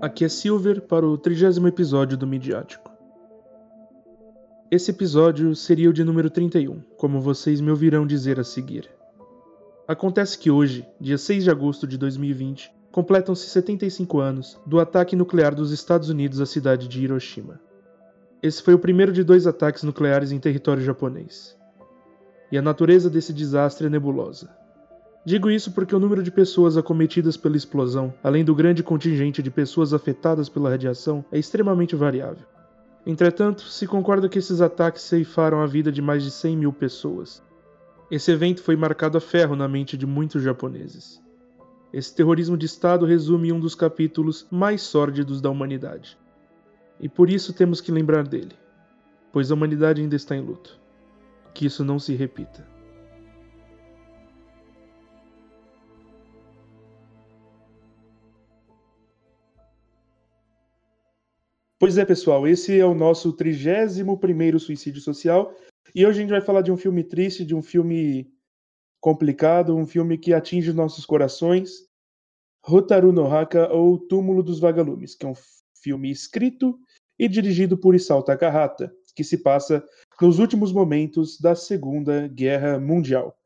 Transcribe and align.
Aqui 0.00 0.24
é 0.24 0.28
Silver 0.28 0.82
para 0.82 1.06
o 1.06 1.16
trigésimo 1.16 1.68
episódio 1.68 2.18
do 2.18 2.26
Midiático. 2.26 2.92
Esse 4.70 4.90
episódio 4.90 5.54
seria 5.54 5.88
o 5.88 5.92
de 5.92 6.02
número 6.02 6.28
31, 6.28 6.82
como 6.98 7.20
vocês 7.20 7.60
me 7.60 7.70
ouvirão 7.70 8.06
dizer 8.06 8.40
a 8.40 8.44
seguir. 8.44 8.90
Acontece 9.86 10.38
que 10.38 10.50
hoje, 10.50 10.86
dia 11.00 11.16
6 11.16 11.44
de 11.44 11.50
agosto 11.50 11.86
de 11.86 11.96
2020, 11.96 12.70
completam-se 12.90 13.46
75 13.46 14.18
anos 14.18 14.60
do 14.66 14.80
ataque 14.80 15.14
nuclear 15.14 15.54
dos 15.54 15.70
Estados 15.70 16.10
Unidos 16.10 16.40
à 16.40 16.46
cidade 16.46 16.88
de 16.88 17.02
Hiroshima. 17.02 17.60
Esse 18.42 18.60
foi 18.62 18.74
o 18.74 18.78
primeiro 18.78 19.12
de 19.12 19.22
dois 19.22 19.46
ataques 19.46 19.84
nucleares 19.84 20.32
em 20.32 20.40
território 20.40 20.82
japonês. 20.82 21.56
E 22.50 22.58
a 22.58 22.62
natureza 22.62 23.08
desse 23.08 23.32
desastre 23.32 23.86
é 23.86 23.90
nebulosa. 23.90 24.63
Digo 25.26 25.50
isso 25.50 25.72
porque 25.72 25.96
o 25.96 25.98
número 25.98 26.22
de 26.22 26.30
pessoas 26.30 26.76
acometidas 26.76 27.34
pela 27.34 27.56
explosão, 27.56 28.12
além 28.22 28.44
do 28.44 28.54
grande 28.54 28.82
contingente 28.82 29.42
de 29.42 29.50
pessoas 29.50 29.94
afetadas 29.94 30.50
pela 30.50 30.68
radiação, 30.68 31.24
é 31.32 31.38
extremamente 31.38 31.96
variável. 31.96 32.44
Entretanto, 33.06 33.62
se 33.62 33.86
concorda 33.86 34.28
que 34.28 34.38
esses 34.38 34.60
ataques 34.60 35.02
ceifaram 35.02 35.62
a 35.62 35.66
vida 35.66 35.90
de 35.90 36.02
mais 36.02 36.22
de 36.22 36.30
100 36.30 36.56
mil 36.58 36.72
pessoas. 36.74 37.42
Esse 38.10 38.30
evento 38.32 38.62
foi 38.62 38.76
marcado 38.76 39.16
a 39.16 39.20
ferro 39.20 39.56
na 39.56 39.66
mente 39.66 39.96
de 39.96 40.06
muitos 40.06 40.42
japoneses. 40.42 41.22
Esse 41.90 42.14
terrorismo 42.14 42.56
de 42.56 42.66
Estado 42.66 43.06
resume 43.06 43.50
um 43.50 43.60
dos 43.60 43.74
capítulos 43.74 44.46
mais 44.50 44.82
sórdidos 44.82 45.40
da 45.40 45.48
humanidade. 45.48 46.18
E 47.00 47.08
por 47.08 47.30
isso 47.30 47.54
temos 47.54 47.80
que 47.80 47.90
lembrar 47.90 48.26
dele, 48.26 48.52
pois 49.32 49.50
a 49.50 49.54
humanidade 49.54 50.02
ainda 50.02 50.16
está 50.16 50.36
em 50.36 50.40
luto. 50.40 50.78
Que 51.54 51.64
isso 51.64 51.82
não 51.82 51.98
se 51.98 52.14
repita. 52.14 52.73
Pois 61.84 61.98
é, 61.98 62.04
pessoal, 62.06 62.48
esse 62.48 62.80
é 62.80 62.86
o 62.86 62.94
nosso 62.94 63.30
31 63.30 64.58
suicídio 64.58 65.02
social. 65.02 65.54
E 65.94 66.06
hoje 66.06 66.16
a 66.16 66.22
gente 66.22 66.30
vai 66.30 66.40
falar 66.40 66.62
de 66.62 66.72
um 66.72 66.78
filme 66.78 67.04
triste, 67.04 67.44
de 67.44 67.54
um 67.54 67.60
filme 67.60 68.32
complicado, 69.02 69.76
um 69.76 69.86
filme 69.86 70.16
que 70.16 70.32
atinge 70.32 70.72
nossos 70.72 71.04
corações. 71.04 71.86
Hotaru 72.66 73.12
no 73.12 73.26
Haka, 73.26 73.70
ou 73.70 73.98
Túmulo 73.98 74.42
dos 74.42 74.58
Vagalumes, 74.58 75.14
que 75.14 75.26
é 75.26 75.28
um 75.28 75.34
filme 75.76 76.10
escrito 76.10 76.80
e 77.18 77.28
dirigido 77.28 77.76
por 77.76 77.94
Isao 77.94 78.22
Takahata, 78.22 78.90
que 79.14 79.22
se 79.22 79.36
passa 79.36 79.86
nos 80.22 80.38
últimos 80.38 80.72
momentos 80.72 81.38
da 81.38 81.54
Segunda 81.54 82.26
Guerra 82.28 82.80
Mundial. 82.80 83.38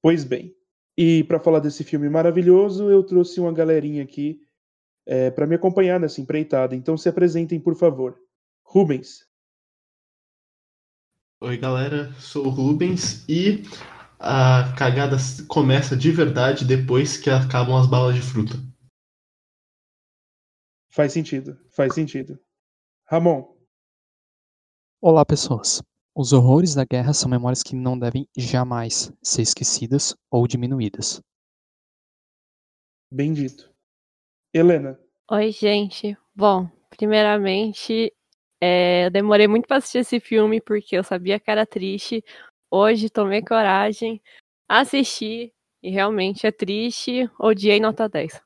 Pois 0.00 0.24
bem, 0.24 0.56
e 0.96 1.22
para 1.24 1.38
falar 1.38 1.58
desse 1.58 1.84
filme 1.84 2.08
maravilhoso, 2.08 2.88
eu 2.90 3.02
trouxe 3.02 3.40
uma 3.40 3.52
galerinha 3.52 4.02
aqui 4.02 4.40
é, 5.06 5.30
para 5.30 5.46
me 5.46 5.54
acompanhar 5.54 6.00
nessa 6.00 6.20
empreitada. 6.20 6.74
Então 6.74 6.96
se 6.96 7.08
apresentem, 7.08 7.60
por 7.60 7.74
favor. 7.74 8.18
Rubens. 8.62 9.26
Oi, 11.40 11.56
galera. 11.58 12.12
Sou 12.14 12.46
o 12.46 12.50
Rubens 12.50 13.24
e 13.28 13.62
a 14.18 14.74
cagada 14.78 15.16
começa 15.48 15.96
de 15.96 16.10
verdade 16.10 16.64
depois 16.64 17.18
que 17.18 17.28
acabam 17.28 17.76
as 17.76 17.86
balas 17.86 18.14
de 18.14 18.22
fruta. 18.22 18.54
Faz 20.88 21.12
sentido, 21.12 21.58
faz 21.70 21.92
sentido. 21.94 22.38
Ramon. 23.06 23.52
Olá, 25.00 25.26
pessoas. 25.26 25.82
Os 26.16 26.32
horrores 26.32 26.74
da 26.74 26.84
guerra 26.84 27.12
são 27.12 27.28
memórias 27.28 27.62
que 27.62 27.74
não 27.74 27.98
devem 27.98 28.28
jamais 28.36 29.12
ser 29.20 29.42
esquecidas 29.42 30.14
ou 30.30 30.46
diminuídas. 30.46 31.20
Bendito. 33.10 33.73
Helena. 34.54 34.96
Oi, 35.32 35.50
gente. 35.50 36.16
Bom, 36.32 36.70
primeiramente, 36.88 38.14
é, 38.60 39.06
eu 39.06 39.10
demorei 39.10 39.48
muito 39.48 39.66
para 39.66 39.78
assistir 39.78 39.98
esse 39.98 40.20
filme 40.20 40.60
porque 40.60 40.96
eu 40.96 41.02
sabia 41.02 41.40
que 41.40 41.50
era 41.50 41.66
triste. 41.66 42.24
Hoje 42.70 43.10
tomei 43.10 43.42
coragem, 43.42 44.22
assisti 44.68 45.52
e 45.82 45.90
realmente 45.90 46.46
é 46.46 46.52
triste. 46.52 47.28
Odiei 47.36 47.80
nota 47.80 48.08
10. 48.08 48.40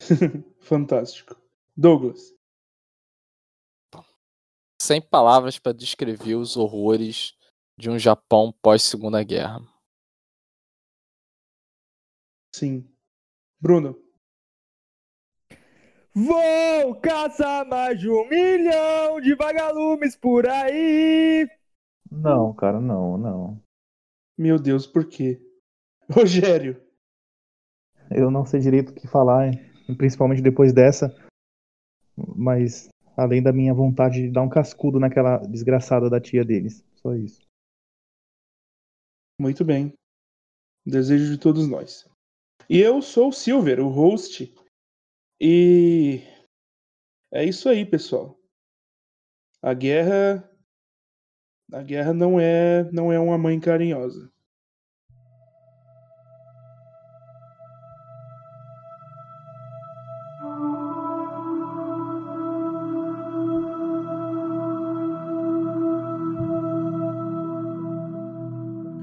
Fantástico. 0.58 1.40
Douglas. 1.76 2.34
Sem 4.82 5.00
palavras 5.00 5.56
para 5.56 5.72
descrever 5.72 6.34
os 6.34 6.56
horrores 6.56 7.32
de 7.78 7.88
um 7.88 7.96
Japão 7.96 8.52
pós-segunda 8.60 9.22
guerra. 9.22 9.60
Sim. 12.52 12.92
Bruno. 13.60 14.07
Vou 16.26 16.96
caçar 16.96 17.64
mais 17.64 18.00
de 18.00 18.10
um 18.10 18.28
milhão 18.28 19.20
de 19.20 19.36
vagalumes 19.36 20.16
por 20.16 20.48
aí. 20.48 21.48
Não, 22.10 22.52
cara, 22.52 22.80
não, 22.80 23.16
não. 23.16 23.62
Meu 24.36 24.58
Deus, 24.58 24.84
por 24.84 25.08
quê? 25.08 25.40
Rogério. 26.10 26.82
Eu 28.10 28.32
não 28.32 28.44
sei 28.44 28.58
direito 28.58 28.90
o 28.90 28.94
que 28.94 29.06
falar, 29.06 29.52
principalmente 29.96 30.42
depois 30.42 30.72
dessa. 30.72 31.14
Mas 32.34 32.88
além 33.16 33.40
da 33.40 33.52
minha 33.52 33.72
vontade 33.72 34.22
de 34.22 34.32
dar 34.32 34.42
um 34.42 34.48
cascudo 34.48 34.98
naquela 34.98 35.38
desgraçada 35.38 36.10
da 36.10 36.20
tia 36.20 36.44
deles. 36.44 36.84
Só 36.96 37.14
isso. 37.14 37.46
Muito 39.40 39.64
bem. 39.64 39.92
Desejo 40.84 41.30
de 41.30 41.38
todos 41.38 41.68
nós. 41.68 42.08
E 42.68 42.80
eu 42.80 43.00
sou 43.00 43.28
o 43.28 43.32
Silver, 43.32 43.78
o 43.78 43.88
host 43.88 44.52
e 45.40 46.22
é 47.32 47.44
isso 47.44 47.68
aí, 47.68 47.84
pessoal. 47.84 48.38
A 49.62 49.74
guerra 49.74 50.48
a 51.72 51.82
guerra 51.82 52.12
não 52.14 52.40
é 52.40 52.90
não 52.92 53.12
é 53.12 53.18
uma 53.20 53.38
mãe 53.38 53.60
carinhosa. 53.60 54.30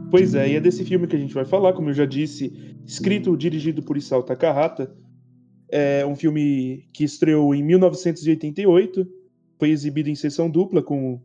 Pois 0.10 0.34
é, 0.34 0.50
e 0.50 0.56
é 0.56 0.62
desse 0.62 0.86
filme 0.86 1.08
que 1.08 1.16
a 1.16 1.20
gente 1.20 1.34
vai 1.34 1.44
falar, 1.44 1.74
como 1.74 1.90
eu 1.90 1.94
já 1.94 2.06
disse, 2.06 2.54
escrito 2.86 3.34
e 3.34 3.38
dirigido 3.38 3.84
por 3.84 3.98
Isao 3.98 4.24
Takahata, 4.24 4.96
é 5.70 6.06
um 6.06 6.16
filme 6.16 6.88
que 6.94 7.04
estreou 7.04 7.54
em 7.54 7.64
1988, 7.64 9.08
foi 9.58 9.70
exibido 9.70 10.10
em 10.10 10.16
sessão 10.16 10.50
dupla 10.50 10.82
com 10.82 11.20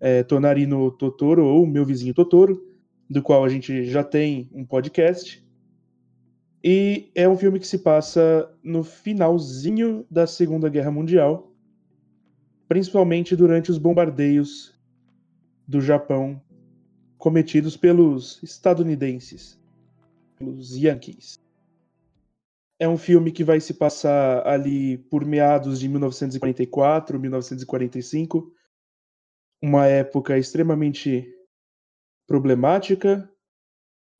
é, 0.00 0.22
Tonarino 0.22 0.90
Totoro 0.90 1.44
ou 1.44 1.66
Meu 1.66 1.84
Vizinho 1.84 2.14
Totoro, 2.14 2.62
do 3.08 3.22
qual 3.22 3.44
a 3.44 3.48
gente 3.48 3.84
já 3.84 4.02
tem 4.04 4.48
um 4.52 4.64
podcast. 4.64 5.44
E 6.62 7.10
é 7.14 7.28
um 7.28 7.36
filme 7.36 7.60
que 7.60 7.66
se 7.66 7.78
passa 7.78 8.50
no 8.62 8.82
finalzinho 8.82 10.06
da 10.10 10.26
Segunda 10.26 10.68
Guerra 10.68 10.90
Mundial, 10.90 11.52
principalmente 12.66 13.36
durante 13.36 13.70
os 13.70 13.76
bombardeios 13.76 14.74
do 15.66 15.80
Japão 15.80 16.40
cometidos 17.18 17.76
pelos 17.76 18.42
estadunidenses, 18.42 19.60
pelos 20.38 20.76
Yankees. 20.76 21.43
É 22.78 22.88
um 22.88 22.98
filme 22.98 23.30
que 23.30 23.44
vai 23.44 23.60
se 23.60 23.74
passar 23.74 24.46
ali 24.46 24.98
por 24.98 25.24
meados 25.24 25.78
de 25.78 25.88
1944, 25.88 27.20
1945, 27.20 28.52
uma 29.62 29.86
época 29.86 30.36
extremamente 30.36 31.32
problemática. 32.26 33.30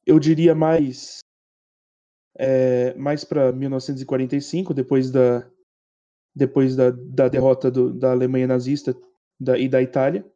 Eu 0.07 0.21
diria 0.21 0.55
mais 0.55 1.19
é, 2.37 2.95
mais 2.95 3.25
para 3.25 3.53
1945, 3.53 4.75
depois 4.75 5.11
da 5.11 5.49
depois 6.35 6.75
da, 6.75 6.91
da 6.91 7.29
derrota 7.29 7.71
do, 7.71 7.95
da 7.95 8.11
Alemanha 8.11 8.49
nazista 8.49 8.97
da, 9.39 9.57
e 9.57 9.69
da 9.69 9.81
Itália, 9.81 10.29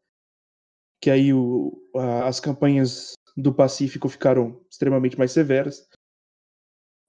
que 1.00 1.10
aí 1.10 1.34
o, 1.34 1.76
a, 1.96 2.28
as 2.28 2.38
campanhas 2.38 3.14
do 3.36 3.52
Pacífico 3.52 4.08
ficaram 4.08 4.64
extremamente 4.70 5.18
mais 5.18 5.32
severas. 5.32 5.88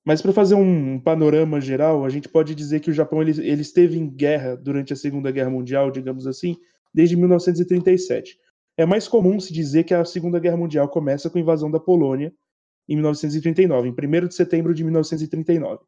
Mas 0.06 0.22
para 0.22 0.34
fazer 0.34 0.56
um 0.56 1.00
panorama 1.00 1.60
geral, 1.60 2.06
a 2.06 2.10
gente 2.10 2.30
pode 2.30 2.56
dizer 2.56 2.80
que 2.80 2.90
o 2.90 2.94
Japão 2.94 3.22
ele, 3.22 3.32
ele 3.46 3.62
esteve 3.62 3.98
em 3.98 4.10
guerra 4.10 4.56
durante 4.56 4.94
a 4.94 4.96
Segunda 4.96 5.32
Guerra 5.32 5.50
Mundial, 5.50 5.92
digamos 5.92 6.26
assim, 6.26 6.58
desde 6.94 7.16
1937. 7.16 8.40
É 8.78 8.86
mais 8.86 9.08
comum 9.08 9.40
se 9.40 9.54
dizer 9.54 9.84
que 9.84 9.94
a 9.94 10.06
Segunda 10.06 10.40
Guerra 10.40 10.58
Mundial 10.58 10.88
começa 10.88 11.30
com 11.30 11.38
a 11.38 11.42
invasão 11.42 11.70
da 11.70 11.80
Polônia 11.80 12.34
em 12.88 12.96
1939, 12.96 13.90
em 13.90 13.92
1 13.92 14.28
de 14.28 14.36
setembro 14.36 14.74
de 14.74 14.84
1939. 14.84 15.84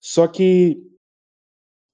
Só 0.00 0.28
que 0.28 0.80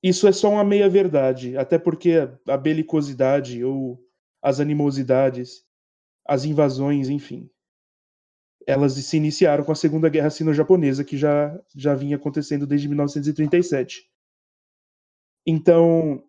isso 0.03 0.27
é 0.29 0.33
só 0.33 0.51
uma 0.51 0.65
meia-verdade, 0.65 1.57
até 1.57 1.79
porque 1.79 2.29
a 2.47 2.57
belicosidade 2.57 3.63
ou 3.65 4.01
as 4.43 4.61
animosidades, 4.61 5.65
as 6.27 6.45
invasões, 6.45 7.09
enfim, 7.09 7.51
elas 8.67 8.93
se 8.93 9.17
iniciaram 9.17 9.65
com 9.65 9.73
a 9.73 9.77
Segunda 9.77 10.09
Guerra 10.09 10.31
Sino-Japonesa, 10.31 11.05
que 11.05 11.17
já, 11.17 11.59
já 11.75 11.95
vinha 11.95 12.17
acontecendo 12.17 12.67
desde 12.67 12.89
1937. 12.89 14.09
Então, 15.47 16.23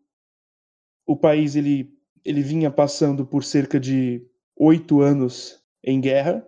o 1.06 1.16
país 1.18 1.56
ele, 1.56 1.94
ele 2.24 2.42
vinha 2.42 2.72
passando 2.72 3.26
por 3.26 3.44
cerca 3.44 3.80
de 3.80 4.26
oito 4.56 5.02
anos 5.02 5.62
em 5.84 6.00
guerra, 6.00 6.48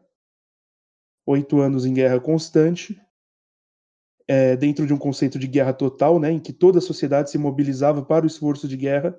oito 1.26 1.60
anos 1.60 1.86
em 1.86 1.94
guerra 1.94 2.20
constante, 2.20 3.00
é, 4.28 4.56
dentro 4.56 4.88
de 4.88 4.94
um 4.94 4.98
conceito 4.98 5.38
de 5.38 5.48
guerra 5.48 5.74
total, 5.74 6.20
né, 6.20 6.32
em 6.32 6.40
que 6.40 6.54
toda 6.54 6.80
a 6.80 6.82
sociedade 6.82 7.30
se 7.30 7.38
mobilizava 7.38 8.04
para 8.04 8.24
o 8.24 8.28
esforço 8.28 8.68
de 8.68 8.78
guerra. 8.78 9.18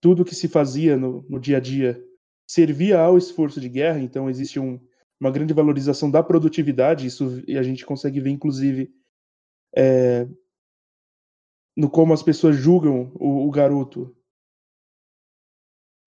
Tudo 0.00 0.24
que 0.24 0.34
se 0.34 0.48
fazia 0.48 0.96
no, 0.96 1.26
no 1.28 1.38
dia 1.38 1.58
a 1.58 1.60
dia 1.60 2.02
servia 2.46 2.98
ao 2.98 3.18
esforço 3.18 3.60
de 3.60 3.68
guerra, 3.68 4.00
então 4.00 4.30
existe 4.30 4.58
um, 4.58 4.80
uma 5.20 5.30
grande 5.30 5.52
valorização 5.52 6.10
da 6.10 6.22
produtividade, 6.22 7.06
isso 7.06 7.42
a 7.48 7.62
gente 7.62 7.84
consegue 7.84 8.20
ver, 8.20 8.30
inclusive, 8.30 8.92
é, 9.76 10.26
no 11.76 11.90
como 11.90 12.12
as 12.12 12.22
pessoas 12.22 12.56
julgam 12.56 13.12
o, 13.14 13.46
o 13.46 13.50
garoto 13.50 14.16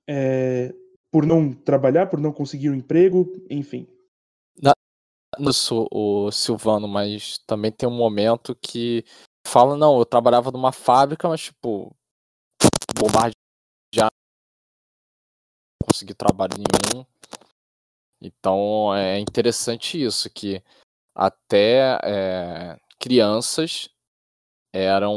é, 0.08 0.74
por 1.12 1.26
não 1.26 1.54
trabalhar, 1.54 2.08
por 2.08 2.20
não 2.20 2.32
conseguir 2.32 2.70
um 2.70 2.76
emprego, 2.76 3.32
enfim. 3.50 3.88
Isso, 5.40 5.88
o 5.92 6.30
Silvano, 6.30 6.88
mas 6.88 7.38
também 7.48 7.72
tem 7.72 7.88
um 7.88 7.96
momento 7.96 8.54
que 8.56 9.04
fala, 9.48 9.78
não, 9.78 9.98
eu 9.98 10.06
trabalhava 10.06 10.52
numa 10.52 10.74
fábrica, 10.74 11.28
mas 11.30 11.42
tipo, 11.42 11.96
bombardear, 12.94 13.32
não 15.82 15.88
consegui 15.88 16.14
trabalho 16.14 16.52
nenhum. 16.58 17.06
Então 18.22 18.96
é 18.96 19.20
interessante 19.20 20.02
isso, 20.02 20.30
que 20.30 20.62
até 21.16 21.98
é, 22.04 22.78
crianças 23.00 23.90
eram 24.74 25.14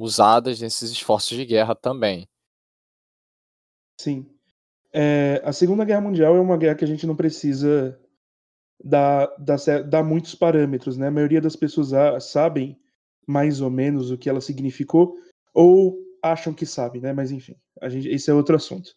usadas 0.00 0.60
nesses 0.60 0.90
esforços 0.90 1.36
de 1.36 1.44
guerra 1.44 1.74
também. 1.74 2.28
Sim. 4.00 4.26
É, 4.92 5.40
a 5.44 5.52
Segunda 5.52 5.84
Guerra 5.84 6.00
Mundial 6.00 6.36
é 6.36 6.40
uma 6.40 6.56
guerra 6.56 6.74
que 6.74 6.84
a 6.84 6.88
gente 6.88 7.06
não 7.06 7.16
precisa 7.16 7.98
dar, 8.82 9.26
dar, 9.38 9.58
dar 9.84 10.02
muitos 10.02 10.34
parâmetros, 10.34 10.96
né? 10.96 11.08
A 11.08 11.10
maioria 11.12 11.40
das 11.40 11.56
pessoas 11.56 11.90
sabem 12.24 12.78
mais 13.26 13.60
ou 13.60 13.70
menos 13.70 14.10
o 14.10 14.18
que 14.18 14.28
ela 14.28 14.40
significou 14.40 15.16
ou 15.52 15.98
acham 16.22 16.54
que 16.54 16.66
sabem, 16.66 17.00
né? 17.00 17.12
Mas 17.12 17.30
enfim, 17.30 17.56
a 17.80 17.88
gente, 17.88 18.08
esse 18.08 18.30
é 18.30 18.34
outro 18.34 18.56
assunto. 18.56 18.94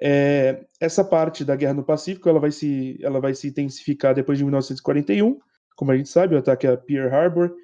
É, 0.00 0.66
essa 0.80 1.04
parte 1.04 1.44
da 1.44 1.54
guerra 1.54 1.74
no 1.74 1.84
Pacífico 1.84 2.28
ela 2.28 2.40
vai 2.40 2.50
se 2.50 2.98
ela 3.00 3.20
vai 3.20 3.34
se 3.34 3.48
intensificar 3.48 4.14
depois 4.14 4.36
de 4.38 4.44
1941, 4.44 5.38
como 5.76 5.92
a 5.92 5.96
gente 5.96 6.08
sabe, 6.08 6.34
o 6.34 6.38
ataque 6.38 6.66
a 6.66 6.76
Pearl 6.76 7.14
Harbor. 7.14 7.54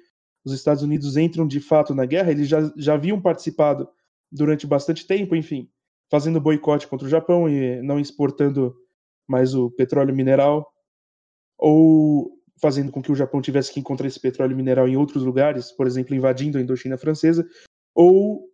Os 0.43 0.53
Estados 0.53 0.81
Unidos 0.81 1.17
entram 1.17 1.47
de 1.47 1.59
fato 1.59 1.93
na 1.93 2.05
guerra, 2.05 2.31
eles 2.31 2.47
já, 2.47 2.71
já 2.75 2.95
haviam 2.95 3.21
participado 3.21 3.87
durante 4.31 4.65
bastante 4.65 5.05
tempo, 5.05 5.35
enfim, 5.35 5.69
fazendo 6.09 6.41
boicote 6.41 6.87
contra 6.87 7.05
o 7.05 7.09
Japão 7.09 7.47
e 7.47 7.81
não 7.81 7.99
exportando 7.99 8.75
mais 9.27 9.53
o 9.53 9.69
petróleo 9.69 10.15
mineral 10.15 10.67
ou 11.57 12.31
fazendo 12.59 12.91
com 12.91 13.01
que 13.01 13.11
o 13.11 13.15
Japão 13.15 13.41
tivesse 13.41 13.73
que 13.73 13.79
encontrar 13.79 14.07
esse 14.07 14.19
petróleo 14.19 14.55
mineral 14.55 14.87
em 14.87 14.97
outros 14.97 15.23
lugares, 15.23 15.71
por 15.71 15.87
exemplo, 15.87 16.15
invadindo 16.15 16.57
a 16.57 16.61
Indochina 16.61 16.97
francesa, 16.97 17.47
ou 17.93 18.50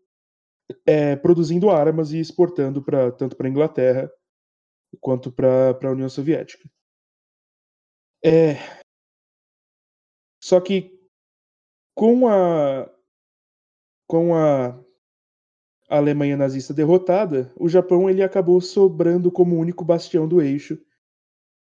é, 0.85 1.15
produzindo 1.15 1.69
armas 1.69 2.11
e 2.11 2.19
exportando 2.19 2.81
pra, 2.83 3.11
tanto 3.11 3.35
para 3.35 3.47
a 3.47 3.49
Inglaterra 3.49 4.11
quanto 4.99 5.31
para 5.31 5.77
a 5.81 5.91
União 5.91 6.09
Soviética. 6.09 6.69
É... 8.23 8.55
Só 10.41 10.59
que 10.61 10.97
com 11.95 12.27
a 12.27 12.89
com 14.07 14.33
a 14.35 14.79
Alemanha 15.89 16.37
nazista 16.37 16.73
derrotada, 16.73 17.51
o 17.57 17.67
Japão 17.67 18.09
ele 18.09 18.21
acabou 18.21 18.59
sobrando 18.61 19.31
como 19.31 19.57
único 19.57 19.83
bastião 19.83 20.27
do 20.27 20.41
eixo 20.41 20.77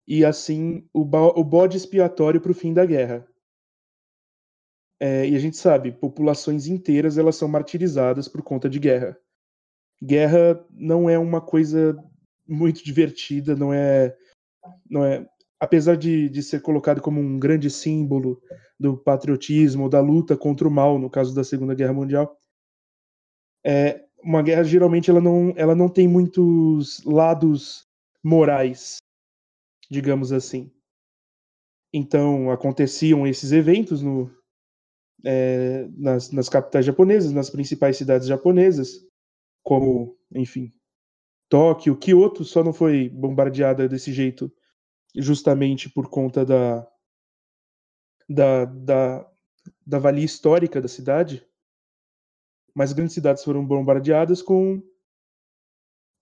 e 0.07 0.25
assim 0.25 0.89
o, 0.93 1.03
o 1.03 1.45
bode 1.45 1.77
expiatório 1.77 2.41
para 2.41 2.51
o 2.51 2.55
fim 2.55 2.73
da 2.73 2.87
guerra. 2.87 3.28
É, 5.01 5.29
e 5.29 5.37
a 5.37 5.39
gente 5.39 5.57
sabe, 5.57 5.93
populações 5.93 6.67
inteiras 6.67 7.19
elas 7.19 7.37
são 7.37 7.49
martirizadas 7.49 8.27
por 8.29 8.43
conta 8.43 8.69
de 8.69 8.79
guerra. 8.79 9.17
Guerra 10.03 10.65
não 10.71 11.09
é 11.09 11.19
uma 11.19 11.41
coisa 11.41 11.97
muito 12.47 12.85
divertida, 12.85 13.55
não 13.55 13.73
é, 13.73 14.17
não 14.89 15.05
é, 15.05 15.29
apesar 15.61 15.97
de, 15.97 16.29
de 16.29 16.43
ser 16.43 16.63
colocado 16.63 17.01
como 17.01 17.21
um 17.21 17.39
grande 17.39 17.71
símbolo 17.71 18.41
do 18.79 18.97
patriotismo, 18.97 19.89
da 19.89 20.01
luta 20.01 20.37
contra 20.37 20.67
o 20.67 20.71
mal, 20.71 20.99
no 20.99 21.11
caso 21.11 21.35
da 21.35 21.45
Segunda 21.45 21.75
Guerra 21.75 21.93
Mundial, 21.93 22.37
é, 23.65 24.05
uma 24.23 24.43
guerra 24.43 24.65
geralmente 24.65 25.11
ela 25.11 25.21
não, 25.21 25.53
ela 25.57 25.75
não 25.75 25.89
tem 25.89 26.09
muitos 26.09 27.05
lados 27.05 27.87
morais 28.23 28.99
digamos 29.91 30.33
assim. 30.33 30.71
Então 31.93 32.51
aconteciam 32.51 33.27
esses 33.27 33.53
eventos 33.53 34.03
no, 34.03 34.31
é, 35.25 35.89
nas, 35.97 36.31
nas 36.31 36.49
capitais 36.49 36.85
japonesas, 36.85 37.33
nas 37.33 37.51
principais 37.51 37.97
cidades 37.97 38.27
japonesas, 38.27 39.07
como, 39.63 40.17
enfim, 40.35 40.73
Tóquio, 41.49 41.97
Kyoto 41.97 42.45
só 42.45 42.63
não 42.63 42.73
foi 42.73 43.09
bombardeada 43.09 43.89
desse 43.89 44.13
jeito 44.13 44.53
justamente 45.15 45.89
por 45.89 46.09
conta 46.09 46.45
da, 46.45 46.87
da, 48.29 48.65
da, 48.67 49.31
da 49.87 49.99
valia 49.99 50.25
histórica 50.25 50.81
da 50.81 50.89
cidade, 50.89 51.45
mas 52.75 52.93
grandes 52.93 53.15
cidades 53.15 53.43
foram 53.43 53.67
bombardeadas 53.67 54.43
com 54.43 54.83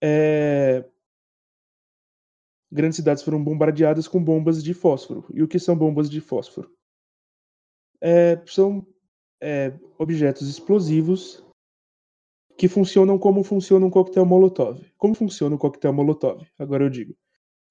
é, 0.03 0.85
grandes 2.71 2.97
cidades 2.97 3.23
foram 3.23 3.43
bombardeadas 3.43 4.07
com 4.07 4.23
bombas 4.23 4.63
de 4.63 4.75
fósforo. 4.75 5.25
E 5.33 5.43
o 5.43 5.49
que 5.49 5.59
são 5.59 5.77
bombas 5.77 6.11
de 6.11 6.21
fósforo? 6.21 6.71
É, 8.01 8.41
são 8.47 8.87
é, 9.41 9.73
objetos 9.99 10.49
explosivos 10.49 11.45
que 12.57 12.69
funcionam 12.69 13.19
como 13.19 13.45
funciona 13.45 13.85
um 13.85 13.91
coquetel 13.91 14.25
Molotov. 14.25 14.81
Como 14.97 15.15
funciona 15.15 15.55
um 15.55 15.59
coquetel 15.59 15.93
Molotov? 15.93 16.47
Agora 16.59 16.85
eu 16.85 16.91
digo. 16.91 17.15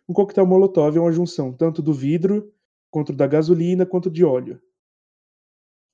Um 0.08 0.14
coquetel 0.14 0.46
Molotov 0.46 0.96
é 0.96 1.00
uma 1.00 1.12
junção 1.12 1.52
tanto 1.52 1.82
do 1.82 1.94
vidro, 1.94 2.54
quanto 2.92 3.12
da 3.12 3.26
gasolina, 3.26 3.86
quanto 3.86 4.10
de 4.10 4.24
óleo. 4.24 4.62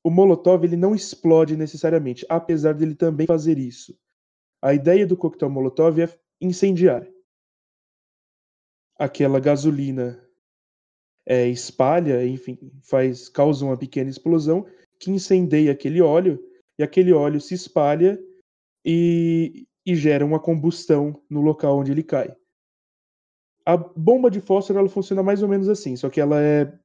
O 0.04 0.10
Molotov 0.10 0.66
ele 0.66 0.76
não 0.76 0.94
explode 0.94 1.56
necessariamente, 1.56 2.26
apesar 2.28 2.74
dele 2.74 2.96
também 2.96 3.28
fazer 3.28 3.58
isso. 3.58 3.98
A 4.62 4.74
ideia 4.74 5.08
do 5.08 5.16
coquetel 5.16 5.50
Molotov 5.50 6.02
é 6.02 6.20
incendiar 6.40 7.08
aquela 8.98 9.40
gasolina 9.40 10.24
é, 11.32 11.48
espalha, 11.48 12.28
enfim, 12.28 12.60
faz 12.82 13.30
causa 13.30 13.64
uma 13.64 13.78
pequena 13.78 14.10
explosão 14.10 14.68
que 15.00 15.10
incendeia 15.10 15.72
aquele 15.72 16.02
óleo 16.02 16.44
e 16.78 16.84
aquele 16.84 17.14
óleo 17.14 17.40
se 17.40 17.54
espalha 17.54 18.22
e, 18.84 19.66
e 19.86 19.96
gera 19.96 20.26
uma 20.26 20.42
combustão 20.42 21.24
no 21.30 21.40
local 21.40 21.80
onde 21.80 21.90
ele 21.90 22.04
cai. 22.04 22.36
A 23.66 23.78
bomba 23.78 24.30
de 24.30 24.42
fósforo 24.42 24.80
ela 24.80 24.90
funciona 24.90 25.24
mais 25.24 25.42
ou 25.42 25.48
menos 25.48 25.70
assim, 25.70 25.96
só 25.96 26.10
que 26.10 26.20
ela 26.20 26.42
é 26.42 26.78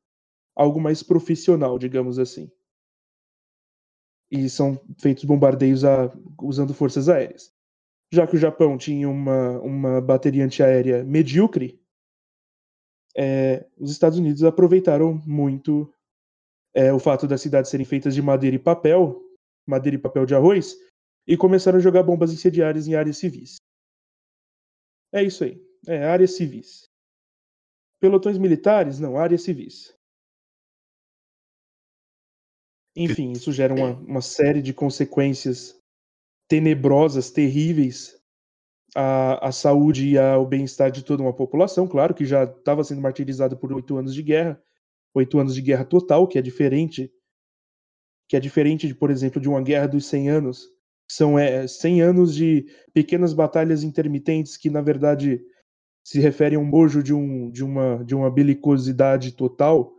algo 0.55 0.81
mais 0.81 1.03
profissional, 1.03 1.77
digamos 1.77 2.17
assim. 2.17 2.49
E 4.31 4.49
são 4.49 4.81
feitos 4.97 5.25
bombardeios 5.25 5.85
a, 5.85 6.17
usando 6.41 6.73
forças 6.73 7.09
aéreas. 7.09 7.53
Já 8.13 8.29
que 8.29 8.37
o 8.37 8.39
Japão 8.39 8.79
tinha 8.79 9.09
uma, 9.09 9.59
uma 9.59 10.01
bateria 10.01 10.45
antiaérea 10.45 11.03
medíocre, 11.03 11.85
é, 13.17 13.67
os 13.79 13.91
Estados 13.91 14.19
Unidos 14.19 14.45
aproveitaram 14.45 15.15
muito 15.27 15.91
é, 16.75 16.93
o 16.93 16.99
fato 16.99 17.27
das 17.27 17.41
cidades 17.41 17.71
serem 17.71 17.87
feitas 17.87 18.15
de 18.15 18.21
madeira 18.21 18.57
e 18.57 18.59
papel, 18.59 19.23
madeira 19.67 19.97
e 19.97 20.01
papel 20.01 20.27
de 20.27 20.35
arroz, 20.35 20.75
e 21.27 21.37
começaram 21.37 21.79
a 21.79 21.81
jogar 21.81 22.03
bombas 22.03 22.33
incendiárias 22.33 22.87
em 22.87 22.95
áreas 22.95 23.17
civis. 23.17 23.57
É 25.13 25.23
isso 25.23 25.45
aí. 25.45 25.59
É, 25.87 26.05
áreas 26.05 26.37
civis. 26.37 26.85
Pelotões 27.99 28.37
militares? 28.37 29.01
Não, 29.01 29.17
áreas 29.17 29.43
civis. 29.43 29.97
Enfim, 32.95 33.33
isso 33.33 33.53
gera 33.53 33.75
uma, 33.75 33.93
uma 34.01 34.23
série 34.23 34.61
de 34.61 34.73
consequências 34.75 35.79
tenebrosas, 36.49 37.31
terríveis 37.31 38.16
a, 38.95 39.49
a 39.49 39.53
saúde 39.53 40.09
e 40.09 40.19
ao 40.19 40.47
bem-estar 40.47 40.91
de 40.91 41.05
toda 41.05 41.23
uma 41.23 41.33
população, 41.33 41.87
claro, 41.87 42.15
que 42.15 42.25
já 42.25 42.45
estava 42.45 42.85
sendo 42.85 43.01
martirizada 43.01 43.57
por 43.57 43.73
oito 43.73 43.97
anos 43.97 44.15
de 44.15 44.23
guerra, 44.23 44.61
oito 45.15 45.39
anos 45.39 45.55
de 45.55 45.63
guerra 45.63 45.85
total, 45.85 46.27
que 46.27 46.39
é 46.39 46.43
diferente, 46.43 47.13
que 48.29 48.37
é 48.37 48.41
diferente, 48.41 48.87
de, 48.87 48.95
por 48.95 49.11
exemplo, 49.11 49.41
de 49.41 49.49
uma 49.49 49.63
guerra 49.63 49.87
dos 49.87 50.07
100 50.07 50.31
anos. 50.31 50.69
São 51.09 51.39
é, 51.39 51.67
100 51.67 52.03
anos 52.03 52.35
de 52.35 52.67
pequenas 52.93 53.33
batalhas 53.33 53.83
intermitentes 53.83 54.57
que, 54.57 54.69
na 54.69 54.81
verdade, 54.81 55.41
se 56.05 56.21
refere 56.21 56.57
a 56.57 56.59
um 56.59 56.69
bojo 56.69 57.03
de, 57.03 57.13
um, 57.15 57.51
de, 57.51 57.65
uma, 57.65 58.05
de 58.05 58.15
uma 58.15 58.31
belicosidade 58.31 59.33
total. 59.33 59.93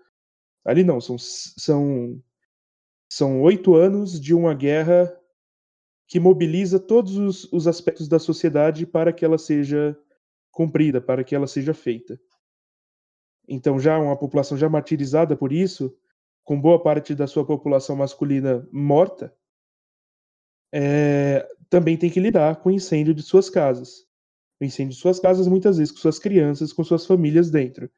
Ali 0.65 0.83
não, 0.83 0.99
são, 0.99 1.17
são, 1.17 2.21
são 3.11 3.41
oito 3.41 3.75
anos 3.75 4.19
de 4.19 4.33
uma 4.33 4.53
guerra 4.53 5.13
que 6.07 6.19
mobiliza 6.19 6.79
todos 6.79 7.17
os, 7.17 7.51
os 7.51 7.67
aspectos 7.67 8.07
da 8.07 8.19
sociedade 8.19 8.85
para 8.85 9.11
que 9.11 9.25
ela 9.25 9.37
seja 9.37 9.97
cumprida, 10.51 11.01
para 11.01 11.23
que 11.23 11.35
ela 11.35 11.47
seja 11.47 11.73
feita. 11.73 12.19
Então, 13.47 13.79
já 13.79 13.97
uma 13.99 14.17
população 14.17 14.57
já 14.57 14.67
martirizada 14.69 15.35
por 15.35 15.51
isso, 15.51 15.95
com 16.43 16.59
boa 16.59 16.81
parte 16.81 17.13
da 17.13 17.27
sua 17.27 17.45
população 17.45 17.95
masculina 17.95 18.67
morta, 18.71 19.33
é, 20.73 21.47
também 21.69 21.97
tem 21.97 22.09
que 22.09 22.19
lidar 22.19 22.57
com 22.57 22.69
o 22.69 22.71
incêndio 22.71 23.13
de 23.13 23.21
suas 23.21 23.49
casas 23.49 24.07
o 24.59 24.65
incêndio 24.65 24.95
de 24.95 24.99
suas 24.99 25.19
casas, 25.19 25.47
muitas 25.47 25.77
vezes 25.77 25.91
com 25.91 25.99
suas 25.99 26.19
crianças, 26.19 26.73
com 26.73 26.83
suas 26.83 27.05
famílias 27.05 27.49
dentro. 27.49 27.89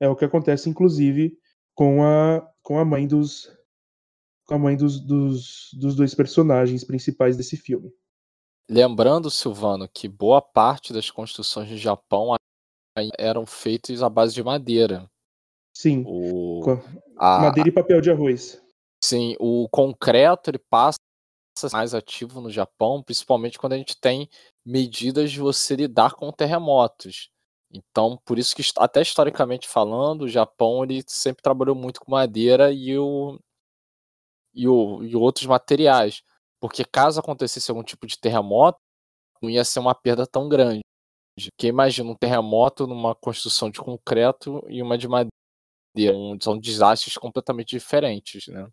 É 0.00 0.08
o 0.08 0.16
que 0.16 0.24
acontece, 0.24 0.68
inclusive, 0.68 1.38
com 1.74 2.02
a, 2.04 2.46
com 2.62 2.78
a 2.78 2.84
mãe 2.84 3.06
dos 3.06 3.48
com 4.46 4.54
a 4.54 4.58
mãe 4.58 4.76
dos, 4.76 5.00
dos, 5.00 5.70
dos 5.74 5.94
dois 5.94 6.14
personagens 6.14 6.84
principais 6.84 7.36
desse 7.36 7.56
filme. 7.56 7.92
Lembrando, 8.70 9.30
Silvano, 9.30 9.88
que 9.88 10.08
boa 10.08 10.40
parte 10.40 10.92
das 10.92 11.10
construções 11.10 11.68
do 11.68 11.76
Japão 11.76 12.34
eram 13.18 13.44
feitas 13.44 14.02
à 14.02 14.08
base 14.08 14.34
de 14.34 14.42
madeira. 14.42 15.10
Sim. 15.76 16.04
O... 16.06 16.62
A... 17.18 17.40
Madeira 17.40 17.68
e 17.68 17.72
papel 17.72 18.00
de 18.00 18.10
arroz. 18.10 18.62
Sim, 19.04 19.36
o 19.38 19.68
concreto 19.68 20.50
ele 20.50 20.58
passa 20.58 20.98
mais 21.72 21.94
ativo 21.94 22.40
no 22.40 22.50
Japão, 22.50 23.02
principalmente 23.02 23.58
quando 23.58 23.74
a 23.74 23.76
gente 23.76 24.00
tem 24.00 24.28
medidas 24.64 25.30
de 25.30 25.40
você 25.40 25.76
lidar 25.76 26.14
com 26.14 26.32
terremotos. 26.32 27.28
Então, 27.70 28.18
por 28.24 28.38
isso 28.38 28.54
que 28.54 28.62
até 28.78 29.02
historicamente 29.02 29.68
falando, 29.68 30.22
o 30.22 30.28
Japão 30.28 30.82
ele 30.82 31.02
sempre 31.06 31.42
trabalhou 31.42 31.74
muito 31.74 32.00
com 32.00 32.12
madeira 32.12 32.72
e, 32.72 32.96
o, 32.96 33.38
e, 34.54 34.68
o, 34.68 35.02
e 35.02 35.16
outros 35.16 35.46
materiais, 35.46 36.22
porque 36.60 36.84
caso 36.84 37.20
acontecesse 37.20 37.70
algum 37.70 37.82
tipo 37.82 38.06
de 38.06 38.18
terremoto, 38.18 38.78
não 39.42 39.50
ia 39.50 39.64
ser 39.64 39.80
uma 39.80 39.94
perda 39.94 40.26
tão 40.26 40.48
grande. 40.48 40.80
Porque 41.36 41.66
imagina 41.66 42.10
um 42.10 42.16
terremoto 42.16 42.86
numa 42.86 43.14
construção 43.14 43.68
de 43.68 43.80
concreto 43.80 44.64
e 44.68 44.80
uma 44.80 44.96
de 44.96 45.08
madeira, 45.08 45.32
são 46.40 46.58
desastres 46.58 47.16
completamente 47.16 47.70
diferentes, 47.70 48.46
né? 48.46 48.68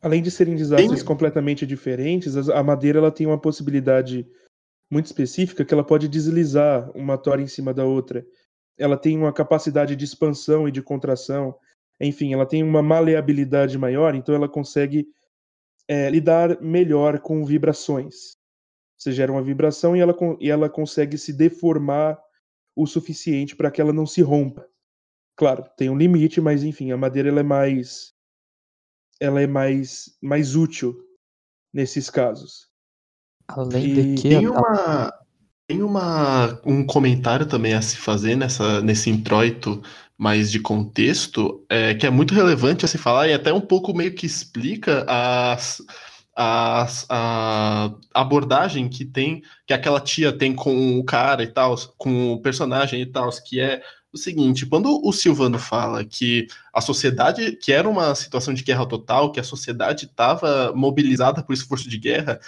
Além 0.00 0.22
de 0.22 0.30
serem 0.30 0.54
desastres 0.54 1.02
completamente 1.02 1.66
diferentes, 1.66 2.36
a 2.36 2.62
madeira 2.62 2.98
ela 2.98 3.10
tem 3.10 3.26
uma 3.26 3.40
possibilidade 3.40 4.28
muito 4.90 5.06
específica 5.06 5.64
que 5.64 5.74
ela 5.74 5.84
pode 5.84 6.08
deslizar 6.08 6.90
uma 6.96 7.18
tora 7.18 7.42
em 7.42 7.48
cima 7.48 7.74
da 7.74 7.84
outra. 7.84 8.24
Ela 8.76 8.96
tem 8.96 9.18
uma 9.18 9.32
capacidade 9.32 9.96
de 9.96 10.04
expansão 10.04 10.68
e 10.68 10.72
de 10.72 10.80
contração. 10.80 11.54
Enfim, 12.00 12.32
ela 12.32 12.46
tem 12.46 12.62
uma 12.62 12.82
maleabilidade 12.82 13.76
maior, 13.76 14.14
então 14.14 14.34
ela 14.34 14.48
consegue 14.48 15.08
é, 15.88 16.08
lidar 16.08 16.60
melhor 16.60 17.18
com 17.20 17.44
vibrações. 17.44 18.36
Você 18.96 19.12
gera 19.12 19.32
uma 19.32 19.42
vibração 19.42 19.96
e 19.96 20.00
ela, 20.00 20.16
e 20.40 20.50
ela 20.50 20.68
consegue 20.68 21.16
se 21.18 21.32
deformar 21.32 22.18
o 22.76 22.86
suficiente 22.86 23.56
para 23.56 23.70
que 23.70 23.80
ela 23.80 23.92
não 23.92 24.06
se 24.06 24.22
rompa. 24.22 24.66
Claro, 25.36 25.64
tem 25.76 25.88
um 25.88 25.96
limite, 25.96 26.40
mas 26.40 26.62
enfim, 26.62 26.90
a 26.90 26.96
madeira 26.96 27.28
ela 27.28 27.40
é 27.40 27.44
mais 27.44 28.12
ela 29.20 29.40
é 29.40 29.46
mais, 29.46 30.16
mais 30.22 30.54
útil 30.54 30.96
nesses 31.72 32.08
casos. 32.08 32.68
Além 33.48 33.84
e... 33.84 34.14
de 34.14 34.22
que. 34.22 34.28
Tem 34.28 34.46
uma. 34.46 35.12
Tem 35.66 35.82
uma, 35.82 36.58
um 36.64 36.86
comentário 36.86 37.44
também 37.44 37.74
a 37.74 37.82
se 37.82 37.98
fazer 37.98 38.34
nessa, 38.34 38.80
nesse 38.80 39.10
introito 39.10 39.82
mais 40.18 40.50
de 40.50 40.58
contexto, 40.58 41.64
é, 41.68 41.94
que 41.94 42.04
é 42.04 42.10
muito 42.10 42.34
relevante 42.34 42.84
a 42.84 42.88
se 42.88 42.98
falar 42.98 43.28
e 43.28 43.32
até 43.32 43.52
um 43.52 43.60
pouco 43.60 43.94
meio 43.94 44.12
que 44.12 44.26
explica 44.26 45.06
as, 45.08 45.80
as, 46.34 47.06
a 47.08 47.94
abordagem 48.12 48.88
que 48.88 49.04
tem, 49.04 49.42
que 49.64 49.72
aquela 49.72 50.00
tia 50.00 50.32
tem 50.32 50.52
com 50.54 50.98
o 50.98 51.04
cara 51.04 51.44
e 51.44 51.46
tal, 51.46 51.76
com 51.96 52.32
o 52.32 52.42
personagem 52.42 53.00
e 53.00 53.06
tal, 53.06 53.30
que 53.46 53.60
é 53.60 53.80
o 54.12 54.18
seguinte: 54.18 54.66
quando 54.66 55.00
o 55.06 55.12
Silvano 55.12 55.58
fala 55.58 56.04
que 56.04 56.48
a 56.74 56.80
sociedade, 56.80 57.52
que 57.52 57.72
era 57.72 57.88
uma 57.88 58.12
situação 58.16 58.52
de 58.52 58.64
guerra 58.64 58.86
total, 58.86 59.30
que 59.30 59.38
a 59.38 59.44
sociedade 59.44 60.06
estava 60.06 60.72
mobilizada 60.74 61.44
por 61.44 61.52
esforço 61.52 61.88
de 61.88 61.96
guerra, 61.96 62.40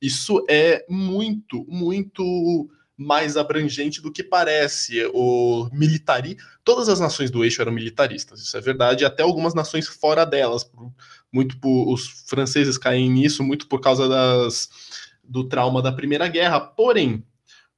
isso 0.00 0.42
é 0.48 0.84
muito, 0.88 1.66
muito 1.68 2.70
mais 2.98 3.36
abrangente 3.36 4.02
do 4.02 4.10
que 4.10 4.24
parece. 4.24 5.08
O 5.14 5.68
militari, 5.72 6.36
todas 6.64 6.88
as 6.88 6.98
nações 6.98 7.30
do 7.30 7.44
eixo 7.44 7.62
eram 7.62 7.70
militaristas, 7.70 8.40
isso 8.40 8.56
é 8.56 8.60
verdade, 8.60 9.04
até 9.04 9.22
algumas 9.22 9.54
nações 9.54 9.86
fora 9.86 10.26
delas, 10.26 10.68
muito 11.32 11.56
por, 11.58 11.92
os 11.92 12.08
franceses 12.26 12.76
caem 12.76 13.08
nisso 13.08 13.44
muito 13.44 13.68
por 13.68 13.80
causa 13.80 14.08
das, 14.08 14.68
do 15.22 15.44
trauma 15.44 15.80
da 15.80 15.92
Primeira 15.92 16.26
Guerra. 16.26 16.60
Porém, 16.60 17.24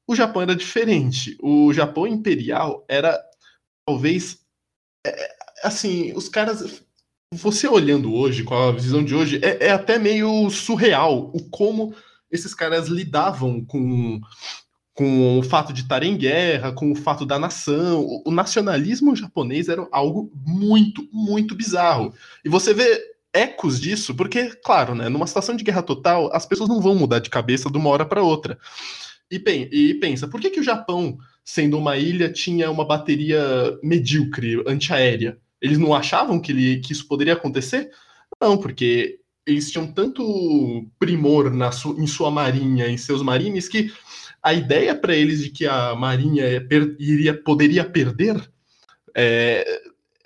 o 0.07 0.17
Japão 0.17 0.43
era 0.43 0.57
diferente. 0.57 1.37
O 1.41 1.73
Japão 1.73 2.07
imperial 2.07 2.85
era 2.89 3.21
talvez 3.87 4.39
é, 5.07 5.35
assim, 5.62 6.12
os 6.15 6.29
caras 6.29 6.83
você 7.33 7.69
olhando 7.69 8.12
hoje, 8.12 8.43
com 8.43 8.55
a 8.55 8.73
visão 8.73 9.05
de 9.05 9.15
hoje, 9.15 9.41
é, 9.43 9.67
é, 9.67 9.71
até 9.71 9.99
meio 9.99 10.50
surreal 10.50 11.31
o 11.33 11.49
como 11.49 11.95
esses 12.31 12.55
caras 12.55 12.89
lidavam 12.89 13.65
com, 13.65 14.21
com 14.94 15.38
o 15.38 15.42
fato 15.42 15.73
de 15.73 15.82
estar 15.82 16.02
em 16.02 16.16
guerra, 16.16 16.73
com 16.73 16.90
o 16.92 16.97
fato 16.97 17.25
da 17.25 17.38
nação. 17.38 18.06
O, 18.25 18.30
nacionalismo 18.30 19.16
japonês 19.16 19.68
era 19.68 19.87
algo 19.90 20.30
muito, 20.47 21.09
muito 21.12 21.54
bizarro. 21.54 22.12
E 22.44 22.49
você 22.49 22.75
vê 22.75 23.00
ecos 23.32 23.80
disso, 23.80 24.14
porque, 24.14 24.50
claro, 24.64 24.94
né, 24.94 25.09
numa 25.09 25.26
situação 25.26 25.56
de 25.56 25.64
guerra 25.64 25.82
total, 25.82 26.30
as 26.35 26.44
pessoas 26.44 26.68
não 26.68 26.80
vão 26.80 26.94
mudar 26.94 27.20
de 27.20 27.30
cabeça 27.30 27.70
de 27.70 27.78
uma 27.78 27.90
hora 27.90 28.04
para 28.04 28.23
outra. 28.23 28.59
E, 29.30 29.37
e 29.73 29.94
pensa, 29.94 30.26
por 30.26 30.40
que, 30.40 30.50
que 30.50 30.61
o 30.61 30.64
Japão 30.64 31.16
sendo 31.44 31.76
uma 31.78 31.97
ilha, 31.97 32.32
tinha 32.32 32.70
uma 32.70 32.85
bateria 32.85 33.42
medíocre, 33.82 34.62
antiaérea. 34.66 35.38
Eles 35.61 35.78
não 35.78 35.94
achavam 35.94 36.40
que, 36.40 36.52
ele, 36.52 36.80
que 36.80 36.92
isso 36.92 37.06
poderia 37.06 37.32
acontecer? 37.32 37.90
Não, 38.40 38.56
porque 38.56 39.18
eles 39.47 39.70
tinham 39.70 39.92
tanto 39.92 40.88
primor 40.99 41.50
na 41.50 41.73
su, 41.73 41.97
em 41.99 42.06
sua 42.06 42.30
marinha, 42.30 42.88
em 42.88 42.97
seus 42.97 43.23
marines, 43.23 43.68
que 43.68 43.92
a 44.42 44.54
ideia 44.54 44.94
para 44.94 45.14
eles 45.14 45.42
de 45.42 45.50
que 45.50 45.66
a 45.66 45.94
marinha 45.94 46.66
per, 46.66 46.97
iria, 46.99 47.35
poderia 47.35 47.85
perder 47.85 48.50
é, 49.14 49.64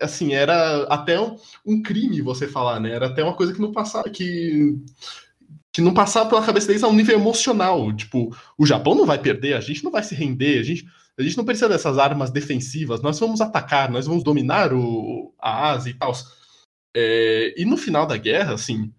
assim, 0.01 0.35
era 0.35 0.85
até 0.85 1.21
um, 1.21 1.37
um, 1.65 1.83
crime 1.83 2.21
você 2.21 2.47
falar, 2.47 2.81
né? 2.81 2.91
Era 2.91 3.07
até 3.07 3.23
uma 3.23 3.35
coisa 3.35 3.53
que 3.53 3.61
não 3.61 3.73
passava, 3.73 4.09
que 4.11 4.79
que 5.73 5.81
não 5.81 5.93
passava 5.93 6.29
pela 6.29 6.47
cabeça 6.47 6.69
deles 6.69 6.85
a 6.85 6.89
um 6.89 6.95
nível 6.95 7.19
emocional. 7.19 7.93
Tipo, 7.93 8.35
o 8.57 8.65
Japão 8.65 8.95
não 8.95 9.05
vai 9.05 9.19
perder, 9.19 9.55
a 9.55 9.61
gente 9.61 9.83
não 9.83 9.91
vai 9.91 10.05
se 10.05 10.15
render, 10.15 10.61
a 10.61 10.63
gente, 10.63 10.87
a 11.19 11.23
gente 11.23 11.37
não 11.37 11.45
precisa 11.45 11.69
dessas 11.69 11.99
armas 11.99 12.31
defensivas, 12.31 13.03
nós 13.03 13.19
vamos 13.19 13.41
atacar, 13.41 13.91
nós 13.91 14.07
vamos 14.07 14.23
dominar 14.23 14.73
o, 14.73 15.35
a 15.37 15.71
Ásia 15.71 15.91
e 15.91 15.95
tal. 15.95 16.13
É, 16.97 17.55
e 17.61 17.65
no 17.65 17.77
final 17.77 18.07
da 18.07 18.17
guerra, 18.17 18.55
assim, 18.55 18.93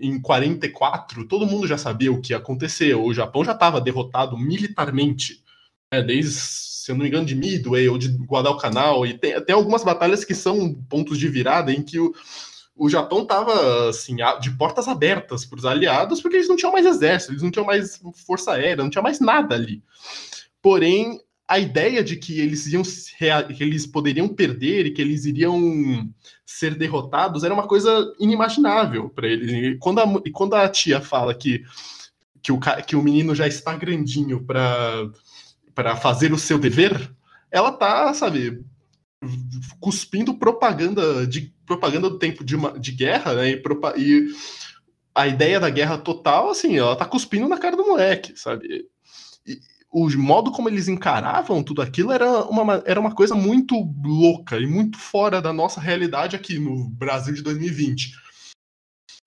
em 0.00 0.20
44, 0.20 1.26
todo 1.26 1.46
mundo 1.46 1.66
já 1.66 1.76
sabia 1.76 2.12
o 2.12 2.20
que 2.20 2.32
ia 2.32 2.38
acontecer. 2.38 2.94
O 2.94 3.12
Japão 3.12 3.44
já 3.44 3.52
estava 3.52 3.80
derrotado 3.80 4.36
militarmente, 4.36 5.42
né, 5.92 6.02
desde, 6.02 6.32
se 6.32 6.90
eu 6.90 6.96
não 6.96 7.02
me 7.02 7.08
engano, 7.08 7.26
de 7.26 7.34
Midway 7.34 7.88
ou 7.88 7.98
de 7.98 8.08
Guadalcanal. 8.08 9.06
E 9.06 9.18
tem, 9.18 9.40
tem 9.42 9.54
algumas 9.54 9.84
batalhas 9.84 10.24
que 10.24 10.34
são 10.34 10.74
pontos 10.88 11.18
de 11.18 11.28
virada 11.28 11.70
em 11.70 11.82
que 11.82 12.00
o, 12.00 12.12
o 12.74 12.88
Japão 12.88 13.22
estava 13.22 13.90
assim, 13.90 14.16
de 14.40 14.50
portas 14.52 14.88
abertas 14.88 15.44
para 15.44 15.58
os 15.58 15.66
aliados, 15.66 16.22
porque 16.22 16.36
eles 16.36 16.48
não 16.48 16.56
tinham 16.56 16.72
mais 16.72 16.86
exército, 16.86 17.32
eles 17.32 17.42
não 17.42 17.50
tinham 17.50 17.66
mais 17.66 18.00
força 18.26 18.52
aérea, 18.52 18.82
não 18.82 18.90
tinha 18.90 19.02
mais 19.02 19.20
nada 19.20 19.54
ali. 19.54 19.82
Porém, 20.62 21.20
a 21.50 21.58
ideia 21.58 22.04
de 22.04 22.14
que 22.14 22.38
eles 22.38 22.64
iam 22.68 22.82
que 22.84 23.64
eles 23.64 23.84
poderiam 23.84 24.28
perder 24.28 24.86
e 24.86 24.92
que 24.92 25.02
eles 25.02 25.24
iriam 25.24 26.08
ser 26.46 26.76
derrotados 26.76 27.42
era 27.42 27.52
uma 27.52 27.66
coisa 27.66 28.14
inimaginável 28.20 29.10
para 29.10 29.26
eles. 29.26 29.50
E 29.50 29.76
quando 29.78 29.98
a, 29.98 30.04
e 30.24 30.30
quando 30.30 30.54
a 30.54 30.68
tia 30.68 31.00
fala 31.00 31.34
que, 31.34 31.64
que, 32.40 32.52
o, 32.52 32.60
que 32.86 32.94
o 32.94 33.02
menino 33.02 33.34
já 33.34 33.48
está 33.48 33.74
grandinho 33.74 34.44
para 34.44 35.96
fazer 35.96 36.32
o 36.32 36.38
seu 36.38 36.56
dever, 36.56 37.12
ela 37.50 37.72
tá, 37.72 38.14
sabe, 38.14 38.64
cuspindo 39.80 40.38
propaganda 40.38 41.26
de 41.26 41.52
propaganda 41.66 42.08
do 42.08 42.18
tempo 42.18 42.44
de, 42.44 42.54
uma, 42.54 42.78
de 42.78 42.92
guerra, 42.92 43.34
né? 43.34 43.50
E, 43.50 43.62
e, 43.98 44.28
a 45.12 45.26
ideia 45.26 45.58
da 45.58 45.68
guerra 45.68 45.98
total, 45.98 46.50
assim, 46.50 46.78
ela 46.78 46.94
tá 46.94 47.04
cuspindo 47.04 47.48
na 47.48 47.58
cara 47.58 47.76
do 47.76 47.88
moleque, 47.88 48.36
sabe? 48.36 48.86
E, 49.44 49.58
o 49.90 50.08
modo 50.16 50.52
como 50.52 50.68
eles 50.68 50.86
encaravam 50.86 51.64
tudo 51.64 51.82
aquilo 51.82 52.12
era 52.12 52.44
uma, 52.44 52.82
era 52.86 53.00
uma 53.00 53.14
coisa 53.14 53.34
muito 53.34 53.74
louca 54.04 54.56
e 54.58 54.66
muito 54.66 54.96
fora 54.96 55.42
da 55.42 55.52
nossa 55.52 55.80
realidade 55.80 56.36
aqui 56.36 56.58
no 56.58 56.88
Brasil 56.90 57.34
de 57.34 57.42
2020. 57.42 58.12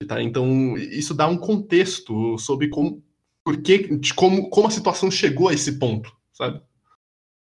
Tá? 0.08 0.22
Então, 0.22 0.76
isso 0.76 1.14
dá 1.14 1.26
um 1.28 1.36
contexto 1.36 2.38
sobre 2.38 2.68
como, 2.68 3.02
por 3.44 3.60
que, 3.62 3.96
de 3.96 4.14
como, 4.14 4.48
como 4.48 4.66
a 4.66 4.70
situação 4.70 5.10
chegou 5.10 5.48
a 5.48 5.54
esse 5.54 5.78
ponto, 5.78 6.14
sabe? 6.32 6.62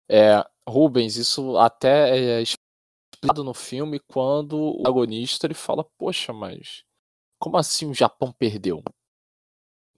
É, 0.10 0.44
Rubens, 0.68 1.18
isso 1.18 1.58
até 1.58 2.18
é 2.18 2.42
explicado 2.42 3.44
no 3.44 3.54
filme 3.54 4.00
quando 4.00 4.58
o 4.58 4.88
agonista 4.88 5.48
ele 5.48 5.54
fala, 5.54 5.86
poxa, 5.98 6.32
mas 6.34 6.84
como 7.40 7.58
assim 7.58 7.86
o 7.90 7.94
Japão 7.94 8.32
perdeu? 8.32 8.82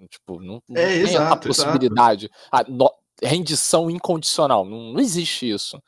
Tipo, 0.09 0.39
não, 0.41 0.61
não 0.67 0.77
É, 0.77 0.87
tem 0.87 1.03
exato, 1.03 1.33
a 1.33 1.37
possibilidade. 1.37 2.29
A 2.51 2.63
no- 2.63 2.93
rendição 3.23 3.89
incondicional. 3.89 4.65
Não, 4.65 4.93
não 4.93 4.99
existe 4.99 5.49
isso. 5.49 5.81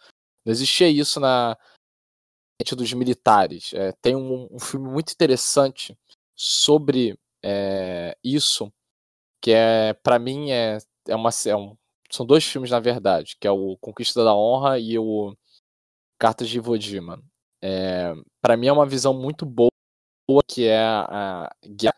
Não 0.46 0.52
existia 0.52 0.90
isso 0.90 1.20
na 1.20 1.58
mente 2.60 2.76
dos 2.76 2.92
militares. 2.94 3.74
É, 3.74 3.92
tem 4.02 4.16
um, 4.16 4.48
um 4.52 4.60
filme 4.60 4.88
muito 4.90 5.12
interessante 5.12 5.98
sobre 6.36 7.18
é, 7.44 8.18
isso, 8.24 8.72
que 9.42 9.52
é, 9.52 9.94
para 9.94 10.20
mim, 10.20 10.52
é, 10.52 10.78
é 11.08 11.16
uma. 11.16 11.30
É 11.46 11.56
um, 11.56 11.78
são 12.12 12.26
dois 12.26 12.46
filmes, 12.46 12.72
na 12.72 12.80
verdade, 12.80 13.36
que 13.40 13.48
é 13.48 13.52
o 13.52 13.78
Conquista 13.78 14.24
da 14.24 14.36
Honra 14.36 14.80
e 14.80 14.98
o 14.98 15.36
Cartas 16.20 16.50
de 16.50 16.58
Iwo 16.58 16.80
Jima. 16.80 17.22
É, 17.62 18.14
para 18.42 18.56
mim 18.58 18.68
é 18.68 18.72
uma 18.72 18.86
visão 18.86 19.14
muito 19.14 19.46
boa 19.46 19.70
que 20.48 20.66
é 20.68 20.80
a 20.80 21.50
guerra 21.66 21.96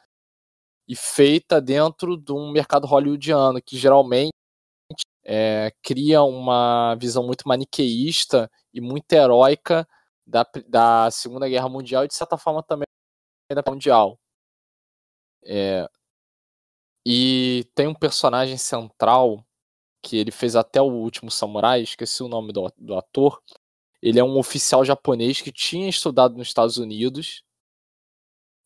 e 0.87 0.95
feita 0.95 1.59
dentro 1.61 2.17
de 2.17 2.31
um 2.31 2.51
mercado 2.51 2.87
hollywoodiano 2.87 3.61
que 3.61 3.77
geralmente 3.77 4.31
é, 5.29 5.73
cria 5.83 6.23
uma 6.23 6.95
visão 6.95 7.21
muito 7.21 7.45
maniqueísta 7.45 8.49
e 8.73 8.79
muito 8.79 9.11
heróica 9.11 9.85
da, 10.25 10.45
da 10.65 11.11
Segunda 11.11 11.49
Guerra 11.49 11.67
Mundial 11.67 12.05
e 12.05 12.07
de 12.07 12.15
certa 12.15 12.37
forma 12.37 12.63
também 12.63 12.85
da 13.51 13.61
Guerra 13.61 13.73
Mundial. 13.73 14.17
É, 15.43 15.85
e 17.05 17.69
tem 17.75 17.87
um 17.87 17.93
personagem 17.93 18.57
central 18.57 19.45
que 20.01 20.15
ele 20.15 20.31
fez 20.31 20.55
até 20.55 20.81
o 20.81 20.85
último 20.85 21.29
Samurai, 21.29 21.81
esqueci 21.81 22.23
o 22.23 22.29
nome 22.29 22.53
do, 22.53 22.71
do 22.77 22.95
ator. 22.95 23.41
Ele 24.01 24.19
é 24.19 24.23
um 24.23 24.37
oficial 24.37 24.85
japonês 24.85 25.41
que 25.41 25.51
tinha 25.51 25.89
estudado 25.89 26.37
nos 26.37 26.47
Estados 26.47 26.77
Unidos 26.77 27.43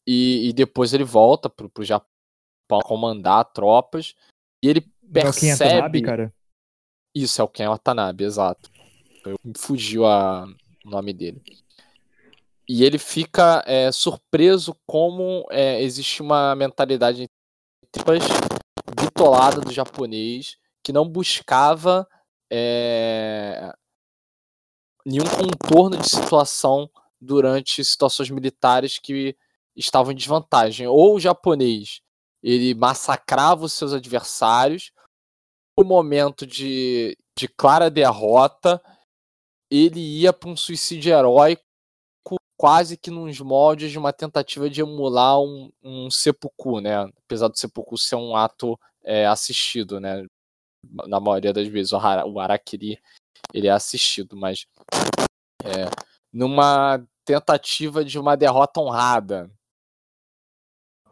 e, 0.05 0.49
e 0.49 0.53
depois 0.53 0.93
ele 0.93 1.03
volta 1.03 1.49
pro, 1.49 1.67
pro 1.69 1.83
Japão 1.83 2.07
comandar 2.83 3.45
tropas 3.51 4.15
e 4.63 4.67
ele 4.69 4.79
é 4.79 5.21
percebe 5.21 5.51
Watanabe, 5.51 6.01
cara? 6.03 6.40
Isso 7.13 7.41
é 7.41 7.43
o 7.43 7.47
Ken 7.47 7.67
Watanabe, 7.67 8.23
exato. 8.23 8.69
Eu, 9.25 9.37
fugiu 9.57 10.05
a, 10.05 10.45
o 10.85 10.89
nome 10.89 11.13
dele. 11.13 11.41
E 12.67 12.83
ele 12.83 12.97
fica 12.97 13.63
é, 13.65 13.91
surpreso 13.91 14.75
como 14.85 15.45
é, 15.51 15.81
existe 15.81 16.21
uma 16.21 16.55
mentalidade 16.55 17.29
tripas 17.91 18.23
bitolada 18.95 19.59
do 19.61 19.71
japonês 19.71 20.57
que 20.83 20.93
não 20.93 21.07
buscava 21.07 22.07
é, 22.49 23.73
nenhum 25.05 25.25
contorno 25.25 25.97
de 25.97 26.09
situação 26.09 26.89
durante 27.19 27.83
situações 27.83 28.29
militares 28.29 28.97
que 28.97 29.35
estavam 29.75 30.11
em 30.11 30.15
desvantagem. 30.15 30.87
Ou 30.87 31.15
o 31.15 31.19
japonês 31.19 32.01
ele 32.41 32.73
massacrava 32.73 33.65
os 33.65 33.73
seus 33.73 33.93
adversários, 33.93 34.91
momento 35.79 36.45
de, 36.45 37.17
de 37.37 37.47
clara 37.47 37.89
derrota, 37.89 38.81
ele 39.69 39.99
ia 39.99 40.33
para 40.33 40.49
um 40.49 40.55
suicídio 40.57 41.13
heróico, 41.13 41.63
quase 42.57 42.95
que 42.95 43.09
nos 43.09 43.39
moldes 43.39 43.91
de 43.91 43.97
uma 43.97 44.13
tentativa 44.13 44.69
de 44.69 44.81
emular 44.81 45.39
um, 45.39 45.71
um 45.81 46.11
seppuku, 46.11 46.79
né? 46.79 47.09
Apesar 47.25 47.47
do 47.47 47.57
seppuku 47.57 47.97
ser 47.97 48.15
um 48.15 48.35
ato 48.35 48.79
é, 49.03 49.25
assistido, 49.25 49.99
né? 49.99 50.25
Na 51.07 51.19
maioria 51.19 51.53
das 51.53 51.67
vezes 51.67 51.91
o, 51.91 51.97
hara, 51.97 52.25
o 52.25 52.39
harakiri 52.39 52.99
ele 53.53 53.67
é 53.67 53.71
assistido, 53.71 54.35
mas 54.35 54.67
é, 55.63 55.89
numa 56.31 57.03
tentativa 57.25 58.03
de 58.03 58.19
uma 58.19 58.35
derrota 58.35 58.79
honrada. 58.79 59.49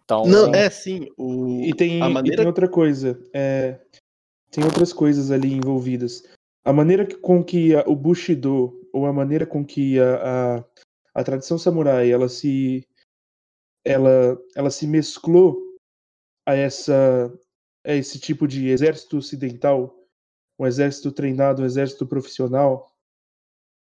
Então, 0.04 0.26
Não, 0.26 0.54
é 0.54 0.69
sim. 0.69 1.08
O, 1.17 1.62
E 1.62 1.74
tem, 1.74 2.02
a 2.02 2.10
e 2.10 2.13
maneira 2.13 2.38
tem 2.38 2.48
outra 2.48 2.67
coisa. 2.67 3.19
é, 3.34 3.80
tem 4.51 4.63
outras 4.63 4.91
coisas 4.91 5.31
ali 5.31 5.53
envolvidas. 5.53 6.23
A 6.63 6.73
maneira 6.73 7.05
com 7.19 7.43
que 7.43 7.75
a- 7.75 7.83
o 7.88 7.95
Bushido, 7.95 8.88
ou 8.93 9.05
a 9.05 9.13
maneira 9.13 9.45
com 9.45 9.65
que 9.65 9.99
a, 9.99 10.57
a, 10.57 10.65
a 11.15 11.23
tradição 11.23 11.57
samurai 11.57 12.12
ela 12.12 12.27
se, 12.27 12.88
ela, 13.83 14.39
ela 14.55 14.69
se 14.69 14.85
mesclou 14.88 15.62
a, 16.45 16.55
essa, 16.55 17.31
a 17.85 17.93
esse 17.93 18.19
tipo 18.19 18.47
de 18.47 18.67
exército 18.69 19.17
ocidental, 19.17 19.95
um 20.57 20.65
exército 20.65 21.12
treinado, 21.12 21.62
um 21.62 21.65
exército 21.65 22.05
profissional, 22.05 22.91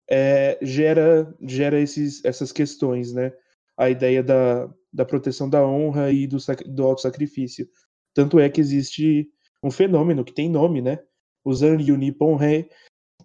é, 0.10 0.58
gera, 0.62 1.36
gera 1.42 1.80
esses, 1.80 2.24
essas 2.24 2.52
questões, 2.52 3.12
né? 3.12 3.34
A 3.76 3.90
ideia 3.90 4.24
da, 4.24 4.74
da 4.92 5.06
proteção 5.06 5.50
da 5.50 5.66
honra 5.66 6.12
e 6.12 6.26
do, 6.28 6.38
do 6.68 6.84
auto-sacrifício. 6.84 7.70
Tanto 8.14 8.40
é 8.40 8.50
que 8.50 8.62
existe 8.62 9.30
um 9.64 9.72
fenômeno 9.72 10.24
que 10.24 10.34
tem 10.34 10.50
nome, 10.50 10.82
né? 10.82 11.00
O 11.44 11.54
Zanryu 11.54 11.98
Nippon 11.98 12.36
Rei, 12.36 12.70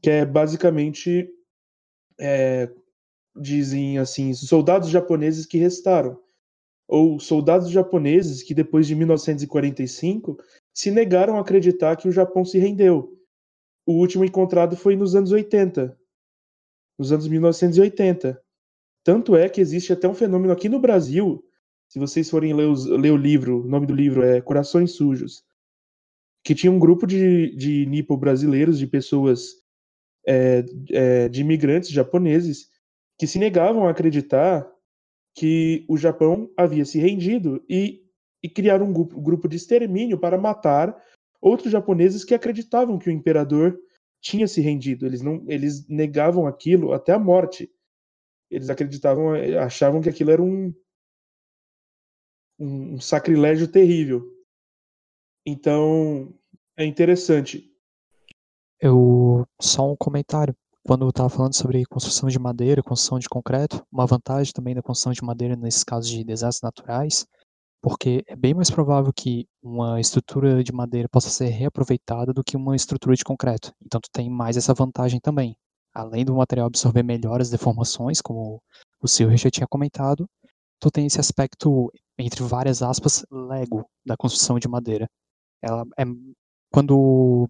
que 0.00 0.10
é 0.10 0.24
basicamente 0.24 1.28
é, 2.18 2.70
dizem 3.36 3.98
assim, 3.98 4.32
soldados 4.34 4.88
japoneses 4.88 5.46
que 5.46 5.58
restaram, 5.58 6.20
ou 6.88 7.18
soldados 7.18 7.70
japoneses 7.70 8.42
que 8.42 8.54
depois 8.54 8.86
de 8.86 8.94
1945 8.94 10.36
se 10.74 10.90
negaram 10.90 11.36
a 11.36 11.40
acreditar 11.40 11.96
que 11.96 12.08
o 12.08 12.12
Japão 12.12 12.44
se 12.44 12.58
rendeu. 12.58 13.18
O 13.86 13.94
último 13.94 14.24
encontrado 14.24 14.76
foi 14.76 14.94
nos 14.94 15.14
anos 15.14 15.32
80, 15.32 15.98
nos 16.98 17.12
anos 17.12 17.26
1980. 17.26 18.40
Tanto 19.04 19.34
é 19.34 19.48
que 19.48 19.60
existe 19.60 19.92
até 19.92 20.06
um 20.06 20.14
fenômeno 20.14 20.52
aqui 20.52 20.68
no 20.68 20.78
Brasil, 20.78 21.44
se 21.88 21.98
vocês 21.98 22.30
forem 22.30 22.54
ler, 22.54 22.68
os- 22.68 22.86
ler 22.86 23.10
o 23.10 23.16
livro, 23.16 23.64
o 23.64 23.68
nome 23.68 23.86
do 23.86 23.94
livro 23.94 24.22
é 24.22 24.40
Corações 24.40 24.92
Sujos, 24.92 25.44
que 26.44 26.54
tinha 26.54 26.72
um 26.72 26.78
grupo 26.78 27.06
de, 27.06 27.54
de 27.56 27.86
nipo 27.86 28.16
brasileiros, 28.16 28.78
de 28.78 28.86
pessoas, 28.86 29.48
é, 30.26 30.64
é, 30.90 31.28
de 31.28 31.40
imigrantes 31.40 31.90
japoneses, 31.90 32.68
que 33.18 33.26
se 33.26 33.38
negavam 33.38 33.86
a 33.86 33.90
acreditar 33.90 34.68
que 35.34 35.84
o 35.88 35.96
Japão 35.96 36.50
havia 36.56 36.84
se 36.84 36.98
rendido 36.98 37.64
e, 37.68 38.02
e 38.42 38.48
criaram 38.48 38.86
um 38.86 38.92
grupo, 38.92 39.20
grupo 39.20 39.48
de 39.48 39.56
extermínio 39.56 40.18
para 40.18 40.38
matar 40.38 40.96
outros 41.40 41.72
japoneses 41.72 42.24
que 42.24 42.34
acreditavam 42.34 42.98
que 42.98 43.08
o 43.08 43.12
imperador 43.12 43.78
tinha 44.20 44.46
se 44.46 44.60
rendido. 44.60 45.06
Eles 45.06 45.22
não, 45.22 45.44
eles 45.48 45.88
negavam 45.88 46.46
aquilo 46.46 46.92
até 46.92 47.12
a 47.12 47.18
morte. 47.18 47.70
Eles 48.50 48.68
acreditavam, 48.68 49.32
achavam 49.60 50.00
que 50.00 50.08
aquilo 50.08 50.30
era 50.30 50.42
um 50.42 50.74
um, 52.58 52.94
um 52.94 53.00
sacrilégio 53.00 53.66
terrível. 53.66 54.31
Então, 55.46 56.32
é 56.76 56.84
interessante. 56.84 57.68
Eu 58.80 59.46
só 59.60 59.90
um 59.90 59.96
comentário. 59.96 60.54
Quando 60.84 61.04
eu 61.04 61.10
estava 61.10 61.28
falando 61.28 61.54
sobre 61.54 61.84
construção 61.84 62.28
de 62.28 62.38
madeira, 62.38 62.82
construção 62.82 63.18
de 63.18 63.28
concreto, 63.28 63.86
uma 63.90 64.06
vantagem 64.06 64.52
também 64.52 64.74
da 64.74 64.82
construção 64.82 65.12
de 65.12 65.22
madeira 65.22 65.54
nesses 65.54 65.84
casos 65.84 66.10
de 66.10 66.24
desastres 66.24 66.62
naturais, 66.62 67.24
porque 67.80 68.24
é 68.26 68.34
bem 68.34 68.54
mais 68.54 68.70
provável 68.70 69.12
que 69.12 69.46
uma 69.62 70.00
estrutura 70.00 70.62
de 70.64 70.72
madeira 70.72 71.08
possa 71.08 71.30
ser 71.30 71.48
reaproveitada 71.48 72.32
do 72.32 72.42
que 72.42 72.56
uma 72.56 72.74
estrutura 72.74 73.14
de 73.14 73.24
concreto. 73.24 73.72
Então 73.84 74.00
tu 74.00 74.08
tem 74.12 74.28
mais 74.28 74.56
essa 74.56 74.74
vantagem 74.74 75.20
também. 75.20 75.56
Além 75.94 76.24
do 76.24 76.34
material 76.34 76.66
absorver 76.66 77.02
melhor 77.02 77.40
as 77.40 77.50
deformações, 77.50 78.20
como 78.20 78.60
o 79.00 79.08
Silvio 79.08 79.36
já 79.36 79.50
tinha 79.50 79.66
comentado, 79.68 80.28
tu 80.80 80.90
tem 80.90 81.06
esse 81.06 81.20
aspecto, 81.20 81.92
entre 82.18 82.42
várias 82.42 82.82
aspas, 82.82 83.24
lego 83.30 83.84
da 84.04 84.16
construção 84.16 84.58
de 84.58 84.66
madeira. 84.68 85.08
Ela 85.62 85.84
é 85.98 86.04
quando 86.72 87.48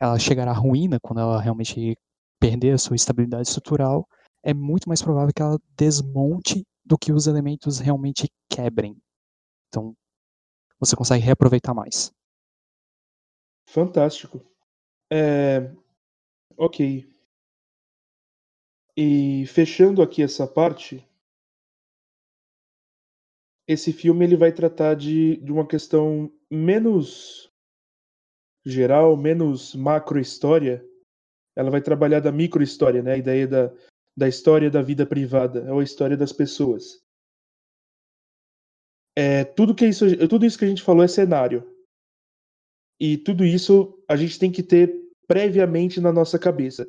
ela 0.00 0.18
chegar 0.18 0.48
à 0.48 0.52
ruína, 0.52 0.98
quando 1.00 1.20
ela 1.20 1.40
realmente 1.40 1.96
perder 2.40 2.74
a 2.74 2.78
sua 2.78 2.96
estabilidade 2.96 3.48
estrutural, 3.48 4.06
é 4.42 4.52
muito 4.52 4.88
mais 4.88 5.00
provável 5.00 5.32
que 5.34 5.40
ela 5.40 5.58
desmonte 5.76 6.64
do 6.84 6.98
que 6.98 7.12
os 7.12 7.26
elementos 7.26 7.78
realmente 7.78 8.28
quebrem. 8.50 8.96
Então, 9.68 9.94
você 10.78 10.94
consegue 10.94 11.24
reaproveitar 11.24 11.72
mais. 11.72 12.12
Fantástico. 13.66 14.44
É, 15.10 15.72
ok. 16.56 17.08
E 18.96 19.46
fechando 19.46 20.02
aqui 20.02 20.22
essa 20.22 20.46
parte, 20.46 21.04
esse 23.66 23.92
filme 23.92 24.24
ele 24.24 24.36
vai 24.36 24.52
tratar 24.52 24.94
de, 24.94 25.36
de 25.38 25.50
uma 25.50 25.66
questão 25.66 26.30
menos 26.50 27.50
geral, 28.64 29.16
menos 29.16 29.74
macro 29.74 30.18
história. 30.18 30.84
Ela 31.56 31.70
vai 31.70 31.80
trabalhar 31.80 32.20
da 32.20 32.32
micro 32.32 32.62
história, 32.62 33.02
né? 33.02 33.12
A 33.14 33.18
ideia 33.18 33.46
da, 33.46 33.72
da 34.16 34.28
história 34.28 34.70
da 34.70 34.82
vida 34.82 35.06
privada, 35.06 35.72
ou 35.72 35.80
a 35.80 35.84
história 35.84 36.16
das 36.16 36.32
pessoas. 36.32 37.02
É, 39.16 39.44
tudo, 39.44 39.74
que 39.74 39.86
isso, 39.86 40.06
tudo 40.28 40.44
isso 40.44 40.58
que 40.58 40.64
a 40.64 40.68
gente 40.68 40.82
falou 40.82 41.04
é 41.04 41.08
cenário. 41.08 41.70
E 42.98 43.16
tudo 43.18 43.44
isso 43.44 44.02
a 44.08 44.16
gente 44.16 44.38
tem 44.38 44.50
que 44.50 44.62
ter 44.62 44.92
previamente 45.26 46.00
na 46.00 46.12
nossa 46.12 46.38
cabeça. 46.38 46.88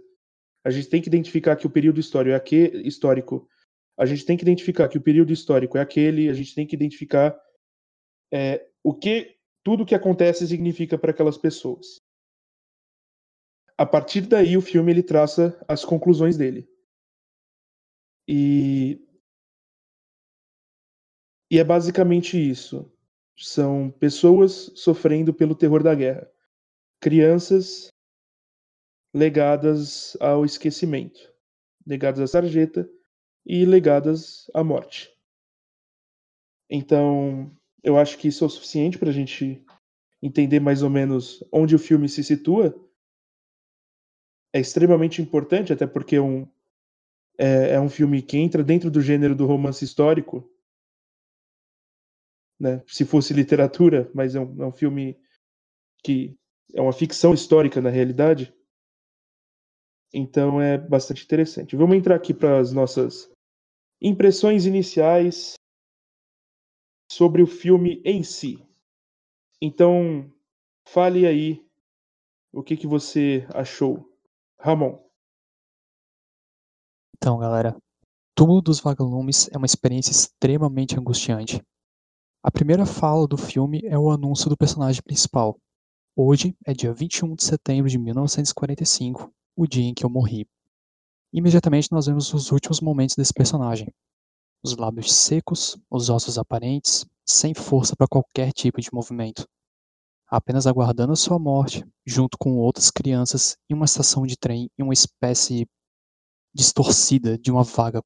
A 0.64 0.72
gente 0.72 0.90
tem 0.90 1.02
que 1.02 1.08
identificar 1.08 1.56
que 1.56 1.68
o 1.68 1.70
período 1.70 2.00
histórico 2.00 2.34
é 2.34 2.36
aquele, 2.36 2.88
histórico. 2.88 3.48
A 3.98 4.06
gente 4.06 4.26
tem 4.26 4.36
que 4.36 4.44
identificar 4.44 4.88
que 4.88 4.98
o 4.98 5.02
período 5.02 5.32
histórico 5.32 5.78
é 5.78 5.82
aquele. 5.82 6.30
A 6.30 6.34
gente 6.34 6.56
tem 6.56 6.66
que 6.66 6.76
identificar 6.76 7.40
é, 8.34 8.68
o 8.84 8.94
que 8.94 9.35
tudo 9.66 9.86
que 9.86 9.96
acontece 9.96 10.48
significa 10.48 10.96
para 10.96 11.10
aquelas 11.10 11.40
pessoas. 11.40 12.00
A 13.76 13.86
partir 13.86 14.22
daí, 14.22 14.56
o 14.56 14.62
filme 14.62 14.92
ele 14.92 15.02
traça 15.02 15.60
as 15.68 15.84
conclusões 15.84 16.38
dele. 16.38 16.70
E 18.28 19.02
e 21.52 21.58
é 21.58 21.64
basicamente 21.64 22.38
isso. 22.38 22.92
São 23.38 23.90
pessoas 23.90 24.72
sofrendo 24.76 25.34
pelo 25.34 25.56
terror 25.56 25.82
da 25.82 25.96
guerra. 25.96 26.32
Crianças 27.02 27.90
legadas 29.14 30.16
ao 30.20 30.46
esquecimento, 30.46 31.34
legadas 31.86 32.20
à 32.20 32.28
sarjeta 32.28 32.90
e 33.46 33.66
legadas 33.66 34.50
à 34.54 34.64
morte. 34.64 35.12
Então, 36.70 37.56
eu 37.86 38.00
acho 38.00 38.18
que 38.18 38.28
isso 38.28 38.44
é 38.44 38.48
o 38.48 38.50
suficiente 38.50 38.98
para 38.98 39.10
a 39.10 39.14
gente 39.14 39.64
entender 40.22 40.60
mais 40.60 40.82
ou 40.82 40.90
menos 40.90 41.44
onde 41.52 41.76
o 41.76 41.80
filme 41.80 42.10
se 42.10 42.24
situa. 42.24 42.76
É 44.52 44.60
extremamente 44.60 45.22
importante, 45.22 45.72
até 45.72 45.86
porque 45.86 46.16
é 46.16 46.22
um, 46.22 46.48
é, 47.38 47.74
é 47.74 47.80
um 47.80 47.90
filme 47.90 48.24
que 48.24 48.38
entra 48.38 48.64
dentro 48.64 48.90
do 48.90 49.02
gênero 49.02 49.36
do 49.36 49.46
romance 49.46 49.86
histórico, 49.86 50.50
né? 52.60 52.82
Se 52.88 53.06
fosse 53.06 53.34
literatura, 53.34 54.10
mas 54.16 54.34
é 54.34 54.40
um, 54.40 54.64
é 54.64 54.66
um 54.66 54.72
filme 54.72 55.20
que 56.04 56.36
é 56.74 56.82
uma 56.82 56.94
ficção 56.94 57.36
histórica 57.36 57.80
na 57.82 57.90
realidade. 57.92 58.52
Então 60.12 60.60
é 60.60 60.76
bastante 60.76 61.24
interessante. 61.24 61.76
Vamos 61.76 61.98
entrar 61.98 62.16
aqui 62.16 62.34
para 62.34 62.58
as 62.58 62.72
nossas 62.72 63.30
impressões 64.02 64.66
iniciais 64.66 65.56
sobre 67.10 67.42
o 67.42 67.48
filme 67.48 68.02
em 68.04 68.24
si. 68.24 68.66
Então, 69.62 70.32
fale 70.88 71.26
aí 71.26 71.66
o 72.52 72.64
que, 72.64 72.78
que 72.78 72.88
você 72.88 73.48
achou. 73.54 74.10
Ramon. 74.60 75.04
Então, 77.18 77.38
galera, 77.38 77.76
Túmulo 78.36 78.62
dos 78.62 78.82
Vagalumes 78.82 79.50
é 79.54 79.58
uma 79.58 79.66
experiência 79.66 80.12
extremamente 80.12 81.00
angustiante. 81.00 81.62
A 82.44 82.52
primeira 82.52 82.86
fala 82.86 83.26
do 83.26 83.38
filme 83.38 83.82
é 83.86 83.98
o 83.98 84.12
anúncio 84.12 84.50
do 84.50 84.58
personagem 84.58 85.02
principal. 85.02 85.58
Hoje 86.16 86.54
é 86.66 86.74
dia 86.74 86.94
21 86.94 87.34
de 87.34 87.44
setembro 87.44 87.90
de 87.90 87.98
1945, 87.98 89.32
o 89.56 89.66
dia 89.66 89.86
em 89.86 89.94
que 89.94 90.06
eu 90.06 90.10
morri. 90.10 90.46
Imediatamente 91.34 91.92
nós 91.92 92.08
vemos 92.08 92.34
os 92.34 92.52
últimos 92.52 92.82
momentos 92.82 93.16
desse 93.16 93.34
personagem. 93.34 93.88
Os 94.66 94.76
lábios 94.76 95.14
secos, 95.14 95.78
os 95.92 96.10
ossos 96.10 96.40
aparentes, 96.40 97.06
sem 97.24 97.54
força 97.54 97.96
para 97.96 98.08
qualquer 98.08 98.52
tipo 98.52 98.82
de 98.82 98.90
movimento. 98.92 99.48
Apenas 100.28 100.66
aguardando 100.66 101.14
a 101.14 101.16
sua 101.16 101.38
morte, 101.38 101.86
junto 102.04 102.36
com 102.36 102.58
outras 102.58 102.90
crianças 102.90 103.60
em 103.70 103.76
uma 103.76 103.86
estação 103.86 104.26
de 104.26 104.36
trem 104.36 104.68
em 104.76 104.82
uma 104.82 104.92
espécie 104.92 105.68
distorcida 106.52 107.38
de 107.38 107.52
uma 107.52 107.64
vaga, 107.64 108.02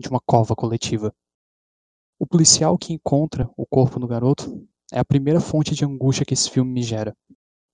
de 0.00 0.08
uma 0.08 0.18
cova 0.18 0.56
coletiva. 0.56 1.14
O 2.18 2.26
policial 2.26 2.78
que 2.78 2.94
encontra 2.94 3.46
o 3.54 3.66
corpo 3.66 4.00
do 4.00 4.08
garoto 4.08 4.66
é 4.90 4.98
a 4.98 5.04
primeira 5.04 5.42
fonte 5.42 5.74
de 5.74 5.84
angústia 5.84 6.24
que 6.24 6.32
esse 6.32 6.48
filme 6.48 6.72
me 6.72 6.82
gera. 6.82 7.14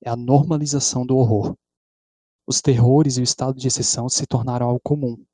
É 0.04 0.10
a 0.10 0.16
normalização 0.16 1.06
do 1.06 1.16
horror. 1.16 1.56
Os 2.48 2.60
terrores 2.60 3.16
e 3.16 3.20
o 3.20 3.22
estado 3.22 3.56
de 3.56 3.68
exceção 3.68 4.08
se 4.08 4.26
tornaram 4.26 4.66
algo 4.66 4.80
comum. 4.82 5.24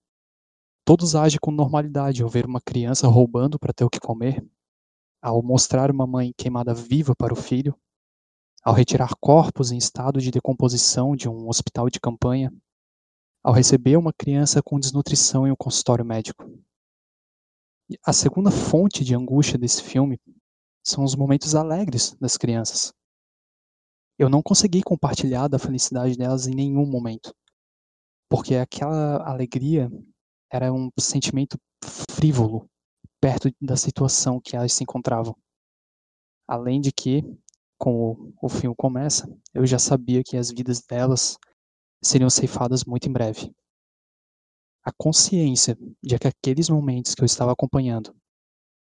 Todos 0.90 1.14
agem 1.14 1.38
com 1.40 1.52
normalidade 1.52 2.20
ao 2.20 2.28
ver 2.28 2.44
uma 2.44 2.60
criança 2.60 3.06
roubando 3.06 3.60
para 3.60 3.72
ter 3.72 3.84
o 3.84 3.88
que 3.88 4.00
comer, 4.00 4.44
ao 5.22 5.40
mostrar 5.40 5.88
uma 5.88 6.04
mãe 6.04 6.32
queimada 6.36 6.74
viva 6.74 7.14
para 7.14 7.32
o 7.32 7.36
filho, 7.36 7.78
ao 8.64 8.74
retirar 8.74 9.14
corpos 9.20 9.70
em 9.70 9.78
estado 9.78 10.20
de 10.20 10.32
decomposição 10.32 11.14
de 11.14 11.28
um 11.28 11.48
hospital 11.48 11.88
de 11.88 12.00
campanha, 12.00 12.52
ao 13.40 13.52
receber 13.52 13.96
uma 13.96 14.12
criança 14.12 14.60
com 14.64 14.80
desnutrição 14.80 15.46
em 15.46 15.52
um 15.52 15.56
consultório 15.56 16.04
médico. 16.04 16.44
A 18.04 18.12
segunda 18.12 18.50
fonte 18.50 19.04
de 19.04 19.14
angústia 19.14 19.56
desse 19.56 19.84
filme 19.84 20.18
são 20.84 21.04
os 21.04 21.14
momentos 21.14 21.54
alegres 21.54 22.16
das 22.20 22.36
crianças. 22.36 22.92
Eu 24.18 24.28
não 24.28 24.42
consegui 24.42 24.82
compartilhar 24.82 25.46
da 25.46 25.56
felicidade 25.56 26.16
delas 26.16 26.48
em 26.48 26.52
nenhum 26.52 26.84
momento, 26.84 27.32
porque 28.28 28.56
aquela 28.56 29.22
alegria 29.22 29.88
era 30.52 30.72
um 30.72 30.90
sentimento 30.98 31.58
frívolo 32.10 32.68
perto 33.20 33.50
da 33.60 33.76
situação 33.76 34.40
que 34.40 34.56
elas 34.56 34.72
se 34.72 34.82
encontravam. 34.82 35.36
Além 36.48 36.80
de 36.80 36.90
que, 36.90 37.22
como 37.78 38.34
o 38.42 38.48
filme 38.48 38.74
começa, 38.76 39.28
eu 39.54 39.66
já 39.66 39.78
sabia 39.78 40.22
que 40.24 40.36
as 40.36 40.50
vidas 40.50 40.82
delas 40.82 41.36
seriam 42.02 42.30
ceifadas 42.30 42.84
muito 42.84 43.08
em 43.08 43.12
breve. 43.12 43.54
A 44.82 44.90
consciência 44.92 45.76
de 46.02 46.18
que 46.18 46.26
aqueles 46.26 46.68
momentos 46.68 47.14
que 47.14 47.22
eu 47.22 47.26
estava 47.26 47.52
acompanhando 47.52 48.14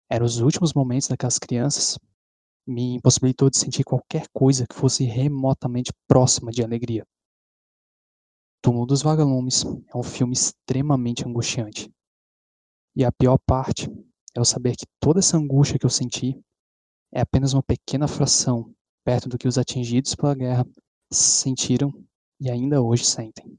eram 0.10 0.26
os 0.26 0.40
últimos 0.40 0.74
momentos 0.74 1.08
daquelas 1.08 1.38
crianças 1.38 2.00
me 2.66 2.96
impossibilitou 2.96 3.50
de 3.50 3.58
sentir 3.58 3.84
qualquer 3.84 4.26
coisa 4.34 4.66
que 4.68 4.76
fosse 4.76 5.04
remotamente 5.04 5.92
próxima 6.08 6.52
de 6.52 6.64
alegria. 6.64 7.06
Túmulo 8.62 8.86
dos 8.86 9.02
Vagalumes 9.02 9.64
é 9.64 9.98
um 9.98 10.04
filme 10.04 10.34
extremamente 10.34 11.26
angustiante. 11.26 11.90
E 12.96 13.06
a 13.06 13.12
pior 13.12 13.38
parte 13.38 13.88
é 14.36 14.42
o 14.42 14.46
saber 14.46 14.76
que 14.76 14.86
toda 15.00 15.20
essa 15.20 15.38
angústia 15.38 15.80
que 15.80 15.86
eu 15.86 15.90
senti 15.90 16.38
é 17.14 17.22
apenas 17.22 17.54
uma 17.54 17.64
pequena 17.64 18.08
fração 18.08 18.74
perto 19.06 19.30
do 19.30 19.38
que 19.38 19.48
os 19.48 19.58
atingidos 19.58 20.14
pela 20.14 20.36
guerra 20.36 20.66
sentiram 21.12 21.92
e 22.40 22.50
ainda 22.50 22.82
hoje 22.82 23.06
sentem. 23.06 23.58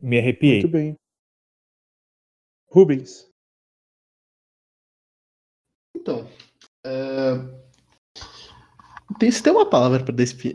Me 0.00 0.18
arrepiei. 0.18 0.60
Muito 0.60 0.72
bem. 0.72 0.96
Rubens. 2.66 3.30
Então, 5.96 6.26
é... 6.84 7.61
tem, 9.18 9.30
se 9.30 9.42
tem 9.42 9.52
uma 9.52 9.66
palavra 9.66 10.04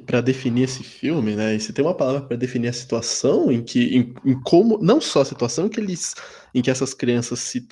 para 0.05 0.21
definir 0.21 0.63
esse 0.63 0.83
filme, 0.83 1.35
né? 1.35 1.55
E 1.55 1.59
se 1.59 1.73
tem 1.73 1.83
uma 1.83 1.93
palavra 1.93 2.21
para 2.21 2.37
definir 2.37 2.69
a 2.69 2.73
situação 2.73 3.51
em 3.51 3.63
que, 3.63 3.97
em, 3.97 4.13
em, 4.25 4.41
como, 4.41 4.77
não 4.81 5.01
só 5.01 5.21
a 5.21 5.25
situação 5.25 5.69
que 5.69 5.79
eles, 5.79 6.15
em 6.53 6.61
que 6.61 6.71
essas 6.71 6.93
crianças 6.93 7.39
se, 7.39 7.67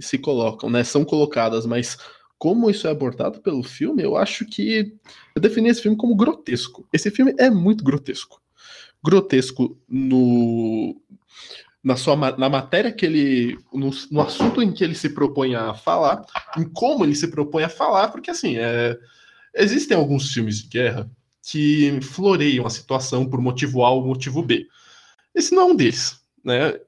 se 0.00 0.18
colocam, 0.18 0.70
né? 0.70 0.84
São 0.84 1.04
colocadas, 1.04 1.66
mas 1.66 1.98
como 2.38 2.70
isso 2.70 2.86
é 2.86 2.90
abordado 2.90 3.40
pelo 3.40 3.62
filme, 3.62 4.02
eu 4.02 4.16
acho 4.16 4.44
que 4.46 4.92
eu 5.34 5.42
defini 5.42 5.68
esse 5.68 5.82
filme 5.82 5.96
como 5.96 6.16
grotesco. 6.16 6.86
Esse 6.92 7.10
filme 7.10 7.34
é 7.38 7.50
muito 7.50 7.82
grotesco 7.82 8.40
grotesco 9.02 9.78
no 9.88 11.00
na 11.82 11.96
sua 11.96 12.16
na 12.16 12.48
matéria 12.48 12.92
que 12.92 13.06
ele 13.06 13.58
no, 13.72 13.90
no 14.10 14.20
assunto 14.20 14.60
em 14.60 14.72
que 14.72 14.82
ele 14.82 14.94
se 14.94 15.10
propõe 15.10 15.54
a 15.54 15.74
falar, 15.74 16.24
em 16.56 16.64
como 16.64 17.04
ele 17.04 17.14
se 17.14 17.28
propõe 17.28 17.62
a 17.64 17.68
falar, 17.68 18.08
porque 18.08 18.30
assim, 18.30 18.56
é, 18.56 18.98
existem 19.54 19.96
alguns 19.96 20.32
filmes 20.32 20.62
de 20.62 20.68
guerra 20.68 21.10
que 21.50 21.98
floreiam 22.02 22.66
a 22.66 22.70
situação 22.70 23.28
por 23.28 23.40
motivo 23.40 23.84
A 23.84 23.90
ou 23.90 24.06
motivo 24.06 24.42
B. 24.42 24.66
Esse 25.34 25.54
não 25.54 25.62
é 25.62 25.64
um 25.66 25.76
deles, 25.76 26.20
né? 26.44 26.78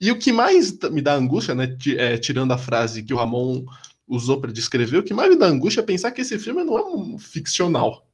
E 0.00 0.10
o 0.10 0.18
que 0.18 0.32
mais 0.32 0.76
me 0.90 1.02
dá 1.02 1.14
angústia, 1.14 1.54
né, 1.54 1.76
é, 1.98 2.16
tirando 2.16 2.52
a 2.52 2.58
frase 2.58 3.02
que 3.02 3.12
o 3.12 3.16
Ramon 3.16 3.64
usou 4.08 4.40
para 4.40 4.52
descrever, 4.52 4.98
o 4.98 5.02
que 5.02 5.14
mais 5.14 5.28
me 5.30 5.36
dá 5.36 5.46
angústia 5.46 5.80
é 5.80 5.84
pensar 5.84 6.10
que 6.12 6.20
esse 6.20 6.38
filme 6.38 6.64
não 6.64 6.78
é 6.78 6.84
um 6.84 7.18
ficcional. 7.18 8.06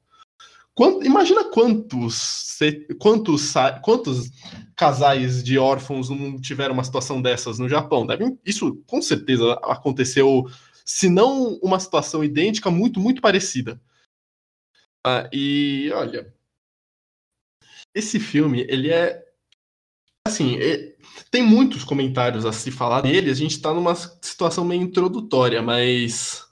Imagina 1.02 1.44
quantos, 1.44 2.58
quantos, 2.98 3.52
quantos 3.82 4.30
casais 4.74 5.42
de 5.42 5.58
órfãos 5.58 6.08
não 6.08 6.40
tiveram 6.40 6.72
uma 6.72 6.84
situação 6.84 7.20
dessas 7.20 7.58
no 7.58 7.68
Japão. 7.68 8.06
Deve, 8.06 8.36
isso 8.44 8.82
com 8.86 9.02
certeza 9.02 9.52
aconteceu, 9.64 10.46
se 10.84 11.08
não 11.08 11.54
uma 11.62 11.78
situação 11.80 12.22
idêntica, 12.24 12.70
muito, 12.70 13.00
muito 13.00 13.20
parecida. 13.20 13.80
Ah, 15.04 15.28
e 15.32 15.90
olha, 15.94 16.32
esse 17.94 18.18
filme, 18.20 18.64
ele 18.68 18.90
é. 18.90 19.22
Assim, 20.26 20.56
é, 20.58 20.94
tem 21.30 21.42
muitos 21.42 21.82
comentários 21.82 22.46
a 22.46 22.52
se 22.52 22.70
falar 22.70 23.00
dele, 23.00 23.30
a 23.30 23.34
gente 23.34 23.52
está 23.52 23.74
numa 23.74 23.94
situação 23.94 24.64
meio 24.64 24.82
introdutória, 24.82 25.60
mas 25.60 26.46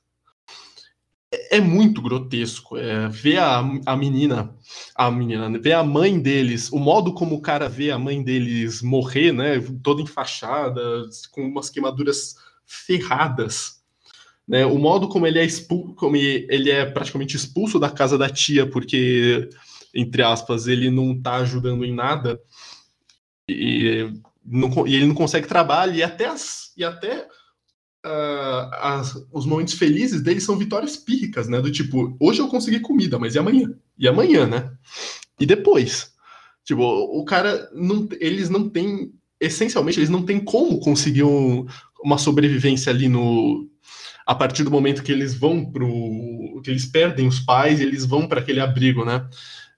é 1.51 1.61
muito 1.61 2.03
grotesco. 2.03 2.77
É, 2.77 3.09
ver 3.09 3.39
a, 3.39 3.61
a 3.87 3.97
menina, 3.97 4.55
a 4.95 5.11
menina, 5.11 5.59
ver 5.59 5.73
a 5.73 5.85
mãe 5.85 6.21
deles, 6.21 6.71
o 6.73 6.79
modo 6.79 7.15
como 7.15 7.37
o 7.37 7.41
cara 7.41 7.69
vê 7.69 7.91
a 7.91 7.99
mãe 7.99 8.23
deles 8.23 8.83
morrer, 8.83 9.33
né? 9.33 9.61
Toda 9.83 10.03
enfaixada, 10.03 10.83
com 11.31 11.43
umas 11.43 11.71
queimaduras 11.71 12.35
ferradas. 12.67 13.80
Né, 14.51 14.67
o 14.67 14.77
modo 14.79 15.09
como 15.09 15.29
ele 15.29 15.39
é 15.39 15.45
expulso, 15.45 15.95
como 15.95 16.17
ele 16.17 16.73
é 16.73 16.85
praticamente 16.85 17.37
expulso 17.37 17.79
da 17.79 17.89
casa 17.89 18.19
da 18.19 18.29
tia, 18.29 18.69
porque 18.69 19.49
entre 19.95 20.25
aspas, 20.25 20.67
ele 20.67 20.91
não 20.91 21.17
tá 21.21 21.37
ajudando 21.37 21.85
em 21.85 21.95
nada 21.95 22.41
e, 23.49 24.13
não, 24.45 24.85
e 24.89 24.97
ele 24.97 25.07
não 25.07 25.15
consegue 25.15 25.47
trabalhar 25.47 25.95
e 25.95 26.03
até, 26.03 26.27
as, 26.27 26.73
e 26.77 26.83
até 26.83 27.29
uh, 28.05 28.75
as, 28.81 29.15
os 29.33 29.47
momentos 29.47 29.75
felizes 29.75 30.21
dele 30.21 30.41
são 30.41 30.59
vitórias 30.59 30.97
pírricas, 30.97 31.47
né? 31.47 31.61
Do 31.61 31.71
tipo, 31.71 32.17
hoje 32.19 32.41
eu 32.41 32.49
consegui 32.49 32.81
comida, 32.81 33.21
mas 33.21 33.37
e 33.37 33.39
amanhã? 33.39 33.73
E 33.97 34.09
amanhã, 34.09 34.49
né? 34.49 34.73
E 35.39 35.47
depois? 35.47 36.13
Tipo, 36.65 36.83
o 36.83 37.25
cara, 37.25 37.71
não, 37.73 38.09
eles 38.19 38.51
não 38.51 38.69
têm, 38.69 39.13
essencialmente, 39.41 40.01
eles 40.01 40.11
não 40.11 40.25
têm 40.25 40.41
como 40.41 40.81
conseguir 40.81 41.23
um, 41.23 41.67
uma 42.03 42.19
sobrevivência 42.19 42.91
ali 42.91 43.09
no, 43.09 43.71
a 44.27 44.35
partir 44.35 44.63
do 44.63 44.71
momento 44.71 45.03
que 45.03 45.13
eles 45.13 45.35
vão 45.35 45.65
pro. 45.65 46.61
que 46.63 46.71
eles 46.71 46.87
perdem 46.87 47.27
os 47.27 47.41
pais 47.41 47.81
eles 47.81 48.05
vão 48.05 48.29
para 48.29 48.41
aquele 48.41 48.61
abrigo, 48.61 49.05
né? 49.05 49.29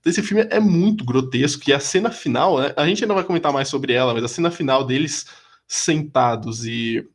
Esse 0.04 0.22
filme 0.22 0.46
é 0.50 0.58
muito 0.58 1.04
grotesco 1.04 1.62
e 1.68 1.72
a 1.72 1.78
cena 1.78 2.10
final, 2.10 2.58
né? 2.58 2.72
a 2.76 2.86
gente 2.86 3.04
ainda 3.04 3.14
vai 3.14 3.22
comentar 3.22 3.52
mais 3.52 3.68
sobre 3.68 3.92
ela, 3.92 4.12
mas 4.12 4.24
a 4.24 4.28
cena 4.28 4.50
final 4.50 4.84
deles 4.84 5.26
sentados 5.66 6.66
e 6.66 7.08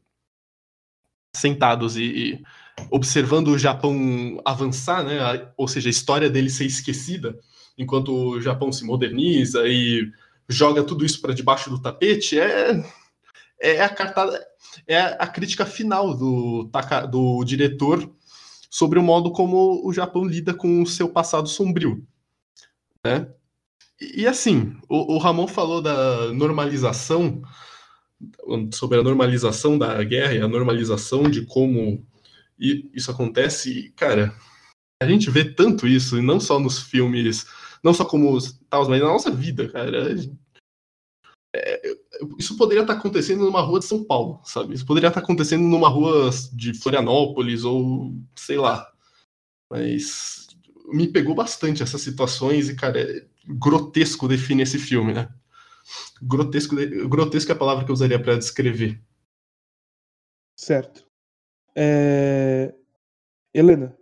sentados 1.36 1.98
e, 1.98 2.04
e 2.04 2.44
observando 2.90 3.50
o 3.50 3.58
Japão 3.58 4.42
avançar, 4.46 5.04
né? 5.04 5.50
Ou 5.58 5.68
seja, 5.68 5.90
a 5.90 5.92
história 5.92 6.30
deles 6.30 6.54
ser 6.54 6.66
esquecida, 6.66 7.38
enquanto 7.78 8.14
o 8.14 8.42
Japão 8.42 8.72
se 8.72 8.86
moderniza 8.86 9.68
e 9.68 10.10
joga 10.48 10.84
tudo 10.84 11.06
isso 11.06 11.22
para 11.22 11.34
debaixo 11.34 11.70
do 11.70 11.82
tapete, 11.82 12.40
é 12.40 12.84
é 13.60 13.82
a 13.82 13.90
cartada, 13.90 14.40
é 14.88 15.00
a 15.00 15.28
crítica 15.28 15.66
final 15.66 16.16
do, 16.16 16.70
do 17.10 17.44
diretor 17.44 18.14
sobre 18.70 19.00
o 19.00 19.04
modo 19.04 19.32
como 19.32 19.86
o 19.86 19.94
Japão 19.94 20.24
lida 20.24 20.54
com 20.54 20.82
o 20.82 20.88
seu 20.88 21.10
passado 21.10 21.48
sombrio. 21.48 22.06
Né? 23.06 23.28
E, 24.00 24.28
assim, 24.28 24.78
o, 24.88 25.16
o 25.16 25.18
Ramon 25.18 25.48
falou 25.48 25.82
da 25.82 26.32
normalização, 26.34 27.42
sobre 28.74 29.00
a 29.00 29.04
normalização 29.04 29.78
da 29.78 30.04
guerra 30.04 30.34
e 30.34 30.42
a 30.42 30.48
normalização 30.48 31.30
de 31.30 31.46
como 31.46 32.06
isso 32.60 33.10
acontece. 33.10 33.72
E, 33.72 33.92
cara, 33.92 34.36
a 35.02 35.08
gente 35.08 35.30
vê 35.30 35.46
tanto 35.46 35.88
isso, 35.88 36.18
e 36.18 36.22
não 36.22 36.40
só 36.40 36.60
nos 36.60 36.80
filmes, 36.80 37.46
não 37.84 37.94
só 37.94 38.06
como 38.06 38.38
tal, 38.70 38.88
mas 38.90 39.02
na 39.02 39.08
nossa 39.08 39.32
vida, 39.32 39.70
cara. 39.70 40.16
É, 41.56 41.98
isso 42.38 42.58
poderia 42.58 42.82
estar 42.82 42.94
acontecendo 42.94 43.46
numa 43.46 43.62
rua 43.62 43.80
de 43.80 43.86
São 43.86 44.04
Paulo, 44.04 44.42
sabe? 44.44 44.74
Isso 44.74 44.86
poderia 44.86 45.08
estar 45.08 45.20
acontecendo 45.20 45.64
numa 45.64 45.90
rua 45.90 46.30
de 46.54 46.74
Florianópolis 46.74 47.64
ou 47.64 48.14
sei 48.36 48.58
lá. 48.58 48.92
Mas 49.70 50.48
me 50.88 51.08
pegou 51.08 51.36
bastante 51.36 51.84
essas 51.84 52.02
situações 52.02 52.70
e, 52.70 52.76
cara, 52.76 53.00
é 53.02 53.26
grotesco 53.48 54.28
define 54.28 54.64
esse 54.64 54.78
filme, 54.78 55.14
né? 55.14 55.30
Grotesco, 56.22 56.76
grotesco 57.08 57.52
é 57.52 57.56
a 57.56 57.58
palavra 57.58 57.86
que 57.86 57.92
eu 57.92 57.94
usaria 57.94 58.22
para 58.22 58.38
descrever. 58.38 59.02
Certo. 60.56 61.06
É... 61.76 62.74
Helena. 63.54 63.96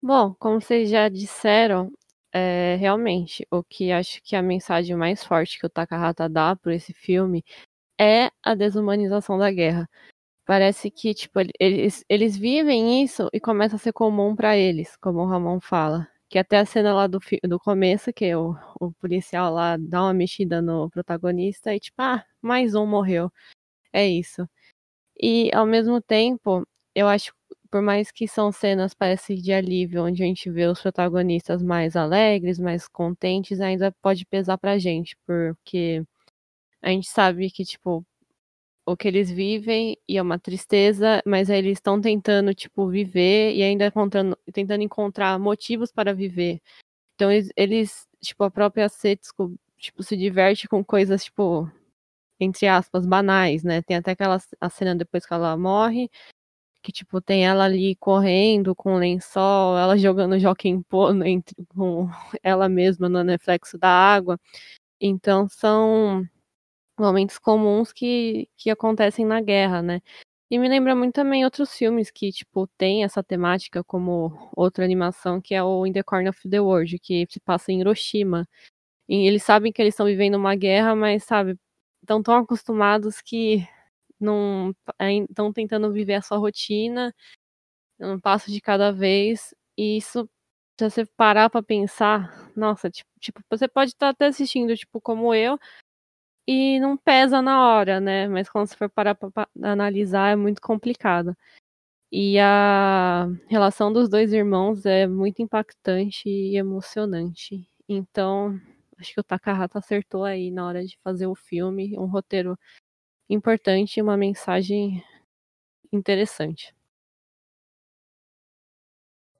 Bom, 0.00 0.34
como 0.34 0.60
vocês 0.60 0.90
já 0.90 1.08
disseram, 1.08 1.92
é, 2.32 2.76
realmente, 2.76 3.46
o 3.50 3.62
que 3.62 3.92
acho 3.92 4.22
que 4.22 4.34
a 4.36 4.42
mensagem 4.42 4.96
mais 4.96 5.24
forte 5.24 5.58
que 5.58 5.66
o 5.66 5.70
Takahata 5.70 6.28
dá 6.28 6.56
por 6.56 6.72
esse 6.72 6.92
filme 6.94 7.44
é 8.00 8.30
a 8.42 8.54
desumanização 8.54 9.38
da 9.38 9.50
guerra. 9.50 9.88
Parece 10.46 10.90
que, 10.90 11.14
tipo, 11.14 11.40
eles, 11.60 12.04
eles 12.08 12.36
vivem 12.36 13.02
isso 13.04 13.28
e 13.32 13.40
começa 13.40 13.76
a 13.76 13.78
ser 13.78 13.92
comum 13.92 14.36
para 14.36 14.56
eles, 14.56 14.96
como 14.96 15.20
o 15.20 15.26
Ramon 15.26 15.60
fala. 15.60 16.08
Que 16.28 16.38
até 16.38 16.58
a 16.58 16.66
cena 16.66 16.94
lá 16.94 17.06
do, 17.06 17.20
do 17.44 17.60
começo, 17.60 18.12
que 18.12 18.34
o, 18.34 18.56
o 18.80 18.92
policial 18.94 19.52
lá 19.54 19.76
dá 19.78 20.02
uma 20.02 20.14
mexida 20.14 20.62
no 20.62 20.90
protagonista 20.90 21.74
e, 21.74 21.80
tipo, 21.80 21.96
ah, 22.02 22.24
mais 22.42 22.74
um 22.74 22.86
morreu. 22.86 23.32
É 23.92 24.06
isso. 24.08 24.48
E, 25.20 25.50
ao 25.54 25.66
mesmo 25.66 26.00
tempo, 26.02 26.66
eu 26.94 27.08
acho 27.08 27.32
por 27.72 27.82
mais 27.82 28.12
que 28.12 28.28
são 28.28 28.52
cenas, 28.52 28.92
parece, 28.94 29.34
de 29.36 29.50
alívio, 29.52 30.04
onde 30.04 30.22
a 30.22 30.26
gente 30.26 30.50
vê 30.50 30.66
os 30.66 30.80
protagonistas 30.82 31.62
mais 31.62 31.96
alegres, 31.96 32.58
mais 32.58 32.86
contentes, 32.86 33.60
ainda 33.62 33.90
pode 34.02 34.26
pesar 34.26 34.58
pra 34.58 34.78
gente, 34.78 35.16
porque 35.26 36.04
a 36.82 36.90
gente 36.90 37.08
sabe 37.08 37.50
que, 37.50 37.64
tipo, 37.64 38.04
o 38.86 38.96
que 38.96 39.08
eles 39.08 39.30
vivem 39.30 39.96
e 40.08 40.18
é 40.18 40.22
uma 40.22 40.38
tristeza, 40.38 41.22
mas 41.26 41.50
eles 41.50 41.78
estão 41.78 42.00
tentando, 42.00 42.54
tipo, 42.54 42.88
viver 42.88 43.54
e 43.54 43.62
ainda 43.62 43.86
encontrando, 43.86 44.36
tentando 44.52 44.82
encontrar 44.82 45.38
motivos 45.38 45.92
para 45.92 46.14
viver. 46.14 46.60
Então, 47.16 47.32
eles, 47.32 47.50
eles 47.56 48.08
tipo, 48.22 48.44
a 48.44 48.50
própria 48.50 48.88
Setsuko, 48.88 49.54
tipo, 49.78 50.02
se 50.02 50.16
diverte 50.16 50.68
com 50.68 50.84
coisas, 50.84 51.24
tipo, 51.24 51.70
entre 52.40 52.66
aspas, 52.68 53.06
banais, 53.06 53.64
né? 53.64 53.82
Tem 53.82 53.96
até 53.96 54.12
aquela 54.12 54.38
a 54.60 54.70
cena 54.70 54.94
depois 54.96 55.26
que 55.26 55.34
ela 55.34 55.56
morre, 55.56 56.10
que 56.82 56.92
tipo 56.92 57.20
tem 57.20 57.46
ela 57.46 57.64
ali 57.64 57.96
correndo 57.96 58.74
com 58.74 58.94
o 58.94 58.98
lençol, 58.98 59.78
ela 59.78 59.96
jogando 59.96 60.38
joquem 60.38 60.84
entre 61.24 61.64
com 61.74 62.08
ela 62.42 62.68
mesma 62.68 63.08
no 63.08 63.22
reflexo 63.22 63.78
da 63.78 63.88
água. 63.88 64.38
Então 65.00 65.48
são 65.48 66.26
momentos 66.98 67.38
comuns 67.38 67.92
que, 67.92 68.48
que 68.56 68.70
acontecem 68.70 69.24
na 69.24 69.40
guerra, 69.40 69.82
né? 69.82 70.00
E 70.50 70.58
me 70.58 70.68
lembra 70.68 70.94
muito 70.94 71.14
também 71.14 71.44
outros 71.44 71.74
filmes 71.74 72.10
que, 72.10 72.30
tipo, 72.30 72.66
tem 72.76 73.04
essa 73.04 73.22
temática, 73.24 73.82
como 73.82 74.50
outra 74.54 74.84
animação, 74.84 75.40
que 75.40 75.54
é 75.54 75.62
o 75.62 75.86
In 75.86 75.92
the 75.92 76.02
Corner 76.02 76.28
of 76.30 76.48
the 76.48 76.60
World, 76.60 76.98
que 76.98 77.26
se 77.30 77.40
passa 77.40 77.72
em 77.72 77.80
Hiroshima. 77.80 78.46
E 79.08 79.26
eles 79.26 79.42
sabem 79.44 79.72
que 79.72 79.80
eles 79.82 79.94
estão 79.94 80.06
vivendo 80.06 80.36
uma 80.36 80.54
guerra, 80.54 80.94
mas, 80.94 81.24
sabe, 81.24 81.58
estão 82.02 82.22
tão 82.22 82.36
acostumados 82.36 83.22
que 83.22 83.66
não 84.22 84.74
estão 85.28 85.52
tentando 85.52 85.92
viver 85.92 86.14
a 86.14 86.22
sua 86.22 86.38
rotina, 86.38 87.14
um 88.00 88.20
passo 88.20 88.50
de 88.50 88.60
cada 88.60 88.92
vez, 88.92 89.54
e 89.76 89.96
isso 89.98 90.28
se 90.78 90.90
você 90.90 91.06
parar 91.06 91.50
para 91.50 91.62
pensar, 91.62 92.50
nossa, 92.56 92.90
tipo, 92.90 93.10
tipo, 93.20 93.40
você 93.50 93.68
pode 93.68 93.90
estar 93.92 94.06
tá 94.06 94.10
até 94.10 94.26
assistindo, 94.26 94.76
tipo, 94.76 95.00
como 95.00 95.34
eu, 95.34 95.58
e 96.46 96.80
não 96.80 96.96
pesa 96.96 97.40
na 97.42 97.66
hora, 97.68 98.00
né? 98.00 98.28
Mas 98.28 98.48
quando 98.50 98.66
você 98.68 98.76
for 98.76 98.90
parar 98.90 99.14
para 99.14 99.48
analisar, 99.62 100.32
é 100.32 100.36
muito 100.36 100.60
complicado. 100.60 101.36
E 102.12 102.38
a 102.40 103.28
relação 103.48 103.92
dos 103.92 104.08
dois 104.08 104.32
irmãos 104.32 104.86
é 104.86 105.06
muito 105.06 105.42
impactante 105.42 106.28
e 106.28 106.56
emocionante. 106.56 107.68
Então, 107.88 108.60
acho 108.98 109.14
que 109.14 109.20
o 109.20 109.24
Takahata 109.24 109.78
acertou 109.78 110.24
aí 110.24 110.50
na 110.50 110.66
hora 110.66 110.84
de 110.84 110.98
fazer 111.02 111.26
o 111.26 111.34
filme, 111.34 111.98
um 111.98 112.06
roteiro 112.06 112.58
importante 113.28 113.98
e 113.98 114.02
uma 114.02 114.16
mensagem 114.16 115.02
interessante. 115.92 116.74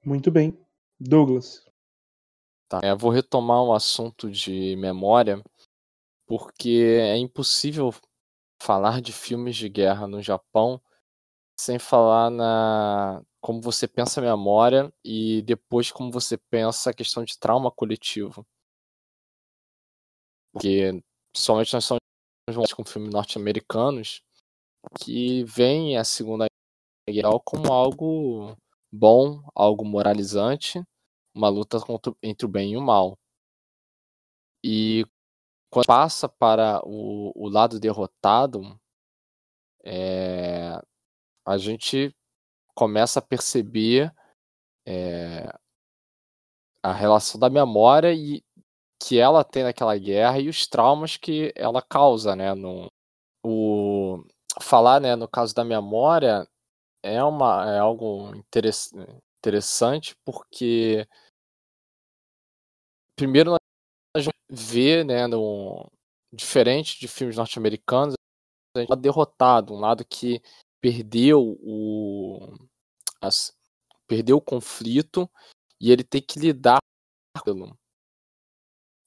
Muito 0.03 0.31
bem. 0.31 0.57
Douglas. 0.99 1.65
Tá, 2.67 2.79
eu 2.83 2.97
vou 2.97 3.11
retomar 3.11 3.63
um 3.63 3.73
assunto 3.73 4.29
de 4.29 4.75
memória, 4.77 5.41
porque 6.25 6.97
é 6.99 7.17
impossível 7.17 7.93
falar 8.61 9.01
de 9.01 9.13
filmes 9.13 9.55
de 9.55 9.69
guerra 9.69 10.07
no 10.07 10.21
Japão 10.21 10.81
sem 11.59 11.77
falar 11.79 12.29
na 12.29 13.21
como 13.41 13.61
você 13.61 13.87
pensa 13.87 14.21
a 14.21 14.23
memória 14.23 14.93
e 15.03 15.41
depois 15.43 15.91
como 15.91 16.11
você 16.11 16.37
pensa 16.37 16.89
a 16.89 16.93
questão 16.93 17.23
de 17.23 17.37
trauma 17.37 17.69
coletivo. 17.71 18.45
Porque, 20.53 21.03
principalmente 21.33 21.73
nós 21.73 21.85
somos 21.85 22.02
com 22.75 22.83
filmes 22.83 23.13
norte-americanos 23.13 24.21
que 24.99 25.45
veem 25.45 25.97
a 25.97 26.03
Segunda 26.03 26.45
Guerra 27.09 27.39
como 27.45 27.71
algo 27.71 28.57
bom, 28.91 29.41
algo 29.55 29.85
moralizante, 29.85 30.83
uma 31.33 31.47
luta 31.47 31.79
contra, 31.79 32.13
entre 32.21 32.45
o 32.45 32.49
bem 32.49 32.73
e 32.73 32.77
o 32.77 32.81
mal. 32.81 33.17
E 34.63 35.05
quando 35.71 35.87
passa 35.87 36.27
para 36.27 36.81
o, 36.85 37.31
o 37.35 37.47
lado 37.47 37.79
derrotado, 37.79 38.77
é, 39.85 40.81
a 41.45 41.57
gente 41.57 42.13
começa 42.75 43.19
a 43.19 43.21
perceber 43.21 44.13
é, 44.85 45.47
a 46.81 46.91
relação 46.91 47.39
da 47.39 47.49
memória 47.49 48.13
e 48.13 48.43
que 49.03 49.19
ela 49.19 49.43
tem 49.43 49.63
naquela 49.63 49.97
guerra 49.97 50.39
e 50.39 50.47
os 50.47 50.65
traumas 50.65 51.17
que 51.17 51.51
ela 51.57 51.81
causa, 51.81 52.35
né? 52.37 52.53
No, 52.53 52.89
o, 53.45 54.23
falar, 54.61 55.01
né, 55.01 55.13
no 55.15 55.27
caso 55.27 55.53
da 55.53 55.65
memória, 55.65 56.47
é, 57.03 57.21
uma, 57.21 57.69
é 57.69 57.79
algo 57.79 58.33
interess, 58.33 58.93
interessante 59.39 60.15
porque 60.23 61.05
primeiro 63.17 63.51
nós 64.15 64.25
vê, 64.49 65.03
né, 65.03 65.27
no, 65.27 65.85
diferente 66.33 66.97
de 66.97 67.07
filmes 67.09 67.35
norte-americanos, 67.35 68.15
a 68.75 68.79
gente 68.79 68.93
é 68.93 68.95
derrotado, 68.95 69.73
um 69.73 69.79
lado 69.79 70.05
que 70.05 70.41
perdeu 70.79 71.41
o 71.61 72.55
as, 73.21 73.53
perdeu 74.07 74.37
o 74.37 74.41
conflito 74.41 75.29
e 75.79 75.91
ele 75.91 76.03
tem 76.05 76.21
que 76.21 76.39
lidar 76.39 76.77
aquilo. 77.35 77.77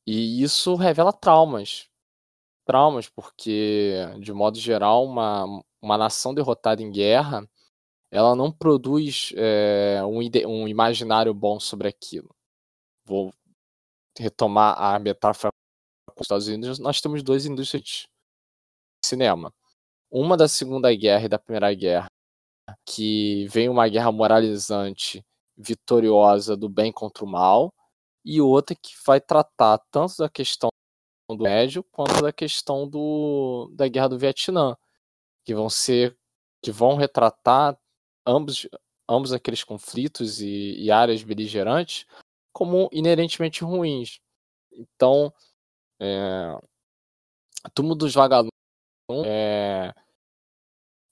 E 0.07 0.42
isso 0.42 0.75
revela 0.77 1.12
traumas. 1.12 1.88
Traumas, 2.64 3.09
porque, 3.09 3.95
de 4.21 4.33
modo 4.33 4.59
geral, 4.59 5.05
uma, 5.05 5.45
uma 5.83 5.99
nação 5.99 6.35
derrotada 6.35 6.83
em 6.83 6.90
guerra 6.90 7.49
ela 8.11 8.35
não 8.35 8.51
produz 8.53 9.33
é, 9.37 10.01
um, 10.05 10.21
um, 10.49 10.69
imaginário 10.69 11.35
bom 11.35 11.59
sobre 11.59 11.88
aquilo. 11.88 12.35
Vou 13.05 13.33
retomar 14.19 14.81
a 14.81 14.99
metáfora 14.99 15.53
com 16.07 16.21
os 16.21 16.25
Estados 16.25 16.49
Unidos. 16.49 16.79
Nós 16.79 17.01
temos 17.01 17.23
duas 17.23 17.47
indústrias 17.47 17.85
de 17.85 18.09
cinema. 19.05 19.53
Uma 20.11 20.37
da 20.37 20.49
Segunda 20.49 20.95
Guerra 20.95 21.27
e 21.27 21.29
da 21.29 21.38
Primeira 21.38 21.75
Guerra, 21.75 22.09
que 22.87 23.47
vem 23.49 23.69
uma 23.69 23.88
guerra 23.88 24.12
moralizante, 24.12 25.25
vitoriosa 25.57 26.57
do 26.57 26.69
bem 26.69 26.92
contra 26.92 27.25
o 27.25 27.29
mal, 27.29 27.75
e 28.27 28.41
outra 28.41 28.75
que 28.75 28.93
vai 29.07 29.21
tratar 29.21 29.79
tanto 29.91 30.17
da 30.19 30.29
questão 30.29 30.69
do 31.31 31.39
médio 31.39 31.85
quanto 31.85 32.21
da 32.21 32.33
questão 32.33 32.89
do, 32.89 33.71
da 33.73 33.87
guerra 33.87 34.09
do 34.09 34.19
Vietnã, 34.19 34.77
que 35.45 35.55
vão 35.55 35.71
ser 35.71 36.19
que 36.61 36.73
vão 36.73 36.97
retratar 36.97 37.79
ambos, 38.27 38.69
ambos 39.09 39.33
aqueles 39.33 39.62
conflitos 39.62 40.41
e, 40.41 40.75
e 40.77 40.91
áreas 40.91 41.23
beligerantes 41.23 42.05
como 42.53 42.89
inerentemente 42.91 43.62
ruins. 43.62 44.19
Então, 44.73 45.33
é, 46.01 46.59
Túmulo 47.75 47.95
dos 47.95 48.15
Vagalumes 48.15 48.51
é, 49.25 49.95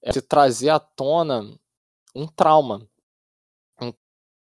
é 0.03 0.13
se 0.13 0.23
trazer 0.23 0.71
à 0.71 0.81
tona 0.81 1.57
um 2.15 2.27
trauma. 2.27 2.89
Um 3.81 3.93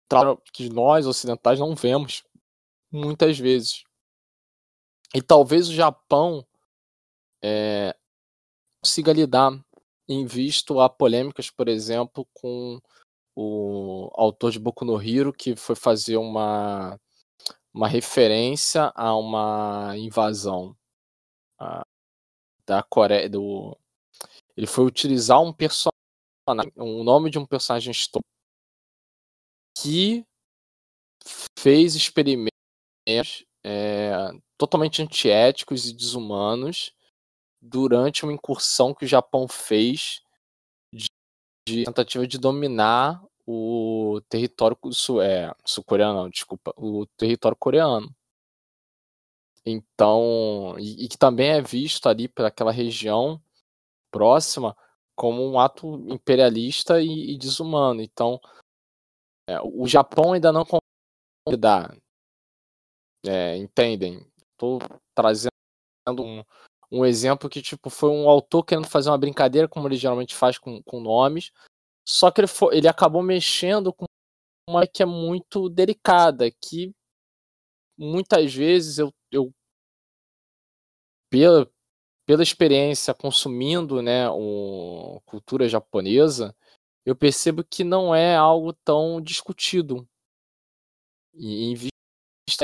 trauma 0.08 0.40
que 0.52 0.70
nós, 0.70 1.06
ocidentais, 1.06 1.58
não 1.58 1.74
vemos 1.74 2.24
muitas 2.94 3.38
vezes. 3.38 3.84
E 5.14 5.20
talvez 5.20 5.68
o 5.68 5.74
Japão 5.74 6.46
é, 7.42 7.94
consiga 8.82 9.12
lidar 9.12 9.52
em 10.08 10.24
visto 10.26 10.80
a 10.80 10.88
polêmicas, 10.88 11.50
por 11.50 11.68
exemplo, 11.68 12.26
com 12.32 12.80
o 13.36 14.10
autor 14.14 14.52
de 14.52 14.58
Boku 14.58 14.84
no 14.84 15.00
Hero, 15.00 15.32
que 15.32 15.56
foi 15.56 15.74
fazer 15.74 16.16
uma, 16.16 16.98
uma 17.72 17.88
referência 17.88 18.92
a 18.94 19.16
uma 19.16 19.94
invasão 19.96 20.76
a, 21.58 21.84
da 22.66 22.82
Coreia. 22.82 23.28
Do, 23.28 23.76
ele 24.56 24.66
foi 24.66 24.84
utilizar 24.84 25.40
um 25.42 25.52
personagem, 25.52 26.72
o 26.76 27.02
nome 27.02 27.30
de 27.30 27.38
um 27.38 27.46
personagem 27.46 27.90
histórico 27.90 28.28
que 29.76 30.24
fez 31.58 31.94
experimentos 31.94 32.53
é, 33.06 34.30
totalmente 34.56 35.02
antiéticos 35.02 35.88
e 35.88 35.94
desumanos 35.94 36.92
durante 37.60 38.24
uma 38.24 38.32
incursão 38.32 38.94
que 38.94 39.04
o 39.04 39.08
Japão 39.08 39.48
fez 39.48 40.20
de, 40.92 41.06
de 41.66 41.84
tentativa 41.84 42.26
de 42.26 42.38
dominar 42.38 43.22
o 43.46 44.20
território 44.28 44.76
sul, 44.92 45.22
é, 45.22 45.54
sul-coreano, 45.64 46.30
desculpa, 46.30 46.72
o 46.76 47.06
território 47.16 47.56
coreano. 47.56 48.14
Então, 49.66 50.76
e, 50.78 51.04
e, 51.04 51.08
que 51.08 51.16
também 51.16 51.50
é 51.50 51.62
visto 51.62 52.06
ali 52.06 52.28
por 52.28 52.44
aquela 52.44 52.70
região 52.70 53.42
próxima 54.10 54.76
como 55.16 55.42
um 55.42 55.58
ato 55.58 55.96
imperialista 56.10 57.00
e, 57.00 57.32
e 57.32 57.38
desumano. 57.38 58.02
Então, 58.02 58.38
é, 59.48 59.58
o 59.62 59.86
Japão 59.86 60.32
ainda 60.32 60.52
não 60.52 60.64
dar, 61.58 61.96
é, 63.26 63.56
entendem? 63.56 64.26
Estou 64.52 64.78
trazendo 65.14 65.50
um, 66.20 66.44
um 66.90 67.04
exemplo 67.04 67.48
que, 67.48 67.62
tipo, 67.62 67.90
foi 67.90 68.10
um 68.10 68.28
autor 68.28 68.64
querendo 68.64 68.88
fazer 68.88 69.10
uma 69.10 69.18
brincadeira, 69.18 69.68
como 69.68 69.88
ele 69.88 69.96
geralmente 69.96 70.34
faz 70.34 70.58
com, 70.58 70.82
com 70.82 71.00
nomes, 71.00 71.50
só 72.06 72.30
que 72.30 72.40
ele, 72.40 72.48
foi, 72.48 72.76
ele 72.76 72.88
acabou 72.88 73.22
mexendo 73.22 73.92
com 73.92 74.04
uma 74.68 74.86
que 74.86 75.02
é 75.02 75.06
muito 75.06 75.68
delicada, 75.68 76.50
que 76.50 76.92
muitas 77.96 78.54
vezes 78.54 78.98
eu, 78.98 79.12
eu 79.30 79.52
pela, 81.30 81.70
pela 82.26 82.42
experiência 82.42 83.14
consumindo 83.14 84.02
né, 84.02 84.28
o, 84.30 85.20
cultura 85.26 85.68
japonesa, 85.68 86.54
eu 87.04 87.14
percebo 87.14 87.64
que 87.64 87.84
não 87.84 88.14
é 88.14 88.36
algo 88.36 88.72
tão 88.72 89.20
discutido. 89.20 90.08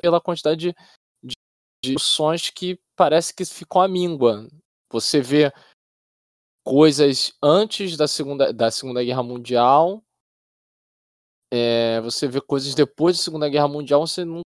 Pela 0.02 0.20
quantidade 0.20 0.74
de, 1.22 1.34
discussões 1.82 2.50
que 2.50 2.78
parece 2.96 3.34
que 3.34 3.44
ficam 3.44 3.80
à 3.80 3.88
míngua. 3.88 4.48
Você 4.92 5.20
vê 5.20 5.52
coisas 6.64 7.32
antes 7.42 7.96
da 7.96 8.06
Segunda, 8.06 8.52
da 8.52 8.70
segunda 8.70 9.02
Guerra 9.02 9.22
Mundial, 9.22 10.02
é, 11.52 12.00
você 12.00 12.28
vê 12.28 12.40
coisas 12.40 12.74
depois 12.74 13.16
da 13.16 13.22
Segunda 13.22 13.48
Guerra 13.48 13.66
Mundial, 13.66 14.06
você 14.06 14.24
não, 14.24 14.42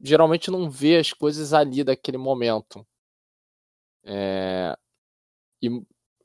geralmente 0.00 0.50
não 0.50 0.68
vê 0.68 0.98
as 0.98 1.12
coisas 1.12 1.54
ali 1.54 1.82
daquele 1.82 2.18
momento. 2.18 2.86
É, 4.04 4.76
e 5.62 5.68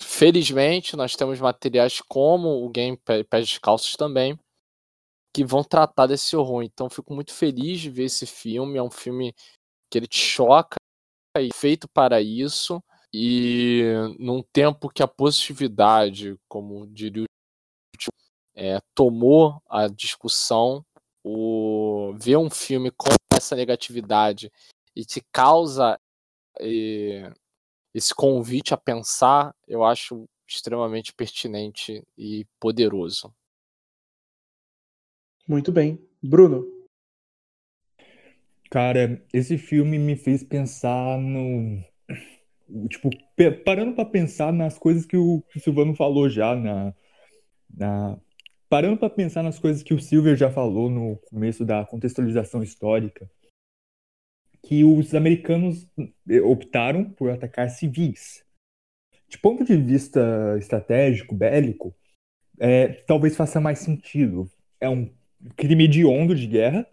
felizmente 0.02 0.96
nós 0.96 1.15
temos 1.15 1.39
materiais 1.39 2.02
como 2.02 2.65
o 2.65 2.69
Game 2.69 2.98
Pés 2.98 3.48
Descalços 3.48 3.96
também, 3.96 4.38
que 5.34 5.43
vão 5.43 5.63
tratar 5.63 6.08
desse 6.08 6.36
horror. 6.36 6.63
Então 6.63 6.89
fico 6.89 7.13
muito 7.13 7.34
feliz 7.34 7.80
de 7.80 7.89
ver 7.89 8.06
esse 8.06 8.26
filme. 8.26 8.78
É 8.78 8.84
um 8.84 8.91
filme 8.91 9.34
que 9.89 9.98
ele 9.98 10.08
te 10.08 10.19
choca 10.19 10.76
e 11.38 11.50
feito 11.54 11.88
para 11.89 12.22
isso 12.22 12.82
e 13.13 13.84
num 14.19 14.41
tempo 14.41 14.89
que 14.89 15.04
a 15.04 15.08
positividade, 15.08 16.38
como 16.48 16.88
diria 16.88 17.24
o 17.24 17.28
é, 18.56 18.80
tomou 18.93 19.62
a 19.67 19.88
discussão, 19.88 20.86
o 21.24 22.13
ver 22.19 22.38
um 22.38 22.50
filme 22.50 22.91
com 22.91 23.10
essa 23.36 23.56
negatividade 23.56 24.52
e 24.96 25.04
te 25.04 25.24
causa 25.32 26.00
e, 26.60 27.24
esse 27.93 28.13
convite 28.13 28.74
a 28.74 28.78
pensar, 28.78 29.56
eu 29.67 29.84
acho 29.84 30.28
extremamente 30.48 31.13
pertinente 31.13 32.04
e 32.17 32.46
poderoso. 32.60 33.34
Muito 35.48 35.72
bem. 35.72 36.00
Bruno, 36.22 36.74
Cara, 38.74 39.24
esse 39.32 39.56
filme 39.56 40.00
me 40.00 40.16
fez 40.16 40.44
pensar 40.44 41.20
no. 41.20 41.80
Tipo, 42.90 43.12
parando 43.64 43.94
para 43.94 44.04
pensar 44.04 44.52
nas 44.52 44.80
coisas 44.80 45.06
que 45.06 45.16
o, 45.16 45.44
Silvano 45.60 45.94
falou 45.94 46.28
já, 46.28 46.56
na, 46.56 46.92
na, 47.72 48.20
parando 48.68 48.98
para 48.98 49.12
pensar 49.12 49.44
nas 49.44 49.60
coisas 49.60 49.84
que 49.84 49.94
o 49.94 50.00
Silver 50.00 50.36
já 50.36 50.50
falou 50.50 50.90
no 50.90 51.18
começo 51.18 51.64
da 51.64 51.86
contextualização 51.86 52.64
histórica, 52.64 53.30
que 54.64 54.84
os 54.84 55.14
americanos 55.14 55.88
eh, 56.28 56.42
optaram 56.42 57.12
por 57.12 57.30
atacar 57.30 57.70
civis. 57.70 58.44
De 59.30 59.38
ponto 59.38 59.64
de 59.64 59.78
vista 59.78 60.56
estratégico, 60.58 61.36
bélico, 61.36 61.96
é, 62.60 62.88
talvez 62.88 63.36
faça 63.36 63.62
mais 63.62 63.78
sentido. 63.78 64.52
É 64.82 64.90
um 64.90 65.14
crime 65.56 65.86
hediondo 65.86 66.36
de 66.36 66.48
guerra, 66.48 66.88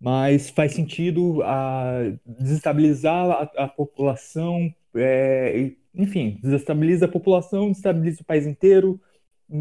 mas 0.00 0.50
faz 0.50 0.72
sentido 0.72 1.42
a 1.44 2.00
desestabilizar 2.26 3.30
a, 3.30 3.64
a 3.64 3.68
população, 3.68 4.74
é, 4.94 5.72
enfim, 5.94 6.38
desestabiliza 6.42 7.06
a 7.06 7.08
população, 7.08 7.68
desestabiliza 7.68 8.22
o 8.22 8.24
país 8.24 8.46
inteiro, 8.46 9.00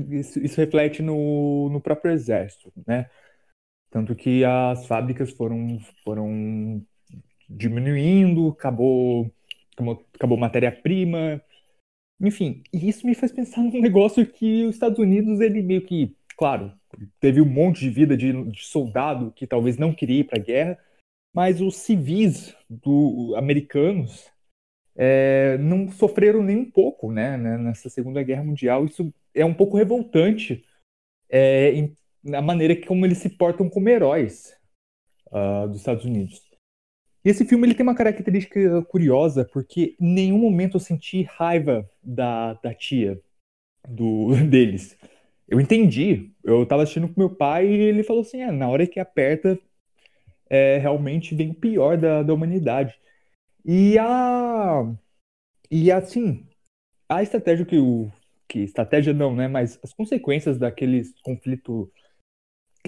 isso, 0.10 0.40
isso, 0.40 0.58
reflete 0.58 1.02
no, 1.02 1.70
no 1.70 1.82
próprio 1.82 2.12
exército, 2.12 2.72
né? 2.88 3.10
Tanto 3.89 4.16
que 4.16 4.44
as 4.46 4.88
fábricas 4.88 5.32
foram, 5.32 5.80
foram 6.04 6.82
diminuindo, 7.50 8.50
acabou, 8.50 9.30
acabou, 9.74 10.06
acabou 10.16 10.38
matéria-prima, 10.38 11.42
enfim, 12.22 12.64
e 12.72 12.88
isso 12.89 13.06
me 13.06 13.16
faz 13.16 13.32
pensar 13.32 13.62
num 13.62 13.72
negócio 13.82 14.26
que 14.26 14.66
os 14.66 14.76
Estados 14.76 15.00
Unidos, 15.00 15.42
ele 15.42 15.62
meio 15.62 15.86
que, 15.86 16.16
claro, 16.38 16.72
teve 17.20 17.42
um 17.42 17.46
monte 17.46 17.82
de 17.82 17.89
vida 17.89 18.16
de, 18.18 18.32
de 18.52 18.64
soldado 18.64 19.32
que 19.32 19.48
talvez 19.48 19.78
não 19.78 19.94
queria 19.94 20.20
ir 20.20 20.24
para 20.26 20.39
a 20.39 20.44
guerra, 20.44 20.78
mas 21.34 21.62
os 21.62 21.78
civis 21.78 22.56
do, 22.70 23.34
americanos 23.36 24.30
é, 24.96 25.58
não 25.58 25.89
sofreram 25.89 26.44
nem 26.44 26.58
um 26.58 26.70
pouco 26.70 27.12
né, 27.12 27.38
né, 27.38 27.58
nessa 27.58 27.89
Segunda 27.89 28.22
Guerra 28.24 28.44
Mundial. 28.44 28.86
Isso 28.86 29.14
é 29.34 29.46
um 29.46 29.54
pouco 29.54 29.78
revoltante 29.78 30.66
é, 31.30 31.72
em, 31.74 31.96
na 32.24 32.42
maneira 32.42 32.76
como 32.86 33.06
eles 33.06 33.20
se 33.20 33.30
portam 33.30 33.70
como 33.70 33.89
heróis 33.89 34.56
uh, 35.28 35.68
dos 35.68 35.78
Estados 35.78 36.06
Unidos. 36.06 36.44
E 37.24 37.30
esse 37.30 37.46
filme 37.46 37.68
ele 37.68 37.76
tem 37.76 37.84
uma 37.84 37.96
característica 37.96 38.82
curiosa, 38.84 39.46
porque 39.46 39.96
em 40.00 40.14
nenhum 40.14 40.39
momento 40.39 40.76
eu 40.76 40.80
senti 40.80 41.24
raiva 41.24 41.89
da, 42.04 42.54
da 42.56 42.74
tia 42.74 43.22
do, 43.88 44.36
deles 44.50 44.98
eu 45.52 45.60
entendi. 45.60 46.32
Eu 46.43 46.66
tava 46.66 46.84
assistindo 46.84 47.10
com 47.10 47.20
meu 47.20 47.30
pai 47.30 47.68
e 47.68 47.74
ele 47.74 48.04
falou 48.04 48.22
assim: 48.22 48.41
é, 48.41 48.52
na 48.52 48.70
hora 48.70 48.88
que 48.88 48.99
aperta, 49.02 49.60
é, 50.49 50.78
realmente 50.78 51.36
vem 51.36 51.52
o 51.52 51.54
pior 51.54 51.97
da, 51.97 52.24
da 52.24 52.34
humanidade. 52.34 52.97
E 53.66 53.97
a. 53.99 54.84
E 55.70 55.91
assim, 55.91 56.47
a 57.10 57.22
estratégia 57.22 57.66
que 57.66 57.78
o. 57.78 58.10
Que 58.47 58.60
estratégia 58.60 59.14
não, 59.14 59.36
né? 59.36 59.47
Mas 59.49 59.78
as 59.84 59.93
consequências 59.93 60.58
daqueles 60.58 61.14
conflito 61.22 61.91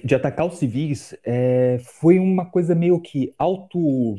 de 0.03 0.15
atacar 0.15 0.47
os 0.47 0.57
civis 0.57 1.15
é, 1.23 1.79
foi 1.79 2.17
uma 2.17 2.49
coisa 2.49 2.73
meio 2.73 2.99
que 2.99 3.33
auto, 3.37 4.17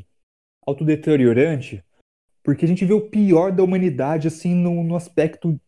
autodeteriorante, 0.67 1.83
porque 2.43 2.65
a 2.65 2.69
gente 2.69 2.85
vê 2.85 2.93
o 2.93 3.09
pior 3.11 3.53
da 3.53 3.63
humanidade 3.63 4.29
assim 4.29 4.55
no, 4.55 4.85
no 4.85 4.97
aspecto 4.97 5.59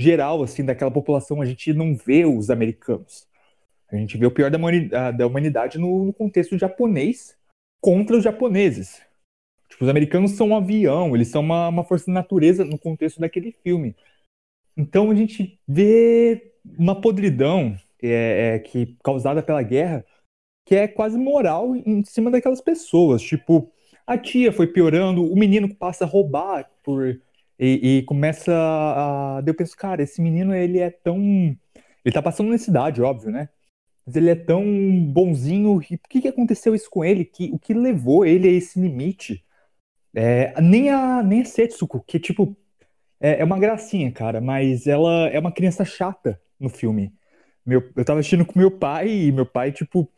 geral 0.00 0.42
assim 0.42 0.64
daquela 0.64 0.90
população. 0.90 1.40
A 1.40 1.46
gente 1.46 1.72
não 1.72 1.94
vê 1.94 2.24
os 2.24 2.50
americanos. 2.50 3.26
A 3.90 3.96
gente 3.96 4.16
vê 4.16 4.26
o 4.26 4.30
pior 4.30 4.50
da, 4.50 5.10
da 5.10 5.26
humanidade 5.26 5.78
no, 5.78 6.04
no 6.04 6.12
contexto 6.12 6.56
japonês 6.56 7.36
contra 7.80 8.16
os 8.16 8.22
japoneses. 8.22 9.02
Tipo, 9.68 9.84
os 9.84 9.90
americanos 9.90 10.32
são 10.32 10.48
um 10.48 10.56
avião, 10.56 11.14
eles 11.14 11.28
são 11.28 11.42
uma, 11.42 11.68
uma 11.68 11.84
força 11.84 12.06
da 12.06 12.12
natureza 12.12 12.64
no 12.64 12.78
contexto 12.78 13.20
daquele 13.20 13.52
filme. 13.62 13.96
Então 14.76 15.10
a 15.10 15.14
gente 15.14 15.58
vê 15.66 16.52
uma 16.78 17.00
podridão 17.00 17.76
é, 18.02 18.54
é, 18.54 18.58
que 18.58 18.96
causada 19.02 19.42
pela 19.42 19.62
guerra 19.62 20.04
que 20.64 20.76
é 20.76 20.86
quase 20.86 21.18
moral 21.18 21.74
em 21.74 22.04
cima 22.04 22.30
daquelas 22.30 22.60
pessoas. 22.60 23.20
Tipo, 23.22 23.72
a 24.06 24.16
tia 24.16 24.52
foi 24.52 24.68
piorando, 24.68 25.24
o 25.24 25.36
menino 25.36 25.74
passa 25.74 26.04
a 26.04 26.06
roubar 26.06 26.70
por 26.82 27.20
e, 27.60 27.98
e 27.98 28.02
começa 28.04 28.52
a. 28.54 29.42
Eu 29.46 29.54
penso, 29.54 29.76
cara, 29.76 30.02
esse 30.02 30.20
menino 30.22 30.54
ele 30.54 30.78
é 30.78 30.90
tão. 30.90 31.18
Ele 32.04 32.14
tá 32.14 32.22
passando 32.22 32.50
necessidade, 32.50 33.02
óbvio, 33.02 33.30
né? 33.30 33.50
Mas 34.06 34.16
ele 34.16 34.30
é 34.30 34.34
tão 34.34 34.64
bonzinho. 35.04 35.80
E 35.90 35.98
por 35.98 36.08
que, 36.08 36.22
que 36.22 36.28
aconteceu 36.28 36.74
isso 36.74 36.88
com 36.90 37.04
ele? 37.04 37.24
Que, 37.24 37.50
o 37.52 37.58
que 37.58 37.74
levou 37.74 38.24
ele 38.24 38.48
a 38.48 38.52
esse 38.52 38.80
limite? 38.80 39.44
É, 40.14 40.60
nem 40.60 40.90
a 40.90 41.22
nem 41.22 41.42
a 41.42 41.44
Setsuko, 41.44 42.02
que 42.06 42.18
tipo 42.18 42.56
é, 43.20 43.40
é, 43.40 43.44
uma 43.44 43.58
gracinha, 43.58 44.10
cara, 44.12 44.40
mas 44.40 44.86
ela 44.86 45.28
é 45.28 45.38
uma 45.38 45.52
criança 45.52 45.84
chata 45.84 46.40
no 46.58 46.68
filme. 46.68 47.12
Meu, 47.64 47.82
eu 47.96 48.04
tava 48.04 48.20
assistindo 48.20 48.46
com 48.46 48.58
meu 48.58 48.70
pai 48.70 49.08
e 49.10 49.32
meu 49.32 49.46
pai, 49.46 49.72
tipo, 49.72 50.10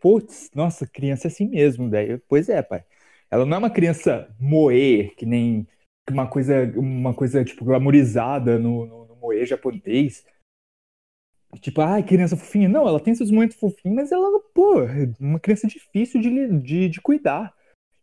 putz, 0.00 0.50
nossa, 0.54 0.86
criança 0.86 1.28
é 1.28 1.30
assim 1.30 1.46
mesmo. 1.48 1.90
Daí, 1.90 2.18
pois 2.28 2.48
é, 2.48 2.62
pai. 2.62 2.84
Ela 3.30 3.44
não 3.46 3.56
é 3.56 3.58
uma 3.58 3.70
criança 3.70 4.28
moer, 4.40 5.14
que 5.16 5.26
nem 5.26 5.66
uma 6.10 6.28
coisa, 6.28 6.72
uma 6.76 7.14
coisa 7.14 7.44
tipo, 7.44 7.64
glamorizada 7.64 8.58
no, 8.58 8.86
no, 8.86 9.06
no 9.06 9.16
moer 9.16 9.46
japonês. 9.46 10.24
Tipo, 11.60 11.80
ai, 11.80 12.02
criança 12.02 12.36
fofinha. 12.36 12.68
Não, 12.68 12.86
ela 12.86 13.00
tem 13.00 13.14
seus 13.14 13.30
momentos 13.30 13.56
fofinhos, 13.56 13.96
mas 13.96 14.12
ela, 14.12 14.40
pô, 14.54 14.82
é 14.82 15.12
uma 15.18 15.40
criança 15.40 15.66
difícil 15.66 16.20
de, 16.20 16.60
de, 16.60 16.88
de 16.88 17.00
cuidar. 17.00 17.54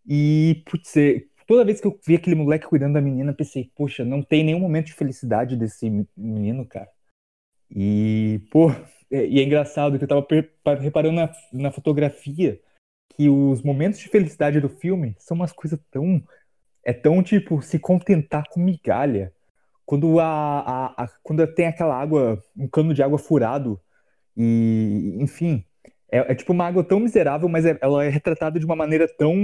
E, 0.07 0.63
putz, 0.65 0.95
é, 0.97 1.23
toda 1.47 1.65
vez 1.65 1.79
que 1.79 1.87
eu 1.87 1.99
vi 2.05 2.15
aquele 2.15 2.35
moleque 2.35 2.67
cuidando 2.67 2.93
da 2.93 3.01
menina, 3.01 3.33
pensei, 3.33 3.71
poxa, 3.75 4.03
não 4.03 4.21
tem 4.21 4.43
nenhum 4.43 4.59
momento 4.59 4.87
de 4.87 4.93
felicidade 4.93 5.55
desse 5.55 5.89
menino, 6.17 6.65
cara. 6.65 6.89
E, 7.69 8.41
pô, 8.51 8.69
é, 9.11 9.25
e 9.27 9.39
é 9.39 9.43
engraçado 9.43 9.97
que 9.97 10.03
eu 10.03 10.07
tava 10.07 10.25
reparando 10.79 11.15
na, 11.15 11.31
na 11.53 11.71
fotografia 11.71 12.59
que 13.15 13.29
os 13.29 13.61
momentos 13.61 13.99
de 13.99 14.09
felicidade 14.09 14.59
do 14.59 14.69
filme 14.69 15.15
são 15.19 15.35
umas 15.35 15.51
coisas 15.51 15.79
tão. 15.91 16.23
É 16.83 16.93
tão 16.93 17.23
tipo 17.23 17.61
se 17.61 17.79
contentar 17.79 18.43
com 18.49 18.59
migalha. 18.59 19.31
Quando 19.85 20.19
a, 20.19 20.25
a, 20.25 21.03
a, 21.03 21.07
quando 21.21 21.45
tem 21.47 21.67
aquela 21.67 21.99
água, 21.99 22.41
um 22.57 22.67
cano 22.67 22.93
de 22.93 23.03
água 23.03 23.17
furado, 23.17 23.79
e 24.35 25.15
enfim, 25.19 25.63
é, 26.11 26.31
é, 26.31 26.35
tipo 26.35 26.53
uma 26.53 26.67
água 26.67 26.83
tão 26.83 26.99
miserável, 26.99 27.49
mas 27.49 27.65
é, 27.65 27.77
ela 27.81 28.05
é 28.05 28.09
retratada 28.09 28.59
de 28.59 28.65
uma 28.65 28.75
maneira 28.75 29.07
tão. 29.07 29.35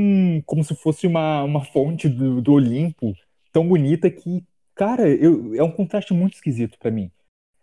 como 0.45 0.63
se 0.63 0.75
fosse 0.75 1.07
uma, 1.07 1.43
uma 1.43 1.63
fonte 1.65 2.07
do, 2.07 2.41
do 2.41 2.53
Olimpo, 2.53 3.13
tão 3.51 3.67
bonita 3.67 4.09
que, 4.09 4.43
cara, 4.75 5.09
eu, 5.09 5.55
é 5.55 5.63
um 5.63 5.71
contraste 5.71 6.13
muito 6.13 6.35
esquisito 6.35 6.77
para 6.79 6.91
mim. 6.91 7.11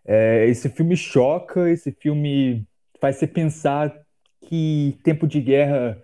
É, 0.04 0.46
esse 0.46 0.68
filme 0.68 0.96
choca, 0.96 1.70
esse 1.70 1.92
filme 1.92 2.66
faz 3.00 3.16
você 3.16 3.26
pensar 3.26 3.94
que 4.42 4.98
tempo 5.04 5.26
de 5.26 5.40
guerra 5.40 6.02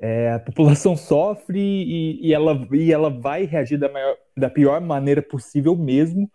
é, 0.00 0.32
a 0.32 0.40
população 0.40 0.96
sofre 0.98 1.60
e, 1.60 2.28
e, 2.28 2.34
ela, 2.34 2.52
e 2.72 2.92
ela 2.92 3.10
vai 3.10 3.44
reagir 3.44 3.78
da, 3.78 3.88
maior, 3.88 4.16
da 4.36 4.48
pior 4.48 4.80
maneira 4.80 5.22
possível 5.22 5.76
mesmo, 5.76 6.30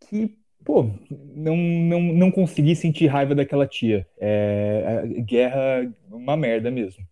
que 0.00 0.36
pô, 0.64 0.84
não, 1.10 1.56
não, 1.56 2.00
não 2.00 2.30
consegui 2.32 2.74
sentir 2.74 3.06
raiva 3.06 3.34
daquela 3.34 3.66
tia. 3.66 4.08
É, 4.18 5.06
guerra, 5.20 5.92
uma 6.10 6.36
merda 6.36 6.70
mesmo. 6.70 7.06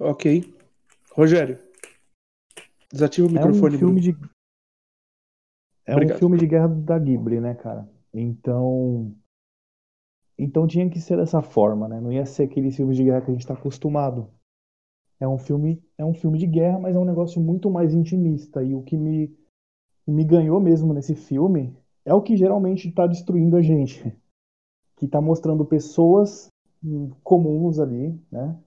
Ok. 0.00 0.54
Rogério, 1.12 1.58
desativa 2.92 3.26
o 3.26 3.30
microfone. 3.30 3.74
É 3.74 3.76
um 3.76 3.80
filme 3.80 4.00
de, 4.00 4.16
é 5.88 5.94
Obrigado. 5.94 6.16
um 6.16 6.18
filme 6.18 6.36
de 6.36 6.46
guerra 6.46 6.68
da 6.68 6.98
Ghibli, 6.98 7.40
né, 7.40 7.54
cara? 7.54 7.88
Então, 8.12 9.16
então 10.38 10.66
tinha 10.66 10.88
que 10.88 11.00
ser 11.00 11.16
dessa 11.16 11.42
forma, 11.42 11.88
né? 11.88 12.00
Não 12.00 12.12
ia 12.12 12.24
ser 12.24 12.44
aqueles 12.44 12.76
filmes 12.76 12.96
de 12.96 13.04
guerra 13.04 13.22
que 13.22 13.30
a 13.30 13.34
gente 13.34 13.40
está 13.40 13.54
acostumado. 13.54 14.28
É 15.20 15.26
um 15.26 15.38
filme, 15.38 15.82
é 15.96 16.04
um 16.04 16.14
filme 16.14 16.38
de 16.38 16.46
guerra, 16.46 16.78
mas 16.78 16.94
é 16.94 16.98
um 16.98 17.04
negócio 17.04 17.40
muito 17.40 17.70
mais 17.70 17.92
intimista. 17.92 18.62
E 18.62 18.74
o 18.74 18.82
que 18.82 18.96
me 18.96 19.36
me 20.08 20.24
ganhou 20.24 20.58
mesmo 20.58 20.94
nesse 20.94 21.14
filme 21.14 21.76
é 22.04 22.14
o 22.14 22.22
que 22.22 22.36
geralmente 22.36 22.88
está 22.88 23.06
destruindo 23.06 23.56
a 23.56 23.62
gente, 23.62 24.16
que 24.96 25.04
está 25.04 25.20
mostrando 25.20 25.64
pessoas 25.66 26.48
comuns 27.22 27.78
ali, 27.78 28.18
né, 28.32 28.58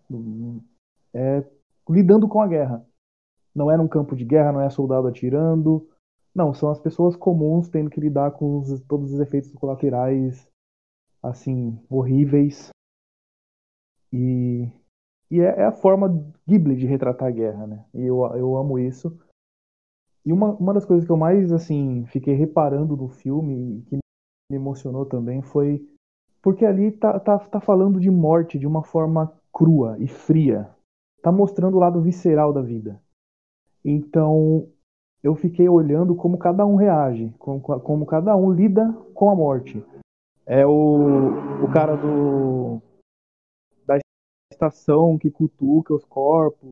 é, 1.14 1.44
lidando 1.90 2.28
com 2.28 2.42
a 2.42 2.48
guerra. 2.48 2.86
Não 3.56 3.72
é 3.72 3.78
um 3.80 3.88
campo 3.88 4.16
de 4.16 4.24
guerra, 4.24 4.52
não 4.52 4.62
é 4.62 4.70
soldado 4.70 5.08
atirando, 5.08 5.90
não, 6.34 6.54
são 6.54 6.70
as 6.70 6.80
pessoas 6.80 7.16
comuns 7.16 7.68
tendo 7.68 7.90
que 7.90 8.00
lidar 8.00 8.32
com 8.32 8.60
os, 8.60 8.80
todos 8.82 9.12
os 9.12 9.20
efeitos 9.20 9.52
colaterais, 9.54 10.48
assim, 11.22 11.80
horríveis. 11.90 12.70
E, 14.12 14.70
e 15.30 15.40
é, 15.40 15.62
é, 15.62 15.66
a 15.66 15.72
forma 15.72 16.10
Ghibli 16.48 16.76
de 16.76 16.86
retratar 16.86 17.30
a 17.30 17.32
guerra, 17.32 17.68
né? 17.68 17.86
E 17.94 18.02
eu, 18.02 18.26
eu 18.36 18.58
amo 18.58 18.80
isso. 18.80 19.18
E 20.26 20.32
uma, 20.32 20.52
uma 20.54 20.74
das 20.74 20.86
coisas 20.86 21.06
que 21.06 21.12
eu 21.12 21.18
mais, 21.18 21.52
assim, 21.52 22.06
fiquei 22.08 22.34
reparando 22.34 22.96
no 22.96 23.08
filme 23.08 23.80
e 23.80 23.82
que 23.84 23.96
me 23.96 24.58
emocionou 24.58 25.06
também 25.06 25.42
foi 25.42 25.88
porque 26.42 26.66
ali 26.66 26.92
tá, 26.92 27.20
tá, 27.20 27.38
tá 27.38 27.60
falando 27.60 28.00
de 28.00 28.10
morte 28.10 28.58
de 28.58 28.66
uma 28.66 28.84
forma 28.84 29.32
crua 29.54 29.96
e 30.00 30.08
fria. 30.08 30.70
Tá 31.22 31.32
mostrando 31.32 31.78
o 31.78 31.80
lado 31.80 32.02
visceral 32.02 32.52
da 32.52 32.62
vida. 32.62 33.00
Então, 33.86 34.68
eu 35.22 35.36
fiquei 35.36 35.70
olhando 35.70 36.16
como 36.16 36.38
cada 36.38 36.66
um 36.66 36.76
reage, 36.76 37.34
como, 37.38 37.62
como 37.62 38.06
cada 38.06 38.36
um 38.36 38.52
lida 38.52 38.92
com 39.14 39.30
a 39.30 39.36
morte. 39.36 39.84
É 40.46 40.66
o, 40.66 41.64
o 41.64 41.72
cara 41.72 41.96
do 41.96 42.82
da 43.86 43.98
estação 44.52 45.18
que 45.18 45.30
cutuca 45.30 45.94
os 45.94 46.04
corpos, 46.06 46.70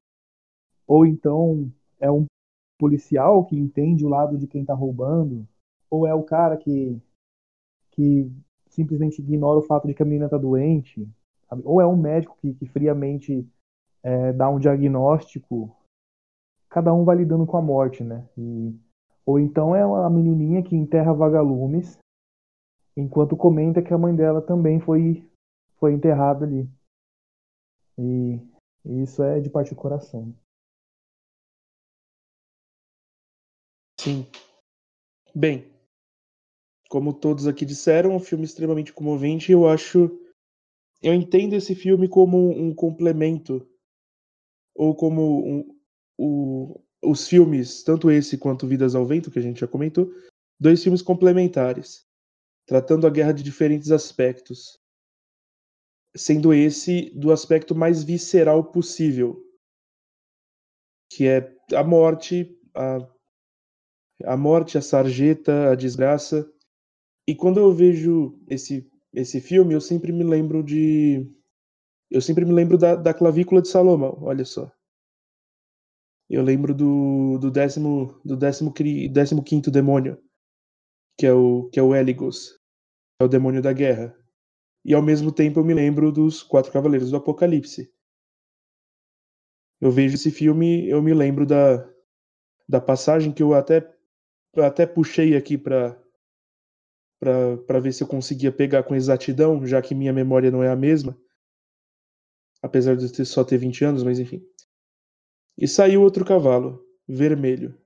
ou 0.87 1.05
então 1.05 1.71
é 1.99 2.09
um 2.09 2.25
policial 2.79 3.45
que 3.45 3.55
entende 3.55 4.05
o 4.05 4.09
lado 4.09 4.37
de 4.37 4.47
quem 4.47 4.61
está 4.61 4.73
roubando, 4.73 5.47
ou 5.89 6.07
é 6.07 6.13
o 6.13 6.23
cara 6.23 6.57
que, 6.57 6.99
que 7.91 8.31
simplesmente 8.69 9.21
ignora 9.21 9.59
o 9.59 9.63
fato 9.63 9.87
de 9.87 9.93
que 9.93 10.01
a 10.01 10.05
menina 10.05 10.25
está 10.25 10.37
doente, 10.37 11.07
sabe? 11.47 11.61
ou 11.65 11.81
é 11.81 11.85
um 11.85 11.97
médico 11.97 12.37
que, 12.41 12.53
que 12.53 12.65
friamente 12.65 13.47
é, 14.01 14.31
dá 14.33 14.49
um 14.49 14.59
diagnóstico. 14.59 15.75
Cada 16.69 16.93
um 16.93 17.03
vai 17.03 17.17
lidando 17.17 17.45
com 17.45 17.57
a 17.57 17.61
morte, 17.61 18.03
né? 18.03 18.27
E, 18.37 18.75
ou 19.25 19.39
então 19.39 19.75
é 19.75 19.81
a 19.81 20.09
menininha 20.09 20.63
que 20.63 20.75
enterra 20.75 21.13
vagalumes, 21.13 21.99
enquanto 22.99 23.37
comenta 23.37 23.81
que 23.81 23.93
a 23.93 23.97
mãe 23.97 24.15
dela 24.15 24.41
também 24.41 24.79
foi, 24.79 25.27
foi 25.77 25.93
enterrada 25.93 26.45
ali. 26.45 26.69
E, 27.97 28.39
isso 29.03 29.21
é 29.23 29.39
de 29.39 29.49
parte 29.49 29.69
do 29.69 29.75
coração. 29.75 30.33
Sim. 33.99 34.25
Bem, 35.35 35.69
como 36.89 37.13
todos 37.13 37.45
aqui 37.45 37.65
disseram, 37.65 38.15
um 38.15 38.19
filme 38.19 38.45
extremamente 38.45 38.91
comovente. 38.91 39.51
Eu 39.51 39.67
acho. 39.67 40.09
Eu 41.01 41.13
entendo 41.13 41.53
esse 41.53 41.75
filme 41.75 42.09
como 42.09 42.49
um 42.49 42.73
complemento, 42.73 43.65
ou 44.75 44.95
como 44.95 45.45
um, 45.47 45.79
o, 46.17 46.81
os 47.01 47.27
filmes, 47.27 47.83
tanto 47.83 48.11
esse 48.11 48.37
quanto 48.37 48.67
Vidas 48.67 48.95
ao 48.95 49.05
Vento, 49.05 49.31
que 49.31 49.39
a 49.39 49.41
gente 49.41 49.61
já 49.61 49.67
comentou, 49.67 50.11
dois 50.59 50.83
filmes 50.83 51.01
complementares, 51.01 52.05
tratando 52.69 53.07
a 53.07 53.09
guerra 53.09 53.33
de 53.33 53.41
diferentes 53.41 53.89
aspectos, 53.91 54.77
sendo 56.15 56.53
esse 56.53 57.09
do 57.17 57.31
aspecto 57.31 57.73
mais 57.73 58.03
visceral 58.03 58.63
possível, 58.71 59.43
que 61.11 61.27
é 61.27 61.57
a 61.75 61.83
morte, 61.83 62.55
a 62.75 62.99
a 64.25 64.37
morte, 64.37 64.77
a 64.77 64.81
sarjeta, 64.81 65.71
a 65.71 65.75
desgraça. 65.75 66.47
E 67.27 67.35
quando 67.35 67.59
eu 67.59 67.73
vejo 67.73 68.39
esse, 68.49 68.89
esse 69.13 69.41
filme, 69.41 69.73
eu 69.73 69.81
sempre 69.81 70.11
me 70.11 70.23
lembro 70.23 70.63
de 70.63 71.25
Eu 72.11 72.21
sempre 72.21 72.45
me 72.45 72.53
lembro 72.53 72.77
da, 72.77 72.95
da 72.95 73.13
clavícula 73.13 73.61
de 73.61 73.69
Salomão, 73.69 74.17
olha 74.21 74.45
só. 74.45 74.71
Eu 76.29 76.43
lembro 76.43 76.73
do, 76.75 77.37
do 77.39 77.51
décimo 77.51 78.19
do 78.23 78.37
décimo, 78.37 78.73
décimo 79.11 79.43
quinto 79.43 79.71
demônio, 79.71 80.17
que 81.17 81.25
é 81.25 81.33
o 81.33 81.69
que 81.69 81.79
é 81.79 81.83
o 81.83 81.95
Eligos, 81.95 82.58
é 83.19 83.23
o 83.23 83.27
demônio 83.27 83.61
da 83.61 83.73
guerra. 83.73 84.15
E 84.83 84.93
ao 84.93 85.01
mesmo 85.01 85.31
tempo 85.31 85.59
eu 85.59 85.65
me 85.65 85.73
lembro 85.73 86.11
dos 86.11 86.41
quatro 86.41 86.71
cavaleiros 86.71 87.11
do 87.11 87.17
Apocalipse. 87.17 87.93
Eu 89.81 89.91
vejo 89.91 90.15
esse 90.15 90.31
filme, 90.31 90.87
eu 90.87 91.01
me 91.01 91.13
lembro 91.13 91.45
da, 91.45 91.87
da 92.67 92.79
passagem 92.79 93.31
que 93.31 93.43
eu 93.43 93.53
até 93.53 93.93
eu 94.55 94.63
até 94.63 94.85
puxei 94.85 95.35
aqui 95.35 95.57
para 95.57 96.01
para 97.19 97.81
ver 97.81 97.91
se 97.91 98.01
eu 98.01 98.07
conseguia 98.07 98.49
pegar 98.49 98.83
com 98.83 98.95
exatidão, 98.95 99.65
já 99.65 99.81
que 99.81 99.93
minha 99.93 100.13
memória 100.13 100.49
não 100.49 100.63
é 100.63 100.69
a 100.69 100.75
mesma, 100.75 101.19
apesar 102.61 102.95
de 102.95 103.11
ter, 103.11 103.25
só 103.25 103.43
ter 103.43 103.57
20 103.57 103.83
anos, 103.83 104.03
mas 104.03 104.19
enfim. 104.19 104.41
E 105.57 105.67
saiu 105.67 106.01
outro 106.01 106.23
cavalo, 106.23 106.81
vermelho, 107.05 107.77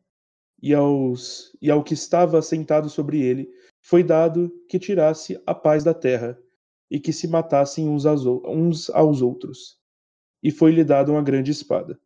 e, 0.61 0.71
aos, 0.71 1.51
e 1.59 1.71
ao 1.71 1.84
que 1.84 1.95
estava 1.95 2.43
sentado 2.43 2.91
sobre 2.91 3.23
ele 3.23 3.51
foi 3.84 4.01
dado 4.01 4.49
que 4.69 4.79
tirasse 4.79 5.39
a 5.45 5.53
paz 5.53 5.84
da 5.84 5.93
terra 5.93 6.41
e 6.89 6.99
que 6.99 7.11
se 7.11 7.27
matassem 7.27 7.89
uns 7.89 8.05
aos, 8.05 9.21
outros. 9.21 9.77
E 10.41 10.51
foi-lhe 10.51 10.86
dada 10.86 11.11
uma 11.11 11.21
grande 11.21 11.51
espada. 11.51 11.99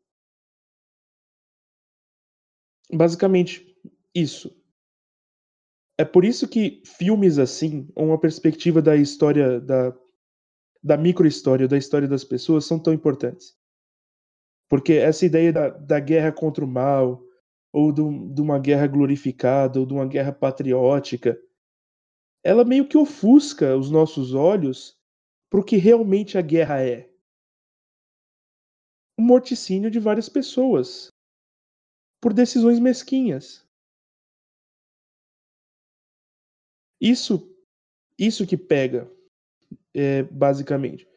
Basicamente, 2.91 3.77
isso. 4.13 4.59
É 5.99 6.05
por 6.05 6.25
isso 6.25 6.47
que 6.47 6.81
filmes 6.83 7.37
assim, 7.37 7.87
ou 7.95 8.07
uma 8.07 8.19
perspectiva 8.19 8.81
da 8.81 8.95
história, 8.95 9.59
da, 9.61 9.95
da 10.83 10.97
microhistória, 10.97 11.67
da 11.67 11.77
história 11.77 12.07
das 12.07 12.23
pessoas, 12.23 12.65
são 12.65 12.79
tão 12.79 12.93
importantes. 12.93 13.55
Porque 14.67 14.93
essa 14.93 15.25
ideia 15.25 15.53
da, 15.53 15.69
da 15.69 15.99
guerra 15.99 16.31
contra 16.31 16.65
o 16.65 16.67
mal, 16.67 17.23
ou 17.71 17.91
do, 17.91 18.33
de 18.33 18.41
uma 18.41 18.57
guerra 18.57 18.87
glorificada, 18.87 19.79
ou 19.79 19.85
de 19.85 19.93
uma 19.93 20.07
guerra 20.07 20.31
patriótica, 20.31 21.39
ela 22.43 22.63
meio 22.63 22.87
que 22.87 22.97
ofusca 22.97 23.75
os 23.75 23.89
nossos 23.89 24.33
olhos 24.33 24.97
para 25.49 25.59
o 25.59 25.63
que 25.63 25.77
realmente 25.77 26.37
a 26.37 26.41
guerra 26.41 26.81
é. 26.81 27.09
O 29.17 29.21
morticínio 29.21 29.89
de 29.89 29.99
várias 29.99 30.29
pessoas 30.29 31.11
por 32.21 32.33
decisões 32.33 32.79
mesquinhas. 32.79 33.65
Isso, 36.99 37.55
isso 38.17 38.45
que 38.45 38.57
pega, 38.57 39.09
é, 39.93 40.23
basicamente. 40.23 41.07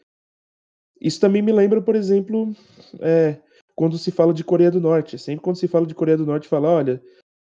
Isso 1.01 1.18
também 1.18 1.41
me 1.41 1.53
lembra, 1.53 1.81
por 1.81 1.97
exemplo, 1.97 2.55
é, 3.01 3.41
quando 3.75 3.97
se 3.97 4.11
fala 4.11 4.35
de 4.35 4.45
Coreia 4.45 4.71
do 4.71 4.81
Norte. 4.81 5.18
Sempre 5.18 5.43
quando 5.43 5.57
se 5.57 5.66
fala 5.66 5.87
de 5.87 5.95
Coreia 5.95 6.18
do 6.18 6.27
Norte, 6.27 6.49
fala, 6.49 6.68
olha, 6.68 7.03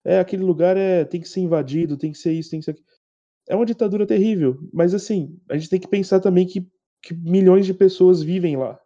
é 0.05 0.19
aquele 0.19 0.43
lugar 0.43 0.77
é 0.77 1.05
tem 1.05 1.21
que 1.21 1.29
ser 1.29 1.41
invadido, 1.41 1.99
tem 1.99 2.11
que 2.11 2.19
ser 2.19 2.33
isso, 2.33 2.51
tem 2.51 2.61
que 2.61 2.65
ser 2.65 2.71
aquilo. 2.73 2.87
É 3.49 3.57
uma 3.57 3.67
ditadura 3.67 4.07
terrível, 4.07 4.59
mas 4.73 4.95
assim, 4.95 5.39
a 5.51 5.57
gente 5.57 5.69
tem 5.69 5.81
que 5.81 5.89
pensar 5.89 6.21
também 6.21 6.47
que, 6.47 6.67
que 7.03 7.15
milhões 7.15 7.67
de 7.67 7.75
pessoas 7.75 8.23
vivem 8.23 8.57
lá. 8.57 8.81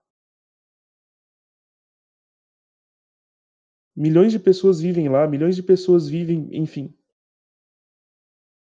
Milhões 3.94 4.32
de 4.32 4.38
pessoas 4.38 4.80
vivem 4.80 5.08
lá, 5.08 5.26
milhões 5.26 5.56
de 5.56 5.62
pessoas 5.62 6.08
vivem, 6.08 6.48
enfim. 6.52 6.94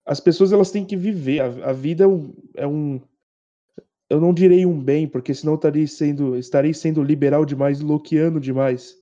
As 0.05 0.19
pessoas 0.19 0.53
elas 0.53 0.71
têm 0.71 0.85
que 0.85 0.97
viver. 0.97 1.41
A, 1.41 1.71
a 1.71 1.73
vida 1.73 2.05
é 2.05 2.07
um, 2.07 2.35
é 2.57 2.67
um, 2.67 3.01
eu 4.11 4.21
não 4.21 4.35
direi 4.35 4.67
um 4.67 4.83
bem, 4.83 5.09
porque 5.09 5.33
senão 5.33 5.55
estarei 5.55 5.87
sendo, 5.87 6.37
estarei 6.37 6.75
sendo 6.75 7.03
liberal 7.03 7.45
demais, 7.45 7.81
loquiano 7.81 8.41
demais. 8.41 9.01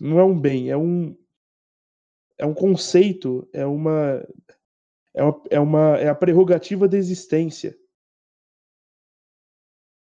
Não 0.00 0.18
é 0.18 0.24
um 0.24 0.38
bem, 0.38 0.70
é 0.70 0.76
um 0.76 1.16
é 2.38 2.46
um 2.46 2.54
conceito, 2.54 3.48
é 3.52 3.66
uma 3.66 4.24
é 5.14 5.22
uma, 5.22 5.42
é, 5.50 5.60
uma, 5.60 5.96
é 5.98 6.08
a 6.08 6.14
prerrogativa 6.14 6.88
da 6.88 6.96
existência. 6.96 7.76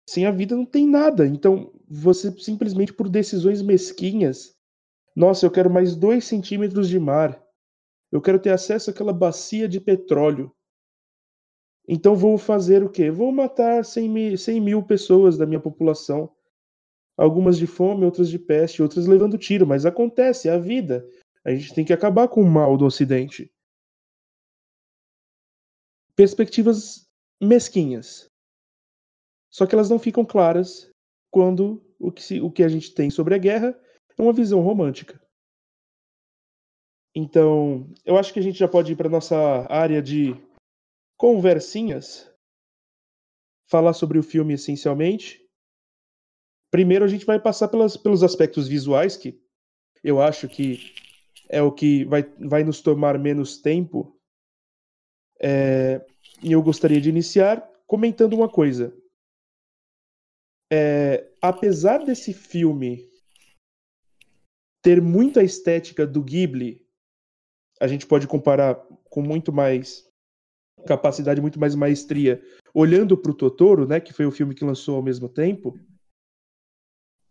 Sem 0.09 0.25
a 0.25 0.31
vida 0.31 0.55
não 0.55 0.65
tem 0.65 0.87
nada. 0.87 1.25
Então, 1.27 1.73
você 1.87 2.31
simplesmente 2.39 2.93
por 2.93 3.09
decisões 3.09 3.61
mesquinhas. 3.61 4.55
Nossa, 5.15 5.45
eu 5.45 5.51
quero 5.51 5.69
mais 5.69 5.95
dois 5.95 6.25
centímetros 6.25 6.87
de 6.87 6.99
mar. 6.99 7.43
Eu 8.11 8.21
quero 8.21 8.39
ter 8.39 8.51
acesso 8.51 8.89
àquela 8.89 9.11
bacia 9.11 9.67
de 9.67 9.81
petróleo. 9.81 10.51
Então 11.87 12.15
vou 12.15 12.37
fazer 12.37 12.83
o 12.83 12.89
quê? 12.89 13.09
Vou 13.09 13.31
matar 13.31 13.83
100 13.83 14.09
mil, 14.09 14.37
100 14.37 14.61
mil 14.61 14.83
pessoas 14.83 15.37
da 15.37 15.45
minha 15.45 15.59
população. 15.59 16.29
Algumas 17.17 17.57
de 17.57 17.65
fome, 17.65 18.05
outras 18.05 18.29
de 18.29 18.37
peste, 18.37 18.83
outras 18.83 19.07
levando 19.07 19.37
tiro. 19.37 19.65
Mas 19.65 19.85
acontece, 19.85 20.49
é 20.49 20.51
a 20.51 20.59
vida. 20.59 21.07
A 21.45 21.51
gente 21.51 21.73
tem 21.73 21.85
que 21.85 21.93
acabar 21.93 22.27
com 22.27 22.41
o 22.41 22.49
mal 22.49 22.77
do 22.77 22.85
Ocidente. 22.85 23.51
Perspectivas 26.17 27.07
mesquinhas. 27.41 28.27
Só 29.49 29.65
que 29.65 29.75
elas 29.75 29.89
não 29.89 29.99
ficam 29.99 30.25
claras 30.25 30.89
quando 31.31 31.81
o 31.99 32.11
que, 32.11 32.23
se, 32.23 32.41
o 32.41 32.51
que 32.51 32.63
a 32.63 32.67
gente 32.67 32.93
tem 32.93 33.09
sobre 33.09 33.35
a 33.35 33.37
guerra 33.37 33.79
é 34.17 34.21
uma 34.21 34.33
visão 34.33 34.61
romântica. 34.61 35.21
Então, 37.15 37.91
eu 38.03 38.17
acho 38.17 38.33
que 38.33 38.39
a 38.39 38.43
gente 38.43 38.57
já 38.57 38.67
pode 38.67 38.91
ir 38.91 38.95
para 38.95 39.09
nossa 39.09 39.35
área 39.69 40.01
de 40.01 40.35
conversinhas, 41.17 42.31
falar 43.69 43.93
sobre 43.93 44.17
o 44.17 44.23
filme 44.23 44.53
essencialmente. 44.53 45.47
Primeiro, 46.71 47.05
a 47.05 47.07
gente 47.07 47.25
vai 47.25 47.39
passar 47.39 47.67
pelas, 47.67 47.95
pelos 47.95 48.23
aspectos 48.23 48.67
visuais, 48.67 49.15
que 49.15 49.39
eu 50.03 50.21
acho 50.21 50.47
que 50.49 50.93
é 51.49 51.61
o 51.61 51.71
que 51.71 52.05
vai, 52.05 52.23
vai 52.23 52.63
nos 52.63 52.81
tomar 52.81 53.17
menos 53.19 53.57
tempo. 53.61 54.16
É, 55.39 56.05
e 56.41 56.51
eu 56.51 56.61
gostaria 56.61 56.99
de 56.99 57.09
iniciar 57.09 57.61
comentando 57.85 58.33
uma 58.33 58.49
coisa. 58.49 58.95
É, 60.71 61.29
apesar 61.41 62.03
desse 62.03 62.33
filme 62.33 63.07
ter 64.81 65.01
muita 65.01 65.43
estética 65.43 66.05
do 66.05 66.21
Ghibli, 66.21 66.85
a 67.79 67.87
gente 67.87 68.05
pode 68.05 68.27
comparar 68.27 68.75
com 69.09 69.21
muito 69.21 69.51
mais 69.53 70.05
capacidade, 70.85 71.41
muito 71.41 71.59
mais 71.59 71.75
maestria, 71.75 72.41
olhando 72.73 73.17
para 73.17 73.31
o 73.31 73.35
Totoro, 73.35 73.87
né, 73.87 73.99
que 73.99 74.13
foi 74.13 74.25
o 74.25 74.31
filme 74.31 74.53
que 74.53 74.65
lançou 74.65 74.95
ao 74.95 75.03
mesmo 75.03 75.27
tempo, 75.27 75.77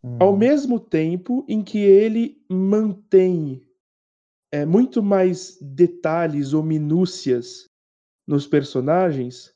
hum. 0.03 0.19
ao 0.21 0.37
mesmo 0.37 0.81
tempo 0.81 1.45
em 1.49 1.63
que 1.63 1.79
ele 1.79 2.45
mantém 2.49 3.67
é, 4.53 4.65
muito 4.65 5.03
mais 5.03 5.59
detalhes 5.61 6.53
ou 6.53 6.63
minúcias 6.63 7.67
nos 8.27 8.47
personagens 8.47 9.55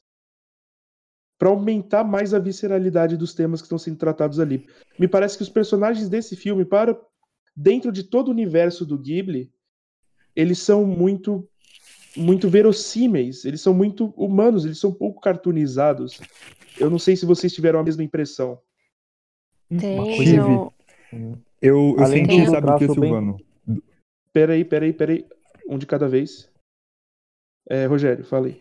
para 1.39 1.49
aumentar 1.49 2.05
mais 2.05 2.35
a 2.35 2.39
visceralidade 2.39 3.17
dos 3.17 3.33
temas 3.35 3.61
que 3.61 3.65
estão 3.65 3.79
sendo 3.79 3.97
tratados 3.97 4.39
ali. 4.39 4.67
Me 4.99 5.09
parece 5.09 5.39
que 5.39 5.43
os 5.43 5.49
personagens 5.49 6.09
desse 6.09 6.37
filme, 6.37 6.67
para 6.67 6.99
dentro 7.57 7.91
de 7.91 8.05
todo 8.05 8.29
o 8.29 8.31
universo 8.31 8.85
do 8.85 8.99
Ghibli, 8.99 9.51
eles 10.37 10.59
são 10.59 10.85
muito 10.85 11.49
muito 12.17 12.49
verossímeis, 12.49 13.45
eles 13.45 13.61
são 13.61 13.73
muito 13.73 14.07
humanos, 14.17 14.65
eles 14.65 14.79
são 14.79 14.93
pouco 14.93 15.21
cartoonizados. 15.21 16.21
Eu 16.79 16.91
não 16.91 16.99
sei 16.99 17.17
se 17.17 17.25
vocês 17.25 17.53
tiveram 17.53 17.79
a 17.79 17.85
mesma 17.85 18.03
impressão. 18.03 18.59
Tenho. 19.69 20.73
Eu, 21.13 21.95
eu 21.97 21.97
Além 22.01 22.27
senti, 22.27 22.51
sabe 22.51 22.69
o 22.69 22.79
que, 22.79 22.87
Silvano? 22.89 23.37
Bem... 23.65 23.83
Peraí, 24.33 24.65
peraí, 24.65 24.93
peraí. 24.93 25.27
Um 25.69 25.79
de 25.79 25.87
cada 25.87 26.09
vez. 26.09 26.50
É, 27.71 27.87
Rogério, 27.87 28.25
falei. 28.25 28.61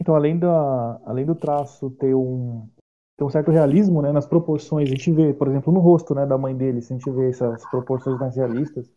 Então, 0.00 0.14
além, 0.14 0.38
da, 0.38 0.98
além 1.04 1.26
do 1.26 1.34
traço 1.34 1.90
ter 1.90 2.14
um, 2.14 2.66
ter 3.18 3.24
um 3.24 3.28
certo 3.28 3.50
realismo 3.50 4.00
né, 4.00 4.12
nas 4.12 4.26
proporções, 4.26 4.88
a 4.88 4.90
gente 4.90 5.12
vê, 5.12 5.34
por 5.34 5.48
exemplo, 5.48 5.70
no 5.70 5.78
rosto 5.78 6.14
né, 6.14 6.24
da 6.24 6.38
mãe 6.38 6.56
dele, 6.56 6.80
se 6.80 6.94
a 6.94 6.96
gente 6.96 7.10
vê 7.10 7.28
essas 7.28 7.68
proporções 7.68 8.18
mais 8.18 8.34
realistas, 8.34 8.90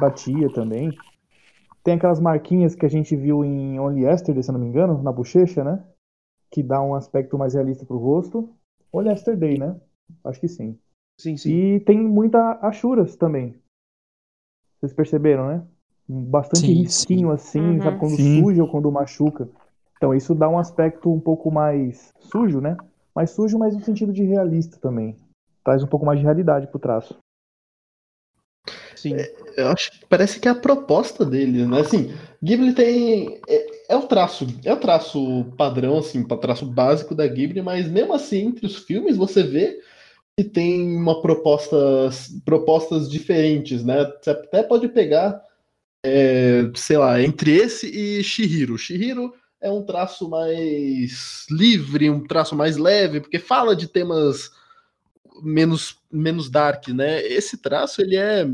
da 0.00 0.10
tia 0.10 0.50
também. 0.54 0.90
Tem 1.84 1.94
aquelas 1.94 2.18
marquinhas 2.18 2.74
que 2.74 2.86
a 2.86 2.88
gente 2.88 3.14
viu 3.14 3.44
em 3.44 3.78
Only 3.78 4.06
Yesterday, 4.06 4.42
se 4.42 4.50
não 4.50 4.58
me 4.58 4.66
engano, 4.66 5.02
na 5.02 5.12
bochecha, 5.12 5.62
né? 5.62 5.86
Que 6.50 6.62
dá 6.62 6.82
um 6.82 6.94
aspecto 6.94 7.36
mais 7.36 7.52
realista 7.52 7.84
pro 7.84 7.98
rosto. 7.98 8.56
Only 8.90 9.10
Yesterday, 9.10 9.58
né? 9.58 9.78
Acho 10.24 10.40
que 10.40 10.48
sim. 10.48 10.78
Sim, 11.20 11.36
sim. 11.36 11.50
E 11.52 11.80
tem 11.80 11.98
muita 11.98 12.58
achuras 12.62 13.16
também. 13.16 13.54
Vocês 14.80 14.94
perceberam, 14.94 15.48
né? 15.48 15.66
Bastante 16.08 16.66
sim, 16.66 16.74
risquinho 16.74 17.28
sim. 17.28 17.34
assim, 17.34 17.60
uhum. 17.60 17.82
sabe? 17.82 17.98
Quando 17.98 18.16
sim. 18.16 18.42
suja 18.42 18.62
ou 18.62 18.68
quando 18.68 18.92
machuca. 18.92 19.48
Então 19.96 20.14
isso 20.14 20.34
dá 20.34 20.48
um 20.48 20.58
aspecto 20.58 21.12
um 21.12 21.20
pouco 21.20 21.50
mais 21.50 22.12
sujo, 22.20 22.60
né? 22.60 22.76
Mais 23.14 23.30
sujo, 23.30 23.58
mas 23.58 23.74
no 23.74 23.82
sentido 23.82 24.12
de 24.12 24.22
realista 24.22 24.78
também. 24.78 25.16
Traz 25.64 25.82
um 25.82 25.86
pouco 25.86 26.06
mais 26.06 26.18
de 26.18 26.24
realidade 26.24 26.66
pro 26.68 26.78
traço. 26.78 27.16
Sim. 28.94 29.14
É, 29.14 29.34
eu 29.56 29.68
acho 29.68 29.92
que 29.92 30.06
parece 30.06 30.40
que 30.40 30.48
é 30.48 30.50
a 30.50 30.54
proposta 30.54 31.24
dele, 31.24 31.66
né? 31.66 31.80
Assim, 31.80 32.14
Ghibli 32.42 32.72
tem. 32.72 33.40
É, 33.48 33.94
é 33.94 33.96
o 33.96 34.02
traço, 34.02 34.46
é 34.64 34.72
o 34.72 34.80
traço 34.80 35.46
padrão, 35.56 35.98
assim, 35.98 36.20
o 36.20 36.36
traço 36.36 36.66
básico 36.66 37.14
da 37.14 37.26
Ghibli, 37.26 37.62
mas 37.62 37.88
mesmo 37.88 38.12
assim, 38.12 38.46
entre 38.46 38.66
os 38.66 38.76
filmes, 38.76 39.16
você 39.16 39.42
vê 39.42 39.80
que 40.36 40.44
tem 40.44 40.96
uma 40.96 41.22
propostas, 41.22 42.28
propostas 42.44 43.08
diferentes, 43.08 43.84
né? 43.84 44.04
Você 44.20 44.30
até 44.30 44.62
pode 44.62 44.88
pegar, 44.88 45.42
é, 46.06 46.70
sei 46.76 46.96
lá, 46.96 47.20
entre 47.20 47.50
esse 47.50 47.88
e 47.88 48.22
Shihiro. 48.22 48.78
Shihiro 48.78 49.34
é 49.60 49.68
um 49.68 49.84
traço 49.84 50.30
mais 50.30 51.46
livre, 51.50 52.08
um 52.08 52.24
traço 52.24 52.54
mais 52.54 52.76
leve, 52.76 53.20
porque 53.20 53.40
fala 53.40 53.74
de 53.74 53.88
temas 53.88 54.52
menos, 55.42 55.98
menos 56.10 56.48
dark, 56.48 56.88
né? 56.88 57.26
Esse 57.26 57.58
traço, 57.58 58.00
ele 58.00 58.16
é 58.16 58.46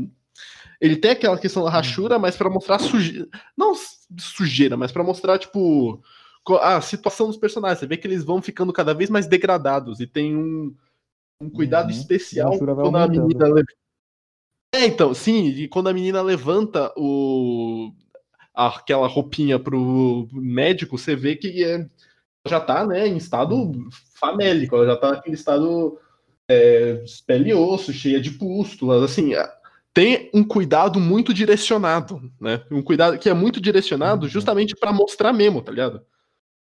ele 0.81 0.97
tem 0.97 1.11
aquela 1.11 1.37
questão 1.37 1.63
da 1.63 1.69
rachura, 1.69 2.19
mas 2.19 2.35
para 2.35 2.49
mostrar 2.49 2.79
sujeira. 2.79 3.27
Não 3.55 3.73
sujeira, 4.17 4.75
mas 4.75 4.91
para 4.91 5.03
mostrar, 5.03 5.37
tipo, 5.37 6.01
a 6.59 6.81
situação 6.81 7.27
dos 7.27 7.37
personagens. 7.37 7.79
Você 7.79 7.87
vê 7.87 7.95
que 7.95 8.05
eles 8.05 8.23
vão 8.23 8.41
ficando 8.41 8.73
cada 8.73 8.93
vez 8.93 9.09
mais 9.09 9.27
degradados 9.27 10.01
e 10.01 10.07
tem 10.07 10.35
um, 10.35 10.75
um 11.39 11.49
cuidado 11.49 11.85
uhum. 11.85 11.97
especial 11.97 12.57
quando 12.57 12.97
a 12.97 13.07
menina. 13.07 13.63
É, 14.73 14.85
então, 14.85 15.13
sim, 15.13 15.45
e 15.49 15.67
quando 15.67 15.87
a 15.87 15.93
menina 15.93 16.21
levanta 16.21 16.91
o 16.97 17.91
aquela 18.53 19.07
roupinha 19.07 19.59
pro 19.59 20.27
médico, 20.31 20.97
você 20.97 21.15
vê 21.15 21.35
que 21.35 21.63
é, 21.63 21.87
já 22.47 22.59
tá, 22.59 22.85
né, 22.85 23.07
em 23.07 23.17
estado 23.17 23.55
uhum. 23.55 23.87
famélico, 24.15 24.75
ela 24.75 24.85
já 24.87 24.95
tá 24.95 25.11
naquele 25.11 25.35
estado 25.35 25.99
é, 26.47 27.03
pele 27.25 27.51
e 27.51 27.53
osso, 27.53 27.93
cheia 27.93 28.19
de 28.19 28.31
pústulas, 28.31 29.03
assim, 29.03 29.33
tem 29.93 30.29
um 30.33 30.43
cuidado 30.43 30.99
muito 30.99 31.33
direcionado, 31.33 32.19
né? 32.41 32.63
Um 32.71 32.81
cuidado 32.81 33.17
que 33.19 33.29
é 33.29 33.33
muito 33.33 33.61
direcionado 33.61 34.23
uhum. 34.23 34.29
justamente 34.29 34.75
para 34.75 34.91
mostrar 34.91 35.31
mesmo, 35.31 35.61
tá 35.61 35.71
ligado? 35.71 36.03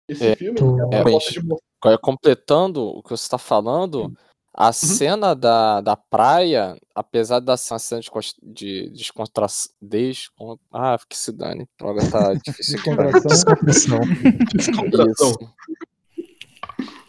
Esse 0.09 0.29
é, 0.29 0.37
filme 0.37 0.59
é, 0.93 1.01
é, 1.01 1.05
de... 1.05 1.99
completando 2.01 2.83
o 2.83 3.03
que 3.03 3.11
você 3.11 3.23
está 3.23 3.37
falando, 3.37 4.15
a 4.61 4.67
uhum. 4.67 4.73
cena 4.73 5.35
da, 5.37 5.81
da 5.81 5.97
praia, 5.97 6.77
apesar 6.93 7.39
da 7.39 7.57
cena 7.57 8.01
de, 8.01 8.11
de 8.43 8.91
descontração. 8.91 9.73
Descont... 9.81 10.61
Ah, 10.73 10.99
que 11.09 11.17
se 11.17 11.31
dane. 11.31 11.69
Droga, 11.79 12.11
tá 12.11 12.35
difícil 12.45 12.81
aqui. 12.81 12.91
Descontração. 13.29 14.01
Descontração. 14.53 15.33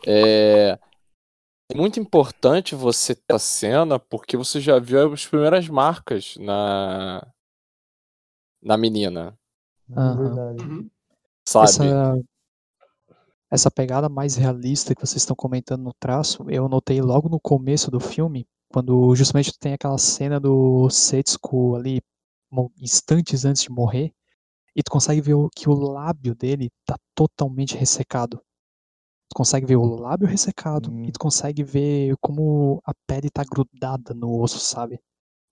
É, 0.06 0.78
é 1.72 1.76
muito 1.76 2.00
importante 2.00 2.76
você 2.76 3.16
ter 3.16 3.34
a 3.34 3.40
cena 3.40 3.98
porque 3.98 4.38
você 4.38 4.62
já 4.62 4.78
viu 4.78 5.12
as 5.12 5.26
primeiras 5.26 5.68
marcas 5.68 6.36
na 6.40 7.26
na 8.62 8.78
menina. 8.78 9.36
Uhum. 9.90 10.88
Sabe? 11.48 11.66
Essa, 11.66 12.20
essa 13.52 13.72
pegada 13.72 14.08
mais 14.08 14.36
realista 14.36 14.94
que 14.94 15.02
vocês 15.02 15.22
estão 15.22 15.36
comentando 15.36 15.84
no 15.84 15.94
traço, 16.00 16.46
eu 16.50 16.70
notei 16.70 17.02
logo 17.02 17.28
no 17.28 17.40
começo 17.40 17.90
do 17.90 18.00
filme, 18.00 18.48
quando 18.72 19.16
justamente 19.16 19.58
tem 19.58 19.74
aquela 19.74 19.98
cena 19.98 20.40
do 20.40 20.90
Setsuko 20.90 21.76
ali 21.76 22.02
instantes 22.80 23.46
antes 23.46 23.64
de 23.64 23.72
morrer, 23.72 24.14
e 24.76 24.84
tu 24.84 24.92
consegue 24.92 25.22
ver 25.22 25.36
que 25.56 25.68
o 25.68 25.74
lábio 25.74 26.36
dele 26.36 26.70
tá 26.86 26.96
totalmente 27.16 27.76
ressecado. 27.76 28.42
Tu 29.30 29.36
consegue 29.36 29.66
ver 29.66 29.76
o 29.76 29.96
lábio 29.96 30.28
ressecado 30.28 30.92
hum. 30.92 31.06
e 31.06 31.12
tu 31.12 31.20
consegue 31.20 31.64
ver 31.64 32.16
como 32.22 32.82
a 32.86 32.94
pele 33.06 33.30
tá 33.30 33.44
grudada 33.44 34.14
no 34.14 34.42
osso, 34.42 34.60
sabe? 34.60 35.00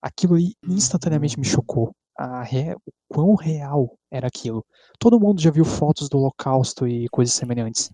Aquilo 0.01 0.35
aí 0.35 0.53
instantaneamente 0.63 1.39
me 1.39 1.45
chocou. 1.45 1.93
A 2.17 2.43
re... 2.43 2.73
O 2.73 2.91
quão 3.07 3.35
real 3.35 3.97
era 4.11 4.27
aquilo. 4.27 4.65
Todo 4.99 5.19
mundo 5.19 5.41
já 5.41 5.51
viu 5.51 5.63
fotos 5.63 6.09
do 6.09 6.17
holocausto 6.17 6.87
e 6.87 7.07
coisas 7.09 7.33
semelhantes. 7.33 7.91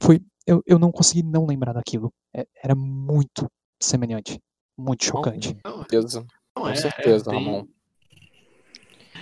Foi, 0.00 0.20
eu, 0.46 0.62
eu 0.66 0.78
não 0.78 0.90
consegui 0.90 1.22
não 1.22 1.46
lembrar 1.46 1.72
daquilo. 1.72 2.12
É, 2.34 2.46
era 2.62 2.74
muito 2.74 3.50
semelhante. 3.80 4.40
Muito 4.76 5.04
chocante. 5.04 5.54
Com 5.62 5.78
certeza. 5.78 6.26
Com 6.54 6.68
é, 6.68 6.74
certeza, 6.74 7.30
é, 7.30 7.34
Ramon. 7.34 7.66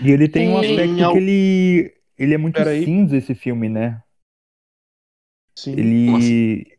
E 0.03 0.11
ele 0.11 0.29
tem 0.29 0.49
um 0.51 0.59
aspecto 0.59 1.13
que 1.13 1.19
ele, 1.19 1.95
ele 2.19 2.35
é 2.35 2.39
muito 2.39 2.61
cinza, 2.85 3.17
esse 3.17 3.35
filme, 3.35 3.69
né? 3.69 4.03
Sim. 5.55 5.73
Ele, 5.73 6.79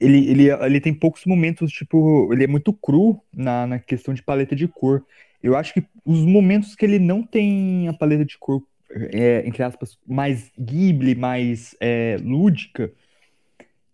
ele, 0.00 0.30
ele, 0.30 0.50
ele 0.50 0.80
tem 0.80 0.92
poucos 0.92 1.24
momentos, 1.24 1.70
tipo, 1.70 2.32
ele 2.32 2.44
é 2.44 2.48
muito 2.48 2.72
cru 2.72 3.22
na, 3.32 3.66
na 3.66 3.78
questão 3.78 4.12
de 4.12 4.22
paleta 4.22 4.56
de 4.56 4.66
cor. 4.66 5.04
Eu 5.42 5.56
acho 5.56 5.72
que 5.74 5.84
os 6.04 6.20
momentos 6.24 6.74
que 6.74 6.84
ele 6.84 6.98
não 6.98 7.22
tem 7.22 7.88
a 7.88 7.92
paleta 7.92 8.24
de 8.24 8.36
cor, 8.38 8.62
é, 8.90 9.46
entre 9.46 9.62
aspas, 9.62 9.98
mais 10.06 10.50
Ghibli, 10.58 11.14
mais 11.14 11.74
é, 11.80 12.16
lúdica, 12.22 12.92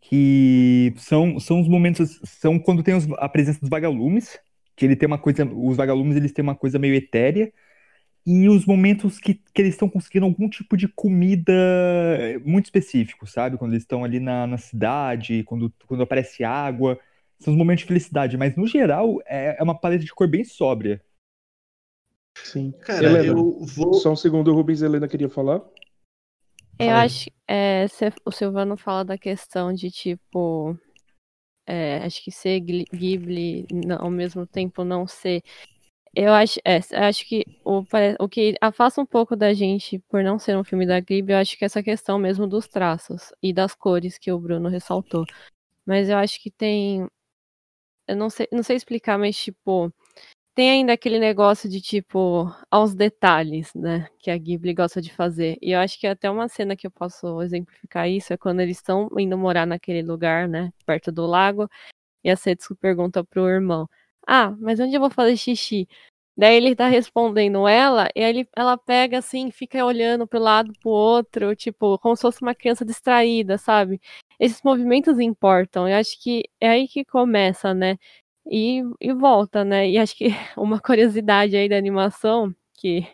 que 0.00 0.92
são, 0.96 1.38
são 1.40 1.60
os 1.60 1.68
momentos, 1.68 2.20
são 2.24 2.58
quando 2.58 2.82
tem 2.82 2.94
os, 2.94 3.08
a 3.18 3.28
presença 3.28 3.60
dos 3.60 3.68
vagalumes, 3.68 4.38
que 4.76 4.84
ele 4.84 4.96
tem 4.96 5.06
uma 5.06 5.18
coisa, 5.18 5.44
os 5.44 5.76
vagalumes 5.76 6.16
eles 6.16 6.32
têm 6.32 6.42
uma 6.42 6.54
coisa 6.54 6.78
meio 6.78 6.94
etérea, 6.94 7.52
e 8.26 8.48
os 8.48 8.66
momentos 8.66 9.20
que, 9.20 9.34
que 9.34 9.62
eles 9.62 9.74
estão 9.74 9.88
conseguindo 9.88 10.26
algum 10.26 10.48
tipo 10.48 10.76
de 10.76 10.88
comida 10.88 11.52
muito 12.44 12.64
específico, 12.66 13.24
sabe? 13.26 13.56
Quando 13.56 13.72
eles 13.72 13.84
estão 13.84 14.02
ali 14.04 14.18
na, 14.18 14.46
na 14.48 14.58
cidade, 14.58 15.44
quando, 15.44 15.72
quando 15.86 16.02
aparece 16.02 16.42
água. 16.42 16.98
São 17.38 17.52
os 17.52 17.58
momentos 17.58 17.82
de 17.82 17.88
felicidade, 17.88 18.36
mas 18.36 18.56
no 18.56 18.66
geral 18.66 19.20
é, 19.26 19.56
é 19.58 19.62
uma 19.62 19.78
paleta 19.78 20.04
de 20.04 20.12
cor 20.12 20.26
bem 20.26 20.42
sóbria. 20.42 21.00
Sim. 22.52 22.72
Cara, 22.80 23.06
Helena, 23.06 23.38
eu 23.38 23.64
vou. 23.64 23.94
Só 23.94 24.12
um 24.12 24.16
segundo, 24.16 24.52
o 24.52 24.54
Rubens 24.54 24.82
Helena 24.82 25.08
queria 25.08 25.28
falar. 25.28 25.62
Eu 26.78 26.88
Fala. 26.88 27.02
acho 27.02 27.30
é, 27.48 27.86
o 28.24 28.30
Silvano 28.30 28.76
fala 28.76 29.04
da 29.04 29.18
questão 29.18 29.72
de 29.72 29.90
tipo. 29.90 30.78
É, 31.66 31.96
acho 32.04 32.22
que 32.22 32.30
ser 32.30 32.60
Ghibli 32.60 33.66
ao 33.98 34.10
mesmo 34.10 34.46
tempo 34.46 34.84
não 34.84 35.06
ser. 35.06 35.42
Eu 36.14 36.32
acho, 36.32 36.60
é, 36.64 36.78
acho 37.06 37.26
que 37.26 37.44
o, 37.64 37.84
o 38.20 38.28
que 38.28 38.54
afasta 38.60 39.00
um 39.00 39.06
pouco 39.06 39.34
da 39.34 39.52
gente 39.52 39.98
por 40.08 40.22
não 40.22 40.38
ser 40.38 40.56
um 40.56 40.64
filme 40.64 40.86
da 40.86 41.00
Ghibli, 41.00 41.32
eu 41.32 41.38
acho 41.38 41.58
que 41.58 41.64
é 41.64 41.66
essa 41.66 41.82
questão 41.82 42.18
mesmo 42.18 42.46
dos 42.46 42.68
traços 42.68 43.32
e 43.42 43.52
das 43.52 43.74
cores 43.74 44.16
que 44.16 44.30
o 44.30 44.38
Bruno 44.38 44.68
ressaltou. 44.68 45.24
Mas 45.84 46.08
eu 46.08 46.16
acho 46.16 46.40
que 46.40 46.50
tem. 46.50 47.08
Eu 48.06 48.16
não 48.16 48.30
sei, 48.30 48.46
não 48.52 48.62
sei 48.62 48.76
explicar, 48.76 49.18
mas 49.18 49.36
tipo. 49.36 49.92
Tem 50.56 50.70
ainda 50.70 50.94
aquele 50.94 51.18
negócio 51.18 51.68
de 51.68 51.82
tipo, 51.82 52.50
aos 52.70 52.94
detalhes, 52.94 53.74
né? 53.74 54.08
Que 54.18 54.30
a 54.30 54.38
Ghibli 54.38 54.72
gosta 54.72 55.02
de 55.02 55.12
fazer. 55.12 55.58
E 55.60 55.72
eu 55.72 55.80
acho 55.80 56.00
que 56.00 56.06
até 56.06 56.30
uma 56.30 56.48
cena 56.48 56.74
que 56.74 56.86
eu 56.86 56.90
posso 56.90 57.42
exemplificar 57.42 58.08
isso 58.08 58.32
é 58.32 58.38
quando 58.38 58.60
eles 58.60 58.78
estão 58.78 59.06
indo 59.18 59.36
morar 59.36 59.66
naquele 59.66 60.00
lugar, 60.02 60.48
né? 60.48 60.72
Perto 60.86 61.12
do 61.12 61.26
lago. 61.26 61.68
E 62.24 62.30
a 62.30 62.36
Setsuko 62.36 62.74
pergunta 62.76 63.22
pro 63.24 63.48
irmão: 63.48 63.88
ah, 64.26 64.52
mas 64.58 64.80
onde 64.80 64.94
eu 64.96 65.00
vou 65.00 65.10
fazer 65.10 65.36
xixi? 65.36 65.86
Daí 66.38 66.56
ele 66.56 66.76
tá 66.76 66.88
respondendo 66.88 67.68
ela, 67.68 68.08
e 68.14 68.22
aí 68.24 68.46
ela 68.56 68.78
pega 68.78 69.18
assim, 69.18 69.50
fica 69.50 69.84
olhando 69.84 70.26
pro 70.26 70.38
lado 70.40 70.72
pro 70.80 70.90
outro, 70.90 71.56
tipo, 71.56 71.98
como 71.98 72.16
se 72.16 72.22
fosse 72.22 72.42
uma 72.42 72.54
criança 72.54 72.84
distraída, 72.84 73.58
sabe? 73.58 74.00
Esses 74.40 74.62
movimentos 74.62 75.18
importam, 75.18 75.88
eu 75.88 75.96
acho 75.96 76.20
que 76.22 76.44
é 76.60 76.68
aí 76.70 76.88
que 76.88 77.04
começa, 77.06 77.74
né? 77.74 77.98
E, 78.48 78.82
e 79.00 79.12
volta, 79.12 79.64
né? 79.64 79.88
E 79.90 79.98
acho 79.98 80.16
que 80.16 80.28
uma 80.56 80.80
curiosidade 80.80 81.56
aí 81.56 81.68
da 81.68 81.76
animação, 81.76 82.54
que 82.74 83.06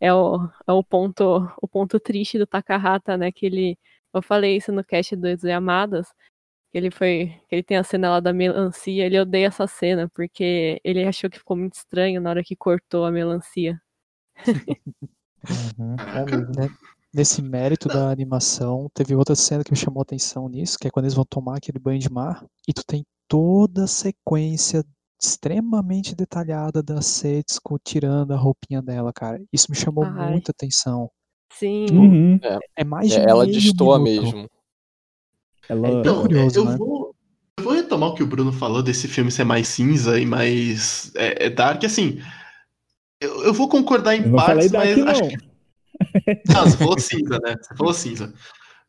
é 0.00 0.12
o, 0.14 0.48
é 0.66 0.72
o 0.72 0.84
ponto 0.84 1.48
o 1.60 1.68
ponto 1.68 1.98
triste 2.00 2.38
do 2.38 2.46
Takahata, 2.46 3.16
né? 3.16 3.32
Que 3.32 3.46
ele. 3.46 3.78
Eu 4.14 4.22
falei 4.22 4.56
isso 4.56 4.72
no 4.72 4.84
cast 4.84 5.14
dos 5.16 5.44
Amadas, 5.44 6.08
ele 6.72 6.90
foi. 6.90 7.34
Ele 7.50 7.62
tem 7.62 7.76
a 7.76 7.84
cena 7.84 8.10
lá 8.10 8.20
da 8.20 8.32
melancia, 8.32 9.04
ele 9.04 9.18
odeia 9.18 9.46
essa 9.48 9.66
cena, 9.66 10.08
porque 10.14 10.80
ele 10.84 11.04
achou 11.04 11.30
que 11.30 11.38
ficou 11.38 11.56
muito 11.56 11.74
estranho 11.74 12.20
na 12.20 12.30
hora 12.30 12.44
que 12.44 12.56
cortou 12.56 13.04
a 13.04 13.10
melancia. 13.10 13.80
uhum, 14.46 15.96
é 16.14 16.24
né? 16.68 16.76
Nesse 17.14 17.40
mérito 17.40 17.88
da 17.88 18.10
animação, 18.10 18.90
teve 18.92 19.14
outra 19.14 19.34
cena 19.34 19.64
que 19.64 19.70
me 19.70 19.76
chamou 19.76 20.00
a 20.00 20.02
atenção 20.02 20.48
nisso, 20.50 20.78
que 20.78 20.86
é 20.86 20.90
quando 20.90 21.06
eles 21.06 21.14
vão 21.14 21.24
tomar 21.24 21.56
aquele 21.56 21.78
banho 21.78 21.98
de 21.98 22.10
mar, 22.10 22.44
e 22.68 22.74
tu 22.74 22.84
tem 22.86 23.06
toda 23.28 23.84
a 23.84 23.88
sequência 23.88 24.84
extremamente 25.20 26.14
detalhada 26.14 26.82
da 26.82 27.00
Setsuko 27.00 27.78
tirando 27.82 28.32
a 28.32 28.36
roupinha 28.36 28.82
dela, 28.82 29.12
cara. 29.12 29.42
Isso 29.52 29.70
me 29.70 29.76
chamou 29.76 30.04
Ai. 30.04 30.32
muita 30.32 30.52
atenção. 30.52 31.10
Sim. 31.52 31.86
Uhum. 31.90 32.40
É, 32.42 32.58
é, 32.78 32.84
mais 32.84 33.10
de 33.10 33.18
é, 33.18 33.24
Ela 33.28 33.46
destoa 33.46 33.98
mesmo. 33.98 34.48
Ela... 35.68 35.88
Então, 35.88 36.22
curioso, 36.22 36.60
eu, 36.60 36.64
né? 36.66 36.76
vou, 36.76 37.14
eu 37.58 37.64
vou 37.64 37.72
retomar 37.72 38.10
o 38.10 38.14
que 38.14 38.22
o 38.22 38.26
Bruno 38.26 38.52
falou 38.52 38.82
desse 38.82 39.08
filme 39.08 39.30
ser 39.32 39.44
mais 39.44 39.68
cinza 39.68 40.20
e 40.20 40.26
mais 40.26 41.12
é, 41.16 41.46
é 41.46 41.50
dark, 41.50 41.82
assim. 41.84 42.20
Eu, 43.20 43.44
eu 43.44 43.54
vou 43.54 43.68
concordar 43.68 44.14
em 44.14 44.26
eu 44.26 44.36
partes, 44.36 44.70
mas 44.70 44.96
não. 44.96 45.08
acho 45.08 45.28
que. 45.28 45.36
Não, 46.46 46.64
você 46.64 46.76
falou 46.76 46.98
cinza, 46.98 47.38
né? 47.42 47.56
Você 47.60 47.74
falou 47.74 47.94
cinza. 47.94 48.34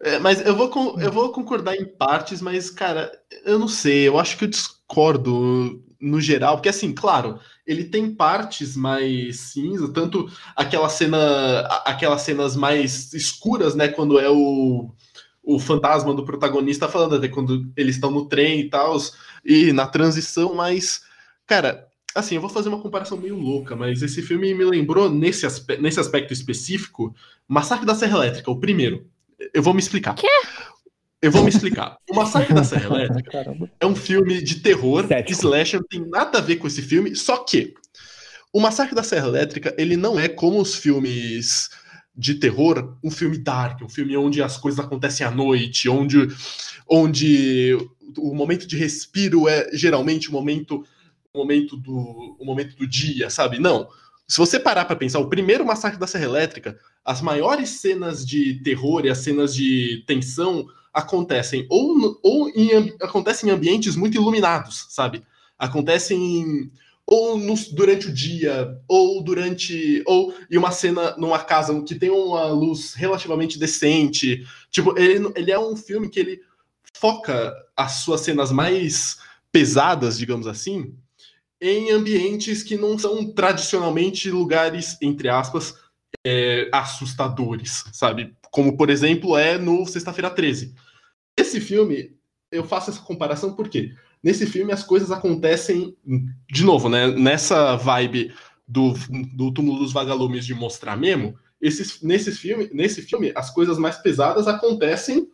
É, 0.01 0.19
mas 0.19 0.45
eu 0.45 0.55
vou, 0.55 0.99
eu 0.99 1.11
vou 1.11 1.31
concordar 1.31 1.75
em 1.75 1.85
partes, 1.85 2.41
mas, 2.41 2.69
cara, 2.69 3.11
eu 3.43 3.57
não 3.57 3.67
sei, 3.67 4.07
eu 4.07 4.19
acho 4.19 4.37
que 4.37 4.45
eu 4.45 4.49
discordo 4.49 5.83
no 5.99 6.21
geral, 6.21 6.57
porque 6.57 6.69
assim, 6.69 6.93
claro, 6.93 7.39
ele 7.65 7.85
tem 7.85 8.13
partes 8.13 8.75
mais 8.75 9.39
cinza, 9.39 9.91
tanto 9.91 10.29
aquela 10.55 10.89
cena, 10.89 11.61
aquelas 11.85 12.21
cenas 12.21 12.55
mais 12.55 13.11
escuras, 13.13 13.73
né, 13.75 13.87
quando 13.87 14.19
é 14.19 14.29
o, 14.29 14.91
o 15.43 15.59
fantasma 15.59 16.13
do 16.13 16.25
protagonista 16.25 16.87
falando, 16.87 17.15
até 17.15 17.27
quando 17.27 17.71
eles 17.75 17.95
estão 17.95 18.11
no 18.11 18.27
trem 18.27 18.59
e 18.61 18.69
tal, 18.69 18.97
e 19.43 19.73
na 19.73 19.87
transição, 19.87 20.53
mas, 20.53 21.01
cara, 21.47 21.87
assim, 22.13 22.35
eu 22.35 22.41
vou 22.41 22.49
fazer 22.49 22.69
uma 22.69 22.81
comparação 22.81 23.17
meio 23.17 23.35
louca, 23.35 23.75
mas 23.75 24.01
esse 24.03 24.21
filme 24.21 24.53
me 24.53 24.63
lembrou, 24.65 25.09
nesse, 25.09 25.45
aspe 25.45 25.77
nesse 25.77 25.99
aspecto 25.99 26.33
específico, 26.33 27.15
Massacre 27.47 27.85
da 27.85 27.95
Serra 27.95 28.17
Elétrica, 28.17 28.51
o 28.51 28.59
primeiro. 28.59 29.09
Eu 29.53 29.61
vou 29.61 29.73
me 29.73 29.79
explicar. 29.79 30.15
Quê? 30.15 30.27
Eu 31.21 31.31
vou 31.31 31.43
me 31.43 31.49
explicar. 31.49 31.97
O 32.09 32.15
Massacre 32.15 32.53
da 32.53 32.63
Serra 32.63 32.95
Elétrica 32.95 33.45
é 33.79 33.85
um 33.85 33.95
filme 33.95 34.41
de 34.41 34.55
terror, 34.61 35.07
Cético. 35.07 35.39
slasher, 35.39 35.79
não 35.79 35.87
tem 35.87 36.09
nada 36.09 36.37
a 36.37 36.41
ver 36.41 36.57
com 36.57 36.67
esse 36.67 36.81
filme, 36.81 37.15
só 37.15 37.37
que 37.37 37.73
o 38.53 38.59
Massacre 38.59 38.95
da 38.95 39.03
Serra 39.03 39.27
Elétrica, 39.27 39.75
ele 39.77 39.97
não 39.97 40.19
é 40.19 40.27
como 40.27 40.59
os 40.59 40.73
filmes 40.75 41.69
de 42.15 42.35
terror, 42.35 42.97
um 43.03 43.11
filme 43.11 43.37
dark, 43.37 43.81
um 43.83 43.89
filme 43.89 44.17
onde 44.17 44.41
as 44.41 44.57
coisas 44.57 44.79
acontecem 44.79 45.25
à 45.25 45.29
noite, 45.29 45.87
onde, 45.87 46.27
onde 46.89 47.77
o 48.17 48.33
momento 48.33 48.65
de 48.65 48.75
respiro 48.75 49.47
é 49.47 49.69
geralmente 49.73 50.29
o 50.29 50.31
momento, 50.31 50.83
o 51.31 51.37
momento, 51.37 51.77
do, 51.77 52.35
o 52.39 52.43
momento 52.45 52.75
do 52.75 52.87
dia, 52.87 53.29
sabe? 53.29 53.59
Não. 53.59 53.87
Se 54.27 54.37
você 54.37 54.59
parar 54.59 54.85
para 54.85 54.95
pensar, 54.95 55.19
o 55.19 55.29
primeiro 55.29 55.65
Massacre 55.65 55.99
da 55.99 56.05
Serra 56.07 56.25
Elétrica, 56.25 56.77
as 57.05 57.21
maiores 57.21 57.69
cenas 57.69 58.25
de 58.25 58.55
terror 58.61 59.05
e 59.05 59.09
as 59.09 59.19
cenas 59.19 59.55
de 59.55 60.03
tensão 60.05 60.67
acontecem 60.93 61.65
ou, 61.69 62.19
ou 62.21 62.49
em, 62.49 62.93
acontecem 63.01 63.49
em 63.49 63.53
ambientes 63.53 63.95
muito 63.95 64.15
iluminados, 64.15 64.87
sabe? 64.89 65.23
Acontecem 65.57 66.69
ou 67.05 67.37
nos- 67.37 67.69
durante 67.71 68.07
o 68.07 68.13
dia, 68.13 68.77
ou 68.85 69.23
durante. 69.23 70.03
ou 70.05 70.33
em 70.51 70.57
uma 70.57 70.71
cena 70.71 71.15
numa 71.17 71.39
casa 71.39 71.81
que 71.83 71.95
tem 71.95 72.09
uma 72.09 72.47
luz 72.47 72.93
relativamente 72.95 73.57
decente. 73.57 74.45
Tipo, 74.69 74.97
ele, 74.99 75.31
ele 75.35 75.51
é 75.51 75.57
um 75.57 75.75
filme 75.77 76.09
que 76.09 76.19
ele 76.19 76.41
foca 76.93 77.53
as 77.77 77.93
suas 78.03 78.21
cenas 78.21 78.51
mais 78.51 79.19
pesadas, 79.51 80.17
digamos 80.17 80.47
assim, 80.47 80.93
em 81.61 81.91
ambientes 81.91 82.63
que 82.63 82.77
não 82.77 82.97
são 82.97 83.31
tradicionalmente 83.31 84.29
lugares, 84.29 84.97
entre 85.01 85.29
aspas, 85.29 85.75
é, 86.25 86.69
assustadores, 86.71 87.85
sabe? 87.91 88.35
Como, 88.51 88.77
por 88.77 88.89
exemplo, 88.89 89.37
é 89.37 89.57
no 89.57 89.85
Sexta-feira 89.85 90.29
13. 90.29 90.73
Esse 91.37 91.59
filme, 91.59 92.15
eu 92.51 92.63
faço 92.63 92.89
essa 92.89 93.01
comparação 93.01 93.53
porque 93.53 93.93
nesse 94.23 94.45
filme 94.45 94.71
as 94.71 94.83
coisas 94.83 95.11
acontecem, 95.11 95.95
de 96.51 96.63
novo, 96.63 96.89
né? 96.89 97.07
Nessa 97.07 97.75
vibe 97.75 98.33
do, 98.67 98.93
do 99.33 99.51
túmulo 99.51 99.79
dos 99.79 99.93
vagalumes 99.93 100.45
de 100.45 100.53
mostrar 100.53 100.97
mesmo, 100.97 101.37
esses, 101.61 102.01
nesse, 102.01 102.31
filme, 102.31 102.69
nesse 102.71 103.01
filme 103.01 103.31
as 103.35 103.49
coisas 103.49 103.77
mais 103.77 103.97
pesadas 103.97 104.47
acontecem 104.47 105.27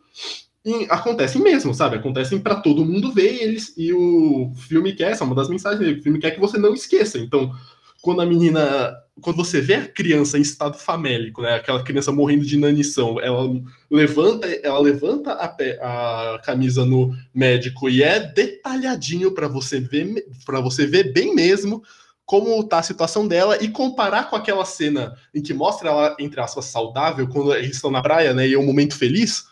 em- 0.64 0.86
acontecem 0.88 1.42
mesmo, 1.42 1.74
sabe? 1.74 1.96
Acontecem 1.96 2.38
para 2.38 2.56
todo 2.56 2.84
mundo 2.84 3.12
ver 3.12 3.32
e 3.34 3.42
eles 3.42 3.74
e 3.76 3.92
o 3.92 4.52
filme 4.68 4.92
quer, 4.94 5.12
essa 5.12 5.24
é 5.24 5.26
uma 5.26 5.34
das 5.34 5.48
mensagens 5.48 5.80
dele, 5.80 6.00
o 6.00 6.02
filme 6.02 6.18
quer 6.18 6.30
que 6.32 6.40
você 6.40 6.58
não 6.58 6.72
esqueça. 6.74 7.18
Então, 7.18 7.52
quando 8.00 8.20
a 8.20 8.26
menina, 8.26 8.94
quando 9.20 9.36
você 9.36 9.60
vê 9.60 9.74
a 9.74 9.88
criança 9.88 10.36
em 10.38 10.42
estado 10.42 10.76
famélico, 10.76 11.40
né, 11.42 11.54
aquela 11.54 11.82
criança 11.82 12.12
morrendo 12.12 12.44
de 12.44 12.54
inanição, 12.56 13.18
ela 13.20 13.48
levanta, 13.90 14.46
ela 14.62 14.78
levanta 14.78 15.32
a, 15.32 15.48
pé- 15.48 15.78
a 15.82 16.38
camisa 16.44 16.84
no 16.84 17.14
médico 17.34 17.88
e 17.88 18.02
é 18.02 18.20
detalhadinho 18.20 19.32
para 19.32 19.48
você 19.48 19.80
ver, 19.80 20.26
para 20.44 20.60
você 20.60 20.86
ver 20.86 21.12
bem 21.12 21.34
mesmo 21.34 21.82
como 22.26 22.62
tá 22.64 22.78
a 22.78 22.82
situação 22.82 23.28
dela 23.28 23.62
e 23.62 23.68
comparar 23.68 24.30
com 24.30 24.36
aquela 24.36 24.64
cena 24.64 25.14
em 25.34 25.42
que 25.42 25.52
mostra 25.52 25.90
ela 25.90 26.16
entre 26.18 26.40
aspas 26.40 26.64
saudável 26.66 27.28
quando 27.28 27.54
eles 27.54 27.76
estão 27.76 27.90
na 27.90 28.00
praia, 28.02 28.32
né, 28.32 28.48
e 28.48 28.54
é 28.54 28.58
um 28.58 28.64
momento 28.66 28.96
feliz 28.96 29.44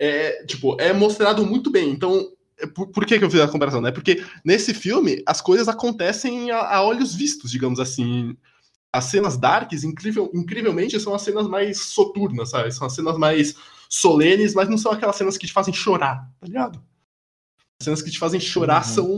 é, 0.00 0.44
tipo, 0.46 0.76
é 0.80 0.92
mostrado 0.92 1.44
muito 1.46 1.70
bem. 1.70 1.90
Então, 1.90 2.32
é 2.58 2.66
por, 2.66 2.88
por 2.88 3.04
que, 3.04 3.18
que 3.18 3.24
eu 3.24 3.30
fiz 3.30 3.40
a 3.40 3.46
comparação? 3.48 3.80
Né? 3.82 3.92
Porque 3.92 4.24
nesse 4.44 4.72
filme 4.74 5.22
as 5.26 5.40
coisas 5.42 5.68
acontecem 5.68 6.50
a, 6.50 6.76
a 6.76 6.82
olhos 6.82 7.14
vistos, 7.14 7.50
digamos 7.50 7.78
assim. 7.78 8.34
As 8.92 9.04
cenas 9.04 9.36
darks, 9.36 9.84
incrível, 9.84 10.28
incrivelmente, 10.34 10.98
são 10.98 11.14
as 11.14 11.22
cenas 11.22 11.46
mais 11.46 11.78
soturnas, 11.80 12.50
sabe? 12.50 12.72
São 12.72 12.86
as 12.86 12.94
cenas 12.94 13.16
mais 13.16 13.54
solenes, 13.88 14.52
mas 14.54 14.68
não 14.68 14.76
são 14.78 14.90
aquelas 14.90 15.14
cenas 15.16 15.36
que 15.38 15.46
te 15.46 15.52
fazem 15.52 15.72
chorar, 15.72 16.28
tá 16.40 16.46
ligado? 16.46 16.82
As 17.80 17.84
cenas 17.84 18.02
que 18.02 18.10
te 18.10 18.18
fazem 18.18 18.40
chorar 18.40 18.82
Uhum. 18.84 18.92
são 18.92 19.08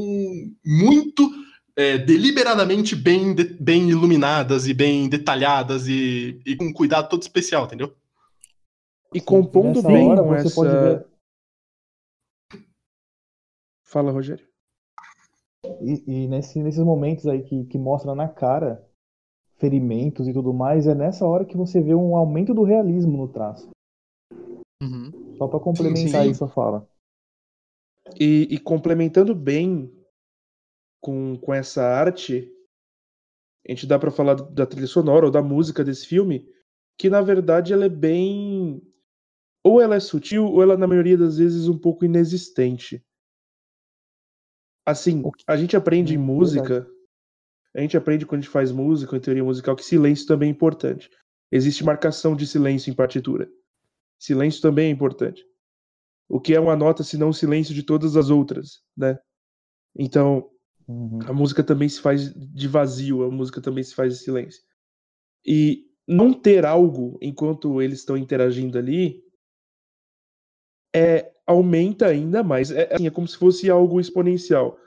muito 0.65 1.31
é, 1.75 1.97
deliberadamente 1.97 2.95
bem, 2.95 3.35
de- 3.35 3.45
bem 3.59 3.89
iluminadas 3.89 4.67
e 4.67 4.75
bem 4.75 5.09
detalhadas 5.09 5.89
e, 5.89 6.39
e 6.45 6.55
com 6.55 6.67
um 6.67 6.73
cuidado 6.73 7.09
todo 7.09 7.23
especial, 7.23 7.65
entendeu? 7.65 7.95
E 9.15 9.21
compondo 9.21 9.77
Nessa 9.77 9.89
bem 9.89 10.09
hora 10.09 10.23
com 10.23 10.35
essa. 10.35 10.55
pode 10.55 10.71
ver. 10.71 11.07
Fala, 13.85 14.11
Rogério. 14.11 14.47
E, 15.81 16.03
e 16.07 16.29
nesse- 16.29 16.63
nesses 16.63 16.83
momentos 16.83 17.27
aí 17.27 17.43
que, 17.43 17.65
que 17.67 17.79
mostra 17.79 18.15
na 18.15 18.29
cara 18.29 18.89
ferimentos 19.59 20.27
e 20.27 20.33
tudo 20.33 20.53
mais, 20.53 20.87
é 20.87 20.95
nessa 20.95 21.27
hora 21.27 21.45
que 21.45 21.57
você 21.57 21.81
vê 21.81 21.95
um 21.95 22.17
aumento 22.17 22.53
do 22.53 22.65
realismo 22.65 23.17
no 23.17 23.29
traço. 23.29 23.71
Uhum. 24.83 25.37
Só 25.37 25.47
pra 25.47 25.61
complementar 25.61 26.23
sim. 26.23 26.29
aí 26.29 26.35
sua 26.35 26.49
fala. 26.49 26.89
E, 28.19 28.49
e 28.51 28.59
complementando 28.59 29.35
bem 29.35 29.93
com, 31.01 31.37
com 31.39 31.55
essa 31.55 31.83
arte, 31.85 32.51
a 33.67 33.71
gente 33.71 33.87
dá 33.87 33.99
pra 33.99 34.11
falar 34.11 34.35
da 34.35 34.67
trilha 34.67 34.89
sonora 34.89 35.27
ou 35.27 35.31
da 35.31 35.43
música 35.43 35.85
desse 35.85 36.07
filme, 36.07 36.49
que 36.99 37.09
na 37.09 37.21
verdade 37.21 37.73
ela 37.73 37.85
é 37.85 37.89
bem. 37.89 38.83
Ou 39.65 39.81
ela 39.81 39.97
é 39.97 40.01
sutil, 40.01 40.47
ou 40.47 40.63
ela, 40.63 40.77
na 40.77 40.87
maioria 40.87 41.17
das 41.19 41.39
vezes, 41.39 41.69
um 41.69 41.79
pouco 41.79 42.05
inexistente. 42.05 43.05
Assim, 44.85 45.31
a 45.47 45.57
gente 45.57 45.77
aprende 45.77 46.15
em 46.15 46.19
Hum, 46.19 46.19
música, 46.19 46.87
a 47.75 47.81
gente 47.81 47.97
aprende 47.97 48.27
quando 48.27 48.41
a 48.41 48.43
gente 48.43 48.53
faz 48.53 48.73
música, 48.73 49.17
em 49.17 49.21
teoria 49.21 49.45
musical, 49.45 49.77
que 49.77 49.85
silêncio 49.85 50.27
também 50.27 50.49
é 50.49 50.53
importante. 50.53 51.11
Existe 51.51 51.85
marcação 51.85 52.37
de 52.37 52.47
silêncio 52.47 52.91
em 52.91 52.95
partitura. 52.95 53.51
Silêncio 54.19 54.63
também 54.63 54.89
é 54.89 54.91
importante. 54.91 55.45
O 56.29 56.41
que 56.41 56.55
é 56.55 56.61
uma 56.61 56.77
nota 56.77 57.05
se 57.05 57.17
não 57.19 57.31
o 57.31 57.35
silêncio 57.35 57.75
de 57.75 57.83
todas 57.83 58.17
as 58.17 58.31
outras, 58.31 58.83
né? 58.97 59.19
Então, 59.97 60.51
Uhum. 60.89 61.27
a 61.27 61.33
música 61.33 61.63
também 61.65 61.89
se 61.89 62.01
faz 62.01 62.33
de 62.35 62.69
vazio, 62.69 63.25
a 63.25 63.31
música 63.31 63.61
também 63.61 63.85
se 63.85 63.95
faz 63.95 64.15
de 64.19 64.25
silêncio. 64.25 64.63
E 65.47 65.87
não 66.09 66.33
ter 66.33 66.65
algo 66.67 67.19
enquanto 67.23 67.81
eles 67.83 68.01
estão 68.01 68.17
interagindo 68.17 68.79
ali 68.79 69.23
é, 70.95 71.33
aumenta 71.47 72.07
ainda 72.07 72.43
mais. 72.43 72.71
É, 72.71 72.93
assim, 72.95 73.07
é 73.07 73.11
como 73.11 73.27
se 73.27 73.37
fosse 73.37 73.71
algo 73.71 74.01
exponencial. 74.01 74.79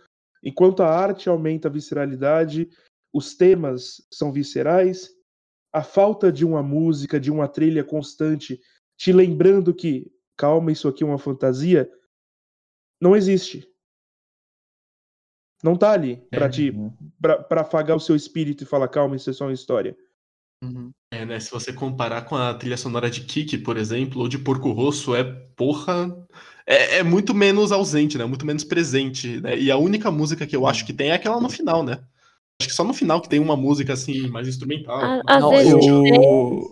Enquanto 0.43 0.83
a 0.83 0.89
arte 0.89 1.27
aumenta 1.27 1.67
a 1.67 1.71
visceralidade, 1.71 2.69
os 3.13 3.35
temas 3.35 4.05
são 4.11 4.31
viscerais, 4.31 5.09
a 5.73 5.83
falta 5.83 6.31
de 6.31 6.45
uma 6.45 6.61
música, 6.61 7.19
de 7.19 7.31
uma 7.31 7.47
trilha 7.47 7.83
constante, 7.83 8.61
te 8.97 9.11
lembrando 9.11 9.73
que, 9.73 10.11
calma, 10.37 10.71
isso 10.71 10.87
aqui 10.87 11.03
é 11.03 11.07
uma 11.07 11.17
fantasia, 11.17 11.91
não 13.01 13.15
existe. 13.15 13.69
Não 15.63 15.75
tá 15.75 15.91
ali 15.91 16.17
pra 16.29 16.49
ti, 16.49 16.69
Uhum. 16.69 16.93
pra, 17.19 17.41
pra 17.41 17.61
afagar 17.61 17.97
o 17.97 17.99
seu 17.99 18.15
espírito 18.15 18.63
e 18.63 18.67
falar, 18.67 18.87
calma, 18.87 19.15
isso 19.15 19.29
é 19.29 19.33
só 19.33 19.45
uma 19.45 19.53
história. 19.53 19.97
Uhum. 20.63 20.91
É, 21.15 21.25
né? 21.25 21.39
Se 21.39 21.51
você 21.51 21.71
comparar 21.71 22.23
com 22.23 22.35
a 22.35 22.53
trilha 22.53 22.77
sonora 22.77 23.09
de 23.09 23.21
Kiki, 23.21 23.57
por 23.57 23.77
exemplo, 23.77 24.21
ou 24.21 24.27
de 24.27 24.37
Porco 24.37 24.71
Rosso, 24.71 25.15
é 25.15 25.23
porra. 25.23 26.15
É, 26.65 26.97
é 26.97 27.03
muito 27.03 27.33
menos 27.33 27.71
ausente, 27.71 28.17
né? 28.17 28.25
Muito 28.25 28.45
menos 28.45 28.63
presente. 28.63 29.39
Né? 29.39 29.57
E 29.57 29.71
a 29.71 29.77
única 29.77 30.11
música 30.11 30.45
que 30.47 30.55
eu 30.55 30.65
acho 30.67 30.85
que 30.85 30.93
tem 30.93 31.09
é 31.09 31.13
aquela 31.13 31.39
no 31.39 31.49
final, 31.49 31.83
né? 31.83 31.99
Acho 32.59 32.69
que 32.69 32.75
só 32.75 32.83
no 32.83 32.93
final 32.93 33.21
que 33.21 33.29
tem 33.29 33.39
uma 33.39 33.55
música 33.55 33.93
assim, 33.93 34.27
mais 34.29 34.47
instrumental. 34.47 34.99
A- 35.03 35.21
Às 35.27 35.41
Não, 35.41 35.51
vezes 35.51 35.85
eu- 35.85 36.03
tem, 36.03 36.71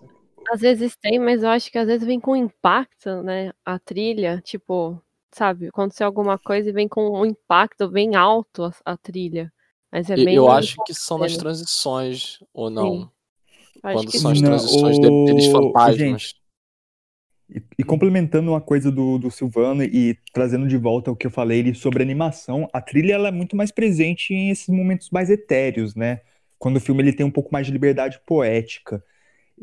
às 0.51 0.61
vezes 0.61 0.95
tem, 0.95 1.19
mas 1.19 1.43
eu 1.43 1.49
acho 1.49 1.71
que 1.71 1.77
às 1.77 1.87
vezes 1.87 2.05
vem 2.05 2.19
com 2.19 2.35
impacto, 2.35 3.21
né? 3.23 3.53
A 3.65 3.79
trilha, 3.79 4.41
tipo, 4.41 5.01
sabe, 5.31 5.67
aconteceu 5.67 6.05
alguma 6.07 6.37
coisa 6.37 6.69
e 6.69 6.73
vem 6.73 6.87
com 6.87 7.09
um 7.19 7.25
impacto 7.25 7.87
bem 7.87 8.15
alto 8.15 8.63
a, 8.63 8.73
a 8.93 8.97
trilha. 8.97 9.51
Mas 9.91 10.09
é 10.09 10.15
bem 10.17 10.35
eu 10.35 10.49
acho 10.49 10.75
que 10.85 10.93
são 10.93 11.17
nas 11.17 11.31
Sim. 11.33 11.37
transições, 11.39 12.39
ou 12.53 12.69
não? 12.69 13.09
Acho 13.81 13.95
Quando 13.95 14.11
que 14.11 14.17
são 14.19 14.31
as 14.31 14.37
sim. 14.37 14.41
Não, 14.41 14.49
transições 14.49 14.97
o- 14.99 15.25
deles 15.25 15.47
fantasmas. 15.47 15.97
gente, 15.97 16.35
E, 17.49 17.61
e 17.79 17.83
complementando 17.83 18.51
uma 18.51 18.61
coisa 18.61 18.91
do, 18.91 19.17
do 19.17 19.29
Silvano 19.29 19.83
e 19.83 20.17
trazendo 20.33 20.67
de 20.67 20.77
volta 20.77 21.11
o 21.11 21.15
que 21.15 21.27
eu 21.27 21.31
falei 21.31 21.59
ele 21.59 21.73
sobre 21.73 22.01
animação, 22.01 22.67
a 22.73 22.81
trilha 22.81 23.13
ela 23.13 23.27
é 23.27 23.31
muito 23.31 23.55
mais 23.55 23.71
presente 23.71 24.33
em 24.33 24.49
esses 24.49 24.69
momentos 24.69 25.09
mais 25.11 25.29
etéreos, 25.29 25.93
né? 25.95 26.21
Quando 26.57 26.77
o 26.77 26.79
filme 26.81 27.01
ele 27.03 27.13
tem 27.13 27.25
um 27.25 27.31
pouco 27.31 27.51
mais 27.51 27.65
de 27.67 27.73
liberdade 27.73 28.19
poética. 28.25 29.03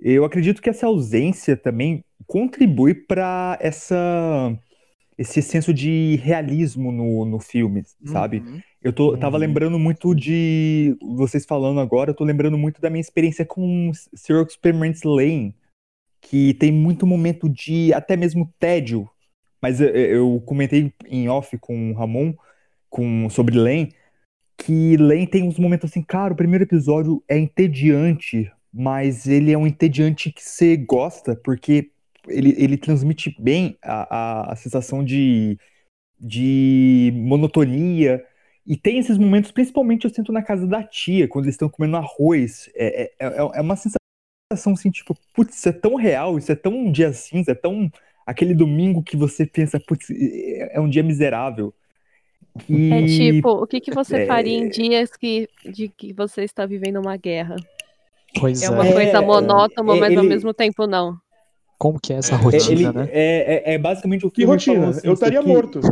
Eu 0.00 0.24
acredito 0.24 0.62
que 0.62 0.70
essa 0.70 0.86
ausência 0.86 1.56
também 1.56 2.04
contribui 2.26 2.94
para 2.94 3.58
essa 3.60 3.96
esse 5.20 5.42
senso 5.42 5.74
de 5.74 6.16
realismo 6.16 6.90
no, 6.90 7.26
no 7.26 7.38
filme, 7.38 7.82
sabe? 8.06 8.38
Uhum. 8.38 8.60
Eu 8.82 8.90
tô, 8.90 9.18
tava 9.18 9.36
Uhum. 9.36 9.40
lembrando 9.40 9.78
muito 9.78 10.14
de. 10.14 10.96
Vocês 11.14 11.44
falando 11.44 11.78
agora, 11.78 12.10
eu 12.10 12.14
tô 12.14 12.24
lembrando 12.24 12.56
muito 12.56 12.80
da 12.80 12.88
minha 12.88 13.02
experiência 13.02 13.44
com 13.44 13.90
Serial 14.14 14.46
Experiments 14.46 15.02
Lane, 15.02 15.54
que 16.22 16.54
tem 16.54 16.72
muito 16.72 17.06
momento 17.06 17.50
de 17.50 17.92
até 17.92 18.16
mesmo 18.16 18.50
tédio. 18.58 19.06
Mas 19.60 19.78
eu, 19.82 19.88
eu 19.88 20.42
comentei 20.46 20.90
em 21.06 21.28
off 21.28 21.58
com 21.58 21.90
o 21.90 21.94
Ramon 21.94 22.32
com, 22.88 23.28
sobre 23.28 23.58
Lane, 23.58 23.92
que 24.56 24.96
Lane 24.96 25.26
tem 25.26 25.42
uns 25.42 25.58
momentos 25.58 25.90
assim, 25.90 26.02
cara, 26.02 26.32
o 26.32 26.36
primeiro 26.36 26.64
episódio 26.64 27.22
é 27.28 27.38
entediante, 27.38 28.50
mas 28.72 29.26
ele 29.26 29.52
é 29.52 29.58
um 29.58 29.66
entediante 29.66 30.32
que 30.32 30.42
você 30.42 30.78
gosta, 30.78 31.36
porque 31.36 31.90
ele, 32.28 32.54
ele 32.58 32.76
transmite 32.76 33.34
bem 33.38 33.76
a, 33.82 34.16
a, 34.48 34.52
a 34.52 34.56
sensação 34.56 35.04
de, 35.04 35.58
de 36.18 37.12
monotonia. 37.14 38.24
E 38.66 38.76
tem 38.76 38.98
esses 38.98 39.16
momentos, 39.18 39.50
principalmente 39.50 40.04
eu 40.04 40.10
sinto 40.14 40.32
na 40.32 40.42
casa 40.42 40.66
da 40.66 40.82
tia, 40.82 41.26
quando 41.26 41.46
eles 41.46 41.54
estão 41.54 41.68
comendo 41.68 41.96
arroz. 41.96 42.70
É, 42.74 43.02
é, 43.02 43.26
é, 43.26 43.36
é 43.36 43.60
uma 43.60 43.76
sensação 43.76 44.72
assim, 44.72 44.90
tipo, 44.90 45.16
putz, 45.34 45.56
isso 45.56 45.68
é 45.68 45.72
tão 45.72 45.94
real, 45.94 46.38
isso 46.38 46.52
é 46.52 46.56
tão 46.56 46.72
um 46.72 46.92
dia 46.92 47.12
cinza, 47.12 47.52
é 47.52 47.54
tão 47.54 47.90
aquele 48.26 48.54
domingo 48.54 49.02
que 49.02 49.16
você 49.16 49.46
pensa, 49.46 49.80
putz, 49.80 50.10
é 50.10 50.76
é 50.76 50.80
um 50.80 50.88
dia 50.88 51.02
miserável. 51.02 51.74
E 52.68 52.92
É 52.92 53.06
tipo, 53.06 53.48
o 53.50 53.66
que, 53.66 53.80
que 53.80 53.92
você 53.92 54.18
é- 54.18 54.26
faria 54.26 54.56
em 54.56 54.68
dias 54.68 55.10
que, 55.16 55.48
de 55.64 55.88
que 55.88 56.12
você 56.12 56.42
está 56.42 56.66
vivendo 56.66 57.00
uma 57.00 57.16
guerra? 57.16 57.56
Pois 58.38 58.62
É 58.62 58.66
é. 58.66 58.70
uma 58.70 58.86
É, 58.86 58.92
coisa 58.92 59.22
monótona, 59.22 59.96
é, 59.96 60.00
mas 60.00 60.16
ao 60.16 60.22
ele- 60.24 60.28
mesmo 60.28 60.52
tempo 60.54 60.86
não. 60.86 61.16
Como 61.80 61.98
que 61.98 62.12
é 62.12 62.16
essa 62.16 62.34
É, 62.34 62.36
é, 62.36 62.40
rotina, 62.42 62.70
ele- 62.72 62.92
né? 62.92 63.08
é, 63.10 63.70
é, 63.70 63.74
é 63.74 63.78
basicamente 63.78 64.26
o 64.26 64.30
Que 64.30 64.42
filme 64.42 64.52
rotina? 64.52 64.74
falando 64.76 64.90
assim, 64.98 65.06
eu 65.08 65.14
estaria 65.14 65.40
aqui- 65.40 65.48
morto. 65.48 65.80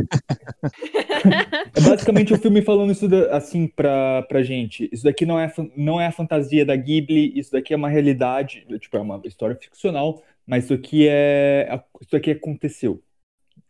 É 1.75 1.81
basicamente 1.81 2.33
o 2.33 2.37
filme 2.37 2.61
falando 2.61 2.91
isso 2.91 3.07
da- 3.07 3.35
assim 3.35 3.67
pra, 3.67 4.21
pra 4.23 4.41
gente. 4.41 4.87
Isso 4.91 5.03
daqui 5.03 5.25
não 5.25 5.39
é, 5.39 5.51
não 5.75 5.99
é 5.99 6.07
a 6.07 6.11
fantasia 6.11 6.65
da 6.65 6.75
Ghibli, 6.75 7.37
isso 7.37 7.51
daqui 7.51 7.73
é 7.73 7.77
uma 7.77 7.89
realidade, 7.89 8.65
tipo, 8.79 8.95
é 8.95 8.99
uma 9.01 9.19
história 9.25 9.55
ficcional, 9.55 10.21
mas 10.45 10.63
isso 10.65 10.73
aqui 10.73 11.07
é. 11.09 11.67
Isso 12.01 12.15
aqui 12.15 12.31
aconteceu. 12.31 13.01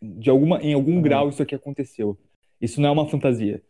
De 0.01 0.29
alguma, 0.29 0.61
em 0.61 0.73
algum 0.73 0.95
Uhum. 0.95 1.01
grau 1.01 1.29
isso 1.29 1.41
aqui 1.41 1.55
aconteceu. 1.55 2.17
Isso 2.61 2.79
não 2.81 2.89
é 2.89 2.91
uma 2.91 3.07
fantasia. 3.07 3.61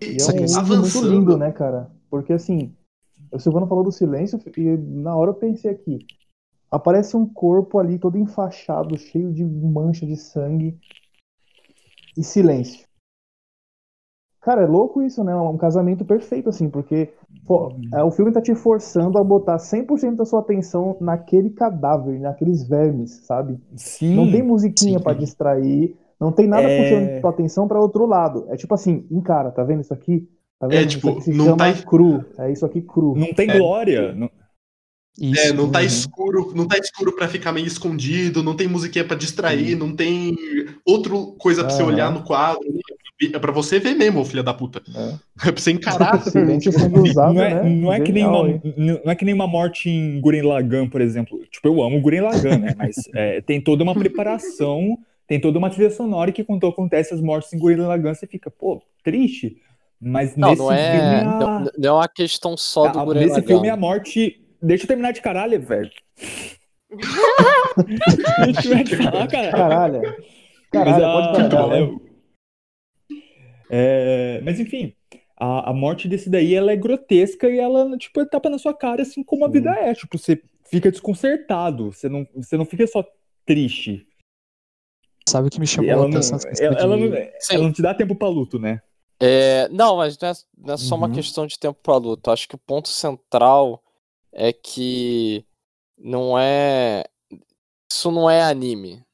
E 0.00 0.06
é 0.06 0.08
um 0.08 0.14
questão- 0.14 0.44
uso 0.44 0.60
muito 0.60 0.72
Avançando. 0.72 1.10
lindo, 1.10 1.36
né, 1.36 1.52
cara? 1.52 1.90
Porque 2.08 2.32
assim, 2.32 2.72
o 3.32 3.38
Silvano 3.38 3.66
falou 3.66 3.84
do 3.84 3.92
silêncio 3.92 4.40
e 4.56 4.62
na 4.62 5.14
hora 5.16 5.30
eu 5.30 5.34
pensei 5.34 5.70
aqui, 5.70 5.98
aparece 6.70 7.16
um 7.16 7.26
corpo 7.26 7.78
ali 7.78 7.98
todo 7.98 8.18
enfaixado, 8.18 8.96
cheio 8.98 9.32
de 9.32 9.44
mancha 9.44 10.06
de 10.06 10.16
sangue 10.16 10.78
e 12.16 12.22
silêncio. 12.24 12.86
Cara, 14.40 14.62
é 14.62 14.66
louco 14.66 15.02
isso, 15.02 15.22
né? 15.24 15.32
É 15.32 15.36
um 15.36 15.58
casamento 15.58 16.04
perfeito, 16.04 16.48
assim, 16.48 16.70
porque 16.70 17.12
pô, 17.44 17.72
é, 17.92 18.02
o 18.02 18.10
filme 18.10 18.32
tá 18.32 18.40
te 18.40 18.54
forçando 18.54 19.18
a 19.18 19.24
botar 19.24 19.58
100% 19.58 20.16
da 20.16 20.24
sua 20.24 20.40
atenção 20.40 20.96
naquele 21.00 21.50
cadáver, 21.50 22.18
naqueles 22.20 22.66
vermes, 22.66 23.10
sabe? 23.26 23.58
Sim. 23.74 24.14
Não 24.14 24.30
tem 24.30 24.42
musiquinha 24.42 25.00
pra 25.00 25.12
distrair, 25.12 25.96
não 26.20 26.32
tem 26.32 26.46
nada 26.46 26.68
É. 26.68 26.78
puxando 26.82 27.20
tua 27.20 27.30
atenção 27.30 27.68
pra 27.68 27.80
outro 27.80 28.06
lado. 28.06 28.46
É 28.48 28.56
tipo 28.56 28.72
assim, 28.74 29.06
encara, 29.10 29.50
tá 29.50 29.62
vendo 29.64 29.80
isso 29.82 29.92
aqui? 29.92 30.26
Tá 30.58 30.66
vendo? 30.66 30.78
É, 30.82 30.86
tipo, 30.86 31.08
isso 31.08 31.16
aqui 31.18 31.22
se 31.22 31.34
não 31.34 31.44
chama 31.44 31.56
tá- 31.74 31.82
cru. 31.84 32.24
É 32.38 32.50
isso 32.50 32.64
aqui 32.64 32.80
cru. 32.80 33.14
Não 33.16 33.34
tem 33.34 33.50
É. 33.50 33.58
glória. 33.58 34.14
Não- 34.14 34.30
Isso. 35.20 35.40
É, 35.40 35.52
não 35.52 35.70
tá 35.70 35.80
Uhum. 35.80 35.84
escuro, 35.86 36.52
não 36.54 36.66
tá 36.68 36.78
escuro 36.78 37.14
pra 37.14 37.26
ficar 37.28 37.52
meio 37.52 37.66
escondido, 37.66 38.42
não 38.42 38.54
tem 38.54 38.68
musiquinha 38.68 39.04
pra 39.04 39.16
distrair, 39.16 39.74
não 39.76 39.94
tem 39.94 40.36
outra 40.84 41.12
coisa 41.38 41.62
pra 41.64 41.70
você 41.70 41.82
Aham. 41.82 41.92
olhar 41.92 42.12
no 42.12 42.22
quadro. 42.22 42.62
É 43.34 43.38
pra 43.38 43.50
você 43.50 43.80
ver 43.80 43.96
mesmo, 43.96 44.24
filha 44.24 44.44
da 44.44 44.54
puta. 44.54 44.80
É. 44.94 45.48
É 45.48 45.52
pra 45.52 45.60
você 45.60 45.72
encarar. 45.72 46.22
Usado, 46.24 47.34
não, 47.34 47.42
é, 47.42 47.62
né? 47.64 47.68
não, 47.68 47.92
é 47.92 48.00
que 48.00 48.12
nem 48.12 48.24
uma, 48.24 48.48
hein? 48.48 48.62
não 49.04 49.10
é 49.10 49.14
que 49.16 49.24
nem 49.24 49.34
uma 49.34 49.46
morte 49.48 49.90
em 49.90 50.20
Gurren 50.20 50.42
Lagann, 50.42 50.88
por 50.88 51.00
exemplo. 51.00 51.40
Tipo, 51.50 51.66
eu 51.66 51.82
amo 51.82 52.00
Gurren 52.00 52.20
Lagann, 52.20 52.58
né? 52.58 52.74
Mas 52.78 52.94
é, 53.14 53.40
tem 53.40 53.60
toda 53.60 53.82
uma 53.82 53.92
preparação, 53.94 54.96
tem 55.26 55.40
toda 55.40 55.58
uma 55.58 55.68
trilha 55.68 55.90
sonora 55.90 56.30
que 56.30 56.44
quando 56.44 56.64
acontece 56.68 57.12
as 57.12 57.20
mortes 57.20 57.52
em 57.52 57.58
Gurren 57.58 57.78
Lagann, 57.86 58.14
você 58.14 58.26
fica, 58.26 58.50
pô, 58.52 58.80
triste. 59.02 59.56
Mas 60.00 60.36
Não, 60.36 60.50
nesse 60.50 60.62
não 60.62 60.72
é, 60.72 60.90
filme, 60.92 61.14
a- 61.16 61.24
não, 61.24 61.60
não 61.76 61.88
é 61.88 61.92
uma 61.92 62.08
questão 62.08 62.56
só 62.56 62.86
do 62.86 63.00
a- 63.00 63.04
Gurren 63.04 63.20
nesse 63.22 63.32
Lagann. 63.32 63.46
filme 63.48 63.68
a 63.68 63.76
morte... 63.76 64.40
Deixa 64.60 64.84
eu 64.84 64.88
terminar 64.88 65.12
de 65.12 65.20
caralho, 65.20 65.60
velho. 65.60 65.90
Deixa 68.44 68.58
eu 68.58 68.62
terminar 68.62 68.84
de 68.84 68.96
falar, 68.96 69.28
cara. 69.28 69.50
Caralho. 69.52 70.02
Mas 70.02 70.18
Caralho, 70.70 71.04
a- 71.06 71.12
pode 71.12 71.50
parar, 71.50 71.68
né? 71.68 71.98
É, 73.70 74.40
mas 74.42 74.58
enfim, 74.58 74.94
a, 75.36 75.70
a 75.70 75.72
morte 75.74 76.08
desse 76.08 76.30
daí 76.30 76.54
ela 76.54 76.72
é 76.72 76.76
grotesca 76.76 77.48
e 77.50 77.58
ela, 77.58 77.96
tipo, 77.98 78.24
tapa 78.26 78.48
na 78.48 78.58
sua 78.58 78.74
cara, 78.74 79.02
assim 79.02 79.22
como 79.22 79.44
a 79.44 79.48
vida 79.48 79.70
é. 79.70 79.94
Tipo, 79.94 80.18
você 80.18 80.42
fica 80.70 80.90
desconcertado, 80.90 81.92
você 81.92 82.08
não, 82.08 82.26
você 82.34 82.56
não 82.56 82.64
fica 82.64 82.86
só 82.86 83.04
triste. 83.44 84.06
Sabe 85.28 85.48
o 85.48 85.50
que 85.50 85.60
me 85.60 85.66
chamou 85.66 85.90
ela 85.90 86.04
a 86.04 86.08
não, 86.08 86.16
atenção? 86.18 86.38
questão 86.38 86.66
ela, 86.66 86.78
ela 86.80 86.96
não, 86.96 87.06
ela 87.14 87.62
não 87.64 87.72
te 87.72 87.82
dá 87.82 87.94
tempo 87.94 88.14
pra 88.16 88.28
luto, 88.28 88.58
né? 88.58 88.80
É, 89.20 89.68
não, 89.68 89.96
mas 89.96 90.18
não 90.18 90.28
é, 90.28 90.32
não 90.56 90.74
é 90.74 90.76
só 90.78 90.94
uma 90.94 91.08
Uhum. 91.08 91.12
questão 91.14 91.46
de 91.46 91.58
tempo 91.58 91.78
para 91.82 91.96
luta. 91.96 92.32
Acho 92.32 92.48
que 92.48 92.54
o 92.54 92.58
ponto 92.58 92.88
central 92.88 93.82
é 94.38 94.52
que 94.52 95.44
não 95.98 96.38
é. 96.38 97.02
Isso 97.90 98.12
não 98.12 98.30
é 98.30 98.40
anime. 98.40 99.04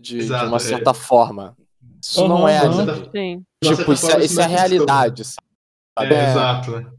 De, 0.00 0.16
de 0.16 0.22
Exato, 0.22 0.46
uma 0.46 0.56
é. 0.56 0.60
certa 0.60 0.94
forma. 0.94 1.54
Isso 2.02 2.26
não 2.26 2.46
Aham, 2.46 2.50
é 2.50 2.58
anime. 2.58 3.10
Sim. 3.10 3.44
De 3.62 3.76
Tipo, 3.76 3.92
isso, 3.92 4.06
forma, 4.06 4.22
é, 4.22 4.24
isso 4.24 4.32
isso 4.32 4.40
é 4.40 4.48
não 4.48 4.54
é 4.54 4.56
realidade, 4.56 5.24
sabe? 5.24 5.46
É, 5.98 6.14
É, 6.14 6.30
exato, 6.30 6.70
né? 6.80 6.92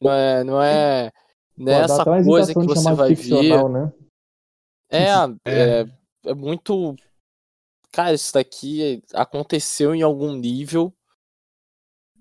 não 0.00 0.12
é, 0.12 0.44
não 0.44 0.62
é, 0.62 1.12
não 1.58 1.72
Pô, 1.72 1.72
é 1.72 1.86
coisa 2.14 2.54
que 2.54 2.60
de 2.60 2.66
você 2.66 2.88
de 2.90 2.94
vai 2.94 3.14
ver. 3.14 3.68
né? 3.68 3.92
É, 4.88 5.04
É. 5.44 5.80
é, 5.82 5.86
é 6.26 6.34
muito. 6.34 6.94
Cara, 7.92 8.14
isso 8.14 8.32
daqui 8.32 9.02
aconteceu 9.12 9.94
em 9.94 10.02
algum 10.02 10.32
nível 10.32 10.94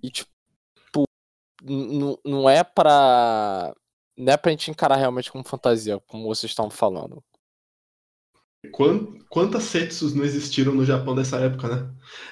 e, 0.01 0.09
tipo, 0.09 0.31
não 1.63 2.49
é 2.49 2.63
pra. 2.63 3.73
Não 4.17 4.33
é 4.33 4.37
pra 4.37 4.51
gente 4.51 4.69
encarar 4.69 4.95
realmente 4.97 5.31
como 5.31 5.43
fantasia, 5.47 5.99
como 6.07 6.25
vocês 6.27 6.51
estavam 6.51 6.69
falando. 6.71 7.23
Quan- 8.73 9.17
Quantas 9.29 9.63
setsus 9.63 10.13
não 10.13 10.25
existiram 10.25 10.73
no 10.73 10.83
Japão 10.83 11.15
dessa 11.15 11.37
época, 11.37 11.67
né? 11.73 11.89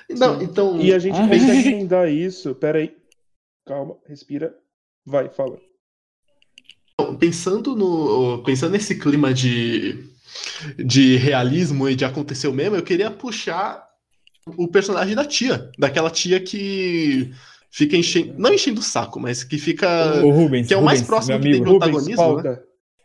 Não, 0.10 0.42
então. 0.42 0.82
E 0.82 0.94
a 0.94 1.00
gente 1.00 1.16
Ah. 1.20 1.28
consegue 1.28 1.70
emendar 1.70 2.10
isso. 2.12 2.54
Pera 2.56 2.80
aí. 2.80 2.96
Calma, 3.66 3.98
respira. 4.08 4.54
Vai, 5.06 5.30
fala. 5.30 5.58
Pensando 7.20 7.76
no. 7.76 8.44
Pensando 8.44 8.72
nesse 8.72 8.98
clima 9.00 9.34
de, 9.34 10.04
de 10.86 11.16
realismo 11.16 11.88
e 11.88 11.96
de 11.96 12.04
aconteceu 12.04 12.52
mesmo, 12.52 12.76
eu 12.76 12.84
queria 12.84 13.10
puxar 13.12 13.88
o 14.58 14.68
personagem 14.68 15.16
da 15.16 15.24
tia. 15.24 15.72
Daquela 15.78 16.10
tia 16.10 16.40
que 16.44 17.34
fica 17.78 17.96
enchendo. 17.96 18.34
Não 18.38 18.52
enchendo 18.54 18.80
o 18.80 18.84
saco, 18.84 19.20
mas 19.20 19.44
que 19.44 19.58
fica. 19.58 19.88
Ô, 20.24 20.32
Rubens, 20.32 20.68
que 20.68 20.74
é 20.74 20.78
o 20.78 20.84
mais 20.84 21.00
Rubens, 21.02 21.08
próximo 21.08 21.40
que 21.40 21.52
tem 21.52 21.60
do 21.62 21.64
protagonismo, 21.66 22.10
né? 22.10 22.16
pauta. 22.44 22.64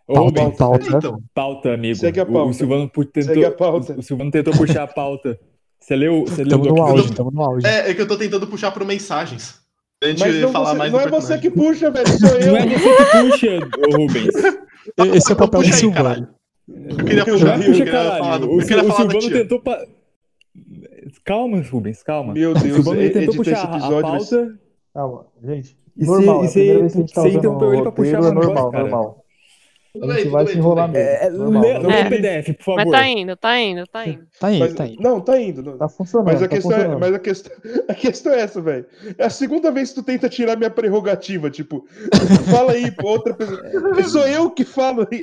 Ô, 0.08 0.14
Pauta, 0.14 0.40
Rubens, 0.42 0.56
pauta. 0.58 0.84
É, 0.84 0.96
então. 0.96 1.22
pauta, 1.34 1.74
amigo. 1.74 1.94
Segue 1.96 2.20
a 2.20 2.24
O- 2.24 2.28
O, 2.28 2.32
pauta. 2.32 2.52
Silvano 2.54 2.88
tentou, 2.88 3.22
Segue 3.22 3.44
a 3.44 3.50
pauta. 3.52 3.92
O, 3.94 3.98
o 3.98 4.02
Silvano 4.02 4.30
tentou 4.30 4.52
puxar 4.54 4.82
a 4.84 4.86
pauta. 4.86 5.38
Você 5.78 5.96
leu, 5.96 6.24
você 6.26 6.44
leu 6.44 6.58
o 6.58 6.62
Tamo 6.62 6.76
no 6.76 6.82
auge, 6.82 7.12
tamo 7.12 7.30
no 7.30 7.42
auge. 7.42 7.66
É, 7.66 7.90
é 7.90 7.94
que 7.94 8.00
eu 8.00 8.06
tô 8.08 8.16
tentando 8.16 8.46
puxar 8.46 8.70
por 8.70 8.84
mensagens. 8.84 9.60
Pra 10.00 10.08
gente 10.10 10.20
Mas 10.20 10.34
não, 10.40 10.52
falar 10.52 10.70
você- 10.70 10.78
mais 10.78 10.92
não 10.92 11.00
é 11.00 11.08
você 11.08 11.38
que 11.38 11.50
puxa, 11.50 11.90
velho. 11.90 12.08
Sou 12.18 12.28
eu. 12.30 12.46
Não 12.52 12.56
é 12.56 12.66
você 12.66 12.78
que 12.96 13.30
puxa, 13.30 13.70
ô, 13.88 13.96
Rubens. 14.02 14.34
Esse 15.14 15.30
é 15.30 15.34
o 15.34 15.38
papel 15.38 15.62
do 15.62 15.72
Silvano. 15.72 16.28
Eu 16.68 16.96
queria 17.04 17.24
puxar, 17.24 17.60
eu 17.62 17.72
queria 17.72 17.92
falar 18.18 18.38
do, 18.38 18.50
O, 18.50 18.60
eu 18.60 18.66
queria 18.66 18.84
o 18.84 18.86
falar 18.88 19.10
Silvano 19.10 19.30
tentou. 19.30 19.60
Pa... 19.60 19.78
Calma, 21.24 21.60
Rubens, 21.62 22.02
calma. 22.02 22.32
Meu 22.34 22.50
O 22.50 22.54
Deus, 22.54 22.86
ele 22.86 23.04
editar 23.04 23.20
tentou 23.20 23.34
esse 23.34 23.36
puxar 23.52 23.72
a 23.72 23.76
episódio. 23.76 24.20
ser- 24.24 24.36
pauta. 24.46 24.58
Calma, 24.94 25.26
gente. 25.44 25.76
E 25.96 26.04
normal, 26.06 26.40
você- 26.42 26.44
é 26.44 26.62
a 26.62 26.64
primeira 26.74 26.80
vez 26.80 26.92
que 26.92 26.98
a 26.98 27.00
gente 27.02 27.14
tá 27.14 27.20
você 27.22 27.28
usando 27.28 27.38
interrompeu 27.38 27.68
o 27.68 27.72
ele 27.74 27.82
pra 27.82 27.92
puxar 27.92 28.16
é 28.16 28.20
uma 28.20 28.32
normal, 28.32 28.70
cara. 28.70 28.82
normal. 28.84 29.18
Tudo 29.94 30.10
A 30.10 30.14
gente 30.16 30.28
vai 30.30 30.46
se 30.46 30.56
enrolar 30.56 30.90
bem. 30.90 31.02
mesmo. 31.04 31.16
É, 31.22 31.30
normal, 31.30 31.62
lê, 31.62 31.72
normal. 31.74 31.90
lê 31.90 31.96
É. 31.98 32.06
o 32.06 32.08
PDF, 32.08 32.52
por 32.64 32.76
Mas 32.76 32.84
favor. 32.86 32.90
tá 32.92 33.08
indo, 33.08 33.36
tá 33.36 33.60
indo, 33.60 33.86
tá 33.86 34.06
indo. 34.08 34.26
Tá 34.40 34.46
aí, 34.46 34.58
Mas- 34.58 34.72
tá 34.74 34.84
aí. 34.84 34.96
Não, 34.98 35.20
tá 35.20 35.38
indo. 35.38 35.62
não. 35.62 35.76
Tá 35.76 35.86
funcionando, 35.86 36.26
Mas 36.28 36.42
a 36.42 36.48
tá 36.48 36.48
questão, 36.48 36.72
é, 36.72 36.74
funcionando. 36.76 37.00
mas 37.00 37.14
a 37.14 37.18
questão, 37.18 37.52
a 37.88 37.94
questão 37.94 38.32
é 38.32 38.40
essa, 38.40 38.60
velho. 38.62 38.86
É 39.18 39.24
a 39.26 39.30
segunda 39.30 39.70
vez 39.70 39.90
que 39.90 39.96
tu 39.96 40.02
tenta 40.02 40.30
tirar 40.30 40.56
minha 40.56 40.70
prerrogativa, 40.70 41.50
tipo, 41.50 41.84
fala 42.66 42.72
aí 42.72 42.90
pra 42.90 43.06
outra 43.06 43.34
pessoa. 43.34 43.62
Sou 44.08 44.26
eu 44.26 44.50
que 44.50 44.64
falo 44.64 45.06
aí. 45.12 45.22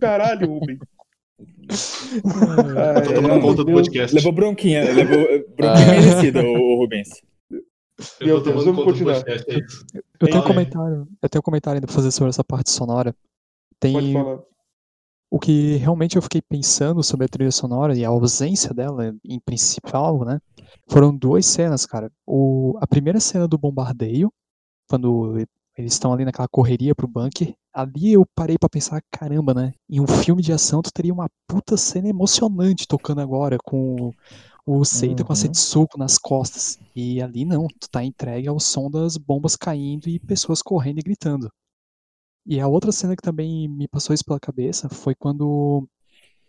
Caralho, 0.00 0.46
Rubem. 0.48 0.78
Eu 1.72 3.02
tô 3.04 3.14
tomando 3.14 3.40
conta 3.40 3.64
do 3.64 3.72
podcast. 3.72 4.14
Levou 4.14 4.32
bronquinha, 4.32 4.84
levou 4.92 5.18
bronquinha 5.56 5.72
Ah. 5.72 6.00
merecida, 6.00 6.42
ô, 6.42 6.52
ô, 6.52 6.76
Rubens. 6.80 7.08
Eu 8.20 8.26
Meu 8.26 8.38
tô 8.42 8.50
Deus, 8.50 8.64
tomando 8.64 8.64
vamos 8.64 8.84
conta 8.84 8.84
do 8.84 8.84
continuar. 8.92 9.14
podcast, 9.14 9.50
é. 9.50 9.98
Eu 10.20 10.28
tenho 10.28 10.40
um 10.42 10.46
comentário, 10.46 11.08
eu 11.22 11.28
tenho 11.28 11.40
um 11.40 11.42
comentário 11.42 11.76
ainda 11.76 11.86
pra 11.86 11.94
fazer 11.94 12.10
sobre 12.10 12.30
essa 12.30 12.44
parte 12.44 12.70
sonora. 12.70 13.12
Pode 13.80 13.92
Tem 13.94 14.12
falar. 14.12 14.40
O 15.30 15.38
que 15.38 15.76
realmente 15.76 16.14
eu 16.16 16.22
fiquei 16.22 16.40
pensando 16.40 17.02
sobre 17.02 17.26
a 17.26 17.28
trilha 17.28 17.50
sonora 17.50 17.96
e 17.96 18.04
a 18.04 18.08
ausência 18.08 18.72
dela, 18.72 19.14
em 19.24 19.40
principal, 19.40 20.24
né? 20.24 20.38
Foram 20.88 21.16
duas 21.16 21.44
cenas, 21.46 21.84
cara. 21.86 22.10
O, 22.26 22.76
a 22.80 22.86
primeira 22.86 23.18
cena 23.18 23.48
do 23.48 23.58
bombardeio, 23.58 24.32
quando 24.88 25.36
eles 25.76 25.92
estão 25.92 26.12
ali 26.12 26.24
naquela 26.24 26.46
correria 26.46 26.94
pro 26.94 27.08
bunker, 27.08 27.52
ali 27.74 28.12
eu 28.12 28.24
parei 28.34 28.56
para 28.56 28.68
pensar, 28.68 29.02
caramba, 29.10 29.52
né? 29.52 29.74
Em 29.90 30.00
um 30.00 30.06
filme 30.06 30.40
de 30.40 30.52
ação 30.52 30.80
tu 30.80 30.92
teria 30.92 31.12
uma 31.12 31.28
puta 31.46 31.76
cena 31.76 32.08
emocionante 32.08 32.86
tocando 32.86 33.20
agora 33.20 33.58
com 33.62 34.12
o 34.66 34.84
Seita 34.84 35.22
uhum. 35.22 35.26
com 35.26 35.32
a 35.32 35.36
Setsuko 35.36 35.98
nas 35.98 36.16
costas. 36.16 36.78
E 36.94 37.20
ali 37.20 37.44
não, 37.44 37.66
tu 37.66 37.90
tá 37.90 38.02
entregue 38.04 38.48
ao 38.48 38.60
som 38.60 38.90
das 38.90 39.16
bombas 39.16 39.56
caindo 39.56 40.08
e 40.08 40.20
pessoas 40.20 40.62
correndo 40.62 41.00
e 41.00 41.02
gritando. 41.02 41.50
E 42.46 42.60
a 42.60 42.68
outra 42.68 42.92
cena 42.92 43.16
que 43.16 43.22
também 43.22 43.68
me 43.68 43.88
passou 43.88 44.14
isso 44.14 44.24
pela 44.24 44.38
cabeça 44.38 44.88
foi 44.88 45.14
quando 45.14 45.86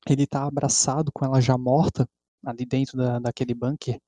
ele 0.08 0.28
tá 0.28 0.44
abraçado 0.44 1.12
com 1.12 1.26
ela 1.26 1.42
já 1.42 1.58
morta, 1.58 2.08
ali 2.46 2.66
dentro 2.66 2.98
da, 2.98 3.20
daquele 3.20 3.54
bunker, 3.54 4.00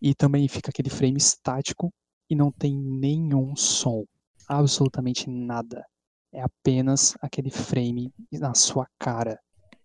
e 0.00 0.14
também 0.14 0.48
fica 0.48 0.70
aquele 0.70 0.88
frame 0.88 1.18
estático 1.18 1.92
e 2.30 2.34
não 2.34 2.50
tem 2.50 2.74
nenhum 2.76 3.54
som. 3.56 4.04
Absolutamente 4.48 5.28
nada. 5.28 5.84
É 6.32 6.42
apenas 6.42 7.16
aquele 7.20 7.50
frame 7.50 8.12
na 8.32 8.54
sua 8.54 8.86
cara. 8.98 9.40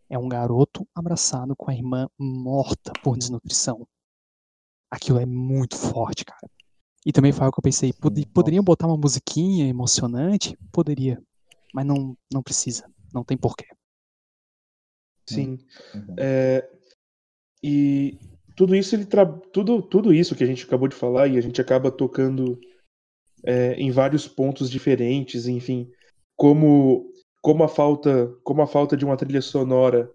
É 0.09 0.17
um 0.17 0.27
garoto 0.27 0.87
abraçado 0.93 1.55
com 1.55 1.71
a 1.71 1.73
irmã 1.73 2.07
morta 2.19 2.91
por 3.03 3.17
desnutrição. 3.17 3.87
Aquilo 4.91 5.19
é 5.19 5.25
muito 5.25 5.75
forte, 5.75 6.25
cara. 6.25 6.49
E 7.05 7.11
também 7.11 7.31
foi 7.31 7.45
algo 7.45 7.53
que 7.53 7.59
eu 7.59 7.63
pensei, 7.63 7.91
pod 7.93 8.25
poderiam 8.27 8.63
botar 8.63 8.87
uma 8.87 8.97
musiquinha 8.97 9.67
emocionante? 9.67 10.57
Poderia. 10.71 11.21
Mas 11.73 11.85
não, 11.85 12.15
não 12.31 12.43
precisa. 12.43 12.85
Não 13.13 13.23
tem 13.23 13.37
porquê. 13.37 13.65
Sim. 15.27 15.57
Uhum. 15.93 16.15
É, 16.17 16.69
e 17.61 18.17
tudo 18.55 18.75
isso 18.75 18.95
ele 18.95 19.05
tra... 19.05 19.25
tudo, 19.25 19.81
tudo 19.81 20.13
isso 20.13 20.35
que 20.35 20.43
a 20.43 20.47
gente 20.47 20.65
acabou 20.65 20.87
de 20.87 20.95
falar 20.95 21.27
e 21.27 21.37
a 21.37 21.41
gente 21.41 21.59
acaba 21.61 21.91
tocando 21.91 22.59
é, 23.43 23.73
em 23.73 23.91
vários 23.91 24.27
pontos 24.27 24.69
diferentes, 24.69 25.47
enfim, 25.47 25.89
como 26.35 27.11
como 27.41 27.63
a 27.63 27.67
falta 27.67 28.27
como 28.43 28.61
a 28.61 28.67
falta 28.67 28.95
de 28.95 29.05
uma 29.05 29.17
trilha 29.17 29.41
sonora 29.41 30.11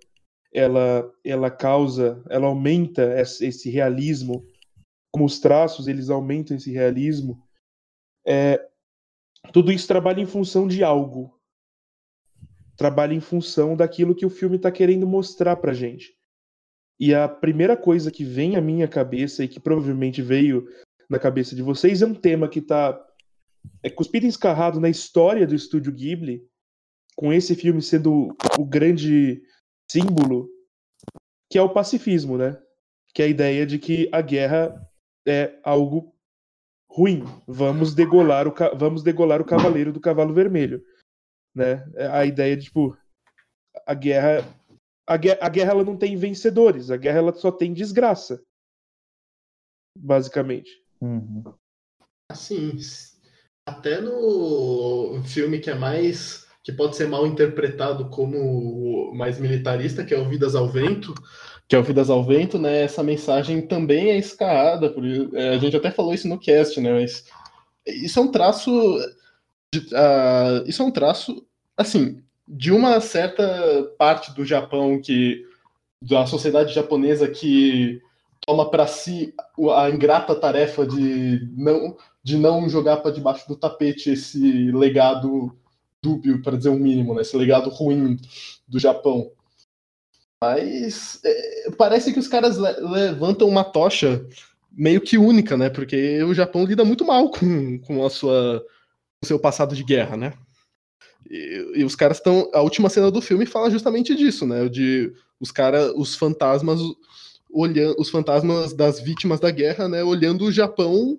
ela 0.53 1.11
ela 1.25 1.51
causa 1.51 2.23
ela 2.31 2.47
aumenta 2.47 3.21
esse 3.21 3.71
realismo 3.71 4.45
como 5.11 5.25
os 5.25 5.39
traços 5.39 5.89
eles 5.89 6.11
aumentam 6.11 6.57
esse 6.57 6.73
realismo 6.73 7.43
é, 8.27 8.69
tudo 9.53 9.73
isso 9.73 9.89
trabalha 9.89 10.21
em 10.21 10.27
função 10.27 10.69
de 10.69 10.85
algo. 10.85 11.35
Trabalha 12.77 13.15
em 13.15 13.21
função 13.21 13.77
daquilo 13.77 14.15
que 14.15 14.27
o 14.27 14.31
filme 14.31 14.57
está 14.57 14.71
querendo 14.71 15.07
mostrar 15.07 15.57
para 15.57 15.73
gente. 15.73 16.15
E 17.01 17.15
a 17.15 17.29
primeira 17.29 17.77
coisa 17.77 18.11
que 18.11 18.25
vem 18.25 18.57
à 18.57 18.61
minha 18.61 18.87
cabeça 18.87 19.43
e 19.43 19.49
que 19.49 19.61
provavelmente 19.61 20.21
veio 20.21 20.69
na 21.09 21.19
cabeça 21.19 21.57
de 21.57 21.63
vocês 21.63 22.03
é 22.03 22.07
um 22.07 22.15
tema 22.15 22.49
que 22.49 22.59
está 22.59 22.93
é 23.83 23.91
cuspido 23.91 24.27
e 24.27 24.29
escarrado 24.29 24.81
na 24.81 24.89
história 24.89 25.47
do 25.47 25.55
estúdio 25.55 25.93
Ghibli 25.93 26.47
com 27.17 27.33
esse 27.33 27.55
filme 27.55 27.83
sendo 27.83 28.37
o 28.59 28.65
grande 28.65 29.43
símbolo, 29.91 30.49
que 31.51 31.59
é 31.59 31.63
o 31.63 31.73
pacifismo, 31.73 32.39
né? 32.39 32.61
Que 33.13 33.23
é 33.23 33.25
a 33.25 33.29
ideia 33.29 33.67
de 33.67 33.79
que 33.79 34.09
a 34.13 34.21
guerra 34.21 34.89
é 35.27 35.59
algo 35.65 36.15
ruim. 36.89 37.25
Vamos 37.47 37.95
degolar 37.95 38.47
o, 38.47 38.55
vamos 38.77 39.03
degolar 39.03 39.41
o 39.41 39.45
cavaleiro 39.45 39.93
do 39.93 40.01
cavalo 40.01 40.33
vermelho, 40.33 40.85
né? 41.55 41.85
É 41.97 42.07
a 42.07 42.25
ideia 42.25 42.57
de 42.57 42.65
tipo 42.65 42.97
a 43.87 43.95
guerra 43.95 44.45
a 45.09 45.17
guerra, 45.17 45.39
a 45.41 45.49
guerra 45.49 45.71
ela 45.71 45.85
não 45.85 45.97
tem 45.97 46.17
vencedores, 46.17 46.91
a 46.91 46.97
guerra 46.97 47.19
ela 47.19 47.35
só 47.35 47.51
tem 47.51 47.73
desgraça. 47.73 48.45
Basicamente. 49.97 50.71
Uhum. 51.01 51.43
Assim, 52.31 52.77
até 53.69 54.01
no 54.01 55.21
filme 55.25 55.59
que 55.59 55.71
é 55.71 55.75
mais 55.75 56.47
que 56.63 56.73
pode 56.73 56.97
ser 56.97 57.09
mal 57.09 57.27
interpretado 57.27 58.11
como 58.11 59.11
mais 59.15 59.39
militarista, 59.41 60.05
que 60.05 60.13
é 60.13 60.19
o 60.19 60.29
Vidas 60.29 60.55
ao 60.55 60.69
Vento, 60.69 61.15
que 61.67 61.75
é 61.75 61.79
o 61.79 61.83
Vidas 61.83 62.11
ao 62.11 62.23
Vento, 62.23 62.59
né? 62.59 62.83
Essa 62.83 63.03
mensagem 63.03 63.63
também 63.63 64.11
é 64.11 64.19
escarrada, 64.19 64.91
por, 64.91 65.03
é, 65.35 65.55
a 65.55 65.59
gente 65.59 65.77
até 65.77 65.91
falou 65.91 66.13
isso 66.13 66.29
no 66.29 66.39
cast, 66.39 66.79
né? 66.81 66.93
Mas 66.93 67.25
isso 67.87 68.19
é 68.19 68.23
um 68.23 68.31
traço, 68.31 68.71
de, 69.73 69.79
uh, 69.79 70.67
isso 70.67 70.83
é 70.83 70.85
um 70.85 70.91
traço, 70.91 71.43
assim, 71.75 72.23
de 72.47 72.71
uma 72.71 73.01
certa 73.01 73.45
parte 73.99 74.35
do 74.35 74.45
Japão 74.45 75.01
que 75.01 75.43
da 76.03 76.27
sociedade 76.27 76.75
japonesa 76.75 77.29
que 77.29 78.01
toma 78.47 78.71
para 78.71 78.87
si 78.87 79.35
a 79.75 79.91
ingrata 79.91 80.35
tarefa 80.35 80.87
de 80.87 81.49
não 81.57 81.97
de 82.29 82.37
não 82.37 82.69
jogar 82.69 82.99
para 82.99 83.11
debaixo 83.11 83.49
do 83.49 83.57
tapete 83.57 84.11
esse 84.11 84.71
legado 84.71 85.57
dúbio, 86.03 86.43
para 86.43 86.59
dizer 86.59 86.69
o 86.69 86.75
um 86.75 86.79
mínimo, 86.79 87.15
né? 87.15 87.23
esse 87.23 87.35
legado 87.35 87.71
ruim 87.71 88.19
do 88.69 88.79
Japão. 88.79 89.33
Mas 90.45 91.21
é, 91.25 91.71
parece 91.71 92.13
que 92.13 92.19
os 92.19 92.29
caras 92.29 92.59
le 92.59 92.71
levantam 92.83 93.49
uma 93.49 93.65
tocha 93.65 94.27
meio 94.71 95.01
que 95.01 95.17
única, 95.17 95.57
né? 95.57 95.71
Porque 95.71 96.23
o 96.23 96.35
Japão 96.35 96.67
lida 96.67 96.85
muito 96.85 97.03
mal 97.03 97.31
com, 97.33 97.79
com 97.81 98.05
a 98.05 98.11
sua 98.11 98.63
o 99.25 99.27
seu 99.27 99.39
passado 99.39 99.75
de 99.75 99.83
guerra, 99.83 100.17
né? 100.17 100.35
E, 101.31 101.73
e 101.77 101.85
os 101.85 101.97
caras 101.97 102.19
estão. 102.19 102.51
A 102.53 102.61
última 102.61 102.91
cena 102.91 103.11
do 103.11 103.23
filme 103.23 103.47
fala 103.47 103.71
justamente 103.71 104.15
disso, 104.15 104.47
né? 104.47 104.69
De 104.69 105.13
os 105.41 105.51
caras, 105.51 105.93
os 105.97 106.15
fantasmas 106.15 106.79
olhando, 107.51 107.97
os 107.99 108.11
fantasmas 108.11 108.75
das 108.75 109.01
vítimas 109.01 109.41
da 109.41 109.51
guerra, 109.51 109.89
né? 109.89 110.05
Olhando 110.05 110.45
o 110.45 110.53
Japão 110.53 111.19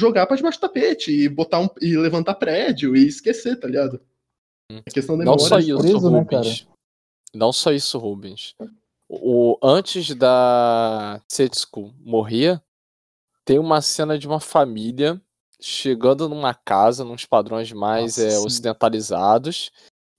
jogar 0.00 0.26
para 0.26 0.36
debaixo 0.36 0.58
do 0.58 0.62
tapete 0.62 1.12
e 1.12 1.28
botar 1.28 1.60
um, 1.60 1.68
e 1.80 1.96
levantar 1.96 2.34
prédio 2.34 2.96
e 2.96 3.06
esquecer, 3.06 3.58
tá 3.58 3.66
ligado? 3.66 4.00
A 4.70 4.74
hum. 4.74 4.82
questão 4.92 5.16
da 5.16 5.24
Não 5.24 5.38
só 5.38 5.58
isso, 5.58 5.78
preso, 5.78 6.10
né, 6.10 6.18
Rubens. 6.18 6.66
Né, 6.66 6.72
Não 7.34 7.52
só 7.52 7.72
isso, 7.72 7.98
Rubens. 7.98 8.54
O, 9.08 9.58
antes 9.62 10.14
da 10.14 11.20
Setsuko 11.28 11.92
morrer, 12.00 12.60
tem 13.44 13.58
uma 13.58 13.80
cena 13.80 14.18
de 14.18 14.26
uma 14.26 14.40
família 14.40 15.20
chegando 15.60 16.28
numa 16.28 16.54
casa, 16.54 17.04
nos 17.04 17.24
padrões 17.24 17.72
mais 17.72 18.16
nossa, 18.16 18.22
é, 18.22 18.38
ocidentalizados, 18.38 19.70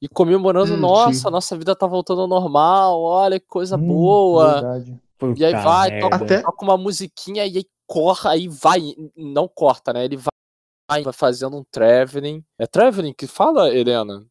e 0.02 0.08
comemorando, 0.08 0.74
hum, 0.74 0.78
nossa, 0.78 1.28
sim. 1.28 1.32
nossa 1.32 1.58
vida 1.58 1.76
tá 1.76 1.88
voltando 1.88 2.22
ao 2.22 2.28
normal, 2.28 3.02
olha 3.02 3.40
que 3.40 3.48
coisa 3.48 3.78
hum, 3.78 3.88
boa. 3.88 4.54
Verdade. 4.54 5.02
e 5.38 5.46
aí 5.46 5.54
vai, 5.54 6.00
toca, 6.00 6.16
Até... 6.16 6.42
toca 6.42 6.66
uma 6.66 6.78
musiquinha 6.78 7.46
e 7.46 7.58
aí 7.58 7.66
corre, 7.88 8.30
aí 8.30 8.48
vai, 8.48 8.80
não 9.16 9.48
corta, 9.48 9.94
né? 9.94 10.06
Ele 10.06 10.18
vai, 10.18 11.04
vai 11.04 11.14
fazendo 11.14 11.58
um 11.58 11.64
traveling. 11.64 12.44
É 12.58 12.66
traveling 12.66 13.14
que 13.14 13.28
fala, 13.28 13.74
Helena? 13.74 14.26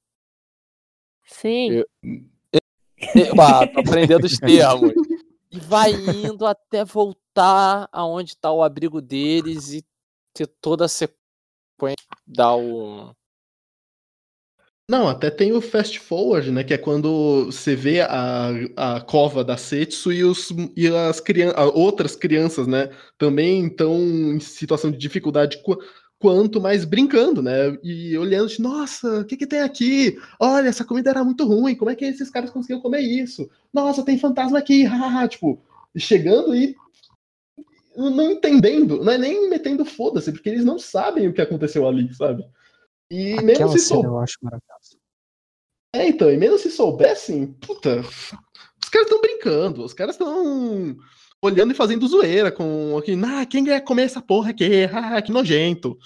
Sim. 1.25 1.71
Eu, 1.71 1.87
eu, 2.53 3.35
tô 3.35 3.81
aprendendo 3.81 4.25
os 4.25 4.39
termos. 4.39 4.93
E 5.51 5.61
vai 5.61 5.93
indo 5.93 6.47
até 6.47 6.85
voltar 6.85 7.89
aonde 7.93 8.37
tá 8.37 8.51
o 8.51 8.63
abrigo 8.63 9.01
deles 9.01 9.73
e 9.73 9.85
ter 10.33 10.47
toda 10.47 10.87
a 10.87 10.89
sequência 10.89 11.17
dar 12.27 12.55
o 12.57 13.15
não, 14.93 15.09
até 15.09 15.31
tem 15.31 15.55
o 15.55 15.61
fast 15.63 15.99
forward, 15.99 16.51
né? 16.51 16.63
Que 16.63 16.75
é 16.75 16.79
quando 16.79 17.47
você 17.47 17.75
vê 17.75 18.03
a, 18.03 18.51
a 18.77 19.01
cova 19.01 19.43
da 19.43 19.57
Setsu 19.57 20.13
e, 20.13 20.23
os, 20.23 20.53
e 20.77 20.87
as 20.87 21.19
crianças, 21.19 21.57
outras 21.73 22.15
crianças, 22.15 22.67
né? 22.67 22.91
Também 23.17 23.69
estão 23.69 23.99
em 23.99 24.39
situação 24.39 24.91
de 24.91 24.99
dificuldade 24.99 25.63
quanto 26.19 26.61
mais 26.61 26.85
brincando, 26.85 27.41
né? 27.41 27.75
E 27.83 28.19
olhando, 28.19 28.49
de, 28.49 28.61
nossa, 28.61 29.21
o 29.21 29.25
que, 29.25 29.39
que 29.39 29.47
tem 29.47 29.61
aqui? 29.61 30.19
Olha, 30.39 30.69
essa 30.69 30.85
comida 30.85 31.09
era 31.09 31.25
muito 31.25 31.47
ruim, 31.47 31.75
como 31.75 31.91
é 31.91 31.97
que 31.97 32.05
esses 32.05 32.29
caras 32.29 32.51
conseguiram 32.51 32.83
comer 32.83 33.01
isso? 33.01 33.49
Nossa, 33.73 34.05
tem 34.05 34.19
fantasma 34.19 34.59
aqui, 34.59 34.85
hahaha, 34.85 35.27
tipo, 35.27 35.59
chegando 35.97 36.55
e 36.55 36.77
não 37.97 38.33
entendendo, 38.33 39.03
não 39.03 39.13
é 39.13 39.17
nem 39.17 39.49
metendo 39.49 39.87
foda-se, 39.87 40.31
porque 40.33 40.51
eles 40.51 40.67
não 40.67 40.79
sabem 40.79 41.29
o 41.29 41.33
que 41.33 41.41
aconteceu 41.41 41.89
ali, 41.89 42.13
sabe? 42.15 42.45
E 43.13 43.35
Aquela 43.35 43.47
mesmo 43.47 43.69
se 43.73 43.81
sou... 43.81 44.03
eu 44.03 44.19
acho 44.19 44.39
maravilhosa. 44.41 44.82
É, 45.95 46.09
então, 46.09 46.31
e 46.31 46.37
mesmo 46.37 46.59
se 46.59 46.71
soubessem, 46.71 47.47
puta, 47.47 48.01
os 48.01 48.89
caras 48.89 49.07
estão 49.07 49.21
brincando, 49.21 49.85
os 49.85 49.93
caras 49.93 50.15
estão 50.15 50.97
olhando 51.43 51.73
e 51.73 51.77
fazendo 51.77 52.07
zoeira 52.09 52.51
com 52.51 52.97
aqui, 52.97 53.13
ah, 53.25 53.45
quem 53.45 53.65
quer 53.65 53.81
comer 53.83 54.05
essa 54.05 54.23
porra 54.23 54.51
aqui? 54.51 54.85
Ah, 54.85 55.21
que 55.21 55.33
nojento. 55.33 55.99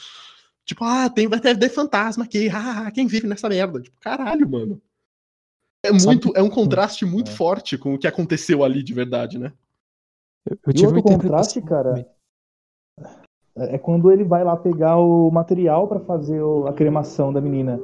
Tipo, 0.64 0.84
ah, 0.84 1.08
tem, 1.08 1.28
vai 1.28 1.38
ter 1.38 1.68
fantasma 1.68 2.24
aqui, 2.24 2.48
ah, 2.52 2.90
quem 2.90 3.06
vive 3.06 3.28
nessa 3.28 3.48
merda? 3.48 3.80
Tipo, 3.80 3.96
caralho, 4.00 4.48
mano. 4.48 4.82
É 5.84 5.92
muito, 5.92 6.32
é 6.34 6.42
um 6.42 6.50
contraste 6.50 7.04
muito 7.04 7.30
é. 7.30 7.34
forte 7.34 7.78
com 7.78 7.94
o 7.94 7.98
que 7.98 8.08
aconteceu 8.08 8.64
ali 8.64 8.82
de 8.82 8.92
verdade, 8.92 9.38
né? 9.38 9.52
Eu, 10.44 10.58
eu 10.66 10.72
tive 10.72 10.84
e 10.84 10.96
outro 10.96 11.02
contraste, 11.02 11.62
cara, 11.62 12.04
é 13.56 13.78
quando 13.78 14.10
ele 14.10 14.24
vai 14.24 14.42
lá 14.42 14.56
pegar 14.56 14.96
o 14.96 15.30
material 15.30 15.86
para 15.86 16.00
fazer 16.00 16.40
a 16.68 16.72
cremação 16.72 17.32
da 17.32 17.40
menina. 17.40 17.80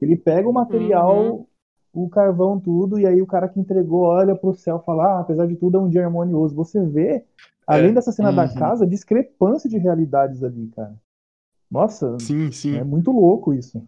Ele 0.00 0.16
pega 0.16 0.48
o 0.48 0.52
material, 0.52 1.24
uhum. 1.34 1.46
o 1.92 2.08
carvão, 2.08 2.60
tudo, 2.60 2.98
e 2.98 3.06
aí 3.06 3.22
o 3.22 3.26
cara 3.26 3.48
que 3.48 3.58
entregou 3.60 4.02
olha 4.02 4.34
pro 4.36 4.54
céu 4.54 4.78
e 4.80 4.84
fala, 4.84 5.04
ah, 5.16 5.20
apesar 5.20 5.46
de 5.46 5.56
tudo 5.56 5.78
é 5.78 5.80
um 5.80 5.88
dia 5.88 6.04
harmonioso. 6.04 6.54
Você 6.54 6.84
vê, 6.84 7.24
além 7.66 7.90
É. 7.90 7.92
dessa 7.94 8.12
cena 8.12 8.32
da 8.32 8.44
Uhum. 8.44 8.54
casa, 8.54 8.86
discrepância 8.86 9.68
de 9.70 9.78
realidades 9.78 10.42
ali, 10.44 10.68
cara. 10.74 10.94
Nossa, 11.70 12.16
Sim, 12.20 12.52
sim. 12.52 12.76
é 12.76 12.84
muito 12.84 13.10
louco 13.10 13.52
isso. 13.54 13.78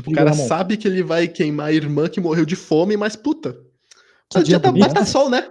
O 0.00 0.02
Diga, 0.02 0.14
cara 0.18 0.30
Ramon. 0.30 0.46
sabe 0.46 0.76
que 0.76 0.86
ele 0.86 1.02
vai 1.02 1.26
queimar 1.28 1.66
a 1.68 1.72
irmã 1.72 2.08
que 2.08 2.20
morreu 2.20 2.46
de 2.46 2.54
fome, 2.56 2.96
mas 2.96 3.16
puta. 3.16 3.58
Que 4.30 4.38
o 4.38 4.42
dia 4.44 4.60
tá, 4.60 4.70
mas 4.70 4.92
tá 4.92 5.04
sol, 5.04 5.28
né? 5.28 5.50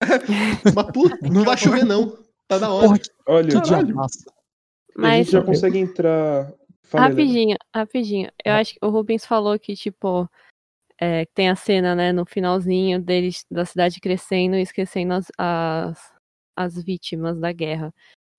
mas 0.74 0.90
puta, 0.92 1.18
não 1.28 1.42
vai 1.44 1.56
chover 1.56 1.84
não. 1.84 2.16
Tá 2.46 2.58
da 2.58 2.70
hora. 2.72 3.00
Olha, 3.26 3.48
que 3.48 3.60
dia 3.60 3.76
Caralho. 3.76 3.94
massa. 3.96 4.30
a 4.30 5.00
Mas 5.00 5.16
gente 5.26 5.32
já 5.32 5.42
consegue 5.42 5.78
entrar. 5.78 6.52
Rapidinho, 6.92 7.56
rapidinho. 7.74 8.30
Eu 8.44 8.54
acho 8.54 8.74
que 8.74 8.78
o 8.82 8.88
Rubens 8.88 9.26
falou 9.26 9.58
que, 9.58 9.74
tipo, 9.74 10.28
é, 10.98 11.26
tem 11.26 11.48
a 11.48 11.56
cena, 11.56 11.94
né, 11.94 12.12
no 12.12 12.26
finalzinho 12.26 13.00
deles, 13.00 13.44
da 13.50 13.64
cidade 13.64 14.00
crescendo 14.00 14.56
e 14.56 14.62
esquecendo 14.62 15.14
as, 15.14 15.26
as, 15.38 16.14
as 16.56 16.82
vítimas 16.82 17.38
da 17.38 17.52
guerra. 17.52 17.94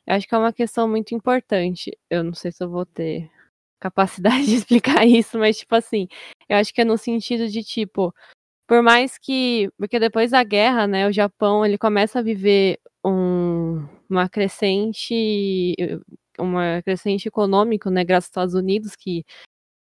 Eu 0.08 0.16
acho 0.16 0.28
que 0.28 0.36
é 0.36 0.38
uma 0.38 0.54
questão 0.54 0.88
muito 0.88 1.14
importante. 1.14 1.98
Eu 2.10 2.24
não 2.24 2.34
sei 2.34 2.52
se 2.52 2.64
eu 2.64 2.70
vou 2.70 2.86
ter 2.86 3.30
capacidade 3.80 4.46
de 4.48 4.56
explicar 4.56 5.06
isso, 5.06 5.38
mas, 5.40 5.60
tipo 5.60 5.76
assim, 5.76 6.08
eu 6.50 6.58
acho 6.58 6.74
que 6.74 6.82
é 6.82 6.86
no 6.86 6.98
sentido 6.98 7.48
de, 7.48 7.64
tipo, 7.64 8.14
por 8.68 8.84
mais 8.84 9.18
que. 9.18 9.70
Porque 9.78 10.00
depois 10.00 10.32
da 10.32 10.44
guerra, 10.44 10.88
né, 10.88 11.08
o 11.08 11.12
Japão 11.12 11.66
ele 11.66 11.78
começa 11.78 12.20
a 12.20 12.24
viver 12.24 12.80
um, 13.06 13.88
uma 14.10 14.28
crescente 14.30 15.76
uma 16.40 16.82
crescente 16.84 17.28
econômico, 17.28 17.90
né, 17.90 18.04
graças 18.04 18.26
aos 18.28 18.30
Estados 18.30 18.56
Unidos 18.56 18.96
que 18.96 19.26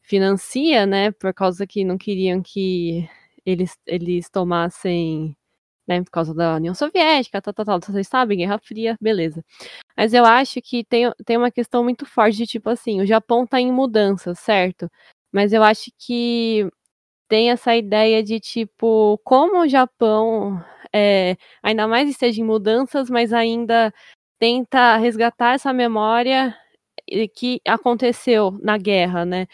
financia, 0.03 0.87
né, 0.87 1.13
por 1.13 1.35
causa 1.35 1.67
que 1.67 1.85
não 1.85 1.99
queriam 1.99 2.43
que 2.43 3.09
eles 3.47 3.77
eles 3.87 4.29
tomassem, 4.31 5.37
né, 5.89 6.03
por 6.05 6.11
causa 6.11 6.35
da 6.35 6.57
União 6.57 6.75
Soviética, 6.75 7.43
tal, 7.43 7.55
tal, 7.55 7.67
tal, 7.67 7.81
vocês 7.83 8.09
sabem, 8.09 8.39
Guerra 8.39 8.59
Fria, 8.59 8.97
beleza. 9.01 9.45
Mas 9.97 10.15
eu 10.15 10.25
acho 10.27 10.63
que 10.63 10.85
tem, 10.85 11.13
tem 11.27 11.37
uma 11.39 11.51
questão 11.53 11.85
muito 11.85 12.07
forte 12.07 12.39
de 12.39 12.47
tipo 12.47 12.71
assim, 12.71 13.01
o 13.03 13.07
Japão 13.07 13.47
tá 13.47 13.61
em 13.61 13.73
mudança, 13.73 14.35
certo? 14.35 14.91
Mas 15.33 15.53
eu 15.53 15.63
acho 15.65 15.91
que 15.99 16.69
tem 17.29 17.51
essa 17.51 17.77
ideia 17.77 18.23
de 18.25 18.41
tipo, 18.41 19.19
como 19.25 19.61
o 19.63 19.69
Japão 19.69 20.65
é, 20.93 21.37
ainda 21.63 21.87
mais 21.89 22.09
esteja 22.11 22.41
em 22.41 22.45
mudanças, 22.45 23.09
mas 23.11 23.33
ainda 23.33 23.93
tenta 24.41 24.97
resgatar 24.99 25.55
essa 25.55 25.73
memória 25.73 26.57
que 27.35 27.61
aconteceu 27.67 28.53
na 28.63 28.79
guerra, 28.79 29.25
né? 29.25 29.47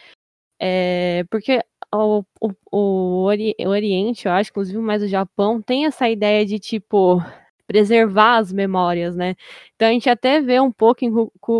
É, 0.61 1.25
porque 1.31 1.61
o, 1.95 2.25
o, 2.41 2.51
o, 2.73 3.25
Ori- 3.25 3.55
o 3.61 3.69
Oriente, 3.69 4.27
eu 4.27 4.33
acho, 4.33 4.51
inclusive 4.51 4.79
mais 4.79 5.03
o 5.03 5.09
Japão, 5.09 5.61
tem 5.63 5.87
essa 5.87 6.09
ideia 6.09 6.45
de, 6.47 6.59
tipo, 6.59 7.19
preservar 7.67 8.39
as 8.39 8.53
memórias, 8.53 9.17
né? 9.17 9.37
Então 9.75 9.89
a 9.89 9.93
gente 9.93 10.09
até 10.11 10.41
vê 10.41 10.61
um 10.61 10.73
pouco 10.73 11.05
em 11.05 11.13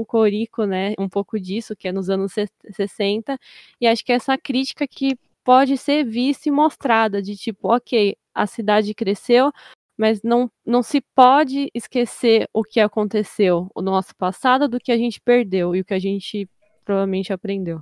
Corico, 0.07 0.65
né? 0.65 0.95
Um 0.99 1.09
pouco 1.09 1.39
disso, 1.41 1.77
que 1.77 1.89
é 1.89 1.93
nos 1.93 2.09
anos 2.11 2.33
se- 2.33 2.49
60, 2.73 3.39
e 3.81 3.87
acho 3.87 4.05
que 4.05 4.13
essa 4.13 4.39
crítica 4.39 4.87
que 4.89 5.17
pode 5.45 5.77
ser 5.79 6.05
vista 6.05 6.49
e 6.49 6.53
mostrada, 6.53 7.23
de 7.23 7.37
tipo, 7.37 7.75
ok, 7.75 8.17
a 8.35 8.47
cidade 8.47 8.95
cresceu, 8.95 9.53
mas 9.97 10.23
não, 10.23 10.51
não 10.65 10.83
se 10.83 11.01
pode 11.15 11.71
esquecer 11.75 12.49
o 12.53 12.63
que 12.63 12.81
aconteceu, 12.81 13.69
o 13.75 13.83
nosso 13.83 14.15
passado, 14.17 14.69
do 14.69 14.79
que 14.79 14.93
a 14.93 14.97
gente 14.99 15.21
perdeu 15.21 15.75
e 15.75 15.81
o 15.81 15.85
que 15.85 15.95
a 15.95 15.99
gente 15.99 16.49
provavelmente 16.85 17.33
aprendeu. 17.33 17.81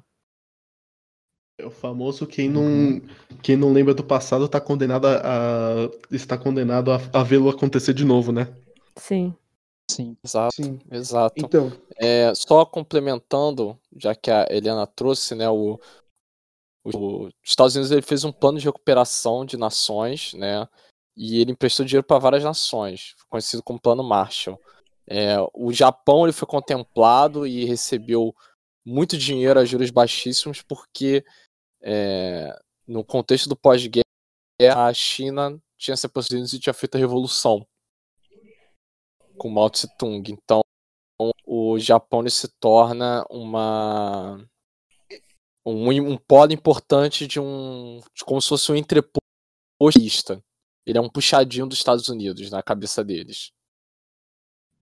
É 1.59 1.65
o 1.65 1.71
famoso 1.71 2.27
quem 2.27 2.49
não, 2.49 3.01
quem 3.43 3.57
não 3.57 3.73
lembra 3.73 3.95
do 3.95 4.03
passado 4.03 4.49
tá 4.49 4.61
condenado 4.61 5.07
a, 5.07 5.85
a- 5.85 5.91
está 6.11 6.37
condenado 6.37 6.91
a, 6.91 6.97
a 7.13 7.23
vê-lo 7.23 7.49
acontecer 7.49 7.95
de 7.95 8.05
novo, 8.05 8.33
né? 8.33 8.49
Sim. 8.97 9.35
Sim. 9.89 10.17
Exato, 10.25 10.55
Sim. 10.57 10.79
exato. 10.91 11.35
Então, 11.39 11.71
É, 11.97 12.35
só 12.35 12.65
complementando, 12.65 13.79
já 13.97 14.15
que 14.15 14.31
a 14.31 14.47
Helena 14.51 14.85
trouxe, 14.87 15.35
né, 15.37 15.49
o, 15.49 15.79
o- 16.85 17.27
os 17.27 17.33
Estados 17.45 17.77
Unidos 17.77 17.93
ele 17.93 18.03
fez 18.03 18.25
um 18.25 18.33
plano 18.33 18.59
de 18.59 18.65
recuperação 18.65 19.45
de 19.45 19.57
nações, 19.57 20.35
né, 20.35 20.67
e 21.17 21.41
ele 21.41 21.53
emprestou 21.53 21.85
dinheiro 21.85 22.07
para 22.07 22.19
várias 22.19 22.45
nações, 22.45 23.15
conhecido 23.29 23.63
como 23.63 23.81
Plano 23.81 24.03
Marshall. 24.03 24.61
É, 25.07 25.37
o 25.53 25.73
Japão 25.73 26.25
ele 26.25 26.33
foi 26.33 26.49
contemplado 26.49 27.47
e 27.47 27.65
recebeu 27.65 28.35
muito 28.85 29.17
dinheiro 29.17 29.61
a 29.61 29.65
juros 29.65 29.91
baixíssimos 29.91 30.63
porque 30.63 31.25
é, 31.83 32.57
no 32.87 33.05
contexto 33.05 33.49
do 33.49 33.57
pós-guerra 33.57 34.05
a 34.61 34.95
China 34.95 35.61
tinha 35.77 35.97
se 35.97 36.07
aproximado 36.07 36.47
e 36.55 36.59
tinha 36.59 36.73
feito 36.73 36.97
a 36.97 36.99
revolução 36.99 37.67
com 39.37 39.51
Mao 39.51 39.69
Tse 39.69 39.89
Tung. 39.99 40.31
Então 40.31 40.63
o 41.45 41.79
Japão 41.79 42.27
se 42.29 42.49
torna 42.61 43.25
uma 43.31 44.39
um, 45.65 45.91
um 45.91 46.17
polo 46.17 46.53
importante 46.53 47.27
de 47.27 47.41
um 47.41 48.01
de 48.15 48.25
como 48.25 48.41
se 48.41 48.49
fosse 48.49 48.73
um 48.73 48.77
entreposto. 48.77 49.23
Ele 50.87 50.99
é 50.99 51.01
um 51.01 51.09
puxadinho 51.09 51.67
dos 51.67 51.79
Estados 51.79 52.09
Unidos 52.09 52.51
na 52.51 52.63
cabeça 52.63 53.03
deles. 53.05 53.53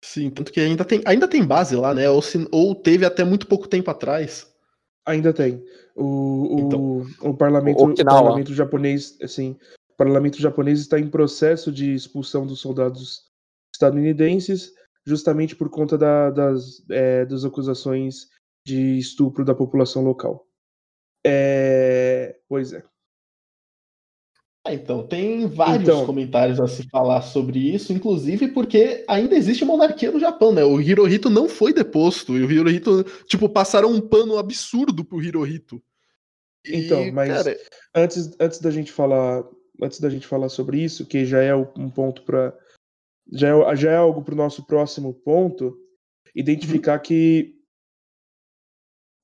Sim, 0.04 0.30
tanto 0.30 0.52
que 0.52 0.60
ainda 0.60 0.84
tem, 0.84 1.02
ainda 1.04 1.26
tem 1.26 1.44
base 1.44 1.74
lá, 1.74 1.94
né? 1.94 2.08
Ou, 2.08 2.20
se- 2.22 2.46
ou 2.52 2.74
teve 2.74 3.04
até 3.04 3.24
muito 3.24 3.46
pouco 3.46 3.66
tempo 3.68 3.90
atrás. 3.90 4.52
ainda 5.04 5.32
tem. 5.32 5.64
O, 5.94 6.56
o, 6.56 6.60
Então, 6.60 7.30
o 7.30 7.34
parlamento, 7.36 7.84
o 7.84 7.94
parlamento 8.04 8.52
japonês, 8.54 9.16
assim, 9.22 9.56
o 9.90 9.94
parlamento 9.96 10.40
japonês 10.40 10.80
está 10.80 10.98
em 10.98 11.08
processo 11.08 11.70
de 11.72 11.94
expulsão 11.94 12.44
dos 12.46 12.60
soldados 12.60 13.30
estadunidenses, 13.72 14.72
justamente 15.06 15.54
por 15.54 15.70
conta 15.70 15.96
da- 15.96 16.30
das, 16.30 16.82
é, 16.90 17.24
das 17.24 17.44
acusações 17.44 18.28
de 18.66 18.98
estupro 18.98 19.44
da 19.44 19.54
população 19.54 20.02
local. 20.02 20.44
É, 21.24 22.36
pois 22.48 22.72
é. 22.72 22.82
Ah, 24.66 24.74
então, 24.74 25.06
tem 25.06 25.46
vários 25.46 25.88
Então. 25.88 26.04
comentários 26.04 26.58
a 26.58 26.66
se 26.66 26.88
falar 26.88 27.22
sobre 27.22 27.58
isso, 27.72 27.92
inclusive 27.92 28.48
porque 28.48 29.04
ainda 29.06 29.36
existe 29.36 29.64
monarquia 29.64 30.10
no 30.10 30.18
Japão, 30.18 30.52
né? 30.52 30.64
O 30.64 30.80
Hirohito 30.80 31.30
não 31.30 31.48
foi 31.48 31.72
deposto, 31.72 32.36
e 32.36 32.42
o 32.42 32.50
Hirohito, 32.50 33.04
tipo, 33.28 33.48
passaram 33.48 33.92
um 33.92 34.00
pano 34.00 34.36
absurdo 34.38 35.04
pro 35.04 35.22
Hirohito. 35.22 35.80
E, 36.64 36.84
Então, 36.84 37.12
mas- 37.12 37.28
cara, 37.44 37.56
Antes, 37.94 38.34
antes 38.40 38.58
da 38.58 38.70
gente 38.72 38.90
falar, 38.90 39.44
antes 39.80 40.00
da 40.00 40.10
gente 40.10 40.26
falar 40.26 40.48
sobre 40.48 40.82
isso, 40.82 41.06
que 41.06 41.24
já 41.24 41.40
é 41.40 41.54
um 41.54 41.88
ponto 41.88 42.22
para 42.22 42.52
já 43.32 43.48
é, 43.48 43.76
já 43.76 43.90
é 43.92 43.96
algo 43.96 44.22
para 44.22 44.34
o 44.34 44.36
nosso 44.36 44.64
próximo 44.66 45.12
ponto, 45.14 45.76
identificar 46.34 46.98
que 47.00 47.54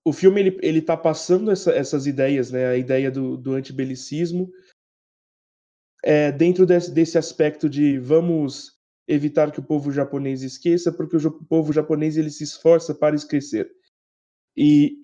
o 0.05 0.13
filme 0.13 0.41
ele, 0.41 0.59
ele 0.63 0.83
tá 0.83 0.97
passando 0.97 1.51
essa- 1.51 1.73
essas 1.73 2.07
ideias, 2.07 2.51
né, 2.51 2.67
a 2.67 2.77
ideia 2.77 3.11
do, 3.11 3.37
do 3.37 3.53
antibelicismo, 3.55 4.51
é, 6.03 6.33
dentro 6.33 6.67
desse, 6.67 6.91
desse 6.91 7.17
aspecto 7.19 7.69
de 7.69 7.99
vamos 7.99 8.73
evitar 9.07 9.51
que 9.51 9.61
o 9.61 9.65
povo 9.65 9.91
japonês 9.93 10.43
esqueça, 10.43 10.93
porque 10.93 11.17
o 11.17 11.31
povo 11.45 11.73
japonês 11.73 12.17
ele 12.17 12.31
se 12.31 12.45
esforça 12.45 12.95
para 12.95 13.15
esquecer. 13.17 13.71
E, 14.57 14.99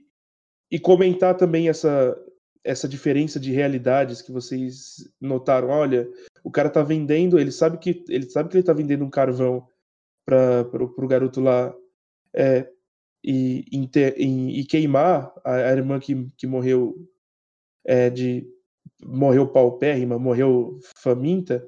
e 0.70 0.78
comentar 0.78 1.36
também 1.36 1.68
essa, 1.68 2.16
essa 2.64 2.88
diferença 2.88 3.38
de 3.40 3.52
realidades 3.52 4.20
que 4.22 4.32
vocês 4.32 5.10
notaram. 5.20 5.68
Olha, 5.68 6.08
o 6.44 6.50
cara 6.50 6.70
tá 6.70 6.82
vendendo, 6.82 7.38
ele 7.38 7.50
sabe 7.52 7.78
que 7.78 8.04
ele 8.08 8.28
sabe 8.28 8.50
que 8.50 8.56
ele 8.56 8.64
tá 8.64 8.72
vendendo 8.72 9.04
um 9.04 9.10
carvão 9.10 9.66
para 10.26 10.66
o 10.84 11.08
garoto 11.08 11.40
lá 11.40 11.74
é, 12.34 12.68
e, 13.24 13.64
e- 13.72 14.60
e 14.60 14.64
queimar 14.64 15.32
a, 15.44 15.54
a 15.54 15.72
irmã 15.72 15.98
que, 15.98 16.28
que 16.36 16.46
morreu 16.46 17.08
é, 17.84 18.10
de 18.10 18.46
morreu 19.02 19.46
paupérrima, 19.48 20.18
morreu 20.18 20.78
faminta. 20.96 21.64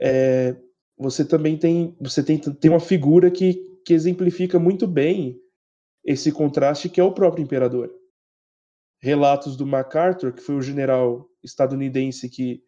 É, 0.00 0.56
você 0.98 1.24
também 1.24 1.56
tem 1.56 1.96
você 2.00 2.22
tem, 2.22 2.38
tem 2.38 2.70
uma 2.70 2.80
figura 2.80 3.30
que, 3.30 3.54
que 3.84 3.94
exemplifica 3.94 4.58
muito 4.58 4.86
bem 4.86 5.40
esse 6.04 6.32
contraste 6.32 6.88
que 6.88 7.00
é 7.00 7.04
o 7.04 7.12
próprio 7.12 7.42
imperador 7.42 7.92
relatos 9.02 9.56
do 9.56 9.66
MacArthur, 9.66 10.32
que 10.32 10.40
foi 10.40 10.54
o 10.54 10.62
general 10.62 11.28
estadunidense 11.42 12.28
que, 12.30 12.62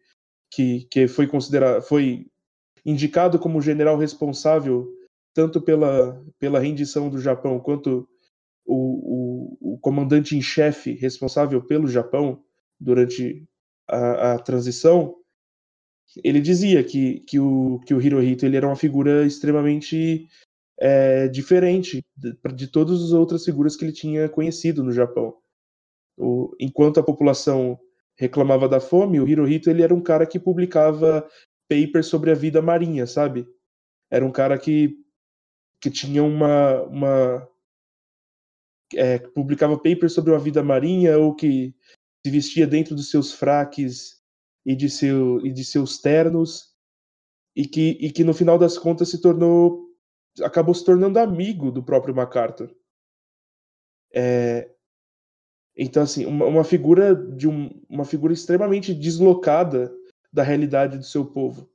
que, 0.51 0.85
que 0.91 1.07
foi 1.07 1.27
considerado, 1.27 1.81
foi 1.81 2.27
indicado 2.85 3.39
como 3.39 3.61
general 3.61 3.97
responsável 3.97 4.85
tanto 5.33 5.61
pela, 5.61 6.21
pela 6.37 6.59
rendição 6.59 7.09
do 7.09 7.19
Japão 7.19 7.59
quanto 7.59 8.07
o, 8.65 9.55
o, 9.63 9.75
o 9.75 9.79
comandante 9.79 10.35
em 10.35 10.41
chefe 10.41 10.91
responsável 10.91 11.61
pelo 11.61 11.87
Japão 11.87 12.43
durante 12.85 13.43
a, 13.89 14.33
a 14.33 14.39
transição, 14.39 15.15
ele 16.23 16.39
dizia 16.39 16.83
que, 16.83 17.21
que, 17.21 17.39
o, 17.39 17.79
que 17.85 17.93
o 17.93 18.01
Hirohito 18.01 18.45
ele 18.45 18.55
era 18.55 18.67
uma 18.67 18.75
figura 18.75 19.25
extremamente 19.25 20.27
é, 20.79 21.27
diferente 21.27 22.05
de, 22.15 22.37
de 22.53 22.67
todas 22.67 23.01
as 23.01 23.11
outras 23.11 23.43
figuras 23.43 23.75
que 23.75 23.83
ele 23.83 23.91
tinha 23.91 24.29
conhecido 24.29 24.83
no 24.83 24.91
Japão. 24.91 25.35
O, 26.17 26.55
enquanto 26.59 26.99
a 26.99 27.03
população 27.03 27.77
reclamava 28.15 28.69
da 28.69 28.79
fome, 28.79 29.19
o 29.19 29.27
Hirohito 29.27 29.69
ele 29.69 29.81
era 29.81 29.93
um 29.93 30.01
cara 30.01 30.25
que 30.25 30.39
publicava 30.39 31.27
papers 31.67 32.05
sobre 32.05 32.31
a 32.31 32.35
vida 32.35 32.61
marinha, 32.61 33.07
sabe? 33.07 33.47
Era 34.11 34.23
um 34.23 34.31
cara 34.31 34.57
que, 34.57 34.95
que 35.81 35.89
tinha 35.89 36.23
uma, 36.23 36.83
uma 36.83 37.49
é, 38.93 39.17
publicava 39.17 39.75
papers 39.75 40.13
sobre 40.13 40.31
uma 40.31 40.39
vida 40.39 40.61
marinha 40.61 41.17
ou 41.17 41.33
que 41.33 41.75
se 42.25 42.31
vestia 42.31 42.65
dentro 42.65 42.95
dos 42.95 43.11
seus 43.11 43.31
fraques 43.31 44.19
e 44.65 44.75
de, 44.75 44.89
seu, 44.89 45.45
e 45.45 45.53
de 45.53 45.63
seus 45.63 45.99
ternos 45.99 46.73
e 47.55 47.67
que, 47.67 47.99
e 48.01 48.11
que 48.11 48.23
no 48.23 48.33
final 48.33 48.57
das 48.57 48.79
contas 48.79 49.11
se 49.11 49.21
tornou 49.21 49.85
acabou 50.41 50.73
se 50.73 50.83
tornando 50.83 51.19
amigo 51.19 51.71
do 51.71 51.83
próprio 51.83 52.15
MacArthur. 52.15 52.75
É, 54.11 54.71
então 55.77 56.01
assim 56.01 56.25
uma, 56.25 56.47
uma 56.47 56.63
figura 56.63 57.13
de 57.13 57.47
um, 57.47 57.69
uma 57.87 58.05
figura 58.05 58.33
extremamente 58.33 58.91
deslocada 58.91 59.95
da 60.33 60.41
realidade 60.41 60.97
do 60.97 61.05
seu 61.05 61.25
povo 61.25 61.69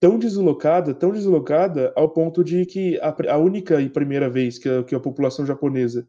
tão 0.00 0.18
deslocada, 0.18 0.94
tão 0.94 1.12
deslocada, 1.12 1.92
ao 1.94 2.10
ponto 2.10 2.44
de 2.44 2.66
que 2.66 2.98
a, 3.00 3.14
a 3.32 3.38
única 3.38 3.80
e 3.80 3.88
primeira 3.88 4.28
vez 4.28 4.58
que 4.58 4.68
a, 4.68 4.82
que 4.82 4.94
a 4.94 5.00
população 5.00 5.46
japonesa, 5.46 6.06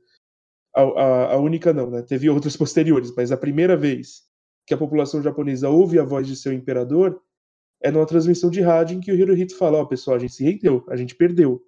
a, 0.76 0.82
a, 0.82 1.34
a, 1.34 1.38
única 1.38 1.74
não, 1.74 1.90
né? 1.90 2.02
Teve 2.02 2.30
outras 2.30 2.56
posteriores, 2.58 3.14
mas 3.16 3.32
a 3.32 3.38
primeira 3.38 3.78
vez 3.78 4.24
que 4.68 4.74
a 4.74 4.78
população 4.78 5.22
japonesa 5.22 5.70
ouve 5.70 6.00
a 6.00 6.04
voz 6.04 6.28
de 6.28 6.36
seu 6.36 6.52
imperador 6.52 7.22
é 7.82 7.92
numa 7.92 8.06
transmissão 8.06 8.50
de 8.50 8.62
rádio 8.62 8.98
em 8.98 9.00
que 9.00 9.12
o 9.12 9.16
Hirohito 9.16 9.58
fala: 9.58 9.78
Ó, 9.78 9.82
oh, 9.82 9.88
pessoal, 9.88 10.18
a 10.18 10.20
gente 10.20 10.34
se 10.34 10.44
rendeu, 10.44 10.84
a 10.90 10.96
gente 10.96 11.16
perdeu. 11.16 11.64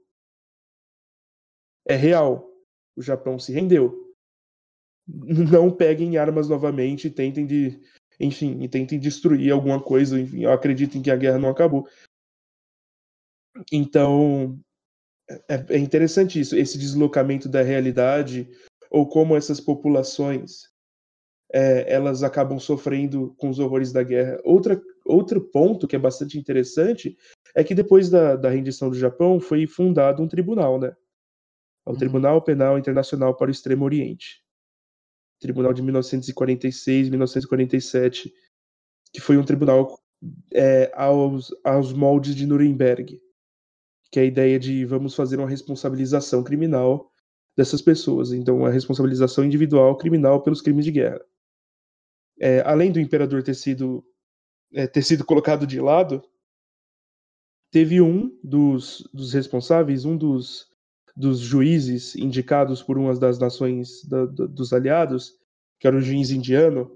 É 1.86 1.96
real. 1.96 2.46
O 2.96 3.02
Japão 3.02 3.40
se 3.40 3.54
rendeu. 3.54 4.14
Não 5.08 5.72
peguem 5.72 6.18
armas 6.18 6.50
novamente 6.50 7.10
tentem 7.10 7.46
de. 7.46 7.80
Enfim, 8.20 8.64
e 8.64 8.68
tentem 8.68 9.00
destruir 9.00 9.52
alguma 9.52 9.82
coisa. 9.82 10.20
Enfim, 10.20 10.44
eu 10.44 10.52
acredito 10.52 10.98
em 10.98 11.04
que 11.04 11.12
a 11.12 11.16
guerra 11.16 11.38
não 11.38 11.50
acabou. 11.50 11.88
Então, 13.72 14.60
é, 15.48 15.76
é 15.76 15.78
interessante 15.78 16.40
isso, 16.40 16.56
esse 16.56 16.78
deslocamento 16.78 17.48
da 17.48 17.62
realidade, 17.62 18.50
ou 18.90 19.08
como 19.08 19.36
essas 19.36 19.60
populações 19.60 20.70
é, 21.54 21.92
elas 21.92 22.24
acabam 22.24 22.60
sofrendo 22.60 23.34
com 23.38 23.50
os 23.50 23.60
horrores 23.60 23.92
da 23.92 24.04
guerra. 24.04 24.40
Outra, 24.44 24.82
outro 25.06 25.42
ponto 25.42 25.88
que 25.88 25.96
é 25.96 26.00
bastante 26.00 26.38
interessante 26.38 27.18
é 27.56 27.64
que 27.64 27.74
depois 27.74 28.10
da, 28.10 28.36
da 28.36 28.50
rendição 28.50 28.90
do 28.90 28.98
Japão 28.98 29.40
foi 29.40 29.66
fundado 29.66 30.22
um 30.22 30.28
tribunal, 30.28 30.80
né? 30.80 30.96
O 31.86 31.92
uhum. 31.92 31.98
Tribunal 31.98 32.42
Penal 32.42 32.78
Internacional 32.78 33.36
para 33.36 33.48
o 33.48 33.52
Extremo 33.52 33.86
Oriente. 33.86 34.44
Tribunal 35.40 35.74
de 35.74 35.82
1946, 35.82 37.10
1947, 37.10 38.34
que 39.14 39.22
foi 39.22 39.38
um 39.38 39.46
tribunal 39.46 39.98
é, 40.54 40.92
aos, 40.94 41.56
aos 41.64 41.94
moldes 41.94 42.36
de 42.36 42.46
Nuremberg 42.46 43.22
que 44.12 44.20
é 44.20 44.24
a 44.24 44.26
ideia 44.26 44.60
de 44.60 44.86
vamos 44.86 45.16
fazer 45.16 45.38
uma 45.38 45.50
responsabilização 45.50 46.44
criminal 46.44 47.12
dessas 47.58 47.82
pessoas. 47.82 48.32
Então, 48.32 48.66
a 48.66 48.70
responsabilização 48.70 49.44
individual 49.44 49.98
criminal 49.98 50.42
pelos 50.44 50.62
crimes 50.62 50.86
de 50.86 50.92
guerra. 50.92 51.20
É, 52.40 52.62
além 52.62 52.92
do 52.92 53.00
imperador 53.00 53.42
ter 53.42 53.56
sido, 53.56 54.06
é, 54.72 54.86
ter 54.86 55.02
sido 55.02 55.26
colocado 55.26 55.66
de 55.66 55.82
lado, 55.82 56.24
teve 57.72 58.00
um 58.00 58.38
dos, 58.44 59.10
dos 59.12 59.34
responsáveis, 59.34 60.06
um 60.06 60.16
dos, 60.16 60.68
dos 61.16 61.40
juízes 61.40 62.16
indicados 62.16 62.84
por 62.84 62.98
uma 62.98 63.14
das 63.16 63.40
nações 63.40 64.06
da, 64.06 64.26
da, 64.26 64.46
dos 64.46 64.72
aliados, 64.72 65.34
que 65.80 65.88
era 65.88 65.98
o 65.98 66.02
juiz 66.02 66.30
indiano, 66.30 66.96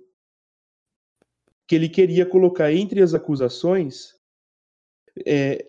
que 1.68 1.76
ele 1.76 1.90
queria 1.90 2.26
colocar 2.26 2.72
entre 2.72 3.02
as 3.02 3.14
acusações 3.14 4.22
é, 5.26 5.66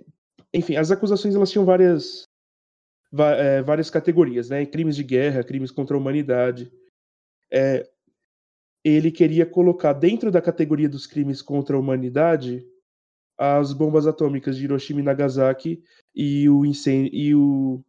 enfim, 0.53 0.77
as 0.77 0.91
acusações 0.91 1.35
elas 1.35 1.51
tinham 1.51 1.65
várias, 1.65 2.29
é, 3.21 3.63
várias 3.63 3.91
categorias, 3.91 4.49
né? 4.49 4.65
Crimes 4.67 4.97
de 4.97 5.05
guerra, 5.05 5.45
crimes 5.45 5.71
contra 5.71 5.97
a 5.97 6.01
humanidade. 6.01 6.73
É, 7.51 7.89
ele 8.85 9.11
queria 9.11 9.47
colocar 9.47 9.93
dentro 9.93 10.31
da 10.31 10.41
categoria 10.43 10.89
dos 10.89 11.07
crimes 11.07 11.41
contra 11.41 11.77
a 11.77 11.79
humanidade 11.79 12.67
as 13.39 13.73
bombas 13.73 14.07
atômicas 14.07 14.57
de 14.57 14.65
Hiroshima 14.65 15.01
e 15.01 15.03
Nagasaki 15.03 15.83
e, 16.15 16.49
o 16.49 16.65
incêndio, 16.65 17.13
e, 17.13 17.35
o, 17.35 17.85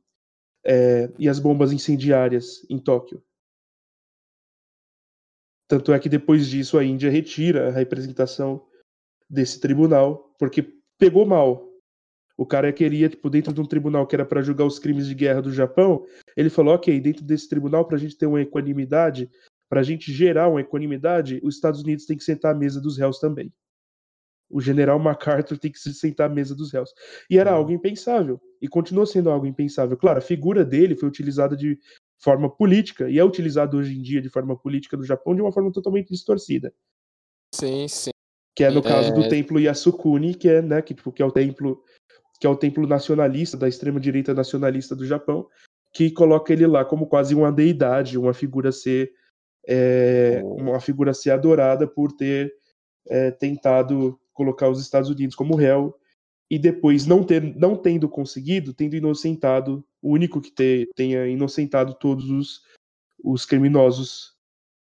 é, 0.65 1.11
e 1.19 1.27
as 1.29 1.39
bombas 1.39 1.71
incendiárias 1.71 2.65
em 2.69 2.79
Tóquio. 2.79 3.23
Tanto 5.67 5.93
é 5.93 5.99
que 5.99 6.09
depois 6.09 6.47
disso 6.47 6.77
a 6.77 6.83
Índia 6.83 7.09
retira 7.09 7.67
a 7.67 7.71
representação 7.71 8.65
desse 9.29 9.59
tribunal, 9.59 10.33
porque 10.37 10.73
pegou 10.97 11.25
mal. 11.25 11.72
O 12.37 12.45
cara 12.45 12.71
queria, 12.73 13.09
tipo, 13.09 13.29
dentro 13.29 13.53
de 13.53 13.61
um 13.61 13.65
tribunal 13.65 14.07
que 14.07 14.15
era 14.15 14.25
para 14.25 14.41
julgar 14.41 14.65
os 14.65 14.79
crimes 14.79 15.07
de 15.07 15.13
guerra 15.13 15.41
do 15.41 15.51
Japão, 15.51 16.05
ele 16.35 16.49
falou: 16.49 16.73
ok, 16.73 16.99
dentro 16.99 17.23
desse 17.23 17.47
tribunal, 17.47 17.85
para 17.85 17.97
a 17.97 17.99
gente 17.99 18.17
ter 18.17 18.25
uma 18.25 18.41
equanimidade, 18.41 19.29
para 19.69 19.81
a 19.81 19.83
gente 19.83 20.11
gerar 20.11 20.49
uma 20.49 20.61
equanimidade, 20.61 21.39
os 21.43 21.55
Estados 21.55 21.81
Unidos 21.81 22.05
tem 22.05 22.17
que 22.17 22.23
sentar 22.23 22.53
à 22.53 22.57
mesa 22.57 22.81
dos 22.81 22.97
réus 22.97 23.19
também. 23.19 23.51
O 24.49 24.61
general 24.61 24.99
MacArthur 24.99 25.57
tem 25.57 25.71
que 25.71 25.79
se 25.79 25.93
sentar 25.93 26.29
à 26.29 26.33
mesa 26.33 26.53
dos 26.55 26.71
réus. 26.71 26.93
E 27.29 27.39
era 27.39 27.51
uhum. 27.51 27.57
algo 27.57 27.71
impensável. 27.71 28.39
E 28.61 28.67
continuou 28.67 29.05
sendo 29.05 29.31
algo 29.31 29.47
impensável. 29.47 29.97
Claro, 29.97 30.19
a 30.19 30.21
figura 30.21 30.63
dele 30.63 30.95
foi 30.95 31.09
utilizada 31.09 31.57
de 31.57 31.79
forma 32.23 32.49
política, 32.49 33.09
e 33.09 33.19
é 33.19 33.23
utilizada 33.23 33.75
hoje 33.75 33.97
em 33.97 34.01
dia 34.01 34.21
de 34.21 34.29
forma 34.29 34.57
política 34.57 34.95
no 34.95 35.03
Japão 35.03 35.35
de 35.35 35.41
uma 35.41 35.51
forma 35.51 35.71
totalmente 35.71 36.09
distorcida. 36.09 36.73
Sim, 37.53 37.87
sim. 37.87 38.11
Que 38.55 38.63
é 38.63 38.69
no 38.69 38.81
caso 38.81 39.09
é... 39.09 39.13
do 39.13 39.27
templo 39.27 39.59
Yasukuni, 39.59 40.35
que 40.35 40.47
é, 40.47 40.61
né, 40.61 40.81
que, 40.81 40.93
tipo, 40.93 41.11
que 41.11 41.21
é 41.21 41.25
o 41.25 41.31
templo 41.31 41.83
que 42.43 42.47
é 42.47 42.49
o 42.49 42.57
templo 42.57 42.85
nacionalista, 42.85 43.55
da 43.55 43.69
extrema-direita 43.69 44.33
nacionalista 44.33 44.93
do 44.93 45.05
Japão, 45.05 45.47
que 45.93 46.11
coloca 46.11 46.51
ele 46.51 46.67
lá 46.67 46.83
como 46.83 47.07
quase 47.07 47.33
uma 47.33 47.49
deidade, 47.49 48.17
uma 48.17 48.33
figura 48.33 48.67
a 48.67 48.71
ser, 48.73 49.13
é, 49.65 50.41
uma 50.43 50.81
figura 50.81 51.11
a 51.11 51.13
ser 51.13 51.31
adorada 51.31 51.87
por 51.87 52.11
ter 52.11 52.53
é, 53.07 53.31
tentado 53.31 54.19
colocar 54.33 54.67
os 54.67 54.81
Estados 54.81 55.09
Unidos 55.09 55.37
como 55.37 55.55
réu 55.55 55.95
e 56.51 56.59
depois 56.59 57.05
não, 57.05 57.23
ter, 57.23 57.41
não 57.55 57.77
tendo 57.77 58.09
conseguido, 58.09 58.73
tendo 58.73 58.97
inocentado, 58.97 59.81
o 60.01 60.11
único 60.11 60.41
que 60.41 60.51
ter, 60.51 60.89
tenha 60.97 61.25
inocentado 61.25 61.93
todos 61.93 62.29
os, 62.29 62.61
os 63.23 63.45
criminosos 63.45 64.33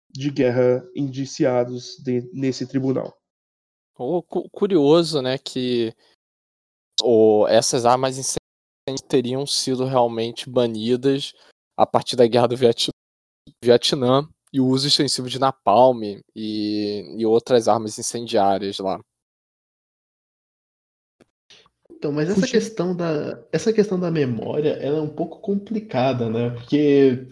de 0.10 0.32
guerra 0.32 0.84
indiciados 0.96 1.96
de, 2.04 2.28
nesse 2.34 2.66
tribunal. 2.66 3.16
Oh, 3.96 4.24
curioso, 4.24 5.22
né, 5.22 5.38
que 5.38 5.94
ou 7.02 7.48
essas 7.48 7.86
armas 7.86 8.18
incêndios 8.18 9.02
teriam 9.08 9.46
sido 9.46 9.86
realmente 9.86 10.50
banidas 10.50 11.34
a 11.78 11.86
partir 11.86 12.16
da 12.16 12.28
guerra 12.28 12.48
do 12.48 12.58
Vietnã 13.64 14.28
e 14.54 14.60
o 14.60 14.68
uso 14.68 14.88
extensivo 14.88 15.30
de 15.30 15.40
napalm 15.40 16.02
e, 16.36 17.16
e 17.18 17.26
outras 17.26 17.68
armas 17.68 17.98
incendiárias 17.98 18.80
lá. 18.80 19.00
Então, 21.90 22.12
mas 22.12 22.30
essa 22.30 22.48
questão 22.48 22.96
da 22.96 23.40
essa 23.52 23.72
questão 23.72 24.00
da 24.00 24.10
memória, 24.10 24.72
ela 24.82 24.98
é 24.98 25.02
um 25.02 25.08
pouco 25.08 25.40
complicada, 25.40 26.28
né? 26.30 26.50
Porque 26.50 27.28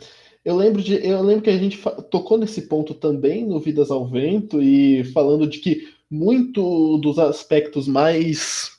eu 0.46 0.56
lembro 0.56 0.82
de 0.82 1.04
eu 1.04 1.22
lembro 1.24 1.44
que 1.44 1.50
a 1.50 1.58
gente 1.58 1.82
tocou 2.12 2.38
nesse 2.38 2.68
ponto 2.68 2.94
também 2.94 3.46
no 3.46 3.60
Vidas 3.60 3.90
ao 3.90 4.08
Vento 4.08 4.62
e 4.62 5.04
falando 5.06 5.48
de 5.48 5.58
que 5.58 5.92
muito 6.10 6.98
dos 7.00 7.18
aspectos 7.18 7.88
mais 7.88 8.79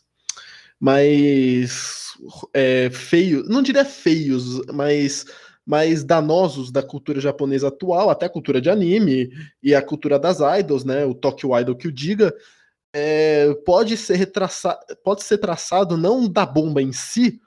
mais 0.81 2.15
é, 2.55 2.89
feios, 2.91 3.47
não 3.49 3.63
diria 3.63 3.85
feios, 3.85 4.63
mas 4.73 5.27
mais 5.67 6.03
danosos 6.03 6.73
da 6.73 6.83
cultura 6.83 7.21
japonesa 7.21 7.69
atual, 7.69 8.11
até 8.11 8.27
a 8.27 8.31
cultura 8.31 8.61
de 8.61 8.71
anime 8.71 9.31
e 9.63 9.75
a 9.75 9.83
cultura 9.83 10.19
das 10.19 10.39
idols, 10.59 10.85
né? 10.85 11.05
O 11.05 11.15
Tokyo 11.15 11.57
Idol 11.57 11.77
que 11.77 11.87
o 11.87 11.93
diga, 11.93 12.35
é, 12.93 13.55
pode 13.65 13.97
ser 13.97 14.17
retraçado, 14.17 14.81
pode 15.05 15.23
ser 15.23 15.39
traçado 15.39 15.97
não 15.97 16.29
da 16.29 16.45
bomba 16.45 16.83
em 16.83 16.93
si, 16.93 17.41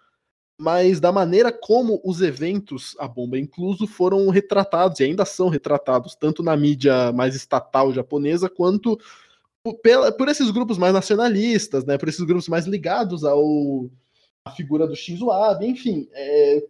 mas 0.58 1.00
da 1.00 1.12
maneira 1.12 1.52
como 1.52 2.00
os 2.06 2.22
eventos, 2.22 2.96
a 3.00 3.08
bomba 3.08 3.38
incluso, 3.38 3.88
foram 3.88 4.30
retratados 4.30 5.00
e 5.00 5.04
ainda 5.04 5.26
são 5.26 5.50
retratados, 5.50 6.16
tanto 6.16 6.42
na 6.42 6.56
mídia 6.56 7.12
mais 7.12 7.36
estatal 7.36 7.92
japonesa 7.92 8.50
quanto 8.50 8.98
por, 9.64 10.12
por 10.18 10.28
esses 10.28 10.52
grupos 10.52 10.78
mais 10.78 10.94
nacionalistas, 10.94 11.86
né, 11.86 11.98
por 11.98 12.10
esses 12.10 12.24
grupos 12.26 12.48
mais 12.48 12.66
ligados 12.66 13.24
ao 13.24 13.90
a 14.46 14.52
figura 14.52 14.86
do 14.86 14.96
Shinzo 14.96 15.32
Abe, 15.32 15.66
enfim, 15.66 16.10
é, 16.12 16.64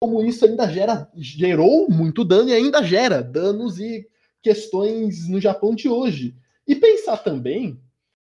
como 0.00 0.22
isso 0.22 0.46
ainda 0.46 0.66
gera, 0.66 1.06
gerou 1.14 1.86
muito 1.90 2.24
dano 2.24 2.48
e 2.48 2.54
ainda 2.54 2.82
gera 2.82 3.22
danos 3.22 3.78
e 3.78 4.08
questões 4.42 5.28
no 5.28 5.38
Japão 5.38 5.74
de 5.74 5.90
hoje. 5.90 6.34
E 6.66 6.74
pensar 6.74 7.18
também, 7.18 7.78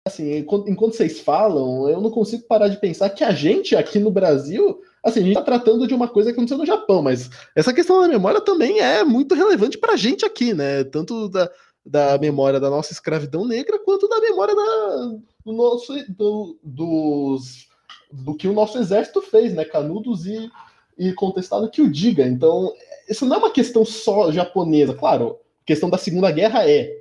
assim, 0.05 0.39
enquanto, 0.39 0.69
enquanto 0.69 0.97
vocês 0.97 1.21
falam, 1.21 1.89
eu 1.89 2.01
não 2.01 2.11
consigo 2.11 2.43
parar 2.49 2.67
de 2.67 2.81
pensar 2.81 3.11
que 3.11 3.23
a 3.23 3.31
gente 3.31 3.77
aqui 3.77 4.01
no 4.01 4.11
Brasil, 4.11 4.81
assim, 5.05 5.21
a 5.21 5.23
gente 5.23 5.33
está 5.33 5.43
tratando 5.43 5.87
de 5.87 5.95
uma 5.95 6.09
coisa 6.09 6.31
que 6.31 6.37
aconteceu 6.37 6.59
no 6.59 6.67
Japão, 6.67 7.01
mas 7.01 7.31
essa 7.55 7.73
questão 7.73 8.01
da 8.01 8.09
memória 8.09 8.41
também 8.41 8.81
é 8.81 9.05
muito 9.05 9.37
relevante 9.37 9.79
para 9.79 9.93
a 9.93 9.97
gente 9.97 10.25
aqui, 10.25 10.53
né? 10.53 10.83
Tanto 10.83 11.29
da, 11.29 11.49
da 11.85 12.19
memória 12.19 12.61
da 12.61 12.71
nossa 12.71 12.93
escravidão 12.93 13.47
negra, 13.47 13.79
quanto 13.79 14.09
da 14.09 14.21
memória 14.21 14.55
da, 14.55 15.19
do 15.45 15.53
nosso 15.53 15.93
do, 16.13 16.59
dos, 16.63 17.69
do 18.13 18.35
que 18.35 18.47
o 18.47 18.53
nosso 18.53 18.79
exército 18.79 19.23
fez, 19.23 19.55
né? 19.55 19.65
Canudos 19.65 20.27
e, 20.27 20.51
e 20.99 21.13
contestado 21.13 21.71
que 21.71 21.83
o 21.83 21.91
diga. 21.91 22.27
Então, 22.27 22.73
isso 23.09 23.27
não 23.27 23.37
é 23.37 23.39
uma 23.39 23.53
questão 23.53 23.85
só 23.85 24.31
japonesa, 24.31 24.95
claro, 24.95 25.39
a 25.63 25.67
questão 25.67 25.89
da 25.89 25.99
Segunda 25.99 26.31
Guerra 26.31 26.69
é, 26.69 27.01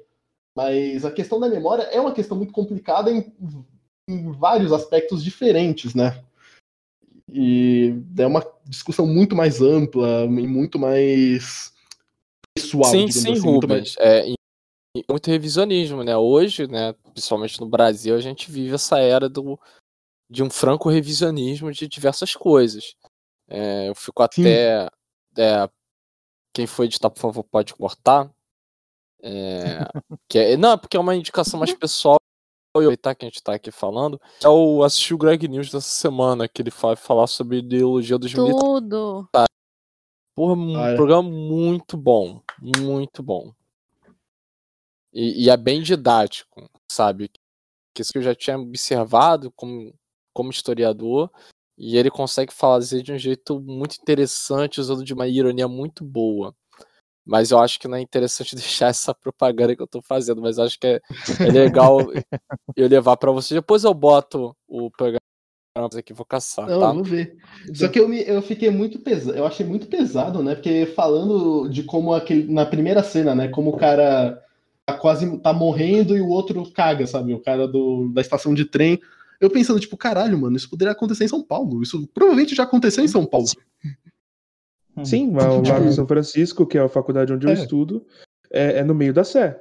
mas 0.56 1.06
a 1.06 1.11
questão 1.11 1.39
da 1.39 1.47
memória 1.47 1.84
é 1.84 1.99
uma 1.99 2.11
questão 2.11 2.35
muito 2.35 2.53
complicada 2.53 3.11
em, 3.11 3.31
em 4.07 4.31
vários 4.31 4.73
aspectos 4.73 5.23
diferentes, 5.23 5.93
né? 5.93 6.23
E 7.31 7.93
é 8.18 8.26
uma 8.26 8.45
discussão 8.65 9.06
muito 9.06 9.35
mais 9.35 9.61
ampla 9.61 10.26
e 10.26 10.47
muito 10.47 10.80
mais 10.80 11.72
pessoal. 12.56 12.85
Sim, 12.85 13.10
sim, 13.11 13.34
assim, 13.34 13.39
Rubens. 13.41 13.95
É, 13.99 14.34
muito 15.10 15.28
revisionismo, 15.28 16.03
né? 16.03 16.18
Hoje, 16.18 16.68
né, 16.68 16.94
principalmente 17.14 17.60
no 17.60 17.68
Brasil, 17.68 18.16
a 18.16 18.20
gente 18.20 18.49
vive 18.52 18.76
essa 18.76 18.99
era 18.99 19.30
do, 19.30 19.60
de 20.30 20.44
um 20.44 20.49
franco 20.49 20.90
revisionismo 20.90 21.72
de 21.72 21.88
diversas 21.88 22.36
coisas. 22.36 22.95
É, 23.48 23.90
eu 23.90 23.95
fico 23.95 24.22
até. 24.22 24.88
É, 25.38 25.70
quem 26.53 26.68
foi 26.68 26.86
editar, 26.86 27.10
por 27.10 27.20
favor, 27.20 27.44
pode 27.44 27.74
cortar. 27.74 28.32
É, 29.22 29.86
que 30.28 30.40
é, 30.40 30.57
não, 30.57 30.78
porque 30.78 30.98
é 30.98 30.99
uma 30.99 31.16
indicação 31.16 31.60
mais 31.60 31.74
pessoal 31.74 32.18
aproveitar 32.74 33.16
que 33.16 33.26
a 33.26 33.28
gente 33.30 33.41
tá 33.41 33.56
aqui 33.56 33.72
falando, 33.72 34.22
é 34.44 34.48
o 34.48 34.84
assistir 34.84 35.14
o 35.14 35.18
Greg 35.18 35.48
News 35.48 35.72
dessa 35.72 35.90
semana, 35.90 36.48
que 36.48 36.61
ele 36.61 36.70
vai 36.70 36.95
falar 36.95 37.28
sobre 37.28 37.57
ideologia 37.57 38.18
dos 38.18 38.34
militares. 38.34 38.61
Tudo. 38.61 39.30
Porra, 40.36 40.53
um 40.53 40.86
é. 40.86 40.95
programa 40.95 41.28
muito 41.28 41.98
bom. 41.98 42.41
Muito 42.61 43.22
bom. 43.22 43.52
E, 45.14 45.45
e 45.45 45.49
é 45.49 45.57
bem 45.57 45.81
didático, 45.81 46.69
sabe? 46.91 47.30
Que 47.94 48.02
isso 48.02 48.11
que 48.11 48.19
eu 48.19 48.23
já 48.23 48.36
tinha 48.36 48.57
observado 48.57 49.52
como, 49.56 49.94
como 50.34 50.52
historiador. 50.52 51.31
E 51.77 51.98
ele 51.98 52.11
consegue 52.11 52.53
fazer 52.53 53.02
de 53.02 53.14
um 53.14 53.18
jeito 53.18 53.60
muito 53.60 53.95
interessante, 54.02 54.81
usando 54.81 55.03
de 55.03 55.14
uma 55.14 55.27
ironia 55.27 55.68
muito 55.68 56.03
boa. 56.03 56.53
Mas 57.26 57.52
eu 57.52 57.60
acho 57.60 57.80
que 57.80 57.88
não 57.88 57.98
é 57.98 58.02
interessante 58.02 58.56
deixar 58.57 58.88
essa 58.88 59.14
propaganda 59.14 59.76
que 59.76 59.81
eu 59.81 59.88
tô 59.88 60.02
fazendo, 60.02 60.41
mas 60.41 60.60
acho 60.60 60.80
que 60.80 60.88
é, 60.88 60.99
é 61.40 61.52
legal 61.52 61.99
eu 62.76 62.88
levar 62.88 63.18
para 63.18 63.31
você. 63.31 63.53
Depois 63.53 63.84
eu 63.84 63.94
boto 63.94 64.56
o 64.68 64.90
programa 64.91 65.19
aqui, 65.98 66.11
vou 66.11 66.26
caçar, 66.26 66.68
Não, 66.68 66.80
tá? 66.80 66.91
vou 66.91 67.03
ver. 67.03 67.38
Só 67.73 67.88
que 67.88 67.99
eu, 67.99 68.10
me, 68.10 68.22
eu 68.27 68.41
fiquei 68.41 68.69
muito 68.69 68.99
pesado, 68.99 69.38
eu 69.38 69.45
achei 69.45 69.65
muito 69.65 69.88
pesado, 69.88 70.44
né? 70.44 70.56
Porque 70.56 70.88
falando 70.88 71.69
de 71.69 71.84
como 71.84 72.14
aquele, 72.14 72.52
na 72.52 72.65
primeira 72.65 73.03
cena, 73.03 73.34
né? 73.34 73.48
Como 73.48 73.69
o 73.69 73.77
cara 73.77 74.44
quase 74.94 75.38
tá 75.40 75.52
morrendo 75.53 76.16
e 76.16 76.22
o 76.22 76.28
outro 76.28 76.70
caga, 76.72 77.06
sabe? 77.07 77.34
O 77.34 77.40
cara 77.40 77.68
do, 77.68 78.10
da 78.14 78.22
estação 78.22 78.53
de 78.53 78.66
trem. 78.66 78.99
Eu 79.40 79.49
pensando, 79.49 79.80
tipo, 79.80 79.95
caralho, 79.95 80.38
mano, 80.38 80.57
isso 80.57 80.70
poderia 80.70 80.91
acontecer 80.91 81.24
em 81.24 81.30
São 81.30 81.41
Paulo. 81.44 81.82
Isso 81.82 82.07
provavelmente 82.14 82.53
já 82.56 82.64
aconteceu 82.64 83.03
em 83.03 83.07
São 83.07 83.26
Paulo. 83.26 83.48
Sim, 85.03 85.32
lá, 85.34 85.48
lá 85.48 85.80
em 85.80 85.91
São 85.91 86.06
Francisco, 86.07 86.66
que 86.66 86.78
é 86.78 86.82
a 86.82 86.90
faculdade 86.90 87.32
onde 87.32 87.45
eu 87.48 87.52
É. 87.52 87.53
estudo, 87.53 88.06
é, 88.52 88.80
é 88.80 88.84
no 88.84 88.94
meio 88.94 89.14
da 89.14 89.24
Sé. 89.24 89.57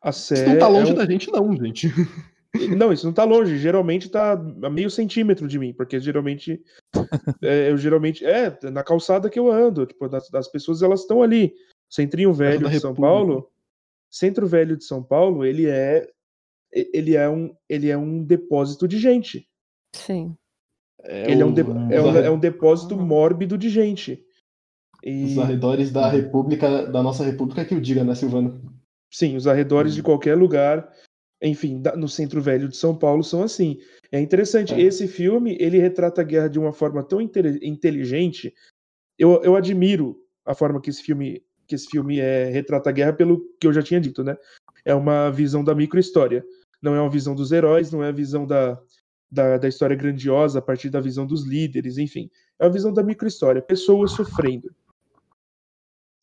A 0.00 0.12
Sé 0.12 0.34
Isso 0.34 0.48
não 0.48 0.58
tá 0.58 0.68
longe 0.68 0.90
é 0.90 0.94
um- 0.94 0.96
da 0.96 1.04
gente, 1.06 1.30
não, 1.32 1.56
gente. 1.56 1.92
Não, 2.76 2.92
isso 2.92 3.04
não 3.04 3.12
tá 3.12 3.24
longe. 3.24 3.58
Geralmente 3.58 4.08
tá 4.08 4.32
a 4.32 4.70
meio 4.70 4.88
centímetro 4.90 5.46
de 5.48 5.58
mim, 5.58 5.72
porque 5.72 5.98
geralmente 6.00 6.62
é, 7.42 7.70
eu 7.70 7.76
geralmente 7.76 8.24
é 8.24 8.56
na 8.70 8.82
calçada 8.82 9.28
que 9.28 9.38
eu 9.38 9.50
ando. 9.52 9.84
Tipo, 9.84 10.08
das, 10.08 10.30
das 10.30 10.48
pessoas 10.48 10.80
elas 10.80 11.00
estão 11.00 11.22
ali. 11.22 11.52
Centrinho 11.90 12.32
Velho 12.32 12.68
de 12.68 12.80
São 12.80 12.90
República. 12.90 13.00
Paulo, 13.02 13.50
Centro 14.10 14.46
Velho 14.46 14.76
de 14.76 14.84
São 14.84 15.02
Paulo, 15.02 15.44
ele 15.44 15.66
é 15.66 16.08
ele 16.72 17.16
é 17.16 17.28
um 17.28 17.54
ele 17.68 17.88
é 17.88 17.96
um 17.96 18.22
depósito 18.22 18.86
de 18.86 18.98
gente. 18.98 19.48
Sim. 19.94 20.36
ele 21.04 21.40
é 21.42 21.44
um, 21.46 21.52
de- 21.54 21.62
o- 21.62 21.92
é 21.92 22.02
um, 22.02 22.16
é 22.16 22.30
um 22.30 22.38
depósito 22.38 22.96
mórbido 22.96 23.56
de 23.56 23.68
gente. 23.70 24.24
E 25.02 25.24
Os 25.26 25.38
arredores 25.38 25.92
da 25.92 26.08
República, 26.08 26.86
da 26.86 27.02
nossa 27.02 27.24
República, 27.24 27.64
que 27.64 27.74
o 27.74 27.80
diga, 27.80 28.02
né, 28.02 28.14
Silvano? 28.16 28.60
Sim, 29.10 29.36
os 29.36 29.46
arredores 29.46 29.94
de 29.94 30.02
qualquer 30.02 30.34
lugar, 30.36 30.92
enfim, 31.40 31.80
da- 31.80 31.96
no 31.96 32.08
centro 32.08 32.42
velho 32.42 32.68
de 32.68 32.76
São 32.76 32.96
Paulo 32.98 33.22
são 33.22 33.42
assim. 33.44 33.78
É 34.10 34.20
interessante, 34.20 34.74
É. 34.74 34.80
esse 34.80 35.06
filme, 35.06 35.56
ele 35.60 35.78
retrata 35.78 36.20
a 36.20 36.24
guerra 36.24 36.48
de 36.48 36.58
uma 36.58 36.72
forma 36.72 37.02
tão 37.04 37.20
inte- 37.20 37.60
inteligente. 37.62 38.52
Eu, 39.16 39.40
eu 39.44 39.54
admiro 39.54 40.20
a 40.44 40.54
forma 40.54 40.80
que 40.80 40.90
esse 40.90 41.02
filme 41.02 41.42
que 41.68 41.74
esse 41.74 41.86
filme 41.86 42.18
é, 42.18 42.46
retrata 42.46 42.88
a 42.88 42.92
guerra 42.92 43.12
pelo 43.12 43.40
que 43.60 43.66
eu 43.66 43.72
já 43.72 43.82
tinha 43.82 44.00
dito, 44.00 44.24
né? 44.24 44.36
É 44.84 44.94
uma 44.94 45.30
visão 45.30 45.62
da 45.62 45.74
microhistória. 45.74 46.44
Não 46.80 46.94
é 46.94 47.00
uma 47.00 47.10
visão 47.10 47.34
dos 47.34 47.52
heróis, 47.52 47.92
não 47.92 48.02
é 48.02 48.08
a 48.08 48.12
visão 48.12 48.46
da, 48.46 48.80
da, 49.30 49.58
da 49.58 49.68
história 49.68 49.94
grandiosa 49.94 50.58
a 50.60 50.62
partir 50.62 50.88
da 50.88 51.00
visão 51.00 51.26
dos 51.26 51.44
líderes, 51.46 51.98
enfim. 51.98 52.30
É 52.58 52.64
uma 52.64 52.72
visão 52.72 52.92
da 52.92 53.02
microhistória, 53.02 53.60
pessoas 53.60 54.12
sofrendo. 54.12 54.74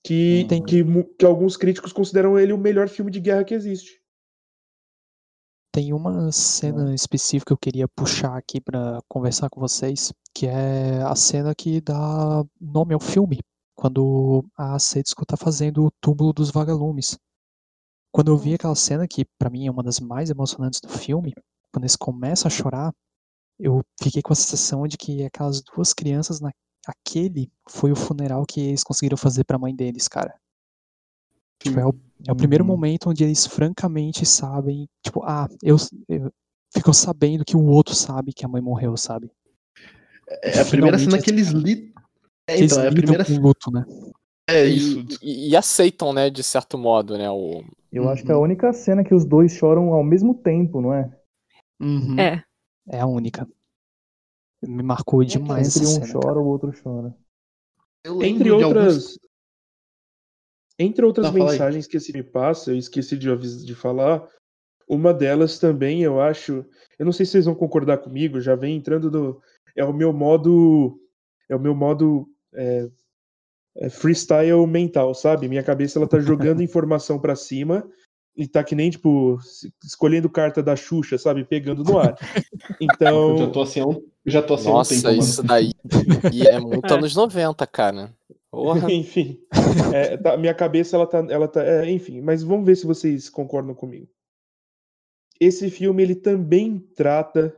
Que, 0.03 0.45
Tem- 0.49 0.63
que, 0.63 0.83
que 1.17 1.25
alguns 1.25 1.57
críticos 1.57 1.93
consideram 1.93 2.37
ele 2.39 2.53
o 2.53 2.57
melhor 2.57 2.87
filme 2.87 3.11
de 3.11 3.19
guerra 3.19 3.43
que 3.43 3.53
existe. 3.53 4.01
Tem 5.71 5.91
uma 5.91 6.31
cena 6.31 6.95
específica 6.95 7.49
que 7.49 7.53
eu 7.53 7.57
queria 7.57 7.87
puxar 7.87 8.37
aqui 8.37 8.61
pra 8.61 8.99
conversar 9.09 9.49
com 9.49 9.59
vocês, 9.59 10.13
que 10.33 10.47
é 10.47 11.01
a 11.01 11.15
cena 11.15 11.53
que 11.53 11.81
dá 11.81 12.45
nome 12.61 12.93
ao 12.93 12.99
filme, 12.99 13.41
quando 13.75 14.45
a 14.57 14.79
Setsuko 14.79 15.25
tá 15.25 15.35
fazendo 15.37 15.85
o 15.85 15.91
túmulo 16.01 16.33
dos 16.33 16.49
vagalumes. 16.49 17.17
Quando 18.11 18.31
eu 18.31 18.37
vi 18.37 18.53
aquela 18.53 18.75
cena, 18.75 19.07
que 19.07 19.25
pra 19.37 19.49
mim 19.49 19.67
é 19.67 19.71
uma 19.71 19.83
das 19.83 19.99
mais 19.99 20.29
emocionantes 20.29 20.79
do 20.79 20.89
filme, 20.89 21.33
quando 21.71 21.83
eles 21.83 21.95
começam 21.95 22.47
a 22.47 22.51
chorar, 22.51 22.93
eu 23.59 23.83
fiquei 24.01 24.21
com 24.21 24.33
a 24.33 24.35
sensação 24.35 24.87
de 24.87 24.97
que 24.97 25.23
aquelas 25.25 25.61
duas 25.61 25.93
crianças, 25.93 26.39
na... 26.39 26.51
aquele 26.87 27.51
foi 27.69 27.91
o 27.91 27.95
funeral 27.95 28.45
que 28.45 28.61
eles 28.61 28.83
conseguiram 28.83 29.17
fazer 29.17 29.43
pra 29.43 29.59
mãe 29.59 29.75
deles, 29.75 30.07
cara. 30.07 30.33
Tipo, 31.59 31.79
é 31.79 31.85
o 31.85 31.93
é 32.27 32.31
o 32.31 32.35
primeiro 32.35 32.63
Uhum. 32.63 32.71
momento 32.71 33.09
onde 33.09 33.23
eles 33.23 33.45
francamente 33.45 34.25
sabem, 34.25 34.89
tipo, 35.03 35.21
ah, 35.23 35.47
eu, 35.61 35.75
eu 36.09 36.31
ficam 36.73 36.93
sabendo 36.93 37.45
que 37.45 37.55
o 37.55 37.65
outro 37.65 37.93
sabe 37.93 38.33
que 38.33 38.43
a 38.43 38.47
mãe 38.47 38.61
morreu, 38.61 38.97
sabe? 38.97 39.29
É 40.41 40.59
a 40.59 40.65
primeira 40.65 40.97
cena 40.97 41.21
que 41.21 41.29
eles 41.29 41.49
li. 41.49 41.93
É, 42.47 42.63
então, 42.63 42.79
é 42.81 42.87
a 42.87 42.91
primeira 42.91 43.25
com 43.25 43.39
luto, 43.39 43.71
né? 43.71 43.83
É 44.47 44.67
E- 44.67 44.77
isso. 44.77 45.05
E, 45.21 45.49
e 45.49 45.55
aceitam, 45.55 46.13
né, 46.13 46.29
de 46.29 46.43
certo 46.43 46.77
modo, 46.77 47.17
né, 47.17 47.29
o, 47.29 47.63
Eu 47.91 48.07
acho 48.09 48.23
que 48.23 48.31
é 48.31 48.35
a 48.35 48.39
única 48.39 48.71
cena 48.73 49.03
que 49.03 49.13
os 49.13 49.25
dois 49.25 49.53
choram 49.53 49.93
ao 49.93 50.03
mesmo 50.03 50.35
tempo, 50.35 50.81
não 50.81 50.93
é? 50.93 51.11
Uhum. 51.79 52.19
É. 52.19 52.43
É 52.87 52.99
a 52.99 53.07
única. 53.07 53.47
Me 54.61 54.83
marcou 54.83 55.23
demais 55.23 55.75
essa 55.75 55.79
um 55.79 56.05
cena. 56.05 56.21
chora, 56.21 56.39
o 56.39 56.45
outro 56.45 56.71
chora. 56.83 57.15
Entre 58.21 58.51
outras, 58.51 58.95
alguns- 58.97 59.19
entre 60.77 61.05
outras 61.05 61.31
mensagens 61.31 61.87
que 61.87 61.97
esse 61.97 62.13
me 62.13 62.21
passa, 62.23 62.71
eu 62.71 62.77
esqueci 62.77 63.17
de, 63.17 63.35
de 63.65 63.75
falar, 63.75 64.27
uma 64.87 65.13
delas 65.13 65.57
também 65.57 66.03
eu 66.03 66.21
acho, 66.21 66.63
eu 66.99 67.05
não 67.05 67.11
sei 67.11 67.25
se 67.25 67.33
vocês 67.33 67.45
vão 67.45 67.55
concordar 67.55 67.97
comigo, 67.97 68.39
já 68.39 68.55
vem 68.55 68.75
entrando 68.77 69.09
no, 69.09 69.41
é 69.75 69.83
o 69.83 69.93
meu 69.93 70.13
modo, 70.13 70.99
é 71.49 71.55
o 71.55 71.59
meu 71.59 71.73
modo 71.73 72.27
é, 72.55 72.89
é 73.77 73.89
freestyle 73.89 74.65
mental, 74.67 75.13
sabe? 75.13 75.47
Minha 75.47 75.63
cabeça 75.63 75.99
ela 75.99 76.07
tá 76.07 76.19
jogando 76.19 76.61
informação 76.63 77.19
pra 77.19 77.35
cima 77.35 77.87
e 78.35 78.47
tá 78.47 78.63
que 78.63 78.75
nem 78.75 78.89
tipo 78.89 79.37
escolhendo 79.83 80.29
carta 80.29 80.61
da 80.61 80.75
Xuxa, 80.75 81.17
sabe? 81.17 81.43
Pegando 81.45 81.83
no 81.83 81.97
ar. 81.97 82.15
Então, 82.81 83.29
Eu 83.29 83.37
já 83.37 83.51
tô 83.51 83.61
assim 83.61 83.81
um, 83.81 84.03
já 84.25 84.41
tô 84.41 84.53
assim 84.55 84.67
há 84.67 84.71
um 84.71 84.73
Nossa, 84.75 84.93
tempo, 84.95 85.07
mano. 85.07 85.19
isso 85.19 85.43
daí 85.43 85.71
e 86.31 86.45
é 86.45 86.59
muito 86.59 86.91
anos 86.93 87.15
90, 87.15 87.65
cara. 87.67 88.13
Porra. 88.51 88.91
enfim, 88.91 89.39
é, 89.93 90.17
tá- 90.17 90.35
minha 90.35 90.53
cabeça 90.53 90.97
ela 90.97 91.07
tá, 91.07 91.19
ela 91.29 91.47
tá, 91.47 91.63
é, 91.63 91.89
enfim, 91.89 92.19
mas 92.21 92.43
vamos 92.43 92.65
ver 92.65 92.75
se 92.75 92.85
vocês 92.85 93.29
concordam 93.29 93.73
comigo. 93.73 94.09
Esse 95.39 95.69
filme 95.69 96.03
ele 96.03 96.15
também 96.15 96.79
trata 96.95 97.55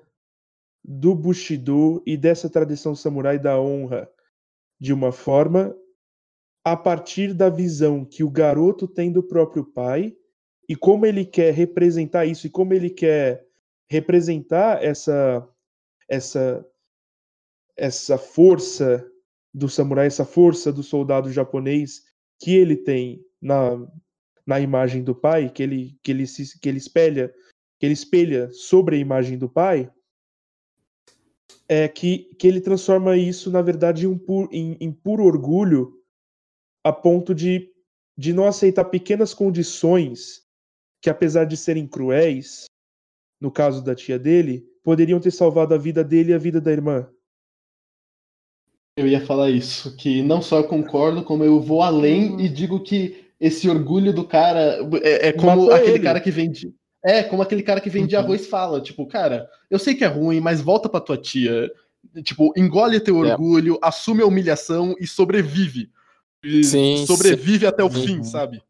do 0.84 1.16
Bushido 1.16 2.02
e 2.06 2.16
dessa 2.16 2.50
tradição 2.50 2.96
samurai 2.96 3.40
da 3.40 3.60
honra 3.60 4.10
de 4.80 4.94
uma 4.94 5.12
forma 5.12 5.76
a 6.64 6.76
partir 6.76 7.34
da 7.34 7.50
visão 7.50 8.04
que 8.04 8.24
o 8.24 8.30
garoto 8.30 8.88
tem 8.88 9.12
do 9.12 9.24
próprio 9.24 9.66
pai 9.66 10.16
e 10.68 10.76
como 10.76 11.06
ele 11.06 11.26
quer 11.26 11.54
representar 11.54 12.26
isso 12.26 12.48
e 12.48 12.50
como 12.50 12.74
ele 12.74 12.90
quer 12.90 13.46
representar 13.90 14.84
essa 14.84 15.48
essa 16.10 16.66
essa 17.78 18.18
força 18.18 19.10
do 19.54 19.70
samurai, 19.70 20.08
essa 20.08 20.26
força 20.26 20.72
do 20.72 20.84
soldado 20.84 21.32
japonês 21.32 22.04
que 22.40 22.56
ele 22.56 22.76
tem 22.76 23.24
na, 23.42 23.78
na 24.46 24.60
imagem 24.60 25.04
do 25.04 25.16
pai, 25.16 25.50
que 25.50 25.64
ele, 25.64 25.98
que 26.04 26.12
ele 26.12 26.28
se 26.28 26.60
que 26.60 26.68
ele 26.68 26.78
espelha, 26.78 27.34
que 27.80 27.86
ele 27.86 27.94
espelha 27.94 28.52
sobre 28.52 28.96
a 28.96 29.00
imagem 29.00 29.38
do 29.38 29.50
pai, 29.50 29.92
é 31.70 31.88
que, 31.88 32.34
que 32.40 32.48
ele 32.48 32.62
transforma 32.62 33.18
isso, 33.18 33.52
na 33.52 33.62
verdade, 33.62 34.06
em, 34.06 34.08
um 34.08 34.18
pu- 34.18 34.50
em, 34.52 34.78
em 34.80 34.92
puro 34.92 35.24
orgulho, 35.26 36.02
a 36.84 36.94
ponto 36.94 37.36
de, 37.36 37.70
de 38.18 38.32
não 38.34 38.46
aceitar 38.46 38.86
pequenas 38.86 39.34
condições 39.34 40.46
que 41.02 41.10
apesar 41.10 41.46
de 41.46 41.56
serem 41.58 41.86
cruéis, 41.88 42.66
no 43.40 43.52
caso 43.52 43.84
da 43.84 43.94
tia 43.94 44.18
dele, 44.18 44.66
poderiam 44.84 45.20
ter 45.20 45.32
salvado 45.32 45.74
a 45.74 45.78
vida 45.78 46.04
dele 46.04 46.32
e 46.32 46.34
a 46.34 46.38
vida 46.40 46.60
da 46.60 46.72
irmã. 46.72 47.08
Eu 48.98 49.08
ia 49.08 49.24
falar 49.24 49.52
isso, 49.52 49.96
que 49.96 50.24
não 50.24 50.42
só 50.42 50.58
eu 50.58 50.68
concordo, 50.68 51.24
como 51.24 51.44
eu 51.44 51.62
vou 51.62 51.84
além 51.84 52.32
Uhum. 52.32 52.40
e 52.40 52.50
digo 52.50 52.82
que 52.82 53.28
esse 53.40 53.70
orgulho 53.70 54.12
do 54.12 54.26
cara 54.28 54.80
é, 55.04 55.28
é 55.28 55.34
como 55.34 55.48
Matou 55.66 55.72
aquele 55.72 55.98
ele. 55.98 56.04
cara 56.04 56.20
que 56.20 56.32
vende. 56.32 56.74
É, 57.08 57.24
como 57.24 57.42
aquele 57.42 57.64
cara 57.64 57.80
que 57.80 57.90
vende 57.90 58.16
Uhum. 58.16 58.22
arroz 58.22 58.48
fala, 58.48 58.82
tipo, 58.82 59.06
cara, 59.08 59.48
eu 59.70 59.80
sei 59.80 59.96
que 59.96 60.04
é 60.04 60.08
ruim, 60.08 60.42
mas 60.42 60.60
volta 60.60 60.90
pra 60.90 61.00
tua 61.00 61.18
tia. 61.18 61.72
Tipo, 62.24 62.52
engole 62.58 63.00
teu 63.00 63.24
É. 63.26 63.32
orgulho, 63.32 63.80
assume 63.82 64.22
a 64.22 64.26
humilhação 64.26 64.94
e 65.00 65.08
sobrevive. 65.08 65.90
E 66.44 66.64
Sim, 66.64 67.06
sobrevive 67.06 67.66
até 67.66 67.84
o 67.84 67.88
Uhum. 67.88 67.94
fim, 67.94 68.24
sabe? 68.24 68.62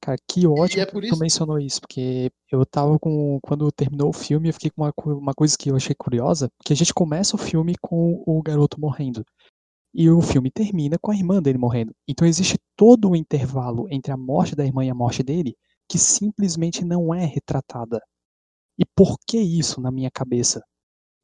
Cara, 0.00 0.18
que 0.28 0.46
ótimo 0.46 0.82
é 0.82 0.86
que 0.86 0.92
por 0.92 1.00
tu 1.02 1.06
isso- 1.08 1.18
mencionou 1.18 1.58
isso, 1.58 1.80
porque 1.80 2.30
eu 2.52 2.64
tava 2.66 2.98
com. 2.98 3.38
Quando 3.42 3.70
terminou 3.72 4.10
o 4.10 4.12
filme, 4.12 4.48
eu 4.48 4.52
fiquei 4.52 4.70
com 4.70 4.82
uma, 4.82 4.92
uma 5.14 5.32
coisa 5.34 5.56
que 5.58 5.70
eu 5.70 5.76
achei 5.76 5.94
curiosa, 5.96 6.48
que 6.64 6.72
a 6.72 6.76
gente 6.76 6.92
começa 6.94 7.34
o 7.34 7.38
filme 7.38 7.74
com 7.80 8.22
o 8.26 8.42
garoto 8.42 8.80
morrendo. 8.80 9.24
E 9.94 10.10
o 10.10 10.20
filme 10.20 10.50
termina 10.50 10.98
com 11.00 11.10
a 11.10 11.16
irmã 11.16 11.40
dele 11.42 11.58
morrendo. 11.58 11.92
Então 12.06 12.26
existe 12.28 12.58
todo 12.76 13.10
o 13.10 13.16
intervalo 13.16 13.86
entre 13.90 14.12
a 14.12 14.16
morte 14.16 14.54
da 14.54 14.64
irmã 14.64 14.84
e 14.84 14.90
a 14.90 14.94
morte 14.94 15.22
dele 15.22 15.56
que 15.88 15.98
simplesmente 15.98 16.84
não 16.84 17.14
é 17.14 17.24
retratada. 17.24 18.00
E 18.78 18.84
por 18.84 19.16
que 19.26 19.38
isso 19.38 19.80
na 19.80 19.90
minha 19.90 20.10
cabeça? 20.10 20.62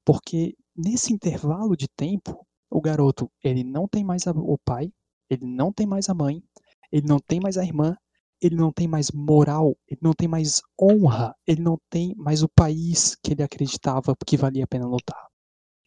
Porque 0.05 0.55
nesse 0.77 1.13
intervalo 1.13 1.77
de 1.77 1.87
tempo, 1.89 2.47
o 2.71 2.81
garoto, 2.81 3.31
ele 3.43 3.63
não 3.63 3.87
tem 3.87 4.03
mais 4.05 4.27
o 4.27 4.59
pai, 4.65 4.91
ele 5.29 5.47
não 5.47 5.73
tem 5.73 5.87
mais 5.87 6.09
a 6.09 6.15
mãe, 6.15 6.43
ele 6.91 7.07
não 7.07 7.19
tem 7.19 7.41
mais 7.41 7.57
a 7.59 7.65
irmã, 7.65 7.97
ele 8.41 8.57
não 8.57 8.73
tem 8.73 8.89
mais 8.89 9.11
moral, 9.13 9.77
ele 9.87 10.01
não 10.03 10.13
tem 10.13 10.27
mais 10.27 10.61
honra, 10.81 11.35
ele 11.47 11.63
não 11.63 11.79
tem 11.89 12.15
mais 12.17 12.43
o 12.43 12.49
país 12.49 13.15
que 13.23 13.33
ele 13.33 13.43
acreditava 13.43 14.17
que 14.27 14.37
valia 14.37 14.65
a 14.65 14.67
pena 14.67 14.87
lutar. 14.87 15.29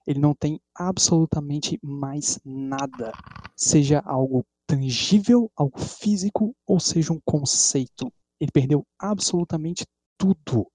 Ele 0.07 0.19
não 0.19 0.33
tem 0.33 0.59
absolutamente 0.73 1.79
mais 1.83 2.39
nada, 2.45 3.11
seja 3.55 3.99
algo 4.05 4.45
tangível, 4.67 5.51
algo 5.55 5.79
físico 5.79 6.55
ou 6.65 6.79
seja 6.79 7.11
um 7.11 7.19
conceito. 7.25 8.11
Ele 8.45 8.51
perdeu 8.51 8.85
absolutamente 8.99 9.87
tudo 10.19 10.67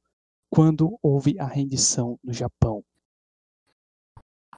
quando 0.50 0.98
houve 1.00 1.38
a 1.38 1.46
rendição 1.46 2.18
no 2.24 2.32
Japão. 2.32 2.82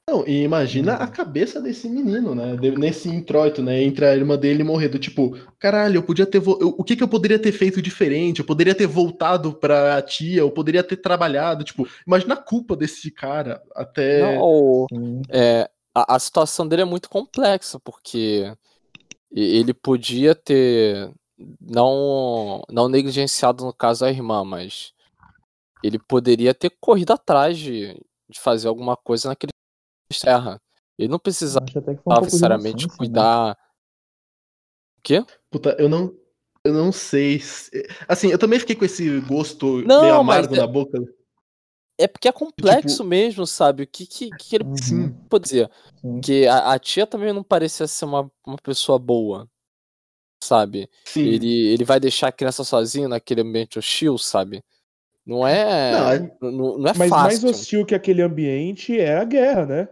Não, 0.09 0.27
e 0.27 0.41
imagina 0.41 0.95
a 0.95 1.07
cabeça 1.07 1.61
desse 1.61 1.87
menino, 1.87 2.33
né? 2.33 2.57
de- 2.57 2.71
nesse 2.71 3.07
introito, 3.07 3.61
né? 3.61 3.83
Entre 3.83 4.03
a 4.03 4.15
irmã 4.15 4.35
dele 4.35 4.61
e 4.61 4.63
morrer. 4.65 4.89
Do 4.89 4.97
tipo, 4.97 5.37
caralho, 5.59 5.97
eu 5.97 6.03
podia 6.03 6.25
ter. 6.25 6.39
vo- 6.39 6.57
eu- 6.59 6.75
o 6.75 6.83
que, 6.83 6.95
que 6.95 7.03
eu 7.03 7.07
poderia 7.07 7.37
ter 7.37 7.51
feito 7.51 7.81
diferente? 7.83 8.39
Eu 8.39 8.45
poderia 8.45 8.73
ter 8.73 8.87
voltado 8.87 9.53
pra 9.53 10.01
tia, 10.01 10.39
eu 10.39 10.51
poderia 10.51 10.83
ter 10.83 10.97
trabalhado. 10.97 11.63
Tipo, 11.63 11.87
imagina 12.05 12.33
a 12.33 12.41
culpa 12.43 12.75
desse 12.75 13.11
cara 13.11 13.61
até. 13.75 14.19
Não, 14.19 14.87
é, 15.29 15.69
a, 15.93 16.15
a 16.15 16.19
situação 16.19 16.67
dele 16.67 16.81
é 16.81 16.85
muito 16.85 17.09
complexa, 17.09 17.79
porque 17.79 18.51
ele 19.31 19.73
podia 19.73 20.35
ter 20.35 21.13
não, 21.59 22.63
não 22.69 22.87
negligenciado, 22.87 23.65
no 23.65 23.73
caso, 23.73 24.05
a 24.05 24.09
irmã, 24.09 24.43
mas 24.43 24.93
ele 25.81 25.99
poderia 25.99 26.53
ter 26.53 26.69
corrido 26.79 27.11
atrás 27.11 27.57
de, 27.57 27.93
de 28.29 28.39
fazer 28.39 28.67
alguma 28.67 28.95
coisa 28.95 29.29
naquele 29.29 29.51
terra. 30.21 30.61
Ele 30.97 31.07
não 31.09 31.19
precisava 31.19 31.65
um 32.05 32.19
necessariamente 32.21 32.83
inocência, 32.85 32.91
né? 32.91 32.97
cuidar. 32.97 33.57
O 34.97 35.01
quê? 35.03 35.25
Puta, 35.49 35.75
eu 35.79 35.89
não. 35.89 36.15
Eu 36.63 36.73
não 36.73 36.91
sei. 36.93 37.39
se- 37.39 37.71
Assim, 38.07 38.29
eu 38.29 38.39
também 38.39 38.57
fiquei 38.59 38.75
com 38.75 38.85
esse 38.85 39.19
gosto 39.21 39.81
Não, 39.85 40.01
meio 40.01 40.15
amargo 40.15 40.55
é- 40.55 40.57
na 40.59 40.67
boca. 40.67 40.97
É 41.97 42.07
porque 42.07 42.27
é 42.27 42.31
complexo 42.31 43.03
mesmo, 43.03 43.45
sabe? 43.45 43.83
O 43.83 43.87
que, 43.87 44.07
que, 44.07 44.31
que 44.31 44.55
ele 44.55 44.63
Uhum, 44.63 45.13
pode 45.29 45.43
dizer? 45.43 45.69
sim. 45.99 46.21
Que 46.21 46.47
a, 46.47 46.73
a 46.73 46.79
tia 46.79 47.05
também 47.05 47.33
não 47.33 47.43
parecia 47.43 47.85
ser 47.87 48.05
uma, 48.05 48.31
uma 48.45 48.57
pessoa 48.57 48.97
boa, 48.97 49.49
sabe? 50.43 50.89
Sim. 51.05 51.23
Ele, 51.27 51.67
ele 51.73 51.83
vai 51.83 51.99
deixar 51.99 52.27
a 52.27 52.31
criança 52.31 52.63
sozinha 52.63 53.07
naquele 53.07 53.41
ambiente 53.41 53.79
hostil, 53.79 54.17
sabe? 54.17 54.63
Não 55.25 55.47
é. 55.47 55.91
Não, 55.91 56.11
é- 56.11 56.37
Não, 56.41 56.51
não 56.77 56.87
é 56.87 56.93
Mas 56.97 57.09
mais 57.09 57.09
fácil. 57.33 57.49
hostil 57.49 57.85
que 57.85 57.95
aquele 57.95 58.21
ambiente 58.21 58.99
é 58.99 59.15
a 59.17 59.23
guerra, 59.23 59.65
né? 59.65 59.87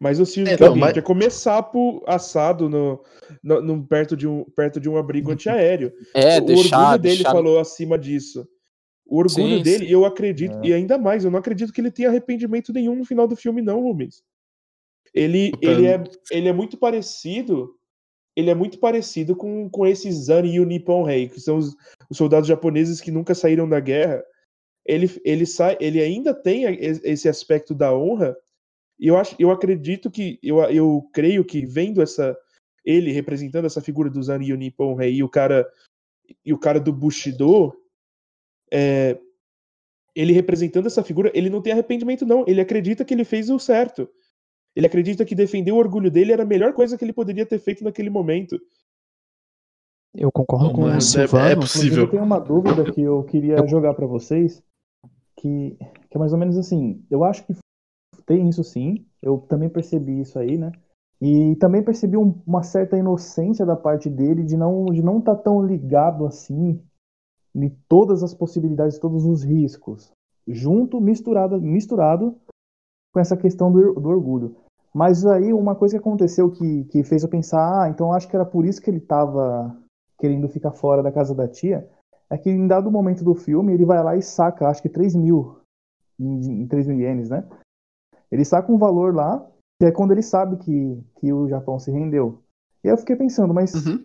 Mais 0.00 0.18
hostil 0.18 0.46
É, 0.46 0.56
que 0.56 0.62
o 0.62 0.66
não, 0.66 0.72
ambiente 0.72 0.86
mas- 0.94 0.96
é 0.96 1.02
comer 1.02 1.30
sapo 1.30 2.02
assado 2.06 2.68
no, 2.70 3.04
no- 3.42 3.60
no- 3.60 3.86
perto, 3.86 4.16
de 4.16 4.26
um, 4.26 4.44
perto 4.56 4.80
de 4.80 4.88
um 4.88 4.96
abrigo 4.96 5.30
antiaéreo. 5.30 5.92
É, 6.14 6.38
o 6.38 6.44
deixar. 6.46 6.78
orgulho 6.80 6.98
dele 7.02 7.14
deixar... 7.16 7.30
falou 7.32 7.58
acima 7.60 7.98
disso. 7.98 8.48
O 9.06 9.18
orgulho 9.18 9.58
Sim, 9.58 9.62
dele, 9.62 9.86
sim. 9.86 9.92
eu 9.92 10.04
acredito, 10.06 10.56
É. 10.64 10.68
e 10.68 10.72
ainda 10.72 10.96
mais, 10.96 11.24
eu 11.24 11.30
não 11.30 11.38
acredito 11.40 11.72
que 11.72 11.80
ele 11.80 11.90
tenha 11.90 12.08
arrependimento 12.08 12.72
nenhum 12.72 12.94
no 12.94 13.04
final 13.04 13.26
do 13.28 13.36
filme, 13.36 13.60
não, 13.60 13.82
Rubens. 13.82 14.22
Ele, 15.12 15.50
ele, 15.60 15.86
é, 15.88 16.02
ele 16.30 16.48
é 16.48 16.52
muito 16.52 16.78
parecido. 16.78 17.74
Ele 18.36 18.50
é 18.50 18.54
muito 18.54 18.78
parecido 18.78 19.34
com, 19.34 19.68
com 19.68 19.86
esses 19.86 20.26
Zani 20.26 20.54
e 20.54 20.60
o 20.60 21.02
Rei, 21.02 21.28
que 21.28 21.40
são 21.40 21.56
os, 21.56 21.76
os 22.08 22.16
soldados 22.16 22.48
japoneses 22.48 23.00
que 23.00 23.10
nunca 23.10 23.34
saíram 23.34 23.68
da 23.68 23.80
guerra. 23.80 24.24
Ele, 24.84 25.10
ele, 25.24 25.46
sai, 25.46 25.76
ele 25.80 26.00
ainda 26.00 26.32
tem 26.34 26.64
esse 26.80 27.28
aspecto 27.28 27.74
da 27.74 27.94
honra, 27.94 28.36
e 29.00 29.08
eu, 29.08 29.16
acho, 29.16 29.34
eu 29.38 29.50
acredito 29.50 30.10
que, 30.10 30.38
eu, 30.42 30.58
eu 30.64 31.08
creio 31.12 31.42
que 31.42 31.64
vendo 31.64 32.02
essa, 32.02 32.36
ele 32.84 33.10
representando 33.12 33.64
essa 33.64 33.80
figura 33.80 34.10
do 34.10 34.22
Zani 34.22 34.48
e 34.48 34.52
o 34.52 34.56
Nippon 34.56 34.94
Rei 34.94 35.14
e 35.14 35.22
o 35.22 35.28
cara, 35.28 35.66
e 36.44 36.52
o 36.52 36.58
cara 36.58 36.78
do 36.78 36.92
Bushido, 36.92 37.74
é, 38.70 39.18
ele 40.14 40.34
representando 40.34 40.86
essa 40.86 41.02
figura, 41.02 41.30
ele 41.34 41.48
não 41.48 41.62
tem 41.62 41.72
arrependimento, 41.72 42.26
não. 42.26 42.44
Ele 42.46 42.60
acredita 42.60 43.04
que 43.04 43.14
ele 43.14 43.24
fez 43.24 43.48
o 43.48 43.58
certo. 43.58 44.08
Ele 44.74 44.86
acredita 44.86 45.24
que 45.24 45.34
defender 45.34 45.72
o 45.72 45.76
orgulho 45.76 46.10
dele 46.10 46.32
era 46.32 46.42
a 46.42 46.46
melhor 46.46 46.72
coisa 46.72 46.96
que 46.96 47.04
ele 47.04 47.12
poderia 47.12 47.44
ter 47.46 47.58
feito 47.58 47.82
naquele 47.82 48.10
momento. 48.10 48.58
Eu 50.14 50.30
concordo 50.32 50.66
Não, 50.66 50.72
com 50.72 50.82
o 50.82 50.88
é- 50.88 50.94
é 50.94 50.96
possível. 50.96 51.52
Inclusive, 51.54 52.00
eu 52.00 52.10
tenho 52.10 52.22
uma 52.22 52.40
dúvida 52.40 52.92
que 52.92 53.00
eu 53.00 53.22
queria 53.24 53.56
Eu- 53.56 53.68
jogar 53.68 53.94
pra 53.94 54.06
vocês, 54.06 54.62
que, 55.36 55.76
que 56.08 56.16
é 56.16 56.18
mais 56.18 56.32
ou 56.32 56.38
menos 56.38 56.56
assim. 56.58 57.04
Eu 57.10 57.22
acho 57.24 57.44
que 57.46 57.54
tem 58.26 58.48
isso 58.48 58.62
sim, 58.64 59.06
eu 59.22 59.38
também 59.38 59.68
percebi 59.68 60.20
isso 60.20 60.38
aí, 60.38 60.56
né? 60.58 60.72
E 61.20 61.54
também 61.56 61.82
percebi 61.82 62.16
um- 62.16 62.40
uma 62.46 62.62
certa 62.62 62.96
inocência 62.96 63.64
da 63.66 63.76
parte 63.76 64.08
dele 64.08 64.42
de 64.42 64.56
não 64.56 64.86
de 64.86 65.02
não 65.02 65.18
estar 65.18 65.36
tão 65.36 65.64
ligado 65.64 66.26
assim 66.26 66.80
em 67.54 67.68
todas 67.88 68.22
as 68.22 68.32
possibilidades, 68.32 68.98
todos 68.98 69.24
os 69.24 69.42
riscos, 69.42 70.12
junto, 70.46 71.00
misturado, 71.00 71.60
misturado 71.60 72.36
com 73.12 73.20
essa 73.20 73.36
questão 73.36 73.70
do, 73.72 73.94
do 73.94 74.08
orgulho. 74.08 74.56
Mas 74.94 75.24
aí 75.24 75.52
uma 75.52 75.74
coisa 75.74 75.94
que 75.94 76.00
aconteceu 76.00 76.50
que, 76.50 76.84
que 76.84 77.04
fez 77.04 77.22
eu 77.22 77.28
pensar, 77.28 77.82
ah, 77.82 77.88
então 77.88 78.12
acho 78.12 78.28
que 78.28 78.34
era 78.34 78.44
por 78.44 78.64
isso 78.64 78.80
que 78.82 78.90
ele 78.90 78.98
estava 78.98 79.76
querendo 80.18 80.48
ficar 80.48 80.72
fora 80.72 81.02
da 81.02 81.12
casa 81.12 81.34
da 81.34 81.46
tia, 81.48 81.88
é 82.28 82.36
que 82.36 82.50
em 82.50 82.66
dado 82.66 82.90
momento 82.90 83.24
do 83.24 83.34
filme 83.34 83.72
ele 83.72 83.84
vai 83.84 84.02
lá 84.02 84.16
e 84.16 84.22
saca, 84.22 84.68
acho 84.68 84.82
que 84.82 84.88
3 84.88 85.14
mil, 85.14 85.56
em, 86.18 86.62
em 86.62 86.66
3 86.66 86.86
mil 86.86 86.98
ienes, 87.00 87.30
né? 87.30 87.44
Ele 88.30 88.44
saca 88.44 88.70
um 88.70 88.78
valor 88.78 89.14
lá, 89.14 89.44
que 89.80 89.86
é 89.86 89.92
quando 89.92 90.12
ele 90.12 90.22
sabe 90.22 90.56
que, 90.56 91.02
que 91.16 91.32
o 91.32 91.48
Japão 91.48 91.78
se 91.78 91.90
rendeu. 91.90 92.42
E 92.84 92.88
aí 92.88 92.92
eu 92.94 92.98
fiquei 92.98 93.16
pensando, 93.16 93.54
mas 93.54 93.74
Uhum. 93.86 94.04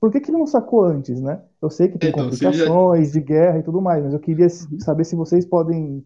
por 0.00 0.10
que, 0.12 0.20
que 0.20 0.30
ele 0.30 0.38
não 0.38 0.46
sacou 0.46 0.84
antes, 0.84 1.20
né? 1.20 1.42
Eu 1.62 1.70
sei 1.70 1.88
que 1.88 1.98
tem 1.98 2.10
Então, 2.10 2.26
ele 2.26 2.36
já- 2.36 2.50
complicações 2.50 3.12
de 3.12 3.20
guerra 3.20 3.58
e 3.58 3.62
tudo 3.62 3.80
mais, 3.80 4.02
mas 4.04 4.12
eu 4.12 4.20
queria 4.20 4.46
s- 4.46 4.66
saber 4.80 5.04
se 5.04 5.16
vocês 5.16 5.44
podem 5.44 6.04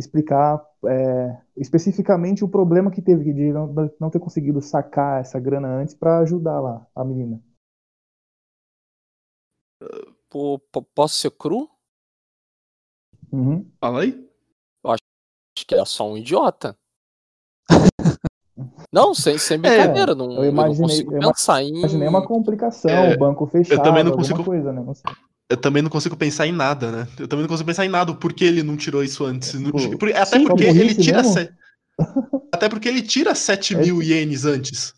explicar 0.00 0.60
é, 0.86 1.40
especificamente 1.56 2.42
o 2.44 2.48
problema 2.48 2.90
que 2.90 3.00
teve 3.02 3.32
de 3.32 3.52
não, 3.52 3.72
não 4.00 4.10
ter 4.10 4.18
conseguido 4.18 4.60
sacar 4.60 5.20
essa 5.20 5.38
grana 5.38 5.68
antes 5.68 5.94
para 5.94 6.18
ajudar 6.18 6.60
lá 6.60 6.86
a 6.94 7.04
menina. 7.04 7.40
Pô, 10.28 10.58
po- 10.72 10.82
posso 10.82 11.14
ser 11.14 11.30
cru? 11.30 11.68
Uhum. 13.32 13.70
Fala 13.80 14.02
aí. 14.02 14.28
Acho 14.84 15.02
que 15.66 15.74
ele 15.74 15.82
é 15.82 15.84
só 15.84 16.08
um 16.08 16.16
idiota. 16.16 16.76
Não, 18.92 19.14
sem, 19.14 19.38
sem 19.38 19.58
brincadeira. 19.58 20.14
não, 20.14 20.32
eu 20.32 20.44
eu, 20.44 20.52
não 20.52 20.64
imaginei- 20.64 20.82
consigo 21.04 21.14
eu 21.14 21.20
pensar 21.20 21.62
em. 21.62 21.78
Imaginei 21.78 22.08
uma 22.08 22.26
complicação, 22.26 22.90
É, 22.90 23.14
o 23.14 23.18
banco 23.18 23.46
fechado, 23.46 23.82
também 23.82 24.02
não 24.02 24.10
alguma 24.10 24.28
consigo- 24.28 24.44
coisa, 24.44 24.72
né? 24.72 24.82
Não 24.82 24.94
sei. 24.94 25.10
Eu 25.50 25.56
também 25.56 25.82
não 25.82 25.90
consigo 25.90 26.16
pensar 26.16 26.46
em 26.46 26.52
nada, 26.52 26.92
né? 26.92 27.08
Eu 27.18 27.26
também 27.26 27.42
não 27.42 27.48
consigo 27.48 27.66
pensar 27.66 27.84
em 27.84 27.88
nada. 27.88 28.14
Por 28.14 28.32
que 28.32 28.44
ele 28.44 28.62
não 28.62 28.76
tirou 28.76 29.02
isso 29.02 29.24
antes? 29.24 29.52
Não- 29.54 29.72
Tipo, 29.72 29.98
por- 29.98 30.08
até 30.10 30.38
sim, 30.38 30.44
porque 30.46 30.64
ele 30.64 30.94
tira. 30.94 31.22
Até 32.54 32.68
porque 32.68 32.88
ele 32.88 33.02
tira 33.02 33.34
7 33.34 33.74
É 33.74 33.78
mil 33.78 34.02
ienes 34.02 34.44
antes. 34.46 34.94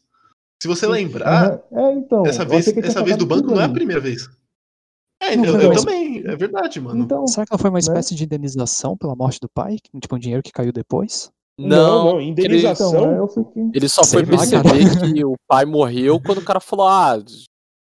Se 0.62 0.68
você 0.68 0.86
lembrar, 0.86 1.60
Aham. 1.72 1.88
É, 1.88 1.92
então. 1.94 2.22
dessa 2.22 2.42
eu 2.42 2.48
vez, 2.48 2.66
ele 2.68 2.80
dessa 2.82 3.02
vez 3.02 3.16
do 3.16 3.26
banco 3.26 3.48
não 3.50 3.60
é 3.60 3.64
a 3.64 3.68
primeira 3.68 4.00
vez. 4.00 4.28
É, 5.20 5.34
Não, 5.36 5.44
eu, 5.46 5.68
mas- 5.68 5.78
eu 5.78 5.84
também, 5.84 6.18
é 6.26 6.36
verdade, 6.36 6.80
mano. 6.80 7.02
Então, 7.02 7.26
Será 7.26 7.44
que 7.46 7.52
ela 7.52 7.58
foi 7.58 7.70
uma 7.70 7.76
né? 7.76 7.80
espécie 7.80 8.14
de 8.14 8.24
indenização 8.24 8.96
pela 8.96 9.16
morte 9.16 9.40
do 9.40 9.48
pai? 9.48 9.76
Tipo, 10.00 10.14
um 10.16 10.18
dinheiro 10.18 10.42
que 10.42 10.52
caiu 10.52 10.72
depois? 10.72 11.30
Não, 11.58 12.04
não, 12.04 12.20
ele- 12.20 12.30
indenização. 12.30 12.90
então, 12.90 13.10
né, 13.10 13.18
eu 13.18 13.28
fiquei... 13.28 13.62
Ele 13.74 13.88
só 13.88 14.02
Sei 14.04 14.24
foi 14.24 14.32
lá, 14.36 14.38
perceber 14.38 15.12
que 15.14 15.24
o 15.24 15.34
pai 15.48 15.64
morreu 15.64 16.20
quando 16.20 16.38
o 16.38 16.44
cara 16.44 16.60
falou: 16.60 16.86
Ah, 16.88 17.16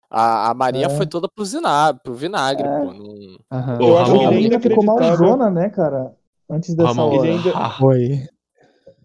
A, 0.09 0.51
a 0.51 0.53
Maria 0.53 0.85
É. 0.85 0.89
foi 0.89 1.05
toda 1.05 1.27
pro 1.27 1.43
vinagre, 1.45 2.01
pro 2.03 2.13
vinagre 2.13 2.65
É. 2.67 2.71
pô. 2.79 2.93
Não... 2.93 3.77
Ô, 3.79 3.87
Eu 3.89 3.97
acho 3.97 4.11
que 4.11 4.23
ele 4.25 4.35
ainda 4.45 4.59
ficou 4.59 4.83
malzona, 4.83 5.49
né, 5.49 5.69
cara? 5.69 6.15
Antes 6.49 6.73
dessa 6.75 6.89
Ramon, 6.89 7.17
hora. 7.17 7.27
Ele 7.27 7.37
ainda- 7.37 7.57
ha, 7.57 7.69
Foi. 7.71 8.27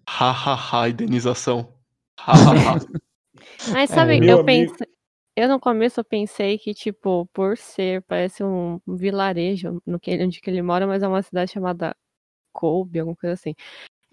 ha, 0.07 0.31
ha, 0.31 0.81
ha, 0.83 0.89
indenização. 0.89 1.73
Ha, 2.21 2.33
ha, 2.33 2.75
ha. 2.77 3.03
Mas 3.73 3.91
sabe, 3.91 4.21
meu 4.21 4.29
eu 4.29 4.41
amigo- 4.41 4.73
pensei. 4.73 4.87
Eu 5.35 5.49
no 5.49 5.59
começo 5.59 5.99
eu 5.99 6.05
pensei 6.05 6.59
que, 6.59 6.75
tipo, 6.75 7.27
por 7.33 7.57
ser, 7.57 8.03
parece 8.03 8.45
um 8.45 8.79
vilarejo 8.87 9.81
no 9.87 9.99
que 9.99 10.11
ele, 10.11 10.25
onde 10.27 10.41
que 10.43 10.51
ele 10.51 10.61
mora, 10.61 10.87
mas 10.87 11.03
é 11.03 11.09
uma 11.09 11.23
cidade 11.23 11.51
chamada 11.51 11.97
Kobe, 12.53 12.99
alguma 13.01 13.17
coisa 13.17 13.33
assim. 13.33 13.55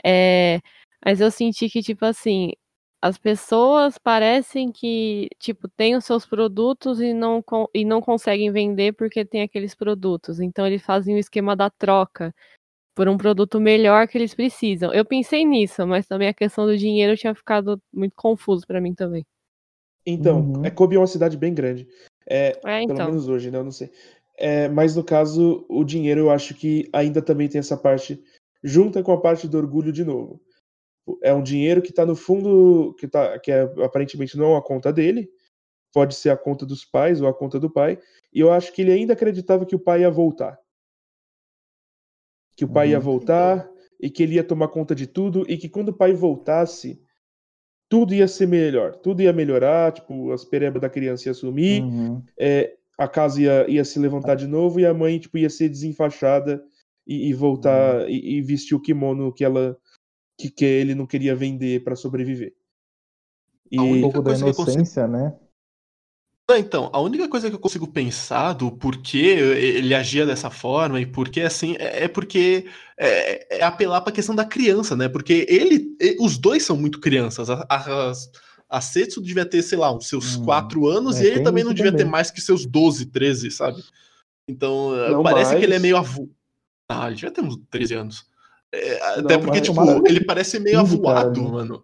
É, 0.05 0.61
mas 1.05 1.19
eu 1.19 1.29
senti 1.29 1.69
que, 1.69 1.81
tipo 1.83 2.05
assim, 2.05 2.53
as 3.01 3.17
pessoas 3.17 3.97
parecem 3.97 4.71
que, 4.71 5.29
tipo, 5.39 5.67
têm 5.69 5.95
os 5.95 6.03
seus 6.05 6.25
produtos 6.25 6.99
e 6.99 7.13
não, 7.13 7.43
e 7.73 7.85
não 7.85 8.01
conseguem 8.01 8.51
vender 8.51 8.93
porque 8.93 9.23
tem 9.23 9.41
aqueles 9.41 9.73
produtos. 9.73 10.39
Então 10.39 10.67
eles 10.67 10.81
fazem 10.83 11.15
o 11.15 11.19
esquema 11.19 11.55
da 11.55 11.69
troca 11.69 12.33
por 12.93 13.07
um 13.07 13.17
produto 13.17 13.59
melhor 13.61 14.07
que 14.07 14.17
eles 14.17 14.35
precisam. 14.35 14.93
Eu 14.93 15.05
pensei 15.05 15.45
nisso, 15.45 15.87
mas 15.87 16.05
também 16.05 16.27
a 16.27 16.33
questão 16.33 16.65
do 16.65 16.77
dinheiro 16.77 17.15
tinha 17.15 17.33
ficado 17.33 17.81
muito 17.93 18.13
confuso 18.15 18.67
pra 18.67 18.81
mim 18.81 18.93
também. 18.93 19.25
Então, 20.05 20.39
Uhum. 20.39 20.65
é 20.65 20.69
Kobe 20.69 20.95
é 20.95 20.99
uma 20.99 21.07
cidade 21.07 21.37
bem 21.37 21.53
grande. 21.53 21.87
É, 22.27 22.49
É, 22.65 22.85
Pelo 22.85 22.93
então. 22.93 23.05
menos 23.05 23.29
hoje, 23.29 23.49
né? 23.49 23.57
Eu 23.57 23.63
não 23.63 23.71
sei. 23.71 23.89
É, 24.37 24.67
mas 24.67 24.95
no 24.95 25.03
caso, 25.03 25.65
o 25.69 25.83
dinheiro 25.83 26.21
eu 26.21 26.29
acho 26.29 26.53
que 26.53 26.89
ainda 26.91 27.21
também 27.21 27.47
tem 27.47 27.59
essa 27.59 27.77
parte, 27.77 28.21
junta 28.63 29.01
com 29.03 29.11
a 29.11 29.19
parte 29.19 29.47
do 29.47 29.57
orgulho 29.57 29.91
de 29.91 30.03
novo. 30.03 30.41
É 31.23 31.33
um 31.33 31.41
dinheiro 31.41 31.81
que 31.81 31.93
tá 31.93 32.05
no 32.05 32.15
fundo, 32.15 32.93
que, 32.99 33.07
tá, 33.07 33.39
que 33.39 33.51
é, 33.51 33.61
aparentemente 33.83 34.37
não 34.37 34.53
é 34.53 34.57
a 34.57 34.61
conta 34.61 34.91
dele, 34.91 35.29
pode 35.93 36.13
ser 36.15 36.29
a 36.29 36.37
conta 36.37 36.65
dos 36.65 36.85
pais 36.85 37.21
ou 37.21 37.27
a 37.27 37.33
conta 37.33 37.59
do 37.59 37.69
pai, 37.69 37.97
e 38.33 38.39
eu 38.39 38.51
acho 38.51 38.71
que 38.73 38.81
ele 38.81 38.91
ainda 38.91 39.13
acreditava 39.13 39.65
que 39.65 39.75
o 39.75 39.79
pai 39.79 40.01
ia 40.01 40.11
voltar. 40.11 40.59
Que 42.55 42.65
o 42.65 42.67
pai 42.67 42.89
ia 42.89 42.97
Uhum. 42.97 43.03
voltar 43.03 43.69
e 43.99 44.09
que 44.09 44.21
ele 44.23 44.35
ia 44.35 44.43
tomar 44.43 44.67
conta 44.67 44.93
de 44.93 45.07
tudo 45.07 45.45
e 45.49 45.57
que 45.57 45.69
quando 45.69 45.89
o 45.89 45.93
pai 45.93 46.13
voltasse, 46.13 47.01
tudo 47.89 48.13
ia 48.13 48.27
ser 48.27 48.47
melhor, 48.47 48.95
tudo 48.97 49.21
ia 49.21 49.33
melhorar, 49.33 49.91
tipo, 49.93 50.31
as 50.31 50.45
perebas 50.45 50.81
da 50.81 50.89
criança 50.89 51.29
ia 51.29 51.33
sumir, 51.33 51.81
Uhum. 51.83 52.21
é, 52.37 52.75
a 52.97 53.07
casa 53.07 53.41
ia, 53.41 53.69
ia 53.69 53.83
se 53.85 53.97
levantar 53.97 54.35
de 54.35 54.45
novo 54.45 54.79
e 54.79 54.85
a 54.85 54.93
mãe 54.93 55.17
tipo, 55.17 55.37
ia 55.37 55.49
ser 55.49 55.69
desenfaixada 55.69 56.63
e, 57.07 57.29
e 57.29 57.33
voltar 57.33 58.01
Uhum. 58.01 58.09
e, 58.09 58.37
e 58.37 58.41
vestir 58.41 58.75
o 58.75 58.81
kimono 58.81 59.33
que 59.33 59.43
ela 59.43 59.75
que, 60.39 60.49
que 60.49 60.65
ele 60.65 60.95
não 60.95 61.05
queria 61.05 61.35
vender 61.35 61.83
para 61.83 61.95
sobreviver. 61.95 62.55
E 63.71 63.77
A 63.77 63.83
Um 63.83 63.91
única 63.91 64.01
pouco 64.01 64.21
da 64.23 64.31
coisa 64.31 64.43
que 64.43 64.49
eu 64.49 64.53
consigo- 64.55 64.77
inocência, 64.79 65.07
né? 65.07 65.37
Não, 66.49 66.57
Então, 66.57 66.89
a 66.91 66.99
única 66.99 67.29
coisa 67.29 67.47
que 67.49 67.55
eu 67.55 67.59
consigo 67.59 67.87
pensar 67.87 68.53
do 68.53 68.71
porquê 68.71 69.17
ele 69.19 69.93
agia 69.93 70.25
dessa 70.25 70.49
forma 70.49 70.99
e 70.99 71.05
porquê 71.05 71.41
assim 71.41 71.75
é 71.77 72.05
é 72.05 72.07
porque 72.07 72.65
é, 72.97 73.59
é 73.59 73.63
apelar 73.63 74.01
para 74.01 74.11
a 74.11 74.15
questão 74.15 74.33
da 74.35 74.43
criança, 74.45 74.95
né? 74.95 75.07
Porque 75.07 75.45
ele, 75.47 75.95
os 76.19 76.37
dois 76.39 76.63
são 76.63 76.75
muito 76.75 76.99
crianças. 76.99 77.49
A, 77.51 77.65
a, 77.69 78.11
a 78.67 78.81
Setsu 78.81 79.21
devia 79.21 79.45
ter, 79.45 79.61
sei 79.61 79.77
lá, 79.77 79.93
uns 79.95 80.07
seus 80.07 80.35
Hum, 80.37 80.45
4 80.45 80.87
anos 80.87 81.19
é, 81.19 81.23
e 81.23 81.27
ele 81.27 81.41
também 81.41 81.63
não 81.63 81.73
devia 81.73 81.91
ter 81.91 81.97
também. 81.99 82.11
mais 82.11 82.31
que 82.31 82.41
seus 82.41 82.65
12, 82.65 83.05
13, 83.07 83.51
sabe? 83.51 83.83
Então, 84.47 84.91
Não 85.11 85.21
parece 85.23 85.55
que 85.55 85.63
ele 85.63 85.73
é 85.73 85.77
mais. 85.77 85.81
meio 85.83 85.97
avô. 85.97 86.27
Ah, 86.89 87.05
ele 87.07 87.15
devia 87.15 87.31
ter 87.31 87.41
uns 87.43 87.57
13 87.69 87.93
anos. 87.93 88.27
É, 88.71 89.17
Não, 89.17 89.25
até 89.25 89.37
porque, 89.37 89.59
mas 89.59 89.67
tipo, 89.67 90.07
ele 90.07 90.23
parece 90.23 90.59
meio 90.59 90.79
15, 90.81 90.97
cara, 91.01 91.19
avoado, 91.19 91.41
né? 91.43 91.49
mano. 91.49 91.83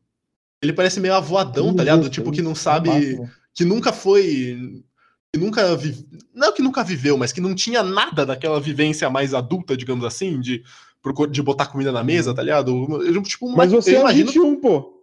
Ele 0.61 0.73
parece 0.73 0.99
meio 0.99 1.13
avoadão, 1.15 1.65
15, 1.65 1.75
tá 1.77 1.83
ligado? 1.83 1.99
16, 1.99 2.13
Tipo, 2.15 2.31
que 2.31 2.41
não 2.41 2.51
no 2.51 2.55
sabe 2.55 2.89
que 3.53 3.65
nunca 3.65 3.91
foi. 3.93 4.83
Que 5.33 5.39
nunca 5.39 5.75
vi... 5.75 6.05
Não 6.33 6.53
que 6.53 6.61
nunca 6.61 6.83
viveu, 6.83 7.17
mas 7.17 7.31
que 7.31 7.41
não 7.41 7.53
tinha 7.55 7.83
nada 7.83 8.25
daquela 8.25 8.59
vivência 8.59 9.09
mais 9.09 9.33
adulta, 9.33 9.75
digamos 9.75 10.05
assim, 10.05 10.39
de, 10.39 10.63
de 11.31 11.41
botar 11.43 11.67
comida 11.67 11.91
na 11.91 12.03
mesa, 12.03 12.33
tá 12.33 12.41
ligado? 12.41 12.71
Eu, 13.03 13.21
tipo, 13.23 13.47
uma- 13.47 13.57
Mas 13.57 13.71
você 13.71 13.91
eu 13.95 13.97
é 13.97 14.01
imagino. 14.01 14.27
21, 14.31 14.61
pô. 14.61 14.93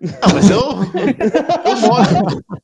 Não, 0.00 0.34
mas 0.34 0.50
eu. 0.50 0.60
eu 0.60 1.80
moro. 1.80 2.42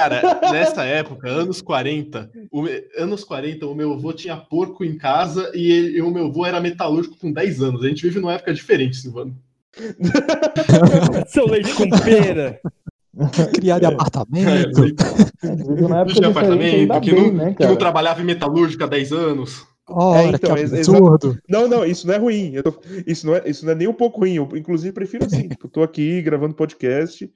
Cara, 0.00 0.40
nessa 0.52 0.84
época, 0.84 1.28
anos 1.28 1.60
40, 1.60 2.30
o 2.50 2.64
anos 2.96 3.22
40, 3.24 3.66
o 3.66 3.74
meu 3.74 3.92
avô 3.92 4.12
tinha 4.12 4.36
porco 4.36 4.82
em 4.84 4.96
casa 4.96 5.50
e, 5.54 5.70
ele- 5.70 5.98
e 5.98 6.02
o 6.02 6.10
meu 6.10 6.26
avô 6.26 6.46
era 6.46 6.60
metalúrgico 6.60 7.18
com 7.18 7.30
10 7.30 7.60
anos. 7.62 7.84
A 7.84 7.88
gente 7.88 8.02
vive 8.02 8.18
numa 8.20 8.32
época 8.34 8.54
diferente, 8.54 8.96
Silvano. 8.96 9.36
Seu 11.28 11.46
leite 11.46 11.72
com 11.74 11.88
pera. 11.90 12.58
Criado 13.54 13.82
em 13.82 13.86
É, 13.86 13.88
apartamento. 13.92 14.84
É, 14.84 15.54
de 15.56 15.82
na 15.88 16.00
época 16.00 16.14
tinha 16.14 16.28
diferente, 16.28 16.30
apartamento, 16.30 17.00
que, 17.00 17.12
bem, 17.14 17.22
não, 17.26 17.32
né, 17.32 17.54
que 17.54 17.66
não 17.66 17.76
trabalhava 17.76 18.20
em 18.22 18.24
metalúrgica 18.24 18.84
há 18.84 18.88
10 18.88 19.12
anos. 19.12 19.66
Ora, 19.88 20.22
É, 20.22 20.26
então, 20.28 20.54
que 20.54 20.62
absurdo. 20.62 21.36
Não, 21.48 21.66
não, 21.66 21.84
isso 21.84 22.06
não 22.06 22.14
é 22.14 22.18
ruim. 22.18 22.52
Eu 22.54 22.62
tô- 22.62 22.80
Isso, 23.06 23.26
não 23.26 23.34
é, 23.34 23.42
isso 23.46 23.64
não 23.66 23.72
é 23.72 23.74
nem 23.74 23.88
um 23.88 23.92
pouco 23.92 24.20
ruim. 24.20 24.34
Eu, 24.36 24.48
inclusive, 24.54 24.92
prefiro 24.92 25.24
assim. 25.26 25.48
tipo, 25.48 25.66
eu 25.66 25.70
tô 25.70 25.82
aqui 25.82 26.22
gravando 26.22 26.54
podcast, 26.54 27.28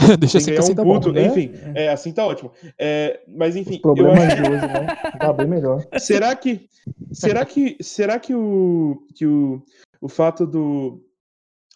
Deixa 0.18 0.38
assim 0.38 0.52
assim 0.56 0.72
um 0.72 0.74
tá 0.76 0.84
bom. 0.84 0.94
puto. 1.00 1.12
né? 1.12 1.26
Enfim, 1.26 1.52
é, 1.74 1.88
assim 1.88 2.12
tá 2.12 2.26
ótimo. 2.26 2.52
É, 2.78 3.20
mas 3.28 3.56
enfim, 3.56 3.74
Os 3.74 3.80
problemas 3.80 4.18
acho- 4.20 4.36
de 4.36 4.42
hoje, 4.42 4.66
né? 4.66 4.86
Tá 5.18 5.32
bem 5.32 5.46
melhor. 5.46 5.84
será 5.98 6.34
que 6.36 6.68
será 7.12 7.44
que 7.44 7.76
será 7.80 8.18
que 8.18 8.34
o 8.34 9.06
que 9.14 9.26
o, 9.26 9.62
o 10.00 10.08
fato 10.08 10.46
do 10.46 11.02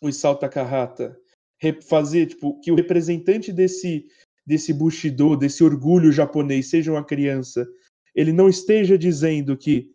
o 0.03 0.09
Isao 0.09 0.37
Takahata 0.37 1.17
re- 1.61 1.81
fazer 1.83 2.27
tipo 2.27 2.59
que 2.61 2.73
o 2.73 2.75
representante 2.75 3.53
desse 3.53 4.07
desse 4.47 4.73
bushido 4.73 5.37
desse 5.37 5.63
orgulho 5.65 6.13
japonês 6.13 6.69
seja 6.69 6.91
uma 6.93 7.05
criança 7.05 7.67
ele 8.15 8.33
não 8.33 8.49
esteja 8.49 8.97
dizendo 8.99 9.57
que 9.57 9.91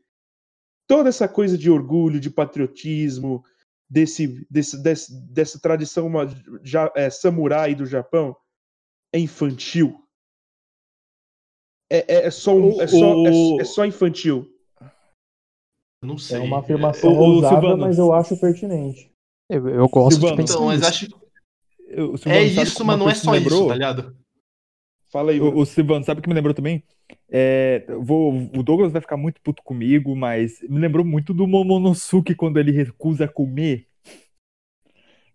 toda 0.88 1.10
essa 1.10 1.28
coisa 1.28 1.58
de 1.58 1.70
orgulho 1.70 2.20
de 2.20 2.30
patriotismo 2.30 3.44
desse, 3.90 4.46
desse, 4.50 4.82
desse 4.82 5.34
dessa 5.34 5.60
tradição 5.60 6.06
uma- 6.08 6.28
já, 6.64 6.92
é, 6.96 7.10
samurai 7.10 7.74
do 7.74 7.86
Japão 7.86 8.36
é 9.12 9.20
infantil 9.20 9.98
é, 11.90 11.98
é, 12.08 12.26
é 12.28 12.32
só 12.32 12.54
um- 12.56 12.80
é 12.80 12.88
só, 12.88 13.14
é, 13.26 13.62
é 13.62 13.64
só 13.66 13.86
infantil 13.86 14.48
Não 16.02 16.18
sei. 16.18 16.38
É 16.38 16.40
uma 16.40 16.60
afirmação 16.60 17.12
ô, 17.12 17.16
ousada, 17.16 17.60
Silvano, 17.60 17.82
mas 17.82 17.98
eu 17.98 18.14
acho 18.14 18.38
pertinente. 18.38 19.12
Eu, 19.50 19.68
eu 19.68 19.90
gosto 19.90 20.16
Silvano, 20.16 20.36
de 20.38 20.42
pensar 20.44 20.54
Então, 20.54 20.66
mas 20.68 20.84
acho 20.84 21.08
Eu- 21.88 22.14
É 22.28 22.44
isso, 22.44 22.86
mas 22.86 23.00
não 23.00 23.10
é 23.10 23.16
só 23.16 23.32
me 23.32 23.38
isso, 23.40 23.50
lembrou? 23.50 23.68
tá 23.68 23.74
ligado? 23.74 24.16
Fala 25.12 25.32
aí 25.32 25.40
O, 25.40 25.58
o 25.58 25.66
Silvano, 25.66 26.04
sabe 26.06 26.20
o 26.20 26.24
que 26.24 26.30
me 26.30 26.36
lembrou 26.36 26.54
também? 26.54 26.84
É, 27.32 27.84
eu 27.88 28.04
vou, 28.04 28.34
o 28.56 28.64
Douglas 28.64 28.92
vai 28.92 29.02
ficar 29.02 29.18
muito 29.18 29.42
puto 29.42 29.64
comigo, 29.64 30.16
mas 30.16 30.62
me 30.70 30.80
lembrou 30.80 31.06
muito 31.06 31.34
do 31.34 31.48
Momonosuke 31.48 32.36
quando 32.36 32.58
ele 32.60 32.72
recusa 32.72 33.28
comer 33.28 33.88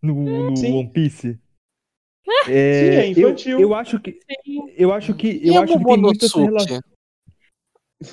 no, 0.03 0.15
no 0.15 0.57
Sim. 0.57 0.79
One 0.79 0.91
Piece. 0.91 1.39
Sim, 2.47 2.53
é 2.53 3.09
eu- 3.11 3.29
infantil. 3.31 3.61
Eu, 3.61 3.75
acho 3.75 4.01
que 4.01 4.19
eu 4.77 4.93
acho 4.93 5.15
que 5.15 5.41
E 5.43 5.49
eu 5.49 5.55
o 5.55 5.63
acho 5.63 5.79
que 5.79 5.85
tem 5.85 5.99
muito 5.99 6.25
essa 6.25 6.37
Momonosuke? 6.37 6.45
relação. 6.47 6.81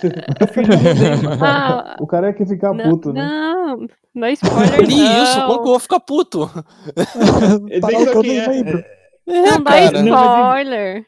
É. 0.03 0.41
Ah, 1.43 1.97
O 1.99 2.07
cara 2.07 2.29
é 2.29 2.33
que 2.33 2.45
fica 2.45 2.73
não, 2.73 2.91
puto, 2.91 3.11
né? 3.11 3.21
não, 3.21 3.87
não 4.15 4.27
é 4.27 4.31
spoiler, 4.33 4.85
Que 4.85 4.93
isso? 4.93 5.41
Como 5.41 5.53
que 5.53 5.53
eu 5.53 5.57
não. 5.57 5.63
vou 5.63 5.79
ficar 5.79 5.99
puto? 5.99 6.49
Ele 7.69 7.81
nem 7.81 8.05
que 8.05 8.17
eu 8.17 8.23
nem 8.23 8.39
é. 8.39 8.47
lembro. 8.47 8.83
Não 9.27 9.63
dá. 9.63 9.91
Não, 9.91 10.25
spoiler. 10.35 11.05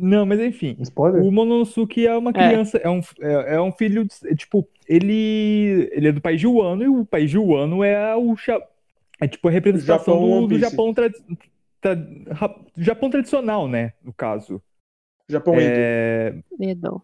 Não, 0.00 0.24
mas 0.26 0.40
enfim. 0.40 0.76
Spoiler? 0.80 1.22
O 1.22 1.30
Momonosuke 1.30 2.06
é 2.06 2.16
uma 2.16 2.32
criança, 2.32 2.78
é, 2.78 2.88
um, 2.88 3.00
é, 3.20 3.54
é 3.54 3.60
um 3.60 3.72
filho, 3.72 4.04
de- 4.04 4.28
é, 4.28 4.34
tipo, 4.34 4.66
ele, 4.88 5.88
ele 5.92 6.08
é 6.08 6.12
do 6.12 6.20
país 6.20 6.40
de 6.40 6.46
Wano 6.46 6.82
e 6.82 6.88
o 6.88 7.04
país 7.04 7.30
de 7.30 7.38
Wano 7.38 7.82
é 7.84 8.14
o 8.16 8.34
é 9.20 9.28
tipo 9.28 9.48
a 9.48 9.50
representação 9.50 10.14
Japão 10.14 10.42
do, 10.42 10.48
do. 10.48 10.58
Japão, 10.58 10.94
tradi- 10.94 11.22
tra- 11.80 11.96
ra- 12.30 12.60
Japão 12.76 13.10
tradicional, 13.10 13.68
né, 13.68 13.92
no 14.02 14.12
caso. 14.12 14.60
Japão 15.28 15.54
Edo. 15.60 15.78
É, 15.78 16.34
Medo. 16.58 17.02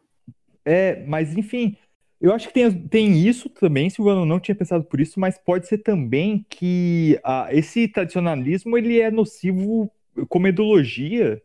é, 0.64 1.04
mas 1.06 1.36
enfim, 1.36 1.76
eu 2.20 2.32
acho 2.32 2.48
que 2.48 2.54
tem, 2.54 2.70
tem 2.88 3.26
isso 3.26 3.48
também, 3.48 3.88
Silvano 3.88 4.24
não 4.26 4.40
tinha 4.40 4.54
pensado 4.54 4.84
por 4.84 5.00
isso, 5.00 5.20
mas 5.20 5.38
pode 5.38 5.68
ser 5.68 5.78
também 5.78 6.44
que 6.50 7.18
ah, 7.22 7.46
esse 7.50 7.86
tradicionalismo 7.86 8.76
ele 8.76 9.00
é 9.00 9.10
nocivo 9.10 9.90
como 10.28 10.48
ideologia 10.48 11.40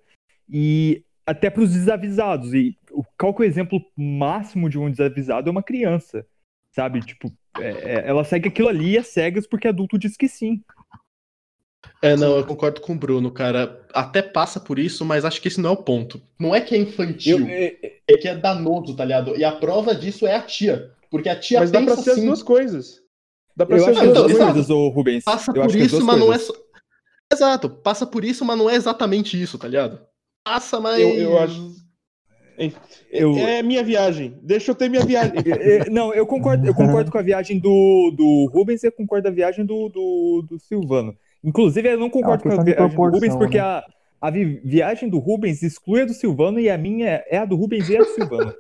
e 0.49 1.03
até 1.26 1.50
para 1.50 1.64
os 1.64 1.72
desavisados. 1.74 2.54
E 2.54 2.78
o- 2.91 3.04
qual 3.20 3.34
que 3.34 3.44
é 3.44 3.45
o 3.45 3.50
exemplo 3.50 3.80
máximo 3.95 4.70
de 4.70 4.78
um 4.78 4.90
desavisado 4.90 5.48
é 5.48 5.52
uma 5.52 5.64
criança, 5.64 6.26
sabe? 6.72 7.00
Tipo, 7.02 7.32
é- 7.60 7.70
é- 7.70 8.04
ela 8.08 8.24
segue 8.24 8.50
aquilo 8.50 8.68
ali 8.70 8.98
às 8.98 9.08
cegas 9.08 9.48
porque 9.48 9.68
adulto 9.68 9.98
diz 9.98 10.16
que 10.18 10.28
sim. 10.28 10.62
É, 12.02 12.16
não, 12.16 12.38
eu 12.38 12.45
concordo 12.45 12.82
com 12.82 12.94
o 12.94 12.98
Bruno, 12.98 13.32
cara. 13.32 13.86
Até 13.94 14.22
passa 14.22 14.60
por 14.60 14.78
isso, 14.80 15.06
mas 15.06 15.24
acho 15.26 15.41
que 15.41 15.48
esse 15.48 15.60
não 15.62 15.70
é 15.70 15.74
o 15.74 15.78
ponto. 15.78 16.22
Não 16.40 16.54
é 16.54 16.60
que 16.62 16.76
é 16.76 16.78
infantil, 16.78 17.40
Eu- 17.40 17.48
é- 17.48 17.78
é 18.08 18.18
que 18.18 18.28
é 18.28 18.36
danoso, 18.36 18.95
tá 18.95 19.06
ligado? 19.06 19.36
E 19.38 19.44
a 19.44 19.52
prova 19.52 19.94
disso 19.95 20.26
é 20.28 20.36
a 20.36 20.41
tia. 20.41 20.91
Porque 21.10 21.30
a 21.30 21.40
tia 21.40 21.60
Mas 21.60 21.72
dá 21.72 21.80
pensa 21.80 21.94
pra 21.94 22.04
ser 22.04 22.10
as 22.12 22.18
assim, 22.18 22.26
duas 22.26 22.44
coisas. 22.44 23.02
Dá 23.56 23.66
pra 23.66 23.78
eu 23.78 23.84
ser 23.84 23.91
acho 23.91 24.00
as 24.02 24.08
as 24.08 24.14
duas 24.14 24.32
Exato. 24.32 24.38
coisas. 24.45 24.54
coisas, 24.68 24.70
ô 24.70 24.90
Rubens. 24.90 25.24
passa 25.24 25.52
Eu 25.56 25.62
acho 25.62 25.70
por 25.72 25.78
que 25.78 25.84
as 25.86 25.91
isso, 25.94 26.06
mas 26.06 26.20
não 26.20 26.26
é 26.34 26.38
coisas. 26.38 26.48
só. 26.48 26.54
Exato, 27.32 27.70
passa 27.70 28.06
por 28.08 28.26
isso, 28.26 28.44
mas 28.45 28.58
não 28.58 28.70
é 28.70 28.76
exatamente 28.76 29.41
isso, 29.41 29.58
tá 29.58 29.68
ligado? 29.68 30.02
Passa, 30.44 30.80
mas. 30.80 30.99
Eu- 30.99 31.14
eu 31.15 31.40
acho- 31.40 31.74
Eu- 33.11 33.36
É 33.38 33.64
minha 33.64 33.84
viagem. 33.84 34.38
Deixa 34.44 34.70
eu 34.72 34.76
ter 34.76 34.88
minha 34.90 35.03
viagem. 35.03 35.34
É, 35.88 35.90
Não, 35.90 36.14
eu 36.14 36.26
concordo, 36.26 36.68
eu 36.68 36.74
concordo 36.74 37.11
com 37.11 37.18
a 37.18 37.22
viagem 37.22 37.57
do, 37.60 38.14
do 38.15 38.49
Rubens 38.53 38.84
e 38.84 38.88
eu 38.88 38.91
concordo 38.91 39.24
com 39.24 39.30
a 39.32 39.36
viagem 39.36 39.65
do, 39.65 39.90
do, 39.90 40.45
do 40.49 40.60
Silvano. 40.60 41.15
Inclusive, 41.44 41.90
eu 41.90 41.99
não 41.99 42.10
concordo 42.10 42.44
com 42.44 42.49
a 42.49 42.64
viagem 42.64 42.95
do 42.95 42.95
Rubens, 42.95 43.36
porque 43.36 43.57
né? 43.57 43.64
a, 43.64 43.84
a 44.22 44.30
vi- 44.30 44.61
viagem 44.64 45.10
do 45.10 45.18
Rubens 45.18 45.64
exclui 45.64 46.02
a 46.02 46.06
do 46.06 46.14
Silvano 46.14 46.60
e 46.60 46.70
a 46.70 46.78
minha 46.78 47.24
é 47.28 47.38
a 47.38 47.45
do 47.45 47.56
Rubens 47.56 47.90
e 47.90 47.98
a 47.98 47.99
do 48.02 48.06
Silvano. 48.06 48.53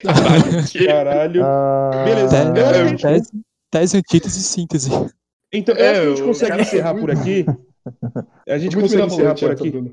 Caralho. 0.86 1.44
Ah, 1.44 2.04
Beleza. 2.04 2.96
Tese, 2.96 3.30
tese, 3.70 3.96
antítese 3.98 4.38
e 4.38 4.42
síntese. 4.42 4.90
Então, 5.52 5.74
eu 5.74 5.84
acho 5.84 5.92
que 5.92 5.98
a 6.00 6.08
gente 6.08 6.22
É, 6.22 6.26
consegue 6.26 6.62
encerrar 6.62 6.94
por 6.94 7.10
aqui. 7.10 7.44
A 8.48 8.58
gente 8.58 8.76
consegue 8.76 9.02
encerrar 9.06 9.34
por 9.34 9.50
aqui. 9.50 9.92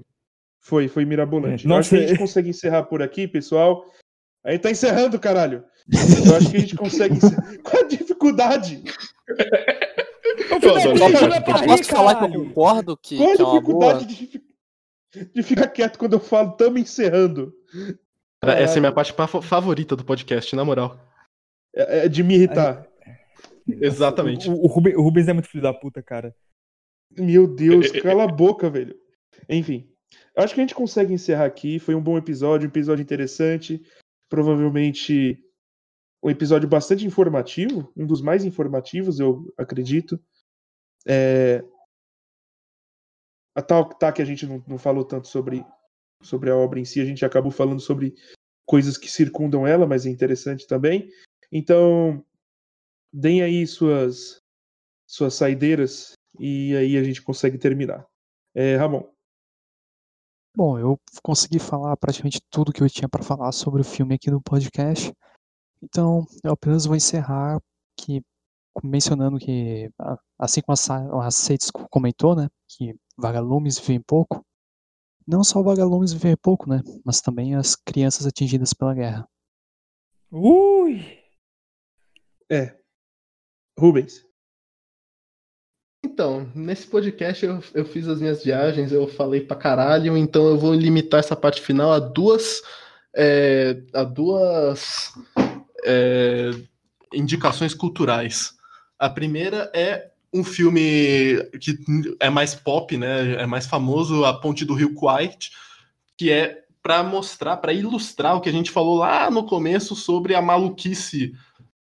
Foi, 0.65 0.87
foi 0.87 1.05
mirabolante. 1.05 1.63
eu 1.65 1.69
Nossa, 1.69 1.79
acho 1.81 1.89
que 1.91 1.95
a 1.95 1.99
gente 2.07 2.15
é- 2.15 2.17
consegue 2.17 2.49
encerrar 2.49 2.83
por 2.83 3.01
aqui, 3.03 3.27
pessoal. 3.27 3.85
Aí 4.43 4.57
tá 4.57 4.71
encerrando, 4.71 5.19
caralho. 5.19 5.63
Eu 6.27 6.35
acho 6.35 6.49
que 6.49 6.57
a 6.57 6.59
gente 6.59 6.75
consegue 6.75 7.15
encerrar. 7.17 7.57
Qual 7.63 7.83
a 7.83 7.87
dificuldade? 7.87 8.83
Posso 11.67 11.89
falar 11.89 12.15
que 12.15 12.35
eu 12.35 12.45
concordo 12.45 12.97
que, 12.97 13.17
Qual 13.17 13.31
a 13.31 13.35
que 13.35 13.41
é 13.41 13.45
dificuldade 13.45 14.05
de, 14.05 14.41
de 15.33 15.43
ficar 15.43 15.67
quieto 15.67 15.97
quando 15.99 16.13
eu 16.13 16.19
falo 16.19 16.51
tamo 16.53 16.77
encerrando? 16.77 17.53
Cara, 18.41 18.59
Essa 18.59 18.75
é 18.75 18.77
a 18.77 18.81
minha 18.81 18.91
parte 18.91 19.13
pa- 19.13 19.27
favorita 19.27 19.95
do 19.95 20.03
podcast, 20.03 20.55
na 20.55 20.65
moral. 20.65 20.99
É, 21.75 22.05
é 22.05 22.09
de 22.09 22.23
me 22.23 22.35
irritar. 22.35 22.85
Exatamente. 23.67 24.49
O, 24.49 24.53
o 24.53 24.67
Rubens, 24.67 24.95
o 24.95 25.01
Rubens 25.01 25.27
é 25.27 25.33
muito 25.33 25.47
filho 25.49 25.63
da 25.63 25.73
puta, 25.73 26.01
cara. 26.01 26.35
Meu 27.17 27.47
Deus, 27.47 27.91
cala 28.01 28.23
a 28.23 28.27
boca, 28.27 28.69
velho. 28.69 28.95
Enfim, 29.49 29.87
acho 30.43 30.53
que 30.53 30.59
a 30.59 30.63
gente 30.63 30.75
consegue 30.75 31.13
encerrar 31.13 31.45
aqui. 31.45 31.79
Foi 31.79 31.95
um 31.95 32.01
bom 32.01 32.17
episódio, 32.17 32.67
um 32.67 32.69
episódio 32.69 33.03
interessante. 33.03 33.81
Provavelmente 34.29 35.41
um 36.25 36.29
episódio 36.31 36.67
bastante 36.67 37.05
informativo, 37.05 37.93
um 37.95 38.03
dos 38.03 38.19
mais 38.19 38.43
informativos, 38.43 39.19
eu 39.19 39.53
acredito. 39.55 40.19
É... 41.07 41.63
A 43.53 43.61
tal 43.61 43.87
tá 43.89 44.11
que 44.11 44.23
a 44.23 44.25
gente 44.25 44.47
não, 44.47 44.63
não 44.67 44.79
falou 44.79 45.05
tanto 45.05 45.27
sobre, 45.27 45.63
sobre 46.23 46.49
a 46.49 46.55
obra 46.55 46.79
em 46.79 46.85
si, 46.85 46.99
a 46.99 47.05
gente 47.05 47.23
acabou 47.23 47.51
falando 47.51 47.79
sobre 47.79 48.15
coisas 48.65 48.97
que 48.97 49.07
circundam 49.07 49.67
ela, 49.67 49.85
mas 49.85 50.07
é 50.07 50.09
interessante 50.09 50.65
também. 50.65 51.07
Então, 51.51 52.25
deem 53.13 53.43
aí 53.43 53.67
suas, 53.67 54.41
suas 55.07 55.35
saideiras 55.35 56.13
e 56.39 56.75
aí 56.75 56.97
a 56.97 57.03
gente 57.03 57.21
consegue 57.21 57.59
terminar. 57.59 58.03
É, 58.55 58.75
Ramon. 58.77 59.14
Bom, 60.55 60.79
eu 60.79 60.97
consegui 61.21 61.59
falar 61.59 61.97
praticamente 61.97 62.39
tudo 62.49 62.71
que 62.71 62.81
eu 62.81 62.89
tinha 62.89 63.09
para 63.09 63.21
falar 63.21 63.51
sobre 63.51 63.81
o 63.81 63.83
filme 63.83 64.15
aqui 64.15 64.31
no 64.31 64.41
podcast. 64.41 65.13
Então, 65.83 66.25
eu 66.43 66.53
apenas 66.53 66.85
vou 66.85 66.95
encerrar 66.95 67.59
que 67.97 68.23
mencionando 68.81 69.37
que, 69.37 69.91
assim 70.39 70.61
como 70.61 70.77
a 71.21 71.31
Seitz 71.31 71.69
comentou, 71.89 72.37
né, 72.37 72.47
que 72.69 72.95
vagalumes 73.17 73.77
vivem 73.77 74.01
pouco, 74.01 74.45
não 75.27 75.43
só 75.43 75.61
vagalumes 75.61 76.13
vivem 76.13 76.37
pouco, 76.37 76.69
né, 76.69 76.81
mas 77.03 77.19
também 77.19 77.55
as 77.55 77.75
crianças 77.75 78.25
atingidas 78.25 78.73
pela 78.73 78.93
guerra. 78.93 79.27
Ui! 80.31 81.01
É. 82.49 82.77
Rubens. 83.77 84.25
Então, 86.15 86.49
nesse 86.55 86.87
podcast 86.87 87.45
eu, 87.45 87.61
eu 87.73 87.83
fiz 87.83 88.07
as 88.07 88.21
minhas 88.21 88.41
viagens, 88.41 88.93
eu 88.93 89.05
falei 89.05 89.41
pra 89.41 89.53
caralho, 89.53 90.15
então 90.15 90.47
eu 90.47 90.57
vou 90.57 90.73
limitar 90.73 91.19
essa 91.19 91.35
parte 91.35 91.59
final 91.59 91.91
a 91.91 91.99
duas. 91.99 92.61
é, 93.13 93.81
a 93.93 94.05
duas 94.05 95.11
é, 95.83 96.51
indicações 97.13 97.73
culturais. 97.73 98.53
A 98.97 99.09
primeira 99.09 99.69
é 99.75 100.09
um 100.33 100.41
filme 100.41 101.43
que 101.59 101.77
é 102.21 102.29
mais 102.29 102.55
pop, 102.55 102.95
né? 102.95 103.33
É 103.33 103.45
mais 103.45 103.65
famoso, 103.65 104.23
A 104.23 104.39
Ponte 104.39 104.63
do 104.63 104.73
Rio 104.73 104.93
Kwai, 104.93 105.35
que 106.17 106.31
é 106.31 106.63
para 106.81 107.03
mostrar, 107.03 107.57
para 107.57 107.73
ilustrar 107.73 108.37
o 108.37 108.39
que 108.39 108.47
a 108.47 108.53
gente 108.53 108.71
falou 108.71 108.99
lá 108.99 109.29
no 109.29 109.45
começo 109.45 109.97
sobre 109.97 110.33
a 110.33 110.41
maluquice 110.41 111.33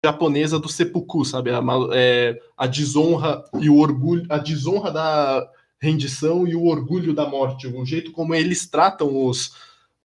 japonesa 0.04 0.58
do 0.58 0.68
seppuku, 0.68 1.24
sabe? 1.24 1.50
A, 1.50 1.60
é, 1.92 2.38
a 2.56 2.66
desonra 2.66 3.42
e 3.58 3.70
o 3.70 3.78
orgulho, 3.78 4.26
a 4.28 4.36
desonra 4.36 4.90
da 4.90 5.50
rendição 5.80 6.46
e 6.46 6.54
o 6.54 6.66
orgulho 6.66 7.14
da 7.14 7.26
morte, 7.26 7.66
o 7.66 7.84
jeito 7.84 8.12
como 8.12 8.34
eles 8.34 8.66
tratam 8.66 9.26
os, 9.26 9.56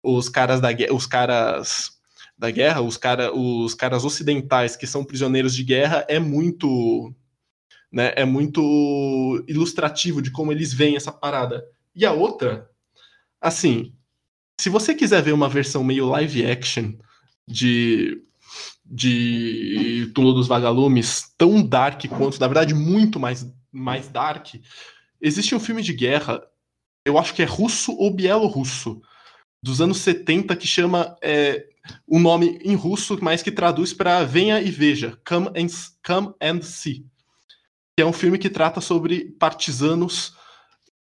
os 0.03 0.29
caras 0.29 0.61
da 0.61 0.73
guerra, 0.73 0.95
os 0.95 1.07
caras 1.07 1.99
da 2.37 2.51
guerra, 2.51 2.81
os, 2.81 2.97
cara, 2.97 3.35
os 3.35 3.75
caras 3.75 4.05
ocidentais 4.05 4.77
que 4.77 4.87
são 4.87 5.05
prisioneiros 5.05 5.55
de 5.55 5.65
guerra 5.65 6.07
é 6.09 6.20
muito 6.20 7.12
né, 7.91 8.12
é 8.15 8.25
muito 8.25 9.43
ilustrativo 9.49 10.23
de 10.23 10.31
como 10.31 10.53
eles 10.53 10.73
veem 10.73 10.95
essa 10.95 11.11
parada. 11.11 11.65
E 11.95 12.07
a 12.07 12.12
outra, 12.12 12.70
assim, 13.41 13.93
se 14.61 14.69
você 14.69 14.95
quiser 14.95 15.23
ver 15.23 15.33
uma 15.33 15.49
versão 15.49 15.83
meio 15.83 16.07
live 16.07 16.47
action 16.47 16.93
de 17.49 18.23
de 18.90 20.10
Túmulo 20.15 20.35
dos 20.35 20.48
Vagalumes, 20.48 21.32
tão 21.36 21.62
dark 21.62 22.06
quanto, 22.09 22.40
na 22.40 22.47
verdade, 22.47 22.74
muito 22.74 23.20
mais, 23.20 23.47
mais 23.70 24.09
dark, 24.09 24.55
existe 25.20 25.55
um 25.55 25.60
filme 25.60 25.82
de 25.82 25.93
guerra, 25.93 26.40
eu 27.05 27.19
acho 27.19 27.35
que 27.35 27.43
é 27.43 27.44
russo 27.44 27.93
ou 27.93 28.10
bielorrusso, 28.10 29.01
dos 29.62 29.81
anos 29.81 29.98
70, 29.98 30.56
que 30.56 30.66
chama 30.66 31.16
é, 31.23 31.66
um 32.09 32.19
nome 32.19 32.59
em 32.62 32.74
russo, 32.74 33.19
mas 33.20 33.43
que 33.43 33.51
traduz 33.51 33.93
para 33.93 34.24
Venha 34.24 34.60
e 34.60 34.70
Veja, 34.70 35.19
Come 35.27 35.48
and, 35.48 35.66
Come 36.06 36.35
and 36.40 36.62
See. 36.62 37.05
Que 37.97 38.02
é 38.02 38.06
um 38.06 38.12
filme 38.12 38.39
que 38.39 38.48
trata 38.48 38.81
sobre 38.81 39.36
partisanos 39.39 40.38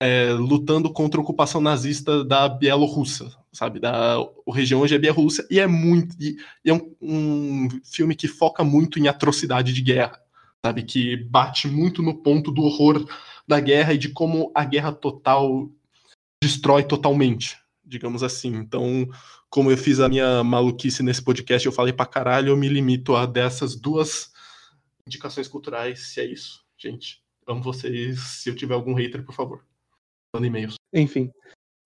é, 0.00 0.32
lutando 0.32 0.92
contra 0.92 1.18
a 1.18 1.22
ocupação 1.22 1.60
nazista 1.60 2.24
da 2.24 2.48
Bielorrússia, 2.48 3.30
sabe? 3.52 3.80
Da 3.80 4.16
região 4.52 4.80
hoje 4.80 4.94
é 4.94 4.98
Bielorrússia, 4.98 5.46
e 5.50 5.58
é 5.58 5.66
muito. 5.66 6.14
E, 6.20 6.36
e 6.64 6.70
é 6.70 6.74
um, 6.74 6.94
um 7.00 7.68
filme 7.84 8.14
que 8.14 8.28
foca 8.28 8.62
muito 8.62 8.98
em 8.98 9.08
atrocidade 9.08 9.72
de 9.72 9.82
guerra, 9.82 10.20
sabe? 10.64 10.82
Que 10.82 11.16
bate 11.16 11.66
muito 11.68 12.02
no 12.02 12.14
ponto 12.14 12.50
do 12.50 12.62
horror 12.62 13.06
da 13.46 13.60
guerra 13.60 13.94
e 13.94 13.98
de 13.98 14.10
como 14.10 14.50
a 14.54 14.64
guerra 14.64 14.92
total 14.92 15.70
destrói 16.42 16.82
totalmente, 16.82 17.56
digamos 17.84 18.22
assim. 18.22 18.54
Então, 18.54 19.08
como 19.48 19.70
eu 19.70 19.76
fiz 19.76 20.00
a 20.00 20.08
minha 20.08 20.44
maluquice 20.44 21.02
nesse 21.02 21.22
podcast, 21.22 21.64
eu 21.64 21.72
falei 21.72 21.92
pra 21.92 22.04
caralho, 22.04 22.48
eu 22.48 22.56
me 22.56 22.68
limito 22.68 23.16
a 23.16 23.24
dessas 23.24 23.74
duas 23.74 24.30
indicações 25.06 25.48
culturais, 25.48 26.00
se 26.08 26.20
é 26.20 26.26
isso, 26.26 26.62
gente. 26.76 27.22
Amo 27.46 27.62
vocês. 27.62 28.18
Se 28.18 28.50
eu 28.50 28.56
tiver 28.56 28.74
algum 28.74 28.92
hater, 28.92 29.24
por 29.24 29.32
favor, 29.32 29.64
manda 30.36 30.46
e-mails. 30.46 30.74
Enfim. 30.92 31.30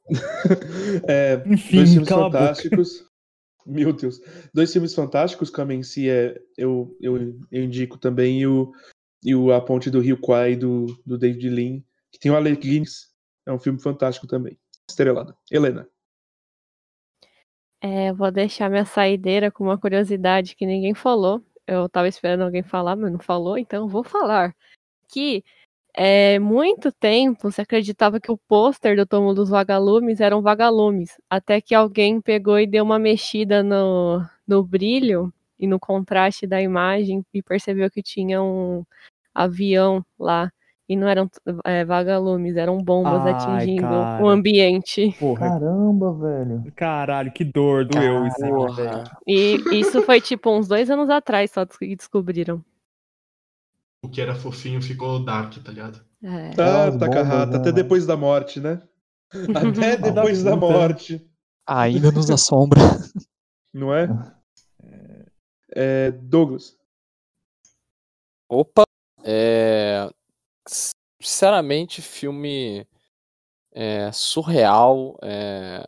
É, 1.09 1.37
dois 1.37 1.53
Enfim, 1.53 1.87
filmes 1.87 2.09
cala 2.09 2.27
a 2.27 2.29
boca. 2.29 2.39
fantásticos. 2.39 3.07
Meu 3.67 3.93
Deus. 3.93 4.21
Dois 4.53 4.73
filmes 4.73 4.95
fantásticos, 4.95 5.53
em 5.71 5.83
si 5.83 6.09
é, 6.09 6.41
eu, 6.57 6.97
eu, 7.01 7.39
eu 7.51 7.63
indico 7.63 7.97
também 7.99 8.41
e 8.41 8.47
o, 8.47 8.73
e 9.23 9.35
o 9.35 9.53
A 9.53 9.61
Ponte 9.61 9.91
do 9.91 10.01
Rio 10.01 10.19
Kwai 10.19 10.57
do, 10.57 10.87
do 11.07 11.17
David 11.17 11.49
Lean, 11.49 11.83
que 12.11 12.19
tem 12.19 12.33
o 12.33 12.37
Alec 12.37 12.67
Guinness. 12.67 13.11
É 13.47 13.53
um 13.53 13.59
filme 13.59 13.81
fantástico 13.81 14.27
também. 14.27 14.59
Estrelado. 14.89 15.37
Helena. 15.51 15.89
É, 17.81 18.13
vou 18.13 18.31
deixar 18.31 18.69
minha 18.69 18.85
saideira 18.85 19.51
com 19.51 19.65
uma 19.65 19.79
curiosidade 19.79 20.55
que 20.55 20.67
ninguém 20.67 20.95
falou. 20.95 21.43
Eu 21.67 21.89
tava 21.89 22.09
esperando 22.09 22.43
alguém 22.43 22.63
falar, 22.63 22.97
mas 22.97 23.13
não 23.13 23.19
falou, 23.19 23.57
então 23.57 23.89
vou 23.89 24.03
falar. 24.03 24.55
Que 25.09 25.45
é, 25.95 26.39
muito 26.39 26.93
tempo 26.93 27.51
se 27.51 27.61
acreditava 27.61 28.21
que 28.21 28.31
o 28.31 28.39
pôster 28.39 28.97
do 28.97 29.07
Túmulo 29.07 29.35
dos 29.35 29.49
Vagalumes 29.51 30.21
eram 30.21 30.43
vagalumes. 30.43 31.19
Até 31.29 31.61
que 31.61 31.75
alguém 31.75 32.21
pegou 32.21 32.59
e 32.59 32.67
deu 32.67 32.85
uma 32.85 32.99
mexida 32.99 33.63
no, 33.63 34.25
no 34.47 34.63
brilho 34.63 35.33
e 35.59 35.67
no 35.67 35.79
contraste 35.79 36.47
da 36.47 36.61
imagem 36.61 37.25
e 37.35 37.43
percebeu 37.43 37.91
que 37.91 38.03
tinha 38.03 38.43
um 38.43 38.85
avião 39.35 40.05
lá. 40.19 40.51
E 40.89 40.97
não 40.97 41.07
eram 41.07 41.31
é, 41.65 41.85
vagalumes, 41.85 42.57
eram 42.57 42.77
bombas 42.79 43.25
Ai, 43.25 43.33
atingindo 43.33 43.83
cara. 43.83 44.25
o 44.25 44.29
ambiente. 44.29 45.15
Porra, 45.21 45.51
Caramba, 45.51 46.13
velho. 46.15 46.73
caralho, 46.75 47.31
que 47.33 47.45
dor, 47.45 47.85
doeu 47.85 48.27
isso 48.27 48.45
aqui, 48.45 48.53
Porra. 48.53 48.75
velho. 48.75 49.11
E 49.25 49.81
isso 49.81 50.03
foi 50.03 50.21
tipo 50.21 50.51
uns 50.51 50.67
dois 50.67 50.91
anos 50.91 51.09
atrás 51.09 51.53
só 51.53 51.65
que 51.65 51.95
descobriram. 51.95 52.65
O 54.03 54.09
que 54.09 54.21
era 54.21 54.35
fofinho 54.35 54.83
ficou 54.83 55.25
dark, 55.25 55.55
tá 55.63 55.71
ligado? 55.71 56.05
É. 56.23 56.29
Ah, 56.29 56.51
Aquelas 56.51 56.97
Takahata, 56.97 57.47
bombas, 57.47 57.61
até 57.61 57.69
né, 57.71 57.73
depois 57.73 58.07
da 58.07 58.17
morte, 58.17 58.61
né? 58.61 58.83
Até 59.55 59.97
depois 59.97 60.43
da 60.43 60.57
morte, 60.57 61.25
Ainda 61.67 62.11
nos 62.11 62.29
assombra. 62.31 62.81
não 63.73 63.95
é? 63.95 64.09
É, 65.71 66.11
Douglas. 66.11 66.77
Opa! 68.49 68.83
É, 69.23 70.11
sinceramente, 71.23 72.03
filme 72.03 72.85
é, 73.73 74.11
surreal. 74.11 75.17
é, 75.23 75.85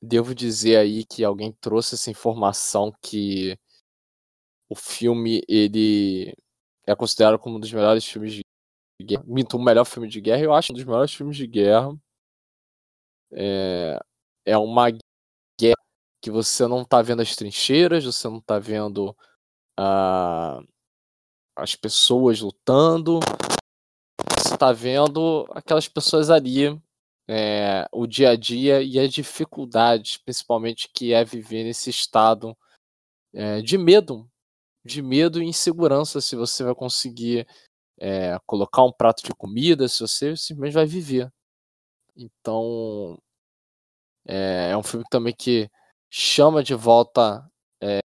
devo 0.00 0.34
dizer 0.34 0.78
aí 0.78 1.04
que 1.04 1.22
alguém 1.22 1.52
trouxe 1.60 1.94
essa 1.94 2.10
informação 2.10 2.92
que 3.02 3.56
o 4.68 4.74
filme 4.74 5.42
ele 5.46 6.34
é 6.86 6.94
considerado 6.94 7.38
como 7.38 7.56
um 7.56 7.60
dos 7.60 7.72
melhores 7.72 8.04
filmes 8.04 8.34
de 8.34 8.42
guerra. 9.02 9.24
Minto, 9.26 9.56
o 9.56 9.62
melhor 9.62 9.84
filme 9.84 10.08
de 10.08 10.20
guerra, 10.20 10.42
eu 10.42 10.52
acho 10.52 10.72
um 10.72 10.74
dos 10.74 10.84
melhores 10.84 11.12
filmes 11.12 11.36
de 11.36 11.46
guerra. 11.46 11.96
É, 13.32 13.98
é 14.44 14.58
uma 14.58 14.90
guerra 15.58 15.76
que 16.20 16.30
você 16.30 16.66
não 16.66 16.84
tá 16.84 17.02
vendo 17.02 17.22
as 17.22 17.34
trincheiras, 17.34 18.04
você 18.04 18.28
não 18.28 18.40
tá 18.40 18.58
vendo 18.58 19.16
uh, 19.78 20.66
as 21.56 21.74
pessoas 21.74 22.40
lutando, 22.40 23.20
você 24.38 24.56
tá 24.56 24.72
vendo 24.72 25.46
aquelas 25.50 25.88
pessoas 25.88 26.30
ali, 26.30 26.80
é, 27.28 27.86
o 27.92 28.06
dia 28.06 28.30
a 28.30 28.36
dia 28.36 28.82
e 28.82 28.98
as 28.98 29.12
dificuldades, 29.12 30.16
principalmente 30.18 30.88
que 30.92 31.12
é 31.12 31.24
viver 31.24 31.64
nesse 31.64 31.90
estado 31.90 32.56
é, 33.32 33.60
de 33.62 33.78
medo, 33.78 34.30
de 34.84 35.02
medo 35.02 35.42
e 35.42 35.46
insegurança 35.46 36.20
se 36.20 36.36
você 36.36 36.64
vai 36.64 36.74
conseguir 36.74 37.46
é, 37.98 38.38
colocar 38.46 38.84
um 38.84 38.92
prato 38.92 39.22
de 39.22 39.32
comida, 39.34 39.88
se 39.88 40.00
você 40.00 40.36
simplesmente 40.36 40.74
vai 40.74 40.86
viver. 40.86 41.32
Então, 42.16 43.18
é, 44.26 44.70
é 44.70 44.76
um 44.76 44.82
filme 44.82 45.04
também 45.10 45.34
que 45.34 45.70
chama 46.10 46.62
de 46.62 46.74
volta 46.74 47.48
é, 47.80 48.00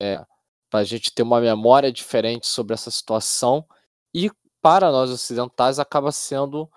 é, 0.00 0.24
para 0.70 0.80
a 0.80 0.84
gente 0.84 1.12
ter 1.12 1.22
uma 1.22 1.40
memória 1.40 1.92
diferente 1.92 2.46
sobre 2.46 2.74
essa 2.74 2.90
situação 2.90 3.66
e 4.14 4.30
para 4.60 4.90
nós 4.90 5.10
ocidentais 5.10 5.78
acaba 5.78 6.12
sendo 6.12 6.70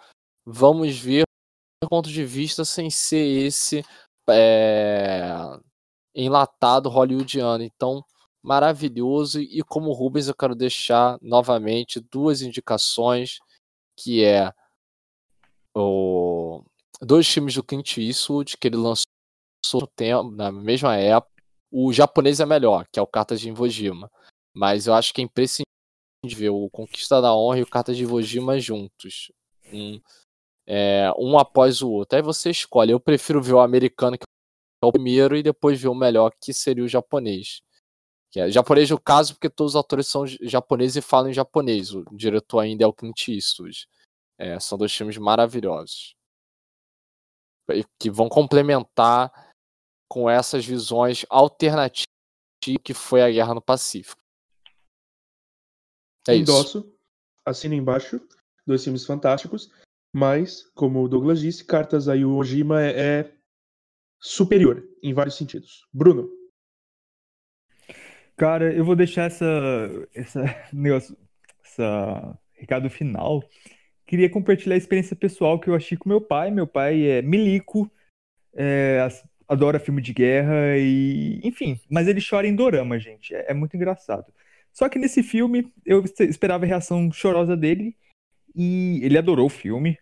vamos 0.46 0.98
ver 0.98 1.24
do 1.82 1.90
ponto 1.90 2.10
de 2.10 2.26
vista 2.26 2.66
sem 2.66 2.90
ser 2.90 3.26
esse 3.46 3.84
é, 4.30 5.32
enlatado 6.14 6.90
hollywoodiano. 6.90 7.64
Então, 7.64 8.04
maravilhoso. 8.46 9.42
E 9.42 9.62
como 9.64 9.92
Rubens, 9.92 10.28
eu 10.28 10.36
quero 10.36 10.56
deixar 10.56 11.18
novamente 11.22 12.00
duas 12.00 12.42
indicações, 12.42 13.40
que 13.98 14.24
é 14.24 14.54
o 15.76 16.64
dois 17.02 17.28
filmes 17.28 17.56
do 17.56 17.64
Clint 17.64 17.98
Eastwood 17.98 18.58
que 18.58 18.68
ele 18.68 18.78
lançou 18.78 19.88
tempo, 19.96 20.32
na 20.32 20.52
mesma 20.52 20.96
época. 20.96 21.34
O 21.72 21.92
japonês 21.92 22.40
é 22.40 22.46
melhor, 22.46 22.86
que 22.92 23.00
é 23.00 23.02
o 23.02 23.08
Cartas 23.08 23.42
de 23.42 23.50
Iwo 23.50 23.68
Jima. 23.68 24.10
Mas 24.54 24.88
eu 24.88 24.94
acho 24.94 25.14
que 25.14 25.22
é 25.22 25.26
imprescindível 25.26 25.66
ver 26.26 26.50
o 26.50 26.70
Conquista 26.70 27.22
da 27.22 27.36
Honra 27.36 27.60
e 27.60 27.64
o 27.64 27.70
Cartas 27.70 27.98
de 27.98 28.04
Iwo 28.04 28.22
Jima 28.22 28.60
juntos. 28.60 29.32
Um, 29.74 30.00
é, 30.68 31.12
um 31.18 31.38
após 31.38 31.82
o 31.82 31.90
outro. 31.90 32.16
Aí 32.16 32.22
você 32.22 32.52
escolhe. 32.52 32.92
Eu 32.92 33.00
prefiro 33.00 33.42
ver 33.42 33.54
o 33.54 33.60
americano, 33.60 34.18
que 34.18 34.24
é 34.82 34.86
o 34.86 34.92
primeiro, 34.92 35.36
e 35.36 35.44
depois 35.44 35.82
ver 35.82 35.90
o 35.90 35.96
melhor, 35.96 36.32
que 36.40 36.54
seria 36.54 36.84
o 36.84 36.88
japonês. 36.88 37.62
Que 38.36 38.42
é 38.42 38.52
japonês 38.52 38.90
no 38.90 39.00
caso, 39.00 39.34
porque 39.34 39.50
todos 39.50 39.76
os 39.76 39.80
atores 39.80 40.08
são 40.08 40.28
japoneses 40.28 40.98
e 40.98 41.02
falam 41.02 41.30
em 41.30 41.34
japonês. 41.34 41.94
O 41.94 42.04
diretor 42.12 42.60
ainda 42.60 42.84
é 42.84 42.88
o 42.88 42.92
Clint 42.92 43.30
Eastwood. 43.30 43.88
É, 44.38 44.60
são 44.60 44.78
dois 44.78 44.94
filmes 44.94 45.18
maravilhosos. 45.18 46.14
Que 47.98 48.10
vão 48.10 48.28
complementar 48.28 49.32
com 50.12 50.30
essas 50.30 50.66
visões 50.66 51.26
alternativas 51.30 52.04
que 52.84 52.94
foi 52.94 53.22
a 53.22 53.32
Guerra 53.32 53.54
no 53.54 53.62
Pacífico. 53.62 54.20
É 56.28 56.36
Endosso, 56.36 56.80
isso. 56.80 56.98
assina 57.46 57.74
embaixo. 57.74 58.20
Dois 58.68 58.84
filmes 58.84 59.06
fantásticos. 59.06 59.72
Mas, 60.14 60.70
como 60.74 61.02
o 61.02 61.08
Douglas 61.08 61.40
disse, 61.40 61.64
Cartas 61.64 62.10
aí 62.10 62.26
o 62.26 62.36
Ojima 62.36 62.82
é, 62.82 63.00
é 63.00 63.38
superior 64.22 64.86
em 65.02 65.14
vários 65.14 65.38
sentidos. 65.38 65.88
Bruno. 65.94 66.30
Cara, 68.38 68.74
eu 68.74 68.84
vou 68.84 68.96
deixar 68.96 69.26
essa, 69.26 69.46
essa 70.14 70.44
negócio, 70.74 71.18
essa 71.64 72.38
recado 72.54 72.90
final. 72.90 73.44
Queria 74.06 74.30
compartilhar 74.30 74.76
a 74.76 74.78
experiência 74.78 75.16
pessoal 75.16 75.60
que 75.60 75.70
eu 75.70 75.76
achei 75.76 75.98
com 75.98 76.10
meu 76.10 76.22
pai. 76.22 76.52
Meu 76.52 76.68
pai 76.68 77.06
é 77.06 77.22
milico, 77.22 77.90
é, 78.54 79.08
adora 79.48 79.80
filme 79.80 80.02
de 80.02 80.14
guerra 80.14 80.78
e, 80.78 81.40
enfim, 81.44 81.80
mas 81.90 82.08
ele 82.08 82.22
chora 82.22 82.48
em 82.48 82.56
dorama, 82.56 83.00
gente. 83.00 83.34
É, 83.34 83.52
é 83.52 83.54
muito 83.54 83.76
engraçado. 83.76 84.34
Só 84.74 84.90
que 84.90 85.00
nesse 85.00 85.24
filme 85.24 85.72
eu 85.86 86.04
esperava 86.20 86.66
a 86.66 86.68
reação 86.68 87.12
chorosa 87.12 87.56
dele 87.56 87.96
e 88.54 89.00
ele 89.04 89.18
adorou 89.18 89.48
o 89.48 89.50
filme, 89.50 89.98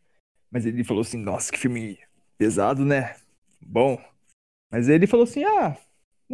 mas 0.52 0.66
ele 0.66 0.84
falou 0.84 1.02
assim: 1.02 1.18
"Nossa, 1.18 1.52
que 1.52 1.60
filme 1.60 2.00
pesado, 2.38 2.84
né? 2.84 3.16
Bom". 3.62 4.02
Mas 4.72 4.90
ele 4.90 5.08
falou 5.08 5.26
assim: 5.26 5.44
"Ah, 5.44 5.78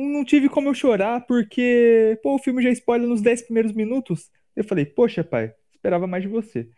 não 0.07 0.23
tive 0.23 0.49
como 0.49 0.69
eu 0.69 0.73
chorar 0.73 1.25
porque, 1.25 2.19
pô, 2.23 2.35
o 2.35 2.39
filme 2.39 2.63
já 2.63 2.69
spoiler 2.71 3.07
nos 3.07 3.21
10 3.21 3.43
primeiros 3.43 3.71
minutos. 3.73 4.29
Eu 4.55 4.63
falei, 4.63 4.85
poxa, 4.85 5.23
pai, 5.23 5.53
esperava 5.73 6.07
mais 6.07 6.23
de 6.23 6.29
você. 6.29 6.69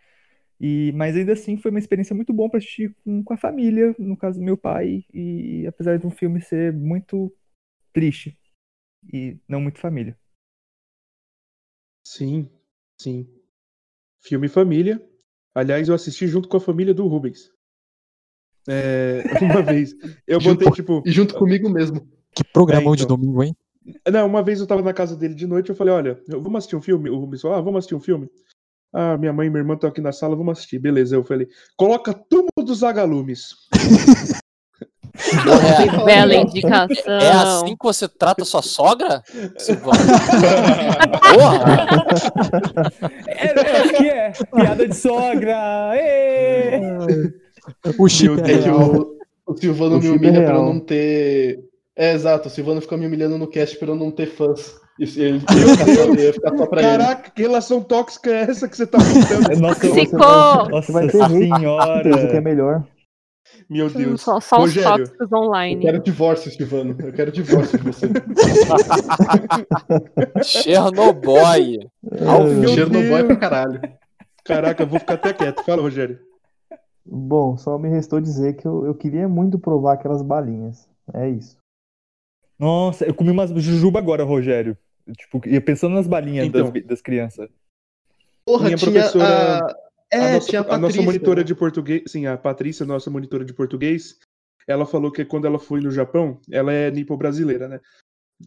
E, 0.59 0.91
mas 0.93 1.15
ainda 1.15 1.33
assim 1.33 1.57
foi 1.57 1.71
uma 1.71 1.79
experiência 1.79 2.15
muito 2.15 2.31
boa 2.31 2.49
para 2.49 2.59
assistir 2.59 2.95
com, 3.03 3.23
com 3.23 3.33
a 3.33 3.37
família, 3.37 3.95
no 3.97 4.15
caso 4.15 4.39
do 4.39 4.45
meu 4.45 4.55
pai, 4.55 5.03
e 5.11 5.65
apesar 5.67 5.97
de 5.97 6.05
um 6.05 6.11
filme 6.11 6.39
ser 6.39 6.71
muito 6.71 7.33
triste 7.91 8.37
e 9.11 9.37
não 9.47 9.59
muito 9.59 9.79
família. 9.79 10.15
Sim, 12.05 12.49
sim. 12.99 13.27
Filme 14.23 14.47
família. 14.47 15.01
Aliás, 15.53 15.89
eu 15.89 15.95
assisti 15.95 16.27
junto 16.27 16.47
com 16.47 16.57
a 16.57 16.61
família 16.61 16.93
do 16.93 17.07
Rubens. 17.07 17.51
É, 18.67 19.23
uma 19.41 19.63
vez. 19.63 19.93
Eu 20.27 20.39
botei, 20.39 20.67
junto, 20.67 20.75
tipo. 20.75 21.03
E 21.05 21.11
junto 21.11 21.33
comigo 21.35 21.69
mesmo. 21.69 22.07
Que 22.33 22.43
programão 22.43 22.93
É, 22.93 22.97
de 22.97 23.03
então. 23.03 23.15
domingo, 23.17 23.43
hein? 23.43 23.55
Não, 24.11 24.27
uma 24.27 24.43
vez 24.43 24.59
eu 24.59 24.67
tava 24.67 24.81
na 24.81 24.93
casa 24.93 25.15
dele 25.15 25.33
de 25.33 25.47
noite, 25.47 25.69
eu 25.69 25.75
falei, 25.75 25.93
olha, 25.93 26.19
eu- 26.29 26.41
vamos 26.41 26.59
assistir 26.59 26.75
um 26.75 26.81
filme? 26.81 27.09
O 27.09 27.17
Rubens 27.19 27.41
falou, 27.41 27.57
ah, 27.57 27.61
vamos 27.61 27.79
assistir 27.79 27.95
um 27.95 27.99
filme? 27.99 28.29
Ah, 28.93 29.17
minha 29.17 29.33
mãe 29.33 29.47
e 29.47 29.49
minha 29.49 29.61
irmã 29.61 29.73
estão 29.73 29.89
aqui 29.89 30.01
na 30.01 30.11
sala, 30.11 30.35
vamos 30.35 30.57
assistir. 30.57 30.77
Beleza, 30.79 31.15
eu 31.15 31.23
falei, 31.23 31.47
coloca 31.77 32.13
Túmulo 32.13 32.49
dos 32.65 32.83
Agalumes. 32.83 33.55
É, 35.13 36.05
Bela 36.05 36.35
indicação. 36.35 37.13
é 37.13 37.31
assim 37.31 37.75
que 37.75 37.83
você 37.83 38.07
trata 38.07 38.43
sua 38.45 38.61
sogra? 38.61 39.21
Silvano? 39.57 39.99
Porra! 41.33 41.63
É, 43.27 43.47
é, 43.47 43.77
acho 43.81 43.93
que 43.93 44.09
é. 44.09 44.31
Piada 44.31 44.87
de 44.87 44.95
sogra! 44.95 45.91
Ê! 45.95 46.79
O 47.97 48.07
chip 48.09 48.35
Meu 48.35 48.45
é 48.45 48.51
É 48.53 48.71
o, 48.73 49.17
o 49.47 49.57
Silvano 49.57 49.97
O 49.97 49.99
me 50.01 50.09
humilha 50.09 50.39
é 50.39 50.45
pra 50.45 50.53
não 50.53 50.79
ter. 50.79 51.59
É, 51.95 52.13
exato, 52.13 52.47
o 52.47 52.51
Silvano 52.51 52.81
fica 52.81 52.95
me 52.95 53.05
humilhando 53.05 53.37
no 53.37 53.47
cast 53.47 53.77
pra 53.77 53.89
eu 53.89 53.95
não 53.95 54.11
ter 54.11 54.27
fãs. 54.27 54.79
E 54.99 55.03
ele 55.19 55.43
ia 55.53 56.33
ficar 56.33 56.55
só, 56.55 56.63
ele. 56.63 56.81
Caraca, 56.81 57.31
que 57.31 57.41
relação 57.41 57.81
tóxica 57.81 58.29
é 58.29 58.41
essa 58.41 58.67
que 58.67 58.77
você 58.77 58.85
tá 58.85 58.97
contando? 58.97 59.55
Nossa, 59.59 59.93
Ficou. 59.93 60.19
nossa 60.69 60.81
Você 60.81 60.91
vai 60.91 61.07
ter 61.07 61.21
hate, 61.21 61.33
senhora! 61.33 62.09
Coisa 62.09 62.27
que 62.27 62.37
é 62.37 62.41
melhor. 62.41 62.83
Meu 63.69 63.89
Deus. 63.89 64.21
Só, 64.21 64.39
só 64.39 64.61
os 64.61 64.73
tóxicos 64.73 65.31
Eu 65.31 65.37
online. 65.37 65.81
quero 65.81 65.99
divórcio, 65.99 66.51
Silvano. 66.51 66.95
Eu 66.99 67.13
quero 67.13 67.31
divórcio 67.31 67.77
de 67.77 67.83
você. 67.85 68.07
Chernobyl. 70.43 71.89
Vivo. 72.03 72.67
Chernobyl 72.67 73.17
é 73.17 73.23
pra 73.23 73.35
caralho. 73.35 73.81
Caraca, 74.43 74.83
eu 74.83 74.87
vou 74.87 74.99
ficar 74.99 75.15
até 75.15 75.33
quieto. 75.33 75.63
Fala, 75.63 75.81
Rogério. 75.81 76.19
Bom, 77.05 77.57
só 77.57 77.77
me 77.77 77.89
restou 77.89 78.21
dizer 78.21 78.53
que 78.53 78.67
eu, 78.67 78.85
eu 78.85 78.93
queria 78.93 79.27
muito 79.27 79.57
provar 79.57 79.93
aquelas 79.93 80.21
balinhas. 80.21 80.87
É 81.13 81.29
isso. 81.29 81.57
Nossa, 82.61 83.05
eu 83.05 83.13
comi 83.15 83.31
umas 83.31 83.49
jujuba 83.49 83.97
agora, 83.97 84.23
Rogério. 84.23 84.77
Tipo, 85.17 85.41
ia 85.49 85.59
pensando 85.59 85.95
nas 85.95 86.05
balinhas 86.05 86.45
Então. 86.45 86.71
das, 86.71 86.83
das 86.85 87.01
crianças. 87.01 87.49
Porra, 88.45 88.65
Minha 88.65 88.77
tinha 88.77 88.91
professora- 88.91 89.65
a... 89.65 89.75
É, 90.13 90.19
a, 90.19 90.33
nossa, 90.33 90.47
tinha 90.47 90.61
a 90.61 90.75
a 90.75 90.77
nossa 90.77 91.01
monitora 91.01 91.43
de 91.43 91.55
português, 91.55 92.03
sim, 92.05 92.27
a 92.27 92.37
Patrícia, 92.37 92.85
nossa 92.85 93.09
monitora 93.09 93.43
de 93.43 93.53
português, 93.53 94.19
ela 94.67 94.85
falou 94.85 95.11
que 95.11 95.25
quando 95.25 95.47
ela 95.47 95.57
foi 95.57 95.79
no 95.81 95.89
Japão, 95.89 96.39
ela 96.51 96.71
é 96.71 96.91
nipo-brasileira, 96.91 97.67
né? 97.67 97.79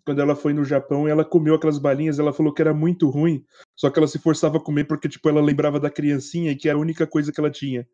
Quando 0.05 0.21
ela 0.21 0.37
foi 0.37 0.53
no 0.53 0.65
Japão, 0.65 1.09
ela 1.09 1.25
comeu 1.25 1.55
aquelas 1.55 1.79
balinhas, 1.79 2.19
ela 2.19 2.33
falou 2.33 2.53
que 2.53 2.61
era 2.63 2.75
muito 2.75 3.09
ruim, 3.09 3.45
só 3.75 3.91
que 3.91 3.99
ela 3.99 4.07
se 4.07 4.19
forçava 4.19 4.59
a 4.59 4.61
comer 4.61 4.85
porque, 4.85 5.09
tipo, 5.09 5.29
ela 5.29 5.41
lembrava 5.41 5.81
da 5.81 5.91
criancinha 5.91 6.53
e 6.53 6.57
que 6.57 6.69
era 6.69 6.77
a 6.79 6.81
única 6.81 7.07
coisa 7.07 7.33
que 7.33 7.41
ela 7.41 7.51
tinha. 7.51 7.89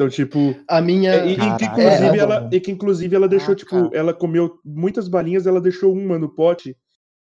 Então, 0.00 0.08
tipo, 0.08 0.56
A 0.66 0.80
minha... 0.80 1.26
e, 1.26 1.32
e 1.34 1.36
que, 1.36 1.64
inclusive, 1.66 2.16
É, 2.16 2.20
ela, 2.20 2.48
e 2.50 2.58
que 2.58 2.70
inclusive 2.70 3.14
ela 3.14 3.28
deixou, 3.28 3.52
Ah, 3.52 3.56
tipo, 3.56 3.70
cara. 3.82 3.90
ela 3.92 4.14
comeu 4.14 4.58
muitas 4.64 5.08
balinhas, 5.08 5.46
ela 5.46 5.60
deixou 5.60 5.92
uma 5.92 6.18
no 6.18 6.26
pote 6.26 6.74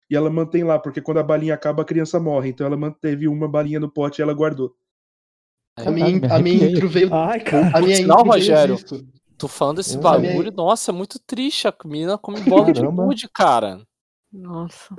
e 0.08 0.16
ela 0.16 0.30
mantém 0.30 0.64
lá, 0.64 0.78
porque 0.78 1.02
quando 1.02 1.18
a 1.18 1.24
balinha 1.24 1.56
acaba, 1.56 1.82
a 1.82 1.86
criança 1.86 2.20
morre. 2.20 2.50
Então 2.50 2.68
ela 2.68 2.78
manteve 2.78 3.28
uma 3.28 3.48
balinha 3.48 3.80
no 3.80 3.90
pote 3.90 4.20
e 4.20 4.24
ela 4.24 4.36
guardou. 4.36 4.76
A 5.78 5.90
minha, 5.90 6.32
a 6.32 6.38
minha 6.38 6.70
intro 6.70 6.88
veio... 6.88 7.12
Ai, 7.12 7.40
cara. 7.40 7.72
A 7.76 7.82
minha 7.82 7.96
veio 7.98 8.14
Rogério. 8.14 8.76
disso. 8.76 9.08
Tô 9.36 9.48
falando 9.48 9.78
desse 9.78 9.96
Eu 9.96 10.02
bagulho, 10.02 10.52
também. 10.52 10.52
nossa, 10.56 10.92
é 10.92 10.94
muito 10.94 11.18
triste. 11.26 11.68
A 11.68 11.74
menina 11.86 12.20
come 12.20 12.40
bola 12.42 12.72
de 12.72 12.82
gude, 12.86 13.28
cara. 13.34 13.82
Nossa. 14.32 14.94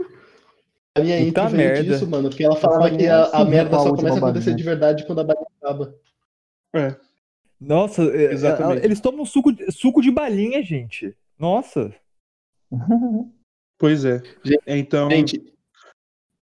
A 0.97 1.01
minha 1.03 1.19
Puta 1.19 1.29
intro 1.29 1.49
veio 1.51 1.69
merda. 1.69 1.85
disso, 1.85 2.07
mano. 2.09 2.31
Porque 2.31 2.43
ela 2.43 2.57
falava 2.57 2.91
que 2.91 3.07
a, 3.07 3.27
a 3.27 3.45
merda 3.45 3.79
só 3.79 3.95
começa 3.95 4.15
a 4.15 4.19
acontecer 4.19 4.47
balinha. 4.51 4.57
de 4.57 4.63
verdade 4.65 5.07
quando 5.07 5.21
a 5.21 5.25
balinha 5.25 5.47
acaba. 5.63 5.95
É. 6.75 6.97
Nossa, 7.61 8.03
é, 8.05 8.33
Exatamente. 8.33 8.85
eles 8.85 9.01
tomam 9.01 9.25
suco, 9.27 9.53
de- 9.53 9.71
suco 9.71 10.01
de 10.01 10.11
balinha, 10.11 10.63
gente. 10.63 11.15
Nossa! 11.39 11.93
Pois 13.79 14.05
é. 14.05 14.23
Gente, 14.45 14.61
Então, 14.67 15.09
Gente, 15.11 15.43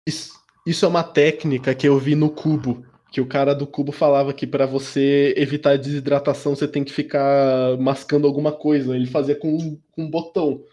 isso, 0.07 0.33
isso 0.65 0.85
é 0.85 0.87
uma 0.87 1.03
técnica 1.03 1.75
que 1.75 1.87
eu 1.87 1.99
vi 1.99 2.15
no 2.15 2.31
cubo. 2.31 2.83
Que 3.11 3.21
o 3.21 3.27
cara 3.27 3.53
do 3.53 3.67
cubo 3.67 3.91
falava 3.91 4.33
que 4.33 4.47
pra 4.47 4.65
você 4.65 5.35
evitar 5.37 5.73
a 5.73 5.77
desidratação 5.77 6.55
você 6.55 6.67
tem 6.67 6.83
que 6.83 6.91
ficar 6.91 7.77
mascando 7.77 8.25
alguma 8.25 8.51
coisa. 8.51 8.95
Ele 8.95 9.05
fazia 9.05 9.35
com 9.35 9.49
um, 9.55 9.79
com 9.91 10.03
um 10.05 10.09
botão. 10.09 10.63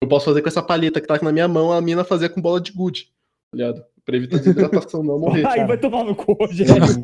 Eu 0.00 0.06
posso 0.06 0.26
fazer 0.26 0.42
com 0.42 0.48
essa 0.48 0.62
palheta 0.62 1.00
que 1.00 1.08
tá 1.08 1.16
aqui 1.16 1.24
na 1.24 1.32
minha 1.32 1.48
mão, 1.48 1.72
a 1.72 1.80
mina 1.80 2.04
fazia 2.04 2.28
com 2.28 2.40
bola 2.40 2.60
de 2.60 2.70
gude. 2.70 3.12
Tá 3.50 3.56
ligado? 3.56 3.84
Pra 4.04 4.16
evitar 4.16 4.38
desidratação, 4.38 5.02
não 5.02 5.18
morrer. 5.18 5.46
Ai, 5.46 5.66
vai 5.66 5.78
tomar 5.78 6.04
no 6.04 6.14
cu. 6.16 6.34
Vocês 6.34 6.68
Nossa, 6.68 7.00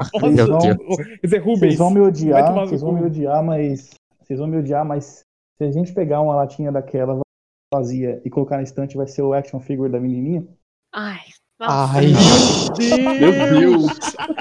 vão, 0.46 0.58
Quer 0.58 1.20
dizer, 1.22 1.38
Rubens. 1.38 1.60
vocês 1.60 1.78
vão 1.78 1.90
me 1.90 2.00
odiar, 2.00 2.54
vocês 2.54 2.80
vão 2.80 2.92
me 2.92 3.04
odiar, 3.04 3.44
mas. 3.44 3.90
Vocês 4.20 4.38
vão 4.38 4.48
me 4.48 4.58
odiar, 4.58 4.84
mas 4.84 5.22
se 5.56 5.64
a 5.64 5.70
gente 5.70 5.94
pegar 5.94 6.20
uma 6.20 6.34
latinha 6.34 6.70
daquela 6.72 7.20
vazia 7.72 8.20
e 8.24 8.30
colocar 8.30 8.56
na 8.56 8.62
estante, 8.62 8.96
vai 8.96 9.06
ser 9.06 9.22
o 9.22 9.32
action 9.32 9.60
figure 9.60 9.90
da 9.90 10.00
menininha? 10.00 10.46
Ai. 10.92 11.20
Ai. 11.60 12.06
Meu 13.18 13.32
Deus! 13.60 13.92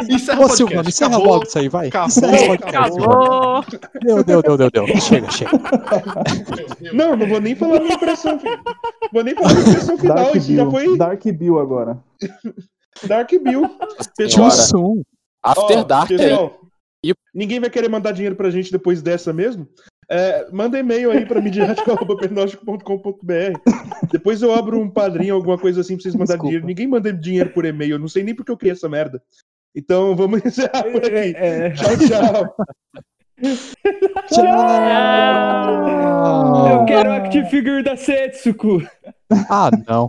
Encerra 0.09 0.41
o 0.41 0.45
Ô. 0.45 0.49
Silvano, 0.49 0.87
encerra 0.89 1.15
Acabou. 1.15 1.27
logo 1.33 1.43
isso 1.45 1.57
aí, 1.57 1.67
vai. 1.67 1.87
Acabou, 1.87 2.07
Encerra. 2.09 2.53
Acabou. 2.53 3.65
Deu, 4.01 4.23
deu, 4.23 4.41
deu, 4.43 4.57
deu, 4.57 4.69
deu. 4.71 4.87
Chega, 5.01 5.31
chega. 5.31 5.51
não, 6.93 7.15
não 7.15 7.27
vou 7.27 7.41
nem 7.41 7.55
falar 7.55 7.79
minha 7.81 7.95
impressão. 7.95 8.39
Vou 9.11 9.23
nem 9.23 9.33
falar 9.33 9.49
minha 9.53 9.61
impressão 9.69 9.97
final. 9.97 10.15
Dark 10.17 10.35
Isso 10.35 10.53
já 10.53 10.63
Bill. 10.63 10.71
foi 10.71 10.97
Dark 10.97 11.23
Bill 11.25 11.59
agora. 11.59 11.97
Dark 13.07 13.31
Bill. 13.43 13.67
Tio 13.67 13.77
Pessoal, 14.15 14.51
Sum. 14.51 15.01
After 15.43 15.79
Ó, 15.79 15.83
Dark 15.83 16.11
aí. 16.11 16.17
pessoal, 16.17 16.59
E- 17.03 17.13
Ninguém 17.33 17.59
vai 17.59 17.69
querer 17.69 17.89
mandar 17.89 18.11
dinheiro 18.11 18.35
pra 18.35 18.49
gente 18.51 18.71
depois 18.71 19.01
dessa 19.01 19.31
mesmo? 19.33 19.67
É, 20.09 20.47
manda 20.51 20.79
e-mail 20.79 21.11
aí 21.11 21.25
pra 21.25 21.41
midiático.pernóstico.com.br. 21.41 23.59
Depois 24.11 24.41
eu 24.41 24.53
abro 24.53 24.79
um 24.79 24.89
padrinho, 24.89 25.35
alguma 25.35 25.57
coisa 25.57 25.81
assim 25.81 25.95
pra 25.95 26.03
vocês 26.03 26.15
mandarem 26.15 26.37
Desculpa. 26.37 26.47
dinheiro. 26.49 26.65
Ninguém 26.67 26.87
manda 26.87 27.11
dinheiro 27.11 27.49
por 27.51 27.65
e-mail. 27.65 27.95
Eu 27.95 27.99
não 27.99 28.07
sei 28.07 28.23
nem 28.23 28.33
porque 28.33 28.49
eu 28.51 28.57
criei 28.57 28.71
essa 28.73 28.87
merda. 28.87 29.21
Então 29.75 30.15
vamos 30.15 30.45
encerrar 30.45 30.83
por 30.83 31.03
aqui. 31.03 31.33
É, 31.35 31.71
Tchau, 31.71 31.97
tchau. 32.07 32.55
eu 33.43 33.57
Tchau. 34.27 34.45
quero 36.85 37.11
action 37.11 37.45
figure 37.47 37.83
da 37.83 37.97
Setsuko. 37.97 38.81
Ah, 39.49 39.69
não. 39.87 40.07